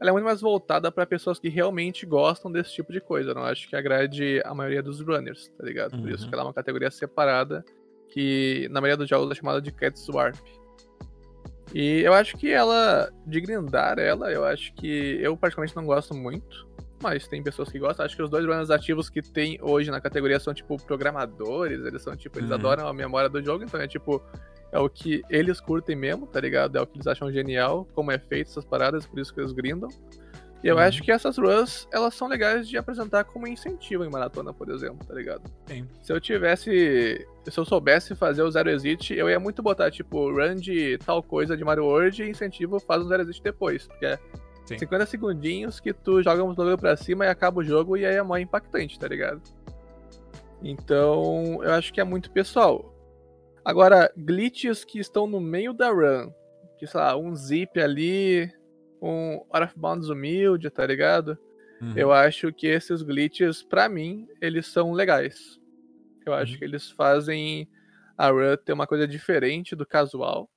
ela 0.00 0.10
é 0.10 0.12
muito 0.12 0.24
mais 0.24 0.40
voltada 0.40 0.92
para 0.92 1.06
pessoas 1.06 1.38
que 1.38 1.48
realmente 1.48 2.04
gostam 2.04 2.52
desse 2.52 2.72
tipo 2.72 2.92
de 2.92 3.00
coisa. 3.00 3.32
Não 3.32 3.42
acho 3.42 3.68
que 3.68 3.76
agrade 3.76 4.42
a 4.44 4.54
maioria 4.54 4.82
dos 4.82 5.00
runners, 5.00 5.48
tá 5.56 5.64
ligado? 5.64 5.92
Por 5.92 6.00
uhum. 6.00 6.10
isso 6.10 6.28
que 6.28 6.34
ela 6.34 6.42
é 6.42 6.46
uma 6.46 6.54
categoria 6.54 6.90
separada 6.90 7.64
que 8.08 8.68
na 8.70 8.80
maioria 8.80 8.96
dos 8.96 9.08
jogos 9.08 9.30
é 9.30 9.34
chamada 9.34 9.60
de 9.60 9.72
Cat 9.72 9.98
Swap. 9.98 10.36
E 11.74 12.00
eu 12.00 12.12
acho 12.12 12.36
que 12.36 12.50
ela, 12.50 13.10
de 13.26 13.40
grindar 13.40 13.98
ela, 13.98 14.30
eu 14.30 14.44
acho 14.44 14.72
que 14.74 15.18
eu 15.20 15.36
particularmente 15.36 15.76
não 15.76 15.84
gosto 15.84 16.14
muito, 16.14 16.66
mas 17.02 17.26
tem 17.26 17.42
pessoas 17.42 17.70
que 17.70 17.78
gostam. 17.78 18.06
Acho 18.06 18.16
que 18.16 18.22
os 18.22 18.30
dois 18.30 18.44
runners 18.44 18.70
ativos 18.70 19.08
que 19.08 19.20
tem 19.20 19.58
hoje 19.60 19.90
na 19.90 20.00
categoria 20.00 20.38
são 20.38 20.54
tipo 20.54 20.76
programadores, 20.84 21.84
eles 21.84 22.02
são 22.02 22.16
tipo, 22.16 22.38
eles 22.38 22.50
uhum. 22.50 22.56
adoram 22.56 22.88
a 22.88 22.92
memória 22.92 23.28
do 23.28 23.42
jogo, 23.44 23.64
então 23.64 23.80
é 23.80 23.88
tipo, 23.88 24.22
é 24.72 24.78
o 24.78 24.88
que 24.88 25.22
eles 25.28 25.60
curtem 25.60 25.96
mesmo, 25.96 26.26
tá 26.26 26.40
ligado? 26.40 26.76
É 26.76 26.80
o 26.80 26.86
que 26.86 26.96
eles 26.96 27.06
acham 27.06 27.30
genial, 27.32 27.86
como 27.94 28.10
é 28.10 28.18
feito 28.18 28.48
essas 28.48 28.64
paradas, 28.64 29.06
por 29.06 29.18
isso 29.18 29.34
que 29.34 29.40
eles 29.40 29.52
grindam. 29.52 29.88
E 30.62 30.68
eu 30.68 30.76
uhum. 30.76 30.82
acho 30.82 31.02
que 31.02 31.12
essas 31.12 31.36
runs, 31.38 31.86
elas 31.92 32.14
são 32.14 32.28
legais 32.28 32.68
de 32.68 32.76
apresentar 32.76 33.24
como 33.24 33.46
incentivo 33.46 34.04
em 34.04 34.10
maratona, 34.10 34.52
por 34.52 34.70
exemplo, 34.70 35.06
tá 35.06 35.14
ligado? 35.14 35.42
Sim. 35.66 35.86
Se 36.02 36.12
eu 36.12 36.20
tivesse. 36.20 37.26
Se 37.48 37.60
eu 37.60 37.64
soubesse 37.64 38.14
fazer 38.16 38.42
o 38.42 38.50
Zero 38.50 38.70
Exit, 38.70 39.14
eu 39.14 39.30
ia 39.30 39.38
muito 39.38 39.62
botar, 39.62 39.90
tipo, 39.90 40.30
run 40.32 40.56
de 40.56 40.98
tal 40.98 41.22
coisa 41.22 41.56
de 41.56 41.64
Mario 41.64 41.84
World 41.84 42.22
e 42.22 42.30
incentivo 42.30 42.80
faz 42.80 43.02
o 43.02 43.08
Zero 43.08 43.22
Exit 43.22 43.42
depois. 43.42 43.86
Porque 43.86 44.06
é 44.06 44.18
Sim. 44.66 44.78
50 44.78 45.06
segundinhos 45.06 45.78
que 45.78 45.92
tu 45.92 46.20
joga 46.22 46.42
um 46.42 46.52
bagulho 46.52 46.76
pra 46.76 46.96
cima 46.96 47.24
e 47.24 47.28
acaba 47.28 47.60
o 47.60 47.64
jogo 47.64 47.96
e 47.96 48.04
aí 48.04 48.16
é 48.16 48.22
mó 48.22 48.36
impactante, 48.36 48.98
tá 48.98 49.06
ligado? 49.06 49.40
Então, 50.62 51.60
eu 51.62 51.72
acho 51.72 51.92
que 51.92 52.00
é 52.00 52.04
muito 52.04 52.30
pessoal. 52.30 52.92
Agora, 53.64 54.12
glitches 54.16 54.84
que 54.84 54.98
estão 54.98 55.26
no 55.26 55.40
meio 55.40 55.72
da 55.72 55.90
run, 55.90 56.32
que 56.78 56.86
sei 56.86 57.00
lá, 57.00 57.16
um 57.16 57.34
zip 57.34 57.80
ali, 57.80 58.50
um 59.06 59.44
Out 59.50 59.64
of 59.64 59.78
Bounds 59.78 60.08
humilde, 60.08 60.70
tá 60.70 60.86
ligado? 60.86 61.38
Uhum. 61.80 61.92
Eu 61.96 62.12
acho 62.12 62.52
que 62.52 62.66
esses 62.66 63.02
glitches, 63.02 63.62
para 63.62 63.88
mim, 63.88 64.26
eles 64.40 64.66
são 64.66 64.92
legais. 64.92 65.60
Eu 66.24 66.34
acho 66.34 66.52
uhum. 66.52 66.58
que 66.58 66.64
eles 66.64 66.90
fazem 66.90 67.68
a 68.16 68.30
run 68.30 68.56
ter 68.56 68.72
uma 68.72 68.86
coisa 68.86 69.06
diferente 69.06 69.76
do 69.76 69.86
casual, 69.86 70.48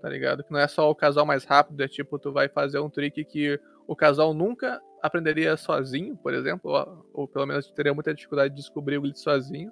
tá 0.00 0.08
ligado? 0.08 0.42
Que 0.42 0.52
não 0.52 0.58
é 0.58 0.66
só 0.66 0.90
o 0.90 0.94
casual 0.94 1.24
mais 1.24 1.44
rápido, 1.44 1.80
é 1.80 1.88
tipo, 1.88 2.18
tu 2.18 2.32
vai 2.32 2.48
fazer 2.48 2.80
um 2.80 2.90
trick 2.90 3.24
que 3.24 3.58
o 3.86 3.94
casual 3.94 4.34
nunca 4.34 4.80
aprenderia 5.02 5.56
sozinho, 5.56 6.16
por 6.16 6.34
exemplo, 6.34 6.70
ou, 6.70 7.10
ou 7.12 7.28
pelo 7.28 7.46
menos 7.46 7.70
teria 7.70 7.94
muita 7.94 8.14
dificuldade 8.14 8.54
de 8.54 8.60
descobrir 8.60 8.96
o 8.98 9.02
glitch 9.02 9.18
sozinho. 9.18 9.70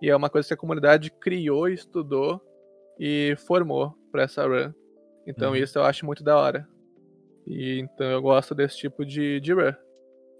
E 0.00 0.08
é 0.08 0.14
uma 0.14 0.30
coisa 0.30 0.46
que 0.46 0.54
a 0.54 0.58
comunidade 0.58 1.10
criou, 1.10 1.68
estudou 1.68 2.40
e 3.00 3.34
formou 3.46 3.94
para 4.12 4.22
essa 4.22 4.46
run. 4.46 4.72
Então 5.26 5.50
uhum. 5.50 5.56
isso 5.56 5.78
eu 5.78 5.84
acho 5.84 6.06
muito 6.06 6.22
da 6.22 6.36
hora. 6.36 6.68
E 7.48 7.80
então 7.80 8.06
eu 8.06 8.22
gosto 8.22 8.54
desse 8.54 8.76
tipo 8.76 9.04
de, 9.04 9.40
de 9.40 9.52
run. 9.52 9.72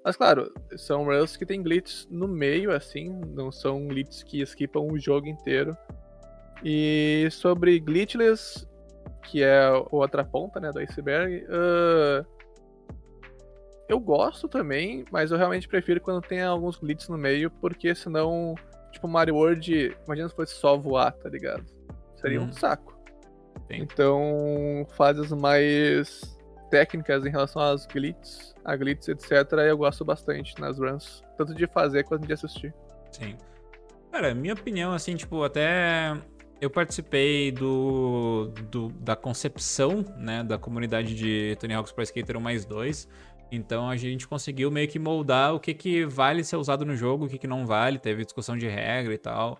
Mas 0.04 0.16
claro, 0.16 0.52
são 0.76 1.04
runs 1.04 1.36
que 1.36 1.44
tem 1.44 1.62
glitches 1.62 2.06
no 2.10 2.28
meio, 2.28 2.72
assim, 2.72 3.08
não 3.34 3.50
são 3.50 3.86
glitches 3.86 4.22
que 4.22 4.40
esquipam 4.40 4.80
o 4.80 4.98
jogo 4.98 5.26
inteiro. 5.26 5.76
E 6.64 7.28
sobre 7.30 7.78
glitchless, 7.78 8.66
que 9.24 9.42
é 9.42 9.66
a 9.66 9.84
outra 9.90 10.24
ponta 10.24 10.60
né, 10.60 10.70
do 10.70 10.78
iceberg, 10.78 11.44
uh, 11.44 12.26
eu 13.88 13.98
gosto 13.98 14.48
também, 14.48 15.04
mas 15.10 15.30
eu 15.30 15.38
realmente 15.38 15.68
prefiro 15.68 16.00
quando 16.00 16.20
tem 16.20 16.42
alguns 16.42 16.76
glitches 16.76 17.08
no 17.08 17.18
meio, 17.18 17.50
porque 17.50 17.94
senão 17.94 18.54
Tipo, 18.92 19.06
Mario 19.08 19.36
World, 19.36 19.96
imagina 20.06 20.28
se 20.28 20.34
fosse 20.34 20.54
só 20.54 20.76
voar, 20.76 21.12
tá 21.12 21.28
ligado? 21.28 21.64
Seria 22.16 22.40
hum. 22.40 22.44
um 22.44 22.46
uhum. 22.46 22.52
saco. 22.52 22.98
Sim. 23.68 23.82
Então, 23.82 24.86
fases 24.96 25.30
mais 25.32 26.37
técnicas 26.70 27.24
em 27.24 27.30
relação 27.30 27.60
às 27.60 27.86
glitches, 27.86 28.54
a 28.64 28.76
glitches, 28.76 29.08
etc., 29.08 29.52
eu 29.66 29.78
gosto 29.78 30.04
bastante 30.04 30.58
nas 30.60 30.78
runs. 30.78 31.22
Tanto 31.36 31.54
de 31.54 31.66
fazer 31.66 32.04
quanto 32.04 32.26
de 32.26 32.32
assistir. 32.32 32.74
Sim. 33.10 33.36
Cara, 34.10 34.34
minha 34.34 34.54
opinião, 34.54 34.92
assim, 34.92 35.16
tipo, 35.16 35.42
até 35.42 36.16
eu 36.60 36.68
participei 36.68 37.52
do, 37.52 38.50
do, 38.70 38.88
da 39.00 39.14
concepção, 39.14 40.04
né, 40.16 40.42
da 40.42 40.58
comunidade 40.58 41.14
de 41.14 41.56
Tony 41.60 41.74
Hawk's 41.74 41.92
Pro 41.92 42.02
Skater 42.02 42.36
1 42.36 42.40
mais 42.40 42.64
2. 42.64 43.08
Então 43.50 43.88
a 43.88 43.96
gente 43.96 44.28
conseguiu 44.28 44.70
meio 44.70 44.88
que 44.88 44.98
moldar 44.98 45.54
o 45.54 45.60
que, 45.60 45.72
que 45.72 46.04
vale 46.04 46.44
ser 46.44 46.56
usado 46.56 46.84
no 46.84 46.94
jogo, 46.94 47.24
o 47.24 47.28
que, 47.28 47.38
que 47.38 47.46
não 47.46 47.64
vale. 47.64 47.98
Teve 47.98 48.24
discussão 48.24 48.56
de 48.56 48.66
regra 48.66 49.14
e 49.14 49.18
tal. 49.18 49.58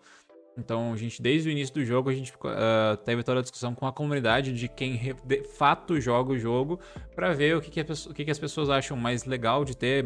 Então 0.59 0.93
a 0.93 0.97
gente, 0.97 1.23
desde 1.23 1.49
o 1.49 1.53
início 1.53 1.73
do 1.73 1.85
jogo, 1.85 2.11
a 2.11 2.13
gente 2.13 2.33
uh, 2.33 2.97
teve 3.05 3.23
toda 3.23 3.39
a 3.39 3.43
discussão 3.43 3.75
com 3.75 3.87
a 3.87 3.93
comunidade 3.93 4.53
de 4.53 4.67
quem 4.67 5.15
de 5.25 5.45
fato 5.45 6.01
joga 6.01 6.33
o 6.33 6.39
jogo 6.39 6.81
para 7.15 7.33
ver 7.33 7.57
o 7.57 7.61
que, 7.61 7.71
que, 7.71 7.81
o 7.81 8.15
que, 8.15 8.25
que 8.25 8.31
as 8.31 8.39
pessoas 8.39 8.69
acham 8.69 8.97
mais 8.97 9.25
legal 9.25 9.65
de 9.65 9.77
ter, 9.77 10.05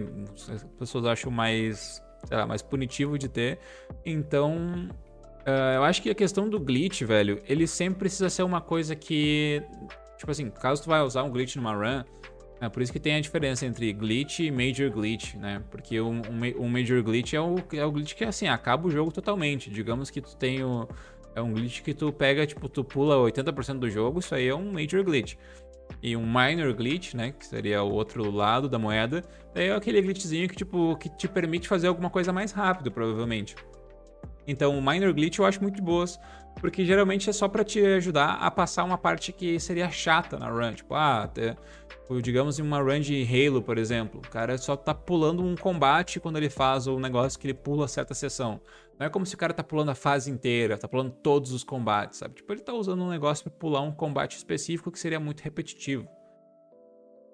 as 0.52 0.62
pessoas 0.78 1.06
acham 1.06 1.30
mais, 1.30 2.02
lá, 2.30 2.46
mais 2.46 2.60
punitivo 2.60 3.18
de 3.18 3.28
ter. 3.28 3.58
Então 4.04 4.88
uh, 5.46 5.74
eu 5.76 5.84
acho 5.84 6.02
que 6.02 6.10
a 6.10 6.14
questão 6.14 6.48
do 6.48 6.60
glitch, 6.60 7.02
velho, 7.02 7.40
ele 7.48 7.66
sempre 7.66 8.00
precisa 8.00 8.28
ser 8.28 8.42
uma 8.42 8.60
coisa 8.60 8.94
que, 8.94 9.62
tipo 10.18 10.30
assim, 10.30 10.50
caso 10.50 10.82
tu 10.82 10.90
vai 10.90 11.00
usar 11.00 11.22
um 11.22 11.30
glitch 11.30 11.56
numa 11.56 11.74
run 11.74 12.04
é 12.62 12.68
por 12.68 12.80
isso 12.80 12.92
que 12.92 13.00
tem 13.00 13.16
a 13.16 13.20
diferença 13.20 13.66
entre 13.66 13.92
glitch 13.92 14.38
e 14.38 14.50
major 14.50 14.88
glitch, 14.88 15.34
né? 15.34 15.60
Porque 15.68 16.00
um, 16.00 16.22
um, 16.60 16.68
major 16.68 17.02
glitch 17.02 17.34
é 17.34 17.40
o, 17.40 17.56
é 17.72 17.84
o 17.84 17.90
glitch 17.90 18.14
que, 18.14 18.24
assim, 18.24 18.46
acaba 18.46 18.86
o 18.86 18.90
jogo 18.90 19.10
totalmente. 19.10 19.68
Digamos 19.68 20.10
que 20.10 20.20
tu 20.20 20.36
tem 20.36 20.62
o... 20.62 20.88
É 21.34 21.42
um 21.42 21.52
glitch 21.52 21.82
que 21.82 21.92
tu 21.92 22.12
pega, 22.12 22.46
tipo, 22.46 22.68
tu 22.68 22.84
pula 22.84 23.16
80% 23.16 23.80
do 23.80 23.90
jogo, 23.90 24.20
isso 24.20 24.32
aí 24.32 24.46
é 24.46 24.54
um 24.54 24.70
major 24.70 25.02
glitch. 25.02 25.34
E 26.00 26.16
um 26.16 26.24
minor 26.24 26.72
glitch, 26.72 27.14
né, 27.14 27.32
que 27.32 27.44
seria 27.44 27.82
o 27.82 27.90
outro 27.90 28.30
lado 28.30 28.68
da 28.68 28.78
moeda, 28.78 29.24
é 29.56 29.72
aquele 29.72 30.00
glitchzinho 30.00 30.48
que, 30.48 30.54
tipo, 30.54 30.96
que 30.98 31.08
te 31.08 31.26
permite 31.26 31.66
fazer 31.66 31.88
alguma 31.88 32.10
coisa 32.10 32.32
mais 32.32 32.52
rápido, 32.52 32.92
provavelmente. 32.92 33.56
Então, 34.46 34.78
o 34.78 34.82
minor 34.82 35.12
glitch 35.12 35.38
eu 35.38 35.44
acho 35.44 35.60
muito 35.60 35.82
boas, 35.82 36.18
porque 36.60 36.84
geralmente 36.84 37.30
é 37.30 37.32
só 37.32 37.48
para 37.48 37.64
te 37.64 37.80
ajudar 37.84 38.34
a 38.34 38.50
passar 38.50 38.84
uma 38.84 38.98
parte 38.98 39.32
que 39.32 39.58
seria 39.58 39.90
chata 39.90 40.38
na 40.38 40.48
run. 40.48 40.74
Tipo, 40.74 40.94
ah, 40.94 41.30
digamos 42.20 42.58
em 42.58 42.62
uma 42.62 42.80
run 42.80 43.00
de 43.00 43.22
Halo, 43.24 43.62
por 43.62 43.78
exemplo. 43.78 44.20
O 44.20 44.30
cara 44.30 44.58
só 44.58 44.76
tá 44.76 44.92
pulando 44.92 45.42
um 45.42 45.56
combate 45.56 46.18
quando 46.20 46.36
ele 46.36 46.50
faz 46.50 46.86
o 46.86 46.98
negócio 46.98 47.38
que 47.38 47.46
ele 47.46 47.54
pula 47.54 47.88
certa 47.88 48.14
sessão. 48.14 48.60
Não 48.98 49.06
é 49.06 49.10
como 49.10 49.24
se 49.24 49.34
o 49.34 49.38
cara 49.38 49.54
tá 49.54 49.62
pulando 49.62 49.90
a 49.90 49.94
fase 49.94 50.30
inteira, 50.30 50.76
tá 50.76 50.86
pulando 50.86 51.10
todos 51.10 51.52
os 51.52 51.64
combates, 51.64 52.18
sabe? 52.18 52.34
Tipo, 52.34 52.52
ele 52.52 52.60
tá 52.60 52.72
usando 52.72 53.02
um 53.02 53.08
negócio 53.08 53.44
para 53.44 53.52
pular 53.52 53.80
um 53.80 53.92
combate 53.92 54.36
específico 54.36 54.90
que 54.90 54.98
seria 54.98 55.18
muito 55.18 55.40
repetitivo. 55.40 56.08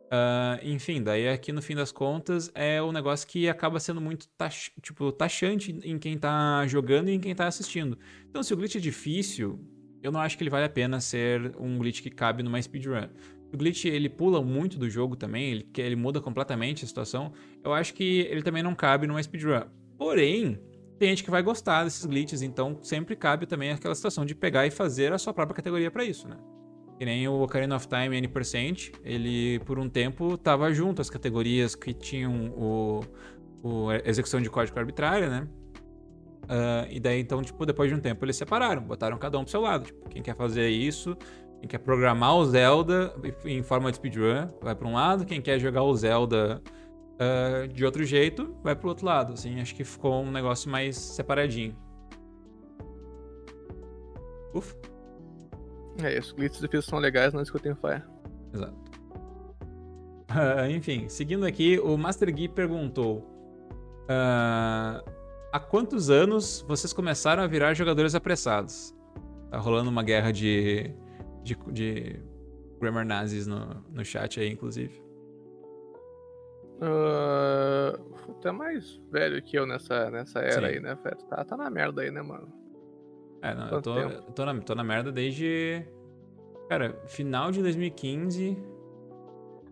Uh, 0.08 0.56
enfim, 0.62 1.02
daí 1.02 1.28
aqui 1.28 1.52
no 1.52 1.60
fim 1.60 1.74
das 1.74 1.92
contas 1.92 2.50
é 2.54 2.82
um 2.82 2.92
negócio 2.92 3.28
que 3.28 3.46
acaba 3.46 3.78
sendo 3.78 4.00
muito 4.00 4.26
tax, 4.38 4.70
tipo, 4.80 5.12
taxante 5.12 5.78
em 5.84 5.98
quem 5.98 6.16
tá 6.16 6.66
jogando 6.66 7.10
e 7.10 7.12
em 7.12 7.20
quem 7.20 7.34
tá 7.34 7.46
assistindo. 7.46 7.98
Então, 8.28 8.42
se 8.42 8.54
o 8.54 8.56
glitch 8.56 8.76
é 8.76 8.80
difícil, 8.80 9.60
eu 10.02 10.10
não 10.10 10.20
acho 10.20 10.36
que 10.38 10.42
ele 10.42 10.50
vale 10.50 10.64
a 10.64 10.70
pena 10.70 11.00
ser 11.00 11.54
um 11.58 11.76
glitch 11.76 12.00
que 12.00 12.10
cabe 12.10 12.42
numa 12.42 12.60
speedrun. 12.60 13.08
O 13.52 13.56
glitch 13.56 13.86
ele 13.86 14.08
pula 14.08 14.42
muito 14.42 14.78
do 14.78 14.88
jogo 14.90 15.16
também, 15.16 15.50
ele, 15.50 15.68
ele 15.78 15.96
muda 15.96 16.20
completamente 16.20 16.84
a 16.84 16.88
situação. 16.88 17.32
Eu 17.64 17.72
acho 17.72 17.94
que 17.94 18.20
ele 18.30 18.42
também 18.42 18.62
não 18.62 18.74
cabe 18.74 19.06
numa 19.06 19.22
speedrun. 19.22 19.62
Porém, 19.96 20.60
tem 20.98 21.10
gente 21.10 21.24
que 21.24 21.30
vai 21.30 21.42
gostar 21.42 21.84
desses 21.84 22.04
glitches, 22.04 22.42
então 22.42 22.78
sempre 22.82 23.16
cabe 23.16 23.46
também 23.46 23.70
aquela 23.70 23.94
situação 23.94 24.26
de 24.26 24.34
pegar 24.34 24.66
e 24.66 24.70
fazer 24.70 25.12
a 25.12 25.18
sua 25.18 25.32
própria 25.32 25.56
categoria 25.56 25.90
para 25.90 26.04
isso, 26.04 26.28
né? 26.28 26.36
Que 26.98 27.04
nem 27.04 27.28
o 27.28 27.40
Ocarina 27.40 27.76
of 27.76 27.86
Time 27.86 28.20
N%, 28.20 28.92
ele 29.04 29.60
por 29.60 29.78
um 29.78 29.88
tempo 29.88 30.36
tava 30.36 30.72
junto 30.72 31.00
as 31.00 31.08
categorias 31.08 31.76
que 31.76 31.94
tinham 31.94 32.50
o, 32.56 33.00
o 33.62 33.92
execução 34.04 34.40
de 34.40 34.50
código 34.50 34.76
arbitrária, 34.78 35.28
né? 35.30 35.48
Uh, 36.44 36.88
e 36.90 36.98
daí, 36.98 37.20
então, 37.20 37.42
tipo, 37.42 37.64
depois 37.66 37.90
de 37.90 37.94
um 37.94 38.00
tempo 38.00 38.24
eles 38.24 38.36
separaram, 38.36 38.82
botaram 38.82 39.18
cada 39.18 39.38
um 39.38 39.42
pro 39.42 39.50
seu 39.50 39.60
lado. 39.60 39.84
Tipo, 39.84 40.08
quem 40.08 40.22
quer 40.22 40.34
fazer 40.34 40.68
isso, 40.68 41.16
quem 41.60 41.68
quer 41.68 41.78
programar 41.78 42.36
o 42.36 42.44
Zelda 42.44 43.12
em 43.44 43.62
forma 43.62 43.90
de 43.90 43.96
speedrun, 43.96 44.48
vai 44.62 44.74
para 44.74 44.86
um 44.86 44.94
lado. 44.94 45.26
Quem 45.26 45.42
quer 45.42 45.58
jogar 45.58 45.82
o 45.82 45.94
Zelda 45.94 46.62
uh, 47.14 47.68
de 47.68 47.84
outro 47.84 48.04
jeito, 48.04 48.56
vai 48.62 48.76
pro 48.76 48.88
outro 48.88 49.06
lado. 49.06 49.32
Assim, 49.32 49.60
acho 49.60 49.74
que 49.74 49.84
ficou 49.84 50.22
um 50.22 50.30
negócio 50.30 50.70
mais 50.70 50.96
separadinho. 50.96 51.76
Ufa. 54.54 54.76
É 56.02 56.16
isso, 56.16 56.34
glitches 56.36 56.62
e 56.62 56.82
são 56.82 57.00
legais, 57.00 57.34
não 57.34 57.42
escutem 57.42 57.74
Fire. 57.74 58.04
Exato. 58.54 58.88
Uh, 60.30 60.70
enfim, 60.70 61.08
seguindo 61.08 61.44
aqui, 61.44 61.78
o 61.80 61.96
Master 61.96 62.32
Gui 62.32 62.48
perguntou: 62.48 63.18
uh, 64.04 65.02
Há 65.50 65.58
quantos 65.58 66.08
anos 66.08 66.64
vocês 66.68 66.92
começaram 66.92 67.42
a 67.42 67.46
virar 67.46 67.74
jogadores 67.74 68.14
apressados? 68.14 68.94
Tá 69.50 69.58
rolando 69.58 69.90
uma 69.90 70.02
guerra 70.02 70.30
de, 70.30 70.94
de, 71.42 71.56
de 71.72 72.20
grammar 72.80 73.06
nazis 73.06 73.46
no, 73.46 73.82
no 73.90 74.04
chat 74.04 74.40
aí, 74.40 74.50
inclusive. 74.50 75.02
Uh, 76.80 78.34
tu 78.40 78.48
é 78.48 78.52
mais 78.52 79.00
velho 79.10 79.42
que 79.42 79.58
eu 79.58 79.66
nessa, 79.66 80.10
nessa 80.10 80.38
era 80.38 80.68
Sim. 80.68 80.74
aí, 80.74 80.80
né, 80.80 80.96
Fred? 80.96 81.24
Tá, 81.26 81.44
tá 81.44 81.56
na 81.56 81.68
merda 81.68 82.02
aí, 82.02 82.10
né, 82.10 82.22
mano? 82.22 82.52
É, 83.42 83.54
não, 83.54 83.68
eu 83.68 83.82
tô, 83.82 83.98
eu 83.98 84.22
tô, 84.32 84.44
na, 84.44 84.60
tô 84.60 84.74
na 84.74 84.84
merda 84.84 85.10
desde. 85.10 85.84
Cara, 86.68 87.00
final 87.06 87.50
de 87.50 87.62
2015. 87.62 88.56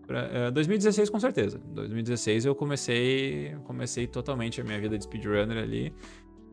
Pra, 0.07 0.21
é, 0.21 0.51
2016 0.51 1.11
com 1.11 1.19
certeza. 1.19 1.59
2016 1.59 2.45
eu 2.45 2.55
comecei. 2.55 3.57
Comecei 3.65 4.07
totalmente 4.07 4.61
a 4.61 4.65
minha 4.65 4.81
vida 4.81 4.97
de 4.97 5.05
speedrunner 5.05 5.63
ali. 5.63 5.93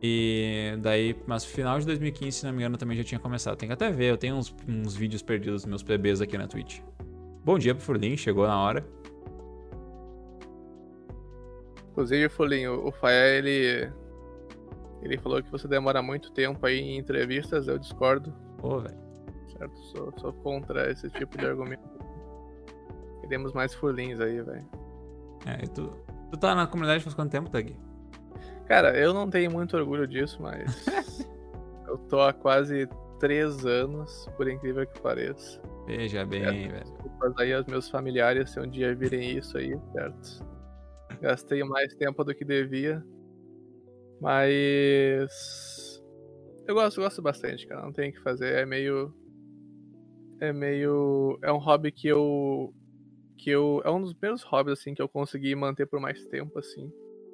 E 0.05 0.75
daí, 0.81 1.15
mas 1.25 1.45
final 1.45 1.79
de 1.79 1.85
2015, 1.85 2.39
se 2.39 2.45
não 2.45 2.51
me 2.51 2.57
engano, 2.59 2.77
também 2.77 2.97
já 2.97 3.05
tinha 3.05 3.19
começado. 3.19 3.55
Tem 3.55 3.69
que 3.69 3.73
até 3.73 3.89
ver, 3.89 4.11
eu 4.11 4.17
tenho 4.17 4.35
uns, 4.35 4.53
uns 4.67 4.93
vídeos 4.93 5.21
perdidos 5.21 5.61
dos 5.61 5.69
meus 5.69 5.81
PBs 5.81 6.19
aqui 6.19 6.37
na 6.37 6.45
Twitch. 6.45 6.81
Bom 7.45 7.57
dia 7.57 7.73
pro 7.73 7.81
Furlin, 7.81 8.17
chegou 8.17 8.45
na 8.45 8.59
hora. 8.59 8.85
Inclusive, 11.91 12.27
Fulinho, 12.27 12.85
o 12.85 12.91
Faé, 12.91 13.37
ele. 13.37 13.89
Ele 15.03 15.17
falou 15.19 15.41
que 15.41 15.49
você 15.49 15.67
demora 15.67 16.01
muito 16.01 16.31
tempo 16.31 16.65
aí 16.65 16.79
em 16.79 16.97
entrevistas, 16.97 17.67
eu 17.67 17.77
discordo, 17.77 18.33
Pô, 18.57 18.79
velho. 18.79 18.97
certo? 19.57 19.77
Sou, 19.85 20.13
sou 20.17 20.33
contra 20.33 20.91
esse 20.91 21.09
tipo 21.11 21.37
de 21.37 21.45
argumento. 21.45 21.83
Queremos 23.21 23.53
mais 23.53 23.73
furlins 23.73 24.19
aí, 24.19 24.41
velho. 24.41 24.65
É, 25.45 25.63
e 25.63 25.67
tu, 25.67 25.93
tu 26.31 26.37
tá 26.37 26.55
na 26.55 26.67
comunidade 26.67 27.03
faz 27.03 27.13
quanto 27.13 27.31
tempo, 27.31 27.49
Tag? 27.49 27.75
Cara, 28.67 28.97
eu 28.97 29.13
não 29.13 29.29
tenho 29.29 29.51
muito 29.51 29.75
orgulho 29.75 30.07
disso, 30.07 30.41
mas. 30.41 30.85
eu 31.87 31.97
tô 32.09 32.21
há 32.21 32.33
quase 32.33 32.87
três 33.19 33.65
anos, 33.65 34.27
por 34.35 34.49
incrível 34.49 34.85
que 34.85 34.99
pareça. 34.99 35.61
Veja 35.85 36.25
bem, 36.25 36.69
velho. 36.69 36.83
Desculpas 36.83 37.37
aí 37.37 37.53
aos 37.53 37.65
meus 37.65 37.89
familiares 37.89 38.49
se 38.51 38.59
um 38.59 38.69
dia 38.69 38.95
virem 38.95 39.37
isso 39.37 39.57
aí, 39.57 39.77
certo? 39.91 40.45
Gastei 41.21 41.63
mais 41.63 41.93
tempo 41.95 42.23
do 42.23 42.33
que 42.33 42.45
devia. 42.45 43.03
Mas. 44.19 46.01
Eu 46.65 46.75
gosto, 46.75 47.01
gosto 47.01 47.21
bastante, 47.21 47.67
cara. 47.67 47.81
Não 47.81 47.91
tem 47.91 48.09
o 48.09 48.13
que 48.13 48.21
fazer. 48.21 48.55
É 48.55 48.65
meio. 48.65 49.13
É 50.39 50.53
meio. 50.53 51.37
É 51.41 51.51
um 51.51 51.57
hobby 51.57 51.91
que 51.91 52.07
eu. 52.07 52.73
Que 53.37 53.49
eu. 53.49 53.81
É 53.83 53.91
um 53.91 54.01
dos 54.01 54.13
primeiros 54.13 54.43
hobbies, 54.43 54.79
assim, 54.79 54.93
que 54.93 55.01
eu 55.01 55.09
consegui 55.09 55.53
manter 55.55 55.85
por 55.85 55.99
mais 55.99 56.25
tempo, 56.27 56.57
assim. 56.57 56.91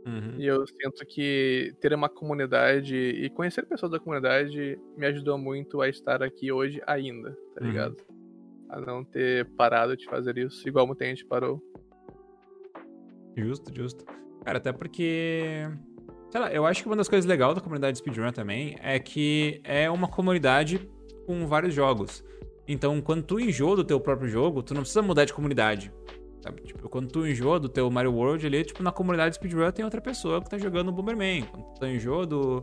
Uhum. 0.10 0.36
E 0.40 0.46
eu 0.46 0.66
sinto 0.66 1.06
que 1.06 1.74
ter 1.80 1.94
uma 1.94 2.10
comunidade 2.10 2.96
e 2.96 3.30
conhecer 3.30 3.66
pessoas 3.66 3.92
da 3.92 4.00
comunidade 4.00 4.80
me 4.98 5.06
ajudou 5.06 5.38
muito 5.38 5.82
a 5.82 5.88
estar 5.90 6.24
aqui 6.24 6.52
hoje 6.52 6.82
ainda, 6.88 7.32
tá 7.54 7.62
Uhum. 7.62 7.68
ligado? 7.68 7.98
A 8.70 8.80
não 8.82 9.04
ter 9.04 9.46
parado 9.56 9.96
de 9.96 10.06
fazer 10.06 10.38
isso, 10.38 10.68
igual 10.68 10.88
muita 10.88 11.06
gente 11.06 11.26
parou. 11.26 11.62
Justo, 13.36 13.74
justo. 13.74 14.06
Cara, 14.44 14.58
até 14.58 14.72
porque. 14.72 15.68
Sei 16.30 16.40
lá, 16.40 16.52
eu 16.52 16.66
acho 16.66 16.84
que 16.84 16.88
uma 16.88 16.96
das 16.96 17.10
coisas 17.10 17.28
legais 17.28 17.56
da 17.56 17.62
comunidade 17.62 17.94
de 17.94 18.00
speedrun 18.00 18.32
também 18.32 18.76
é 18.82 19.00
que 19.00 19.62
é 19.64 19.90
uma 19.90 20.08
comunidade 20.08 20.88
com 21.26 21.48
vários 21.48 21.74
jogos. 21.74 22.24
Então, 22.68 23.02
quando 23.02 23.24
tu 23.24 23.40
enjoa 23.40 23.76
do 23.78 23.84
teu 23.84 24.00
próprio 24.00 24.28
jogo, 24.30 24.62
tu 24.62 24.76
não 24.76 24.82
precisa 24.82 25.02
mudar 25.02 25.26
de 25.26 25.34
comunidade. 25.34 25.92
Sabe? 26.42 26.62
Tipo, 26.62 26.88
quando 26.88 27.10
tu 27.10 27.28
enjoa 27.28 27.60
do 27.60 27.68
teu 27.68 27.90
Mario 27.90 28.14
World 28.14 28.46
ali, 28.46 28.64
tipo, 28.64 28.82
na 28.82 28.92
comunidade 28.92 29.32
de 29.32 29.36
speedrun 29.36 29.72
tem 29.72 29.84
outra 29.84 30.00
pessoa 30.00 30.42
que 30.42 30.50
tá 30.50 30.58
jogando 30.58 30.92
Bomberman. 30.92 31.44
Quando 31.44 31.66
tu 31.78 31.86
enjoa 31.86 32.26
do, 32.26 32.62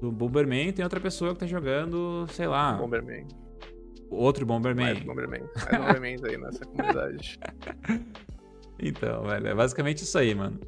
do 0.00 0.12
Bomberman, 0.12 0.72
tem 0.72 0.84
outra 0.84 1.00
pessoa 1.00 1.32
que 1.34 1.40
tá 1.40 1.46
jogando, 1.46 2.26
sei 2.30 2.46
lá, 2.46 2.74
Bomberman. 2.74 3.26
outro 4.10 4.46
Bomberman. 4.46 4.94
Mais 4.94 4.98
Bomberman. 5.00 5.42
Mais 5.70 5.78
Bombermans 5.78 6.24
aí 6.24 6.36
nessa 6.36 6.64
comunidade. 6.66 7.38
Então, 8.78 9.22
velho, 9.24 9.48
é 9.48 9.54
basicamente 9.54 10.02
isso 10.02 10.18
aí, 10.18 10.34
mano. 10.34 10.60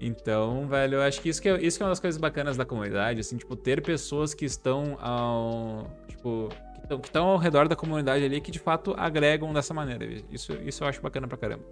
Então, 0.00 0.66
velho, 0.68 0.96
eu 0.96 1.02
acho 1.02 1.20
que 1.20 1.28
isso 1.28 1.42
que 1.42 1.48
é, 1.48 1.60
isso 1.60 1.76
que 1.76 1.82
é 1.82 1.86
uma 1.86 1.90
das 1.90 2.00
coisas 2.00 2.20
bacanas 2.20 2.56
da 2.56 2.64
comunidade, 2.64 3.20
assim, 3.20 3.36
tipo, 3.36 3.56
ter 3.56 3.82
pessoas 3.82 4.34
que 4.34 4.44
estão 4.44 4.96
ao. 5.00 5.90
Tipo, 6.08 6.48
estão- 6.88 7.00
que 7.00 7.08
estão 7.08 7.26
ao 7.26 7.36
redor 7.38 7.68
da 7.68 7.76
comunidade 7.76 8.24
ali 8.24 8.40
que 8.40 8.50
de 8.50 8.58
fato 8.58 8.94
agregam 8.96 9.52
dessa 9.52 9.72
maneira. 9.74 10.04
Isso, 10.30 10.52
isso 10.64 10.82
eu 10.84 10.88
acho 10.88 11.00
bacana 11.02 11.28
pra 11.28 11.36
caramba. 11.36 11.64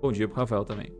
Bom 0.00 0.10
dia 0.12 0.26
pro 0.28 0.36
Rafael 0.38 0.64
também. 0.64 0.92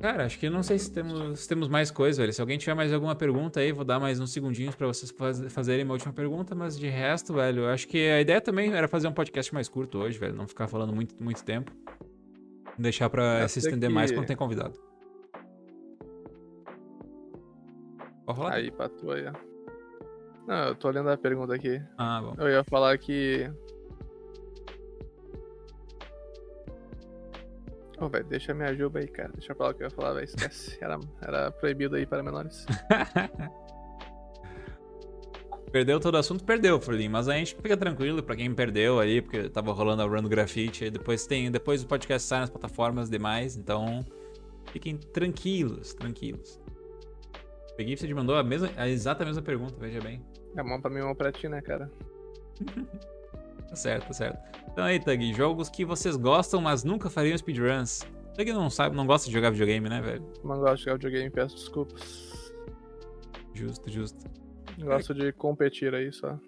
Cara, 0.00 0.24
acho 0.26 0.38
que 0.38 0.48
não 0.48 0.62
sei 0.62 0.78
se 0.78 0.92
temos, 0.92 1.40
se 1.40 1.48
temos 1.48 1.66
mais 1.66 1.90
coisa, 1.90 2.22
velho. 2.22 2.32
Se 2.32 2.40
alguém 2.40 2.56
tiver 2.56 2.72
mais 2.74 2.92
alguma 2.92 3.16
pergunta 3.16 3.58
aí, 3.58 3.72
vou 3.72 3.84
dar 3.84 3.98
mais 3.98 4.20
uns 4.20 4.30
segundinhos 4.32 4.76
pra 4.76 4.86
vocês 4.86 5.10
faz- 5.10 5.52
fazerem 5.52 5.84
uma 5.84 5.94
última 5.94 6.12
pergunta, 6.12 6.54
mas 6.54 6.78
de 6.78 6.86
resto, 6.86 7.34
velho, 7.34 7.62
eu 7.62 7.68
acho 7.68 7.88
que 7.88 7.98
a 8.08 8.20
ideia 8.20 8.40
também 8.40 8.72
era 8.72 8.86
fazer 8.86 9.08
um 9.08 9.12
podcast 9.12 9.52
mais 9.52 9.68
curto 9.68 9.98
hoje, 9.98 10.16
velho. 10.16 10.36
Não 10.36 10.46
ficar 10.46 10.68
falando 10.68 10.94
muito, 10.94 11.20
muito 11.20 11.44
tempo. 11.44 11.72
Deixar 12.78 13.10
pra 13.10 13.38
Até 13.38 13.48
se 13.48 13.58
estender 13.58 13.88
que- 13.88 13.94
mais 13.94 14.12
quando 14.12 14.26
tem 14.26 14.36
convidado. 14.36 14.78
Pode 18.24 18.38
falar? 18.38 18.54
Aí, 18.54 18.70
pra 18.70 18.88
tu 18.88 19.10
aí, 19.10 19.26
ó. 19.26 19.47
Não, 20.48 20.68
eu 20.68 20.74
tô 20.74 20.88
olhando 20.88 21.10
a 21.10 21.16
pergunta 21.18 21.54
aqui. 21.54 21.78
Ah, 21.98 22.22
bom. 22.22 22.34
Eu 22.38 22.48
ia 22.48 22.64
falar 22.64 22.96
que. 22.96 23.52
Ô, 28.00 28.08
velho, 28.08 28.24
deixa 28.24 28.54
minha 28.54 28.74
juba 28.74 29.00
aí, 29.00 29.06
cara. 29.06 29.30
Deixa 29.34 29.52
eu 29.52 29.56
falar 29.56 29.72
o 29.72 29.74
que 29.74 29.82
eu 29.82 29.88
ia 29.88 29.90
falar, 29.90 30.14
velho. 30.14 30.24
Esquece. 30.24 30.78
Era, 30.80 30.98
era 31.20 31.50
proibido 31.50 31.96
aí 31.96 32.06
para 32.06 32.22
menores. 32.22 32.64
Perdeu 35.70 36.00
todo 36.00 36.14
o 36.14 36.16
assunto, 36.16 36.42
perdeu, 36.44 36.80
Furlin. 36.80 37.10
Mas 37.10 37.28
a 37.28 37.34
gente 37.34 37.54
fica 37.54 37.76
tranquilo 37.76 38.22
pra 38.22 38.34
quem 38.34 38.54
perdeu 38.54 38.98
aí, 38.98 39.20
porque 39.20 39.50
tava 39.50 39.70
rolando 39.70 40.00
a 40.00 40.06
run 40.06 40.22
do 40.22 40.28
grafite. 40.30 40.84
Aí 40.84 40.90
depois 40.90 41.26
tem. 41.26 41.50
Depois 41.50 41.82
o 41.82 41.86
podcast 41.86 42.26
sai 42.26 42.40
nas 42.40 42.48
plataformas 42.48 43.10
demais, 43.10 43.54
então. 43.54 44.02
Fiquem 44.72 44.96
tranquilos, 44.96 45.92
tranquilos. 45.92 46.58
Peguei 47.76 47.98
você 47.98 48.06
te 48.06 48.14
mandou 48.14 48.36
a 48.36 48.42
mesma, 48.42 48.70
a 48.78 48.88
exata 48.88 49.26
mesma 49.26 49.42
pergunta, 49.42 49.76
veja 49.78 50.00
bem. 50.00 50.24
É 50.58 50.62
mão 50.62 50.80
pra 50.80 50.90
mim, 50.90 51.00
mão 51.00 51.14
pra 51.14 51.30
ti, 51.30 51.48
né, 51.48 51.62
cara? 51.62 51.88
Tá 53.68 53.76
certo, 53.76 54.08
tá 54.08 54.12
certo. 54.12 54.38
Então 54.72 54.84
aí, 54.84 54.98
Tug, 54.98 55.32
jogos 55.32 55.68
que 55.68 55.84
vocês 55.84 56.16
gostam, 56.16 56.60
mas 56.60 56.82
nunca 56.82 57.08
fariam 57.08 57.38
speedruns. 57.38 58.00
Tug 58.34 58.52
não 58.52 58.68
sabe, 58.68 58.96
não 58.96 59.06
gosta 59.06 59.28
de 59.28 59.32
jogar 59.32 59.50
videogame, 59.50 59.88
né, 59.88 60.00
velho? 60.00 60.24
Não 60.42 60.58
gosto 60.58 60.78
de 60.78 60.84
jogar 60.84 60.96
videogame, 60.96 61.30
peço 61.30 61.54
desculpas. 61.54 62.52
Justo, 63.54 63.88
justo. 63.88 64.18
Gosto 64.80 65.14
de 65.14 65.32
competir 65.32 65.94
aí 65.94 66.12
só. 66.12 66.38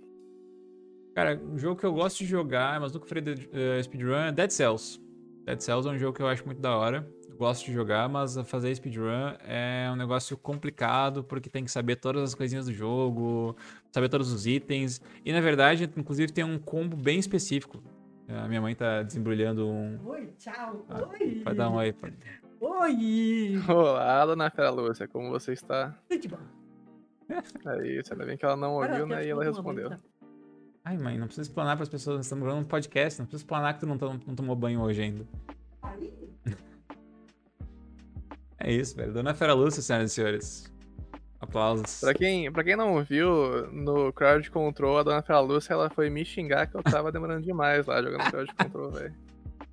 Cara, 1.15 1.41
um 1.41 1.59
jogo 1.59 1.79
que 1.79 1.87
eu 1.87 1.93
gosto 1.93 2.19
de 2.19 2.27
jogar, 2.27 2.81
mas 2.81 2.93
nunca 2.93 3.07
faria 3.07 3.35
eh, 3.53 3.83
speedrun 3.83 4.15
é 4.15 4.33
Dead 4.33 4.51
Cells. 4.51 5.01
Dead 5.45 5.61
Cells 5.61 5.89
é 5.89 5.93
um 5.93 5.99
jogo 5.99 6.17
que 6.17 6.23
eu 6.23 6.27
acho 6.27 6.45
muito 6.45 6.61
da 6.61 6.77
hora. 6.77 7.09
Gosto 7.37 7.65
de 7.67 7.73
jogar, 7.73 8.09
mas 8.09 8.37
fazer 8.45 8.75
speedrun 8.75 9.35
é 9.45 9.89
um 9.93 9.97
negócio 9.97 10.37
complicado, 10.37 11.25
porque 11.25 11.49
tem 11.49 11.65
que 11.65 11.71
saber 11.71 11.97
todas 11.97 12.23
as 12.23 12.35
coisinhas 12.35 12.67
do 12.67 12.73
jogo, 12.73 13.57
saber 13.93 14.09
todos 14.09 14.33
os 14.33 14.47
itens. 14.47 15.01
E 15.25 15.33
na 15.33 15.41
verdade, 15.41 15.91
inclusive, 15.97 16.33
tem 16.33 16.45
um 16.45 16.59
combo 16.59 16.97
bem 16.97 17.19
específico. 17.19 17.83
A 18.29 18.47
minha 18.47 18.61
mãe 18.61 18.75
tá 18.75 19.03
desembrulhando 19.03 19.67
um. 19.67 19.99
Oi, 20.07 20.33
tchau. 20.39 20.85
Ah, 20.89 21.09
Oi. 21.19 21.43
Vai 21.45 21.55
dar 21.55 21.69
um 21.71 21.75
oi. 21.75 21.93
pra- 21.93 22.11
Oi. 22.61 23.61
Olá, 23.69 24.25
dona 24.27 24.51
Fera 24.51 24.71
Lúcia, 24.71 25.09
como 25.09 25.31
você 25.31 25.53
está? 25.53 25.97
Tudo 26.09 26.29
bom? 26.29 26.39
Aí, 27.67 28.03
você 28.03 28.13
ainda 28.13 28.25
bem 28.27 28.37
que 28.37 28.45
ela 28.45 28.57
não 28.57 28.75
ouviu, 28.75 29.07
né? 29.07 29.25
E 29.27 29.31
ela 29.31 29.43
respondeu. 29.45 29.91
tá? 29.91 29.99
Ai, 30.85 30.97
mãe, 30.99 31.19
não 31.19 31.27
precisa 31.27 31.49
explanar 31.49 31.77
pras 31.77 31.89
pessoas. 31.89 32.17
Nós 32.19 32.27
estamos 32.27 32.43
gravando 32.45 32.65
um 32.65 32.69
podcast, 32.69 33.19
não 33.21 33.27
precisa 33.27 33.43
explanar 33.43 33.75
que 33.75 33.81
tu 33.81 33.87
não, 33.87 33.99
tom- 33.99 34.19
não 34.27 34.35
tomou 34.35 34.55
banho 34.57 34.81
hoje 34.81 35.03
ainda. 35.03 35.27
Aí, 35.83 36.13
É 38.59 38.73
isso, 38.73 38.95
velho. 38.97 39.13
Dona 39.13 39.35
Fera 39.35 39.55
Lúcia, 39.55 39.83
senhoras 39.83 40.13
e 40.13 40.15
senhores. 40.15 40.73
Aplausos. 41.41 42.01
Pra 42.01 42.13
quem, 42.13 42.53
pra 42.53 42.63
quem 42.63 42.77
não 42.77 43.03
viu, 43.03 43.67
no 43.73 44.13
Crowd 44.13 44.51
Control, 44.51 44.99
a 44.99 45.03
dona 45.03 45.23
Fera 45.23 45.41
Lúcia, 45.41 45.73
ela 45.73 45.89
foi 45.89 46.11
me 46.11 46.25
xingar 46.25 46.67
que 46.67 46.77
eu 46.77 46.83
tava 46.83 47.11
demorando 47.13 47.43
demais 47.43 47.87
lá 47.87 48.03
jogando 48.03 48.31
Crowd 48.31 48.55
Control, 48.55 48.91
velho. 48.91 49.15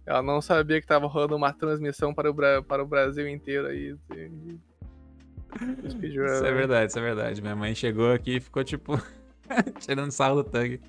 Ela 0.06 0.22
não 0.24 0.42
sabia 0.42 0.80
que 0.80 0.88
tava 0.88 1.06
rolando 1.08 1.36
uma 1.36 1.52
transmissão 1.52 2.14
para 2.14 2.30
o, 2.30 2.34
Bra- 2.34 2.62
para 2.64 2.82
o 2.82 2.88
Brasil 2.88 3.28
inteiro 3.28 3.68
aí. 3.68 3.94
speedrun, 5.90 6.26
Isso 6.26 6.46
é 6.46 6.52
né? 6.52 6.52
verdade, 6.52 6.90
isso 6.92 7.00
é 7.00 7.02
verdade. 7.02 7.42
Minha 7.42 7.56
mãe 7.56 7.76
chegou 7.76 8.14
aqui 8.14 8.38
e 8.38 8.40
ficou, 8.40 8.64
tipo, 8.64 8.94
tirando 9.80 10.12
sarro 10.12 10.42
do 10.42 10.50
Tug. 10.50 10.80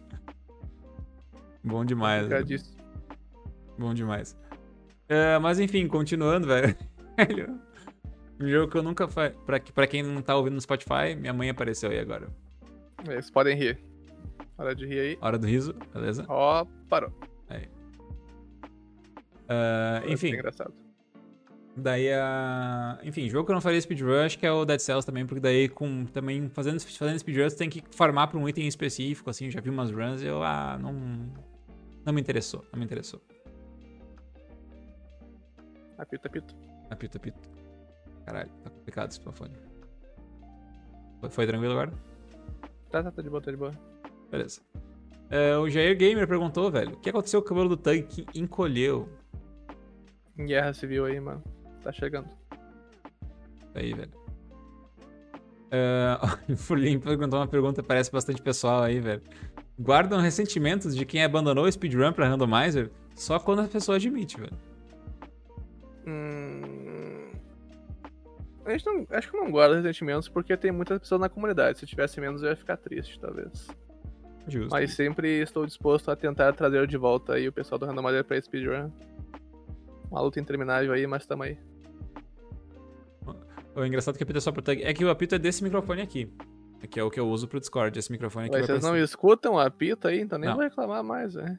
Bom 1.64 1.84
demais. 1.84 2.28
Velho. 2.28 2.46
Bom 3.76 3.92
demais. 3.94 4.36
É, 5.08 5.38
mas 5.38 5.58
enfim, 5.58 5.88
continuando, 5.88 6.46
velho. 6.46 6.76
Um 8.40 8.48
jogo 8.48 8.70
que 8.70 8.78
eu 8.78 8.82
nunca 8.82 9.08
fa... 9.08 9.30
pra, 9.44 9.60
pra 9.60 9.86
quem 9.86 10.02
não 10.02 10.22
tá 10.22 10.36
ouvindo 10.36 10.54
no 10.54 10.60
Spotify, 10.60 11.14
minha 11.16 11.32
mãe 11.32 11.50
apareceu 11.50 11.90
aí 11.90 11.98
agora. 11.98 12.28
Vocês 13.04 13.30
podem 13.30 13.56
rir. 13.56 13.78
Hora 14.56 14.74
de 14.74 14.86
rir 14.86 15.00
aí. 15.00 15.18
Hora 15.20 15.38
do 15.38 15.46
riso, 15.46 15.74
beleza? 15.92 16.24
Ó, 16.28 16.64
parou. 16.88 17.12
Agora 19.48 20.02
foi 20.02 20.12
enfim, 20.12 20.34
Engraçado. 20.34 20.74
daí 21.74 22.12
a. 22.12 22.98
Enfim, 23.02 23.28
jogo 23.28 23.46
que 23.46 23.50
eu 23.50 23.54
não 23.54 23.62
faria 23.62 23.80
speedrun, 23.80 24.24
acho 24.24 24.38
que 24.38 24.46
é 24.46 24.52
o 24.52 24.64
Dead 24.64 24.78
Cells 24.78 25.06
também, 25.06 25.24
porque 25.26 25.40
daí 25.40 25.68
com 25.68 26.04
também 26.04 26.48
fazendo, 26.50 26.80
fazendo 26.80 27.18
speedrun, 27.18 27.48
você 27.48 27.56
tem 27.56 27.70
que 27.70 27.82
farmar 27.90 28.28
pra 28.28 28.38
um 28.38 28.48
item 28.48 28.68
específico, 28.68 29.30
assim, 29.30 29.50
já 29.50 29.60
vi 29.60 29.70
umas 29.70 29.90
runs 29.90 30.22
e 30.22 30.26
eu, 30.26 30.42
ah, 30.42 30.78
não. 30.80 30.92
Não 32.04 32.12
me 32.12 32.20
interessou, 32.20 32.64
não 32.72 32.78
me 32.78 32.84
interessou. 32.84 33.20
Apito, 35.98 36.26
apito. 36.26 36.54
Apito, 36.90 37.16
apito. 37.18 37.57
Caralho, 38.28 38.50
tá 38.62 38.68
complicado 38.68 39.10
esse 39.10 39.20
fone. 39.20 39.54
Foi, 41.18 41.30
foi 41.30 41.46
tranquilo 41.46 41.72
agora? 41.72 41.92
Tá, 42.90 43.02
tá, 43.02 43.10
tá 43.10 43.22
de 43.22 43.30
boa, 43.30 43.40
tá 43.40 43.50
de 43.50 43.56
boa. 43.56 43.72
Beleza. 44.30 44.60
É, 45.30 45.56
o 45.56 45.66
Jair 45.70 45.96
Gamer 45.96 46.28
perguntou, 46.28 46.70
velho, 46.70 46.92
o 46.92 46.96
que 46.98 47.08
aconteceu 47.08 47.40
com 47.40 47.46
o 47.46 47.48
cabelo 47.48 47.70
do 47.70 47.76
Tug 47.78 48.02
que 48.02 48.26
encolheu? 48.38 49.08
Guerra 50.36 50.74
civil 50.74 51.06
aí, 51.06 51.18
mano. 51.18 51.42
Tá 51.82 51.90
chegando. 51.90 52.28
Aí, 53.74 53.94
velho. 53.94 54.12
É, 55.70 56.18
o 56.52 56.56
Fulim 56.58 57.00
perguntou 57.00 57.38
uma 57.38 57.48
pergunta 57.48 57.82
parece 57.82 58.12
bastante 58.12 58.42
pessoal 58.42 58.82
aí, 58.82 59.00
velho. 59.00 59.22
Guardam 59.80 60.20
ressentimentos 60.20 60.94
de 60.94 61.06
quem 61.06 61.24
abandonou 61.24 61.64
o 61.64 61.72
speedrun 61.72 62.12
pra 62.12 62.28
randomizer 62.28 62.90
só 63.14 63.38
quando 63.38 63.62
a 63.62 63.68
pessoa 63.68 63.96
admite, 63.96 64.38
velho. 64.38 64.67
A 68.68 68.76
gente 68.76 68.86
não, 68.86 69.06
acho 69.10 69.30
que 69.30 69.36
eu 69.36 69.42
não 69.42 69.50
guardo 69.50 69.74
ressentimentos 69.74 70.28
porque 70.28 70.56
tem 70.56 70.70
muitas 70.70 70.98
pessoas 70.98 71.20
na 71.20 71.28
comunidade. 71.28 71.78
Se 71.78 71.86
tivesse 71.86 72.20
menos, 72.20 72.42
eu 72.42 72.50
ia 72.50 72.56
ficar 72.56 72.76
triste, 72.76 73.18
talvez. 73.18 73.66
Justo. 74.46 74.70
Mas 74.70 74.94
sempre 74.94 75.40
estou 75.40 75.66
disposto 75.66 76.10
a 76.10 76.16
tentar 76.16 76.52
trazer 76.52 76.86
de 76.86 76.96
volta 76.96 77.34
aí 77.34 77.48
o 77.48 77.52
pessoal 77.52 77.78
do 77.78 77.86
Randomizer 77.86 78.24
pra 78.24 78.40
speedrun. 78.40 78.90
Uma 80.10 80.20
luta 80.20 80.40
interminável 80.40 80.92
aí, 80.92 81.06
mas 81.06 81.26
tamo 81.26 81.42
aí. 81.42 81.58
O 83.74 83.84
engraçado 83.84 84.14
é 84.14 84.18
que 84.18 84.24
apito 84.24 84.38
é 84.38 84.40
só 84.40 84.50
pro 84.50 84.62
Tug. 84.62 84.82
É 84.82 84.92
que 84.92 85.04
o 85.04 85.10
apito 85.10 85.34
é 85.34 85.38
desse 85.38 85.62
microfone 85.62 86.02
aqui. 86.02 86.32
Que 86.90 86.98
é 86.98 87.02
o 87.02 87.10
que 87.10 87.20
eu 87.20 87.28
uso 87.28 87.46
pro 87.46 87.60
Discord. 87.60 87.98
Esse 87.98 88.10
microfone 88.10 88.46
aqui 88.46 88.56
Mas 88.56 88.66
vocês 88.66 88.82
não 88.82 88.96
escutam 88.96 89.54
o 89.54 89.58
apito 89.58 90.08
aí, 90.08 90.20
então 90.20 90.38
nem 90.38 90.48
Não. 90.48 90.56
vou 90.56 90.64
reclamar 90.64 91.04
mais, 91.04 91.34
né? 91.34 91.58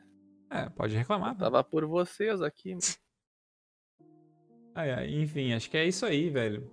É, 0.50 0.68
pode 0.70 0.96
reclamar. 0.96 1.38
Tava 1.38 1.64
por 1.64 1.86
vocês 1.86 2.42
aqui. 2.42 2.78
Ai, 4.76 4.92
ai, 4.92 5.10
enfim, 5.10 5.52
acho 5.52 5.70
que 5.70 5.76
é 5.76 5.86
isso 5.86 6.06
aí, 6.06 6.30
velho. 6.30 6.72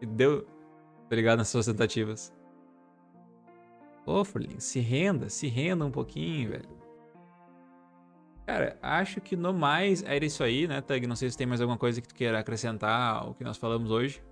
E 0.00 0.06
Deu. 0.06 0.46
Obrigado 1.06 1.38
nas 1.38 1.48
suas 1.48 1.66
tentativas. 1.66 2.32
Ô, 4.06 4.24
Furlin, 4.24 4.58
se 4.58 4.80
renda, 4.80 5.28
se 5.28 5.46
renda 5.46 5.84
um 5.84 5.90
pouquinho, 5.90 6.50
velho. 6.50 6.68
Cara, 8.46 8.76
acho 8.82 9.20
que 9.20 9.34
no 9.34 9.54
mais 9.54 10.02
era 10.02 10.24
isso 10.24 10.44
aí, 10.44 10.68
né, 10.68 10.82
Tug? 10.82 11.06
Não 11.06 11.16
sei 11.16 11.30
se 11.30 11.38
tem 11.38 11.46
mais 11.46 11.62
alguma 11.62 11.78
coisa 11.78 12.00
que 12.00 12.08
tu 12.08 12.14
queira 12.14 12.38
acrescentar 12.38 13.16
ao 13.16 13.34
que 13.34 13.42
nós 13.42 13.56
falamos 13.56 13.90
hoje. 13.90 14.22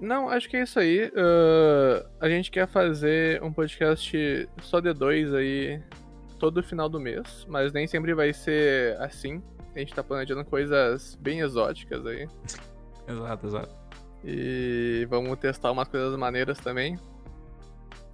Não, 0.00 0.28
acho 0.28 0.48
que 0.48 0.56
é 0.56 0.62
isso 0.64 0.80
aí. 0.80 1.12
Ahn, 1.14 2.04
a 2.20 2.28
gente 2.28 2.50
quer 2.50 2.66
fazer 2.66 3.40
um 3.40 3.52
podcast 3.52 4.48
só 4.60 4.80
de 4.80 4.92
dois 4.92 5.32
aí 5.32 5.80
todo 6.40 6.60
final 6.60 6.88
do 6.88 6.98
mês, 6.98 7.46
mas 7.48 7.72
nem 7.72 7.86
sempre 7.86 8.12
vai 8.12 8.32
ser 8.32 9.00
assim. 9.00 9.40
A 9.76 9.78
gente 9.78 9.94
tá 9.94 10.02
planejando 10.02 10.44
coisas 10.44 11.14
bem 11.14 11.38
exóticas 11.38 12.04
aí. 12.04 12.26
Exato, 13.06 13.46
exato. 13.46 13.81
E 14.24 15.06
vamos 15.10 15.36
testar 15.38 15.72
umas 15.72 15.88
coisas 15.88 16.16
maneiras 16.16 16.58
também. 16.58 16.98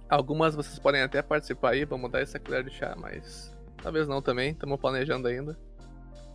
Algumas 0.09 0.55
vocês 0.55 0.79
podem 0.79 1.01
até 1.01 1.21
participar 1.21 1.71
aí, 1.71 1.85
vamos 1.85 2.11
dar 2.11 2.21
essa 2.21 2.39
colher 2.39 2.63
de 2.63 2.71
chá, 2.71 2.95
mas 2.97 3.55
talvez 3.81 4.07
não 4.07 4.21
também, 4.21 4.51
estamos 4.51 4.79
planejando 4.79 5.27
ainda. 5.27 5.55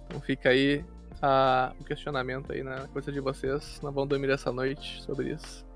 Então 0.06 0.20
fica 0.20 0.50
aí 0.50 0.84
a- 1.20 1.72
o 1.80 1.84
questionamento 1.84 2.52
aí 2.52 2.62
na 2.62 2.86
coisa 2.88 3.10
de 3.10 3.18
vocês. 3.18 3.80
Não 3.82 3.90
vão 3.90 4.06
dormir 4.06 4.30
essa 4.30 4.52
noite 4.52 5.02
sobre 5.02 5.32
isso. 5.32 5.66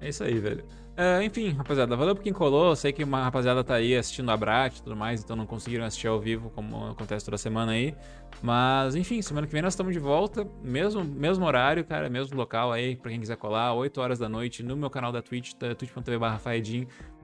É 0.00 0.08
isso 0.10 0.22
aí, 0.22 0.38
velho. 0.38 0.64
É, 0.98 1.22
enfim, 1.22 1.50
rapaziada, 1.50 1.94
valeu 1.94 2.14
por 2.14 2.22
quem 2.22 2.32
colou. 2.32 2.74
Sei 2.74 2.90
que 2.90 3.04
uma 3.04 3.24
rapaziada 3.24 3.62
tá 3.62 3.74
aí 3.74 3.94
assistindo 3.94 4.30
a 4.30 4.36
Brat 4.36 4.78
e 4.78 4.82
tudo 4.82 4.96
mais, 4.96 5.22
então 5.22 5.36
não 5.36 5.44
conseguiram 5.44 5.84
assistir 5.84 6.06
ao 6.06 6.18
vivo, 6.18 6.48
como 6.50 6.86
acontece 6.88 7.22
toda 7.22 7.36
semana 7.36 7.72
aí. 7.72 7.94
Mas, 8.42 8.96
enfim, 8.96 9.20
semana 9.20 9.46
que 9.46 9.52
vem 9.52 9.60
nós 9.60 9.74
estamos 9.74 9.92
de 9.92 9.98
volta. 9.98 10.48
Mesmo, 10.62 11.04
mesmo 11.04 11.44
horário, 11.44 11.84
cara, 11.84 12.08
mesmo 12.08 12.34
local 12.34 12.72
aí, 12.72 12.96
pra 12.96 13.10
quem 13.10 13.20
quiser 13.20 13.36
colar, 13.36 13.74
8 13.74 14.00
horas 14.00 14.18
da 14.18 14.28
noite, 14.28 14.62
no 14.62 14.74
meu 14.74 14.88
canal 14.88 15.12
da 15.12 15.20
Twitch, 15.20 15.52
twitch.tv 15.52 16.18
barra. 16.18 16.40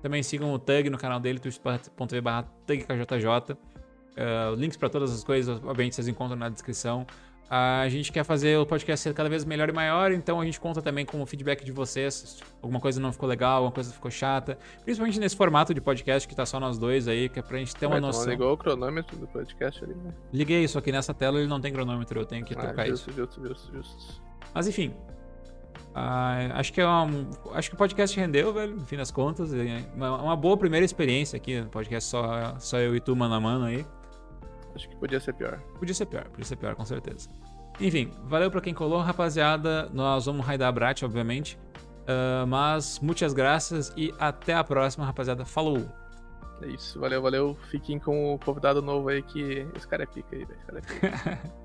Também 0.02 0.22
sigam 0.22 0.52
o 0.52 0.58
Tug 0.58 0.90
no 0.90 0.98
canal 0.98 1.18
dele, 1.18 1.38
twitch.tv 1.38 2.20
barra 2.20 2.42
TugKJJ. 2.66 3.56
Uh, 4.12 4.54
links 4.54 4.76
pra 4.76 4.90
todas 4.90 5.10
as 5.10 5.24
coisas, 5.24 5.56
obviamente, 5.64 5.94
vocês 5.94 6.08
encontram 6.08 6.36
na 6.36 6.50
descrição. 6.50 7.06
A 7.54 7.86
gente 7.90 8.10
quer 8.10 8.24
fazer 8.24 8.56
o 8.56 8.64
podcast 8.64 9.02
ser 9.02 9.12
cada 9.12 9.28
vez 9.28 9.44
melhor 9.44 9.68
e 9.68 9.72
maior, 9.72 10.10
então 10.10 10.40
a 10.40 10.44
gente 10.46 10.58
conta 10.58 10.80
também 10.80 11.04
com 11.04 11.20
o 11.20 11.26
feedback 11.26 11.62
de 11.62 11.70
vocês. 11.70 12.38
Alguma 12.62 12.80
coisa 12.80 12.98
não 12.98 13.12
ficou 13.12 13.28
legal, 13.28 13.56
alguma 13.56 13.72
coisa 13.72 13.92
ficou 13.92 14.10
chata. 14.10 14.56
Principalmente 14.82 15.20
nesse 15.20 15.36
formato 15.36 15.74
de 15.74 15.80
podcast 15.82 16.26
que 16.26 16.34
tá 16.34 16.46
só 16.46 16.58
nós 16.58 16.78
dois 16.78 17.06
aí, 17.08 17.28
que 17.28 17.38
é 17.38 17.42
pra 17.42 17.58
gente 17.58 17.76
ter 17.76 17.84
uma 17.84 18.00
não 18.00 18.06
noção. 18.06 18.24
ligou 18.30 18.54
o 18.54 18.56
cronômetro 18.56 19.18
do 19.18 19.26
podcast 19.26 19.84
ali, 19.84 19.92
né? 19.92 20.14
Liguei, 20.32 20.66
só 20.66 20.80
que 20.80 20.90
nessa 20.90 21.12
tela 21.12 21.38
ele 21.40 21.46
não 21.46 21.60
tem 21.60 21.70
cronômetro, 21.70 22.20
eu 22.20 22.24
tenho 22.24 22.42
que 22.42 22.54
trocar 22.54 22.84
ah, 22.84 22.88
isso. 22.88 23.12
justo, 23.12 23.42
justo, 23.42 23.46
justo, 23.46 23.72
justo. 23.76 24.22
Mas 24.54 24.66
enfim. 24.66 24.94
ah, 25.94 26.52
acho 26.54 26.72
que 26.72 26.80
é 26.80 26.88
um, 26.88 27.28
acho 27.52 27.68
que 27.68 27.74
o 27.74 27.78
podcast 27.78 28.18
rendeu, 28.18 28.54
velho, 28.54 28.76
no 28.76 28.86
fim 28.86 28.96
das 28.96 29.10
contas. 29.10 29.52
É 29.52 29.84
uma, 29.94 30.22
uma 30.22 30.36
boa 30.36 30.56
primeira 30.56 30.86
experiência 30.86 31.36
aqui 31.36 31.60
no 31.60 31.68
podcast, 31.68 32.08
só, 32.08 32.58
só 32.58 32.78
eu 32.78 32.96
e 32.96 33.00
tu, 33.00 33.14
mano 33.14 33.34
a 33.34 33.40
mano 33.40 33.66
aí. 33.66 33.84
Acho 34.74 34.88
que 34.88 34.96
podia 34.96 35.20
ser 35.20 35.34
pior. 35.34 35.60
Podia 35.78 35.94
ser 35.94 36.06
pior, 36.06 36.24
podia 36.30 36.46
ser 36.46 36.56
pior, 36.56 36.74
com 36.74 36.86
certeza. 36.86 37.28
Enfim, 37.80 38.12
valeu 38.24 38.50
pra 38.50 38.60
quem 38.60 38.74
colou, 38.74 39.00
rapaziada. 39.00 39.88
Nós 39.92 40.26
vamos 40.26 40.44
raidar 40.44 40.68
a 40.68 40.72
Brat, 40.72 41.02
obviamente. 41.02 41.58
Ah, 42.06 42.44
mas 42.46 42.98
muitas 43.00 43.32
graças 43.32 43.92
e 43.96 44.12
até 44.18 44.54
a 44.54 44.64
próxima, 44.64 45.04
rapaziada. 45.04 45.44
Falou! 45.44 45.86
É 46.62 46.68
isso, 46.68 47.00
valeu, 47.00 47.20
valeu. 47.20 47.56
Fiquem 47.70 47.98
com 47.98 48.34
o 48.34 48.38
convidado 48.38 48.80
novo 48.80 49.08
aí 49.08 49.22
que 49.22 49.66
esse 49.74 49.86
cara 49.86 50.04
é 50.04 50.06
pica 50.06 50.36
aí, 50.36 50.44
velho. 50.44 50.58
Esse 50.58 50.66
cara 50.66 50.78
é 50.78 50.82
pica. 50.82 51.52